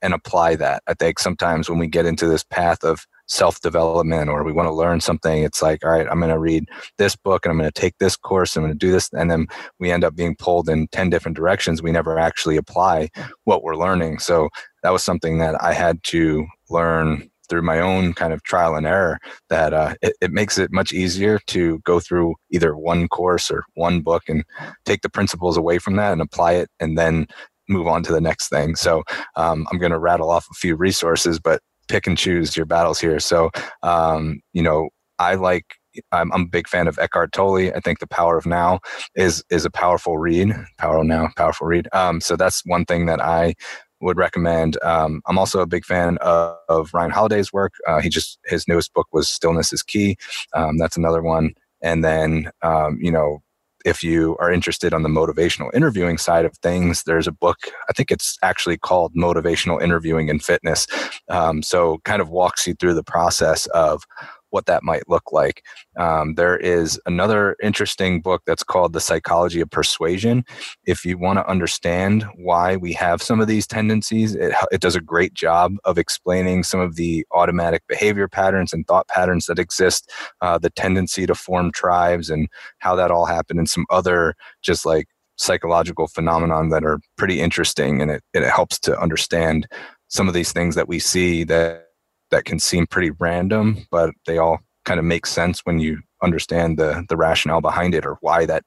and 0.02 0.14
apply 0.14 0.56
that. 0.56 0.82
I 0.88 0.94
think 0.96 1.20
sometimes 1.20 1.70
when 1.70 1.80
we 1.80 1.88
get 1.88 2.06
into 2.08 2.28
this 2.28 2.44
path 2.44 2.84
of 2.84 3.06
self 3.28 3.62
development 3.62 4.30
or 4.30 4.44
we 4.44 4.52
want 4.52 4.68
to 4.68 4.74
learn 4.74 5.02
something, 5.02 5.44
it's 5.44 5.62
like, 5.62 5.84
all 5.86 5.92
right, 5.92 6.08
I'm 6.10 6.20
going 6.20 6.32
to 6.32 6.40
read 6.40 6.68
this 6.98 7.16
book 7.16 7.46
and 7.46 7.52
I'm 7.52 7.58
going 7.58 7.72
to 7.72 7.80
take 7.80 7.98
this 8.00 8.16
course, 8.16 8.56
I'm 8.56 8.64
going 8.64 8.74
to 8.74 8.78
do 8.78 8.92
this. 8.92 9.10
And 9.14 9.30
then 9.30 9.48
we 9.80 9.92
end 9.92 10.04
up 10.04 10.16
being 10.16 10.36
pulled 10.36 10.70
in 10.70 10.88
10 10.90 11.10
different 11.10 11.38
directions. 11.38 11.82
We 11.82 11.92
never 11.92 12.18
actually 12.18 12.58
apply 12.58 13.10
what 13.44 13.64
we're 13.64 13.76
learning. 13.76 14.20
So 14.20 14.50
that 14.84 14.92
was 14.92 15.04
something 15.04 15.38
that 15.40 15.62
I 15.62 15.74
had 15.74 16.04
to 16.06 16.46
learn 16.70 17.30
through 17.50 17.62
my 17.62 17.80
own 17.80 18.14
kind 18.14 18.34
of 18.34 18.44
trial 18.44 18.76
and 18.76 18.86
error 18.86 19.20
that 19.50 19.74
uh, 19.74 19.96
it, 20.02 20.14
it, 20.22 20.32
makes 20.32 20.58
it 20.58 20.72
much 20.72 20.92
easier 20.92 21.40
to 21.48 21.80
go 21.80 22.00
through 22.00 22.36
either 22.52 22.76
one 22.76 23.08
course 23.08 23.50
or 23.50 23.64
one 23.76 24.02
book 24.02 24.24
and 24.28 24.44
take 24.86 25.02
the 25.02 25.10
principles 25.10 25.56
away 25.56 25.80
from 25.80 25.96
that 25.96 26.12
and 26.12 26.22
apply 26.22 26.54
it 26.54 26.70
and 26.80 26.98
then 26.98 27.26
move 27.70 27.88
on 27.88 28.04
to 28.04 28.12
the 28.12 28.22
next 28.22 28.50
thing. 28.50 28.76
So 28.76 29.04
um, 29.36 29.68
I'm 29.72 29.78
going 29.78 29.92
to 29.92 30.00
rattle 30.00 30.30
off 30.30 30.48
a 30.50 30.56
few 30.56 30.76
resources, 30.76 31.40
but 31.40 31.62
pick 31.88 32.08
and 32.08 32.18
choose 32.18 32.56
your 32.56 32.66
battles 32.66 33.00
here. 33.00 33.20
So, 33.20 33.50
um, 33.84 34.42
you 34.54 34.62
know, 34.62 34.90
I 35.20 35.36
like 35.36 35.76
I'm, 36.12 36.32
I'm, 36.32 36.42
a 36.42 36.48
big 36.48 36.68
fan 36.68 36.88
of 36.88 37.00
Eckhart 37.00 37.32
Tolle. 37.32 37.74
I 37.74 37.80
think 37.80 38.00
The 38.00 38.08
Power 38.08 38.38
of 38.38 38.46
Now 38.46 38.80
is 39.16 39.44
is 39.50 39.66
a 39.66 39.72
powerful 39.72 40.18
read. 40.18 40.54
Power 40.78 41.00
of 41.00 41.06
Now, 41.06 41.30
powerful 41.36 41.68
read. 41.68 41.88
Um, 41.94 42.22
so 42.22 42.36
that's 42.36 42.62
one 42.66 42.86
thing 42.86 43.08
that 43.08 43.22
I 43.22 43.56
would 44.00 44.18
recommend. 44.18 44.78
Um, 44.84 45.22
I'm 45.26 45.40
also 45.40 45.60
a 45.60 45.66
big 45.66 45.86
fan 45.86 46.18
of, 46.20 46.56
of 46.70 46.94
Ryan 46.94 47.12
Holiday's 47.12 47.52
work. 47.52 47.74
Uh, 47.88 48.00
he 48.00 48.10
just 48.10 48.38
his 48.46 48.68
newest 48.68 48.94
book 48.94 49.08
was 49.12 49.28
Stillness 49.28 49.74
is 49.74 49.82
Key. 49.82 50.18
Um, 50.54 50.78
that's 50.78 50.98
another 50.98 51.22
one. 51.22 51.54
And 51.82 52.04
then 52.04 52.52
um, 52.62 52.98
you 53.02 53.12
know 53.12 53.42
if 53.88 54.04
you 54.04 54.36
are 54.40 54.52
interested 54.52 54.94
on 54.94 55.04
the 55.04 55.10
motivational 55.10 55.74
interviewing 55.74 56.18
side 56.18 56.44
of 56.44 56.56
things, 56.58 57.04
there's 57.04 57.26
a 57.26 57.32
book, 57.32 57.58
I 57.90 57.94
think 57.94 58.12
it's 58.12 58.38
actually 58.44 58.78
called 58.78 59.16
Motivational 59.16 59.82
Interviewing 59.82 60.28
in 60.28 60.40
Fitness. 60.40 60.88
Um, 61.30 61.64
so, 61.64 62.00
kind 62.04 62.22
of 62.22 62.30
walks 62.30 62.68
you 62.68 62.74
through 62.74 62.96
the 62.96 63.04
process 63.04 63.66
of 63.68 64.04
what 64.50 64.66
that 64.66 64.84
might 64.84 65.08
look 65.08 65.32
like. 65.32 65.64
Um, 65.98 66.36
there 66.36 66.58
is 66.58 67.00
another 67.06 67.56
interesting 67.62 68.22
book 68.22 68.44
that's 68.46 68.64
called 68.64 68.94
The 68.94 69.00
Psychology 69.00 69.62
of 69.62 69.70
Persuasion. 69.70 70.46
If 70.86 71.06
you 71.06 71.18
want 71.18 71.40
to 71.40 71.48
understand 71.48 72.26
why 72.36 72.76
we 72.76 72.94
have 72.94 73.22
some 73.22 73.40
of 73.40 73.48
these 73.48 73.68
tendencies, 73.68 74.36
it, 74.36 74.54
it 74.72 74.82
does 74.82 74.96
a 74.96 75.02
great 75.02 75.34
job 75.34 75.76
of 75.86 75.98
explaining 75.98 76.64
some 76.64 76.80
of 76.80 76.96
the 76.96 77.26
automatic 77.32 77.84
behavior 77.88 78.28
patterns 78.28 78.74
and 78.74 78.86
thought 78.88 79.08
patterns 79.08 79.46
that 79.48 79.60
exist, 79.60 80.12
uh, 80.42 80.58
the 80.58 80.70
tendency 80.72 81.26
to 81.26 81.36
form 81.36 81.72
tribes, 81.72 82.30
and 82.30 82.48
how 82.80 82.96
that 82.96 83.12
all 83.12 83.26
happened, 83.26 83.60
and 83.60 83.70
some 83.70 83.86
other 83.90 84.36
just 84.62 84.86
like 84.86 85.08
psychological 85.38 86.08
phenomenon 86.08 86.70
that 86.70 86.84
are 86.84 87.00
pretty 87.16 87.40
interesting 87.40 88.02
and 88.02 88.10
it, 88.10 88.24
it 88.34 88.44
helps 88.44 88.80
to 88.80 89.00
understand 89.00 89.68
some 90.08 90.28
of 90.28 90.34
these 90.34 90.52
things 90.52 90.76
that 90.76 90.88
we 90.88 91.00
see 91.00 91.44
that 91.44 91.87
that 92.32 92.46
can 92.46 92.60
seem 92.60 92.88
pretty 92.88 93.12
random, 93.12 93.86
but 93.92 94.12
they 94.26 94.38
all 94.38 94.60
kind 94.86 95.00
of 95.00 95.06
make 95.06 95.26
sense 95.26 95.62
when 95.66 95.80
you 95.80 96.00
understand 96.24 96.80
the 96.80 97.06
the 97.10 97.18
rationale 97.18 97.62
behind 97.62 97.94
it 97.94 98.06
or 98.06 98.18
why 98.22 98.46
that 98.46 98.64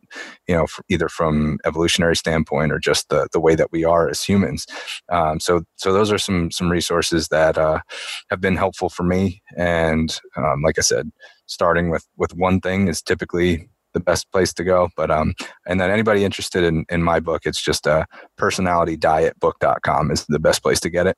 you 0.46 0.54
know 0.54 0.66
either 0.88 1.08
from 1.08 1.58
evolutionary 1.64 2.14
standpoint 2.14 2.70
or 2.70 2.78
just 2.78 3.08
the 3.08 3.26
the 3.32 3.40
way 3.40 3.54
that 3.56 3.72
we 3.72 3.84
are 3.84 4.08
as 4.08 4.22
humans 4.22 4.66
um, 5.10 5.40
so 5.40 5.62
so 5.76 5.92
those 5.92 6.12
are 6.12 6.18
some 6.18 6.50
some 6.52 6.70
resources 6.70 7.26
that 7.28 7.58
uh, 7.58 7.80
have 8.28 8.40
been 8.40 8.54
helpful 8.54 8.88
for 8.88 9.02
me 9.02 9.42
and 9.56 10.20
um, 10.36 10.62
like 10.62 10.78
i 10.78 10.82
said 10.82 11.10
starting 11.46 11.90
with 11.90 12.06
with 12.16 12.32
one 12.34 12.60
thing 12.60 12.86
is 12.86 13.02
typically 13.02 13.68
the 13.92 14.00
best 14.00 14.30
place 14.30 14.52
to 14.54 14.64
go. 14.64 14.88
But 14.96 15.10
um, 15.10 15.34
and 15.66 15.80
then 15.80 15.90
anybody 15.90 16.24
interested 16.24 16.64
in 16.64 16.84
in 16.88 17.02
my 17.02 17.20
book, 17.20 17.42
it's 17.44 17.60
just 17.60 17.86
a 17.86 17.92
uh, 17.92 18.04
personalitydietbook.com 18.38 20.10
is 20.10 20.26
the 20.28 20.38
best 20.38 20.62
place 20.62 20.80
to 20.80 20.90
get 20.90 21.06
it. 21.06 21.16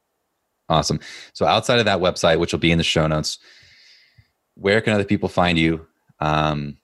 Awesome. 0.69 1.01
So 1.33 1.47
outside 1.47 1.79
of 1.79 1.85
that 1.85 2.01
website, 2.01 2.39
which 2.39 2.53
will 2.53 2.61
be 2.61 2.73
in 2.73 2.79
the 2.79 2.85
show 2.85 3.07
notes, 3.07 3.39
where 4.55 4.81
can 4.81 4.93
other 4.93 5.05
people 5.05 5.29
find 5.29 5.59
you? 5.59 5.87
Um, 6.21 6.79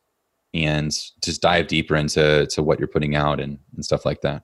and 0.54 0.90
just 1.22 1.42
dive 1.42 1.68
deeper 1.68 1.94
into 1.94 2.46
to 2.46 2.62
what 2.62 2.78
you're 2.78 2.88
putting 2.88 3.14
out 3.14 3.38
and, 3.38 3.58
and 3.74 3.84
stuff 3.84 4.04
like 4.04 4.22
that. 4.22 4.42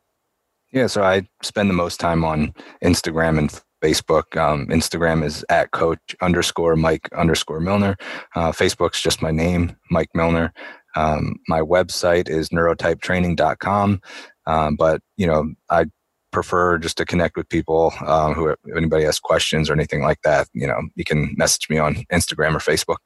Yeah, 0.73 0.87
so 0.87 1.03
I 1.03 1.29
spend 1.43 1.71
the 1.71 1.75
most 1.75 2.01
time 2.01 2.25
on 2.25 2.53
Instagram 2.83 3.39
and 3.39 3.63
Facebook. 3.83 4.37
Um, 4.37 4.67
Instagram 4.69 5.25
is 5.25 5.45
at 5.49 5.71
coach 5.71 6.17
underscore 6.21 6.75
Mike 6.75 7.09
underscore 7.17 7.61
Milner. 7.61 7.97
Uh, 8.35 8.51
Facebook's 8.51 9.01
just 9.01 9.23
my 9.23 9.31
name, 9.31 9.77
Mike 9.91 10.11
Milner. 10.15 10.53
Um, 10.97 11.37
my 11.49 11.61
website 11.61 12.29
is 12.29 12.49
neurotypetraining.com. 12.49 14.01
Um, 14.47 14.77
but, 14.77 15.01
you 15.17 15.27
know, 15.27 15.53
I 15.71 15.87
prefer 16.35 16.77
just 16.79 16.99
to 16.99 17.07
connect 17.07 17.37
with 17.37 17.49
people 17.49 17.93
um, 18.07 18.35
who, 18.35 18.49
if 18.49 18.59
anybody 18.77 19.05
has 19.05 19.19
questions 19.19 19.71
or 19.71 19.73
anything 19.73 20.03
like 20.03 20.21
that, 20.23 20.49
you 20.53 20.67
know, 20.67 20.81
you 20.97 21.05
can 21.05 21.35
message 21.39 21.71
me 21.71 21.79
on 21.79 21.95
Instagram 22.13 22.55
or 22.55 22.59
Facebook. 22.59 22.99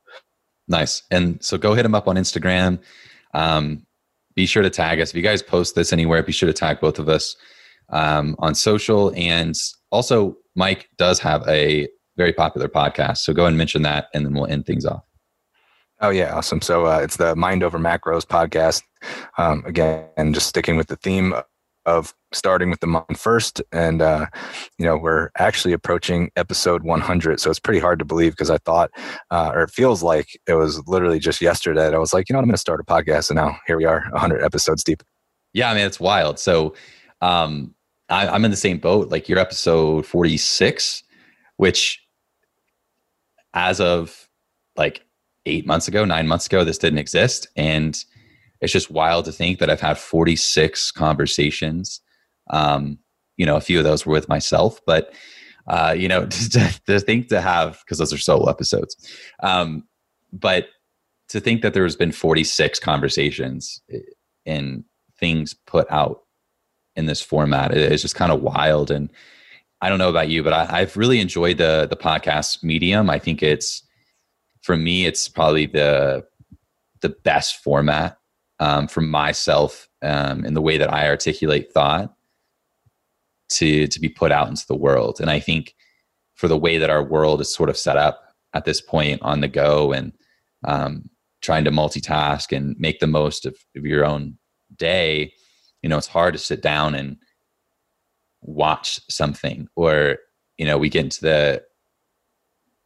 Nice. 0.66 1.02
And 1.10 1.42
so 1.42 1.56
go 1.56 1.74
hit 1.74 1.84
him 1.84 1.94
up 1.94 2.08
on 2.08 2.16
Instagram. 2.16 2.80
Um, 3.34 3.86
be 4.34 4.46
sure 4.46 4.62
to 4.62 4.70
tag 4.70 5.00
us. 5.00 5.10
If 5.10 5.16
you 5.16 5.22
guys 5.22 5.42
post 5.42 5.74
this 5.74 5.92
anywhere, 5.92 6.22
be 6.22 6.32
sure 6.32 6.46
to 6.46 6.52
tag 6.52 6.80
both 6.80 6.98
of 6.98 7.08
us 7.08 7.36
um, 7.90 8.34
on 8.38 8.54
social. 8.54 9.12
And 9.16 9.54
also, 9.90 10.36
Mike 10.56 10.88
does 10.96 11.20
have 11.20 11.46
a 11.48 11.88
very 12.16 12.32
popular 12.32 12.68
podcast. 12.68 13.18
So 13.18 13.32
go 13.32 13.46
and 13.46 13.56
mention 13.56 13.82
that, 13.82 14.06
and 14.12 14.24
then 14.24 14.34
we'll 14.34 14.46
end 14.46 14.66
things 14.66 14.84
off. 14.84 15.04
Oh 16.00 16.10
yeah, 16.10 16.34
awesome. 16.34 16.60
So 16.60 16.86
uh, 16.86 17.00
it's 17.02 17.16
the 17.16 17.34
Mind 17.34 17.62
Over 17.62 17.78
Macros 17.78 18.24
podcast. 18.24 18.82
Um, 19.36 19.64
again, 19.66 20.32
just 20.32 20.46
sticking 20.46 20.76
with 20.76 20.88
the 20.88 20.96
theme 20.96 21.34
of 21.88 22.14
starting 22.32 22.68
with 22.70 22.80
the 22.80 22.86
mind 22.86 23.18
first, 23.18 23.62
and 23.72 24.02
uh, 24.02 24.26
you 24.78 24.84
know 24.84 24.96
we're 24.96 25.30
actually 25.38 25.72
approaching 25.72 26.30
episode 26.36 26.82
100. 26.82 27.40
So 27.40 27.50
it's 27.50 27.58
pretty 27.58 27.80
hard 27.80 27.98
to 27.98 28.04
believe 28.04 28.32
because 28.32 28.50
I 28.50 28.58
thought, 28.58 28.90
uh, 29.30 29.52
or 29.54 29.62
it 29.62 29.70
feels 29.70 30.02
like 30.02 30.38
it 30.46 30.54
was 30.54 30.86
literally 30.86 31.18
just 31.18 31.40
yesterday 31.40 31.80
that 31.80 31.94
I 31.94 31.98
was 31.98 32.12
like, 32.12 32.28
you 32.28 32.34
know, 32.34 32.38
I'm 32.38 32.44
going 32.44 32.52
to 32.52 32.58
start 32.58 32.80
a 32.80 32.84
podcast, 32.84 33.30
and 33.30 33.36
now 33.36 33.58
here 33.66 33.76
we 33.76 33.84
are, 33.84 34.04
100 34.10 34.42
episodes 34.42 34.84
deep. 34.84 35.02
Yeah, 35.54 35.70
I 35.70 35.74
mean 35.74 35.86
it's 35.86 35.98
wild. 35.98 36.38
So 36.38 36.74
um, 37.22 37.74
I, 38.10 38.28
I'm 38.28 38.44
in 38.44 38.50
the 38.50 38.56
same 38.56 38.78
boat. 38.78 39.08
Like 39.08 39.28
your 39.28 39.38
episode 39.38 40.04
46, 40.06 41.02
which 41.56 42.04
as 43.54 43.80
of 43.80 44.28
like 44.76 45.04
eight 45.46 45.66
months 45.66 45.88
ago, 45.88 46.04
nine 46.04 46.28
months 46.28 46.46
ago, 46.46 46.64
this 46.64 46.78
didn't 46.78 46.98
exist. 46.98 47.48
And 47.56 48.04
it's 48.60 48.72
just 48.72 48.90
wild 48.90 49.24
to 49.26 49.32
think 49.32 49.58
that 49.58 49.70
I've 49.70 49.80
had 49.80 49.98
46 49.98 50.90
conversations. 50.92 52.00
Um, 52.50 52.98
you 53.36 53.46
know, 53.46 53.56
a 53.56 53.60
few 53.60 53.78
of 53.78 53.84
those 53.84 54.04
were 54.04 54.12
with 54.12 54.28
myself, 54.28 54.80
but 54.86 55.12
uh, 55.68 55.94
you 55.96 56.08
know, 56.08 56.26
to, 56.50 56.80
to 56.86 57.00
think 57.00 57.28
to 57.28 57.40
have 57.40 57.80
because 57.84 57.98
those 57.98 58.12
are 58.12 58.18
solo 58.18 58.48
episodes. 58.50 58.96
Um, 59.42 59.84
but 60.32 60.68
to 61.28 61.40
think 61.40 61.62
that 61.62 61.74
there 61.74 61.84
has 61.84 61.96
been 61.96 62.12
46 62.12 62.78
conversations 62.80 63.80
and 64.46 64.84
things 65.18 65.54
put 65.66 65.90
out 65.90 66.22
in 66.96 67.06
this 67.06 67.20
format 67.20 67.74
is 67.74 68.02
just 68.02 68.14
kind 68.14 68.32
of 68.32 68.42
wild. 68.42 68.90
And 68.90 69.10
I 69.80 69.88
don't 69.88 69.98
know 69.98 70.08
about 70.08 70.28
you, 70.28 70.42
but 70.42 70.52
I, 70.52 70.80
have 70.80 70.96
really 70.96 71.20
enjoyed 71.20 71.58
the 71.58 71.86
the 71.88 71.96
podcast 71.96 72.64
medium. 72.64 73.08
I 73.08 73.18
think 73.18 73.42
it's 73.42 73.82
for 74.62 74.76
me, 74.76 75.06
it's 75.06 75.28
probably 75.28 75.66
the 75.66 76.24
the 77.00 77.10
best 77.10 77.62
format 77.62 78.18
um, 78.60 78.88
for 78.88 79.00
myself 79.00 79.88
um, 80.02 80.44
in 80.44 80.54
the 80.54 80.62
way 80.62 80.78
that 80.78 80.92
I 80.92 81.08
articulate 81.08 81.72
thought 81.72 82.14
to 83.50 83.86
to 83.86 84.00
be 84.00 84.08
put 84.08 84.32
out 84.32 84.48
into 84.48 84.66
the 84.66 84.76
world. 84.76 85.20
And 85.20 85.30
I 85.30 85.40
think 85.40 85.74
for 86.34 86.48
the 86.48 86.58
way 86.58 86.78
that 86.78 86.90
our 86.90 87.02
world 87.02 87.40
is 87.40 87.52
sort 87.52 87.70
of 87.70 87.76
set 87.76 87.96
up 87.96 88.22
at 88.54 88.64
this 88.64 88.80
point 88.80 89.20
on 89.22 89.40
the 89.40 89.48
go 89.48 89.92
and 89.92 90.12
um, 90.64 91.08
trying 91.40 91.64
to 91.64 91.70
multitask 91.70 92.56
and 92.56 92.76
make 92.78 93.00
the 93.00 93.06
most 93.06 93.46
of, 93.46 93.56
of 93.76 93.84
your 93.84 94.04
own 94.04 94.38
day, 94.76 95.32
you 95.82 95.88
know, 95.88 95.96
it's 95.96 96.06
hard 96.06 96.34
to 96.34 96.38
sit 96.38 96.62
down 96.62 96.94
and 96.94 97.16
watch 98.42 99.00
something 99.10 99.68
or 99.74 100.18
you 100.58 100.66
know 100.66 100.78
we 100.78 100.88
get 100.88 101.04
into 101.04 101.20
the 101.20 101.62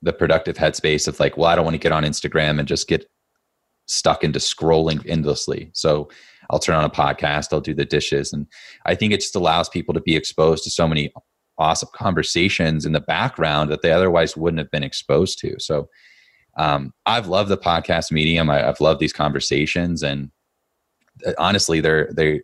the 0.01 0.13
productive 0.13 0.57
headspace 0.57 1.07
of 1.07 1.19
like 1.21 1.37
well 1.37 1.51
i 1.51 1.55
don't 1.55 1.65
want 1.65 1.75
to 1.75 1.79
get 1.79 1.93
on 1.93 2.05
instagram 2.05 2.59
and 2.59 2.67
just 2.67 2.89
get 2.89 3.07
stuck 3.87 4.25
into 4.25 4.39
scrolling 4.39 5.05
endlessly 5.09 5.71
so 5.73 6.09
i'll 6.51 6.59
turn 6.59 6.77
on 6.77 6.85
a 6.85 6.91
podcast 6.91 7.53
i'll 7.53 7.61
do 7.61 7.75
the 7.75 7.85
dishes 7.85 8.33
and 8.33 8.47
i 8.87 8.95
think 8.95 9.13
it 9.13 9.21
just 9.21 9.37
allows 9.37 9.69
people 9.69 9.93
to 9.93 10.01
be 10.01 10.17
exposed 10.17 10.65
to 10.65 10.71
so 10.71 10.87
many 10.87 11.13
awesome 11.59 11.89
conversations 11.95 12.87
in 12.87 12.93
the 12.93 13.01
background 13.01 13.71
that 13.71 13.83
they 13.83 13.93
otherwise 13.93 14.37
wouldn't 14.37 14.59
have 14.59 14.71
been 14.71 14.85
exposed 14.85 15.39
to 15.39 15.55
so 15.59 15.89
um, 16.57 16.93
i've 17.07 17.29
loved 17.29 17.49
the 17.49 17.59
podcast 17.59 18.13
medium 18.13 18.51
I, 18.51 18.61
have 18.61 18.81
loved 18.81 19.01
these 19.01 19.13
conversations 19.13 20.03
and 20.03 20.31
uh, 21.27 21.33
honestly 21.39 21.81
they're 21.81 22.11
they 22.13 22.43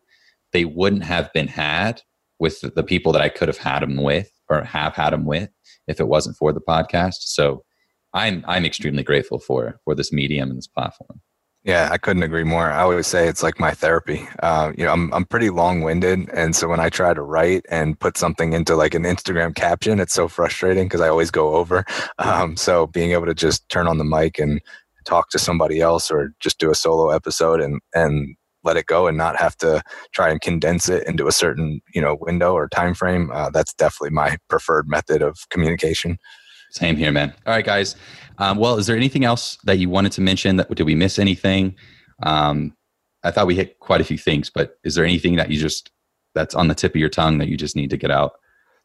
they 0.53 0.65
wouldn't 0.65 1.05
have 1.05 1.33
been 1.33 1.49
had 1.49 2.03
with 2.39 2.61
the 2.75 2.83
people 2.83 3.13
that 3.13 3.23
I 3.23 3.29
could 3.29 3.49
have 3.49 3.59
had 3.59 3.81
them 3.81 3.97
with 3.97 4.31
or 4.49 4.63
have 4.63 4.95
had 4.95 5.11
them 5.11 5.27
with 5.27 5.51
if 5.87 6.01
it 6.01 6.09
wasn't 6.09 6.37
for 6.37 6.53
the 6.53 6.61
podcast. 6.61 7.17
So 7.21 7.65
I'm 8.19 8.45
I'm 8.47 8.65
extremely 8.65 9.03
grateful 9.03 9.39
for 9.39 9.81
for 9.85 9.95
this 9.95 10.13
medium 10.13 10.51
and 10.51 10.59
this 10.59 10.67
platform. 10.67 11.21
Yeah, 11.65 11.89
I 11.91 11.99
couldn't 11.99 12.23
agree 12.23 12.45
more. 12.45 12.71
I 12.71 12.81
always 12.81 13.07
say 13.07 13.29
it's 13.29 13.43
like 13.43 13.61
my 13.61 13.73
therapy. 13.73 14.27
Uh, 14.43 14.73
you 14.77 14.85
know, 14.85 14.93
I'm 14.93 15.13
I'm 15.13 15.25
pretty 15.25 15.51
long 15.51 15.83
winded, 15.83 16.29
and 16.31 16.57
so 16.57 16.69
when 16.69 16.81
I 16.81 16.89
try 16.89 17.15
to 17.15 17.23
write 17.23 17.65
and 17.71 17.99
put 17.99 18.17
something 18.17 18.53
into 18.53 18.75
like 18.75 18.95
an 18.95 19.03
Instagram 19.03 19.55
caption, 19.55 20.01
it's 20.01 20.15
so 20.15 20.29
frustrating 20.29 20.87
because 20.87 21.01
I 21.01 21.09
always 21.09 21.31
go 21.31 21.55
over. 21.55 21.85
Um, 22.19 22.57
so 22.57 22.87
being 22.89 23.13
able 23.13 23.27
to 23.27 23.35
just 23.35 23.69
turn 23.69 23.87
on 23.87 23.99
the 23.99 24.05
mic 24.05 24.39
and 24.39 24.61
talk 25.05 25.31
to 25.31 25.39
somebody 25.39 25.81
else, 25.81 26.11
or 26.11 26.33
just 26.41 26.59
do 26.59 26.71
a 26.71 26.75
solo 26.75 27.11
episode 27.11 27.61
and 27.61 27.81
and 27.95 28.37
let 28.65 28.77
it 28.77 28.87
go 28.87 29.07
and 29.07 29.17
not 29.17 29.37
have 29.37 29.57
to 29.57 29.83
try 30.13 30.31
and 30.31 30.41
condense 30.41 30.89
it 30.89 31.07
into 31.07 31.27
a 31.27 31.33
certain 31.33 31.81
you 31.95 32.01
know 32.01 32.17
window 32.21 32.55
or 32.55 32.69
time 32.69 32.95
frame 32.95 33.31
uh, 33.33 33.51
that's 33.51 33.73
definitely 33.75 34.11
my 34.11 34.37
preferred 34.49 34.89
method 34.89 35.23
of 35.23 35.49
communication 35.51 36.19
same 36.71 36.97
here 36.97 37.13
man 37.13 37.33
all 37.47 37.55
right 37.55 37.65
guys 37.65 37.97
um, 38.39 38.59
well 38.59 38.77
is 38.77 38.87
there 38.87 38.97
anything 38.97 39.25
else 39.25 39.59
that 39.65 39.79
you 39.79 39.89
wanted 39.89 40.13
to 40.13 40.21
mention 40.21 40.57
that 40.57 40.73
did 40.75 40.85
we 40.85 40.95
miss 40.95 41.19
anything 41.19 41.75
um, 42.23 42.75
i 43.25 43.31
thought 43.31 43.47
we 43.47 43.55
hit 43.55 43.79
quite 43.81 44.01
a 44.01 44.05
few 44.05 44.19
things 44.19 44.51
but 44.51 44.79
is 44.85 44.95
there 44.95 45.05
anything 45.05 45.37
that 45.37 45.51
you 45.51 45.59
just 45.59 45.91
that's 46.35 46.55
on 46.55 46.69
the 46.69 46.75
tip 46.75 46.93
of 46.93 47.01
your 47.01 47.09
tongue 47.09 47.39
that 47.39 47.49
you 47.49 47.57
just 47.57 47.77
need 47.77 47.91
to 47.91 47.97
get 47.97 48.11
out 48.11 48.33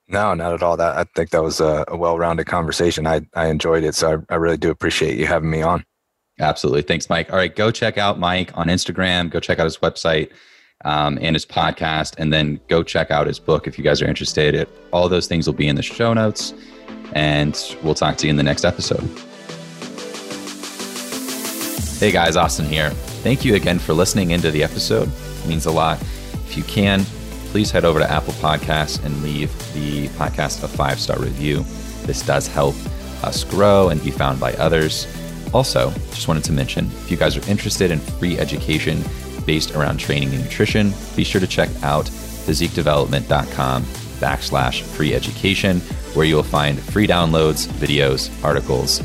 no, 0.08 0.34
not 0.34 0.54
at 0.54 0.62
all. 0.62 0.78
That 0.78 0.98
I 0.98 1.06
think 1.16 1.30
that 1.30 1.42
was 1.42 1.60
a, 1.60 1.86
a 1.88 1.96
well-rounded 1.96 2.46
conversation. 2.46 3.08
I, 3.08 3.22
I 3.36 3.48
enjoyed 3.48 3.84
it, 3.84 3.96
so 3.96 4.24
I, 4.30 4.34
I 4.34 4.38
really 4.38 4.58
do 4.58 4.70
appreciate 4.70 5.18
you 5.18 5.26
having 5.28 5.50
me 5.50 5.62
on. 5.62 5.86
Absolutely. 6.40 6.82
Thanks, 6.82 7.10
Mike. 7.10 7.30
All 7.32 7.38
right, 7.38 7.56
go 7.56 7.72
check 7.72 7.98
out 7.98 8.20
Mike 8.20 8.52
on 8.58 8.68
Instagram. 8.68 9.30
Go 9.30 9.40
check 9.40 9.60
out 9.60 9.66
his 9.66 9.78
website 9.78 10.30
um, 10.84 11.18
and 11.22 11.36
his 11.36 11.46
podcast, 11.46 12.16
and 12.18 12.34
then 12.34 12.60
go 12.68 12.84
check 12.84 13.12
out 13.12 13.28
his 13.28 13.40
book 13.40 13.68
if 13.68 13.78
you 13.78 13.84
guys 13.84 14.02
are 14.02 14.08
interested. 14.08 14.56
It, 14.56 14.70
all 14.92 15.08
those 15.08 15.28
things 15.28 15.48
will 15.48 15.54
be 15.54 15.68
in 15.68 15.76
the 15.76 15.84
show 15.84 16.14
notes, 16.14 16.54
and 17.14 17.76
we'll 17.84 17.94
talk 17.94 18.18
to 18.18 18.28
you 18.28 18.32
in 18.32 18.38
the 18.38 18.44
next 18.44 18.66
episode. 18.66 19.04
Hey 22.00 22.12
guys, 22.12 22.36
Austin 22.36 22.66
here. 22.66 22.90
Thank 23.24 23.46
you 23.46 23.56
again 23.56 23.80
for 23.80 23.94
listening 23.94 24.32
into 24.32 24.52
the 24.52 24.64
episode. 24.64 25.10
It 25.10 25.48
means 25.48 25.66
a 25.66 25.72
lot. 25.72 26.02
If 26.02 26.58
you 26.58 26.64
can, 26.64 27.04
please 27.52 27.72
head 27.72 27.86
over 27.86 28.00
to 28.00 28.10
Apple 28.10 28.34
Podcasts 28.34 29.04
and 29.06 29.24
leave 29.24 29.52
the 29.74 30.08
podcast 30.10 30.64
a 30.64 30.68
five 30.68 31.00
star 31.00 31.20
review. 31.20 31.64
This 32.06 32.26
does 32.26 32.48
help 32.48 32.76
us 33.24 33.44
grow 33.44 33.90
and 33.90 34.04
be 34.04 34.12
found 34.12 34.40
by 34.40 34.54
others. 34.54 35.08
Also, 35.54 35.92
just 36.12 36.28
wanted 36.28 36.44
to 36.46 36.52
mention 36.52 36.86
if 36.88 37.12
you 37.12 37.16
guys 37.18 37.38
are 37.38 37.50
interested 37.50 37.92
in 37.92 38.00
free 38.00 38.38
education 38.40 39.02
based 39.46 39.76
around 39.76 39.98
training 39.98 40.34
and 40.34 40.44
nutrition, 40.44 40.94
be 41.16 41.24
sure 41.24 41.40
to 41.40 41.48
check 41.48 41.70
out 41.84 42.06
physiquedevelopment.com 42.06 43.84
backslash 44.20 44.82
free 44.82 45.14
education, 45.14 45.80
where 46.14 46.26
you'll 46.26 46.44
find 46.44 46.80
free 46.80 47.08
downloads, 47.08 47.68
videos, 47.68 48.30
articles, 48.44 49.02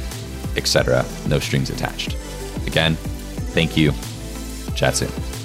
etc. 0.56 1.04
No 1.28 1.38
strings 1.38 1.70
attached. 1.70 2.16
Again, 2.66 2.96
thank 3.54 3.76
you. 3.76 3.92
Chat 4.74 4.96
soon. 4.96 5.37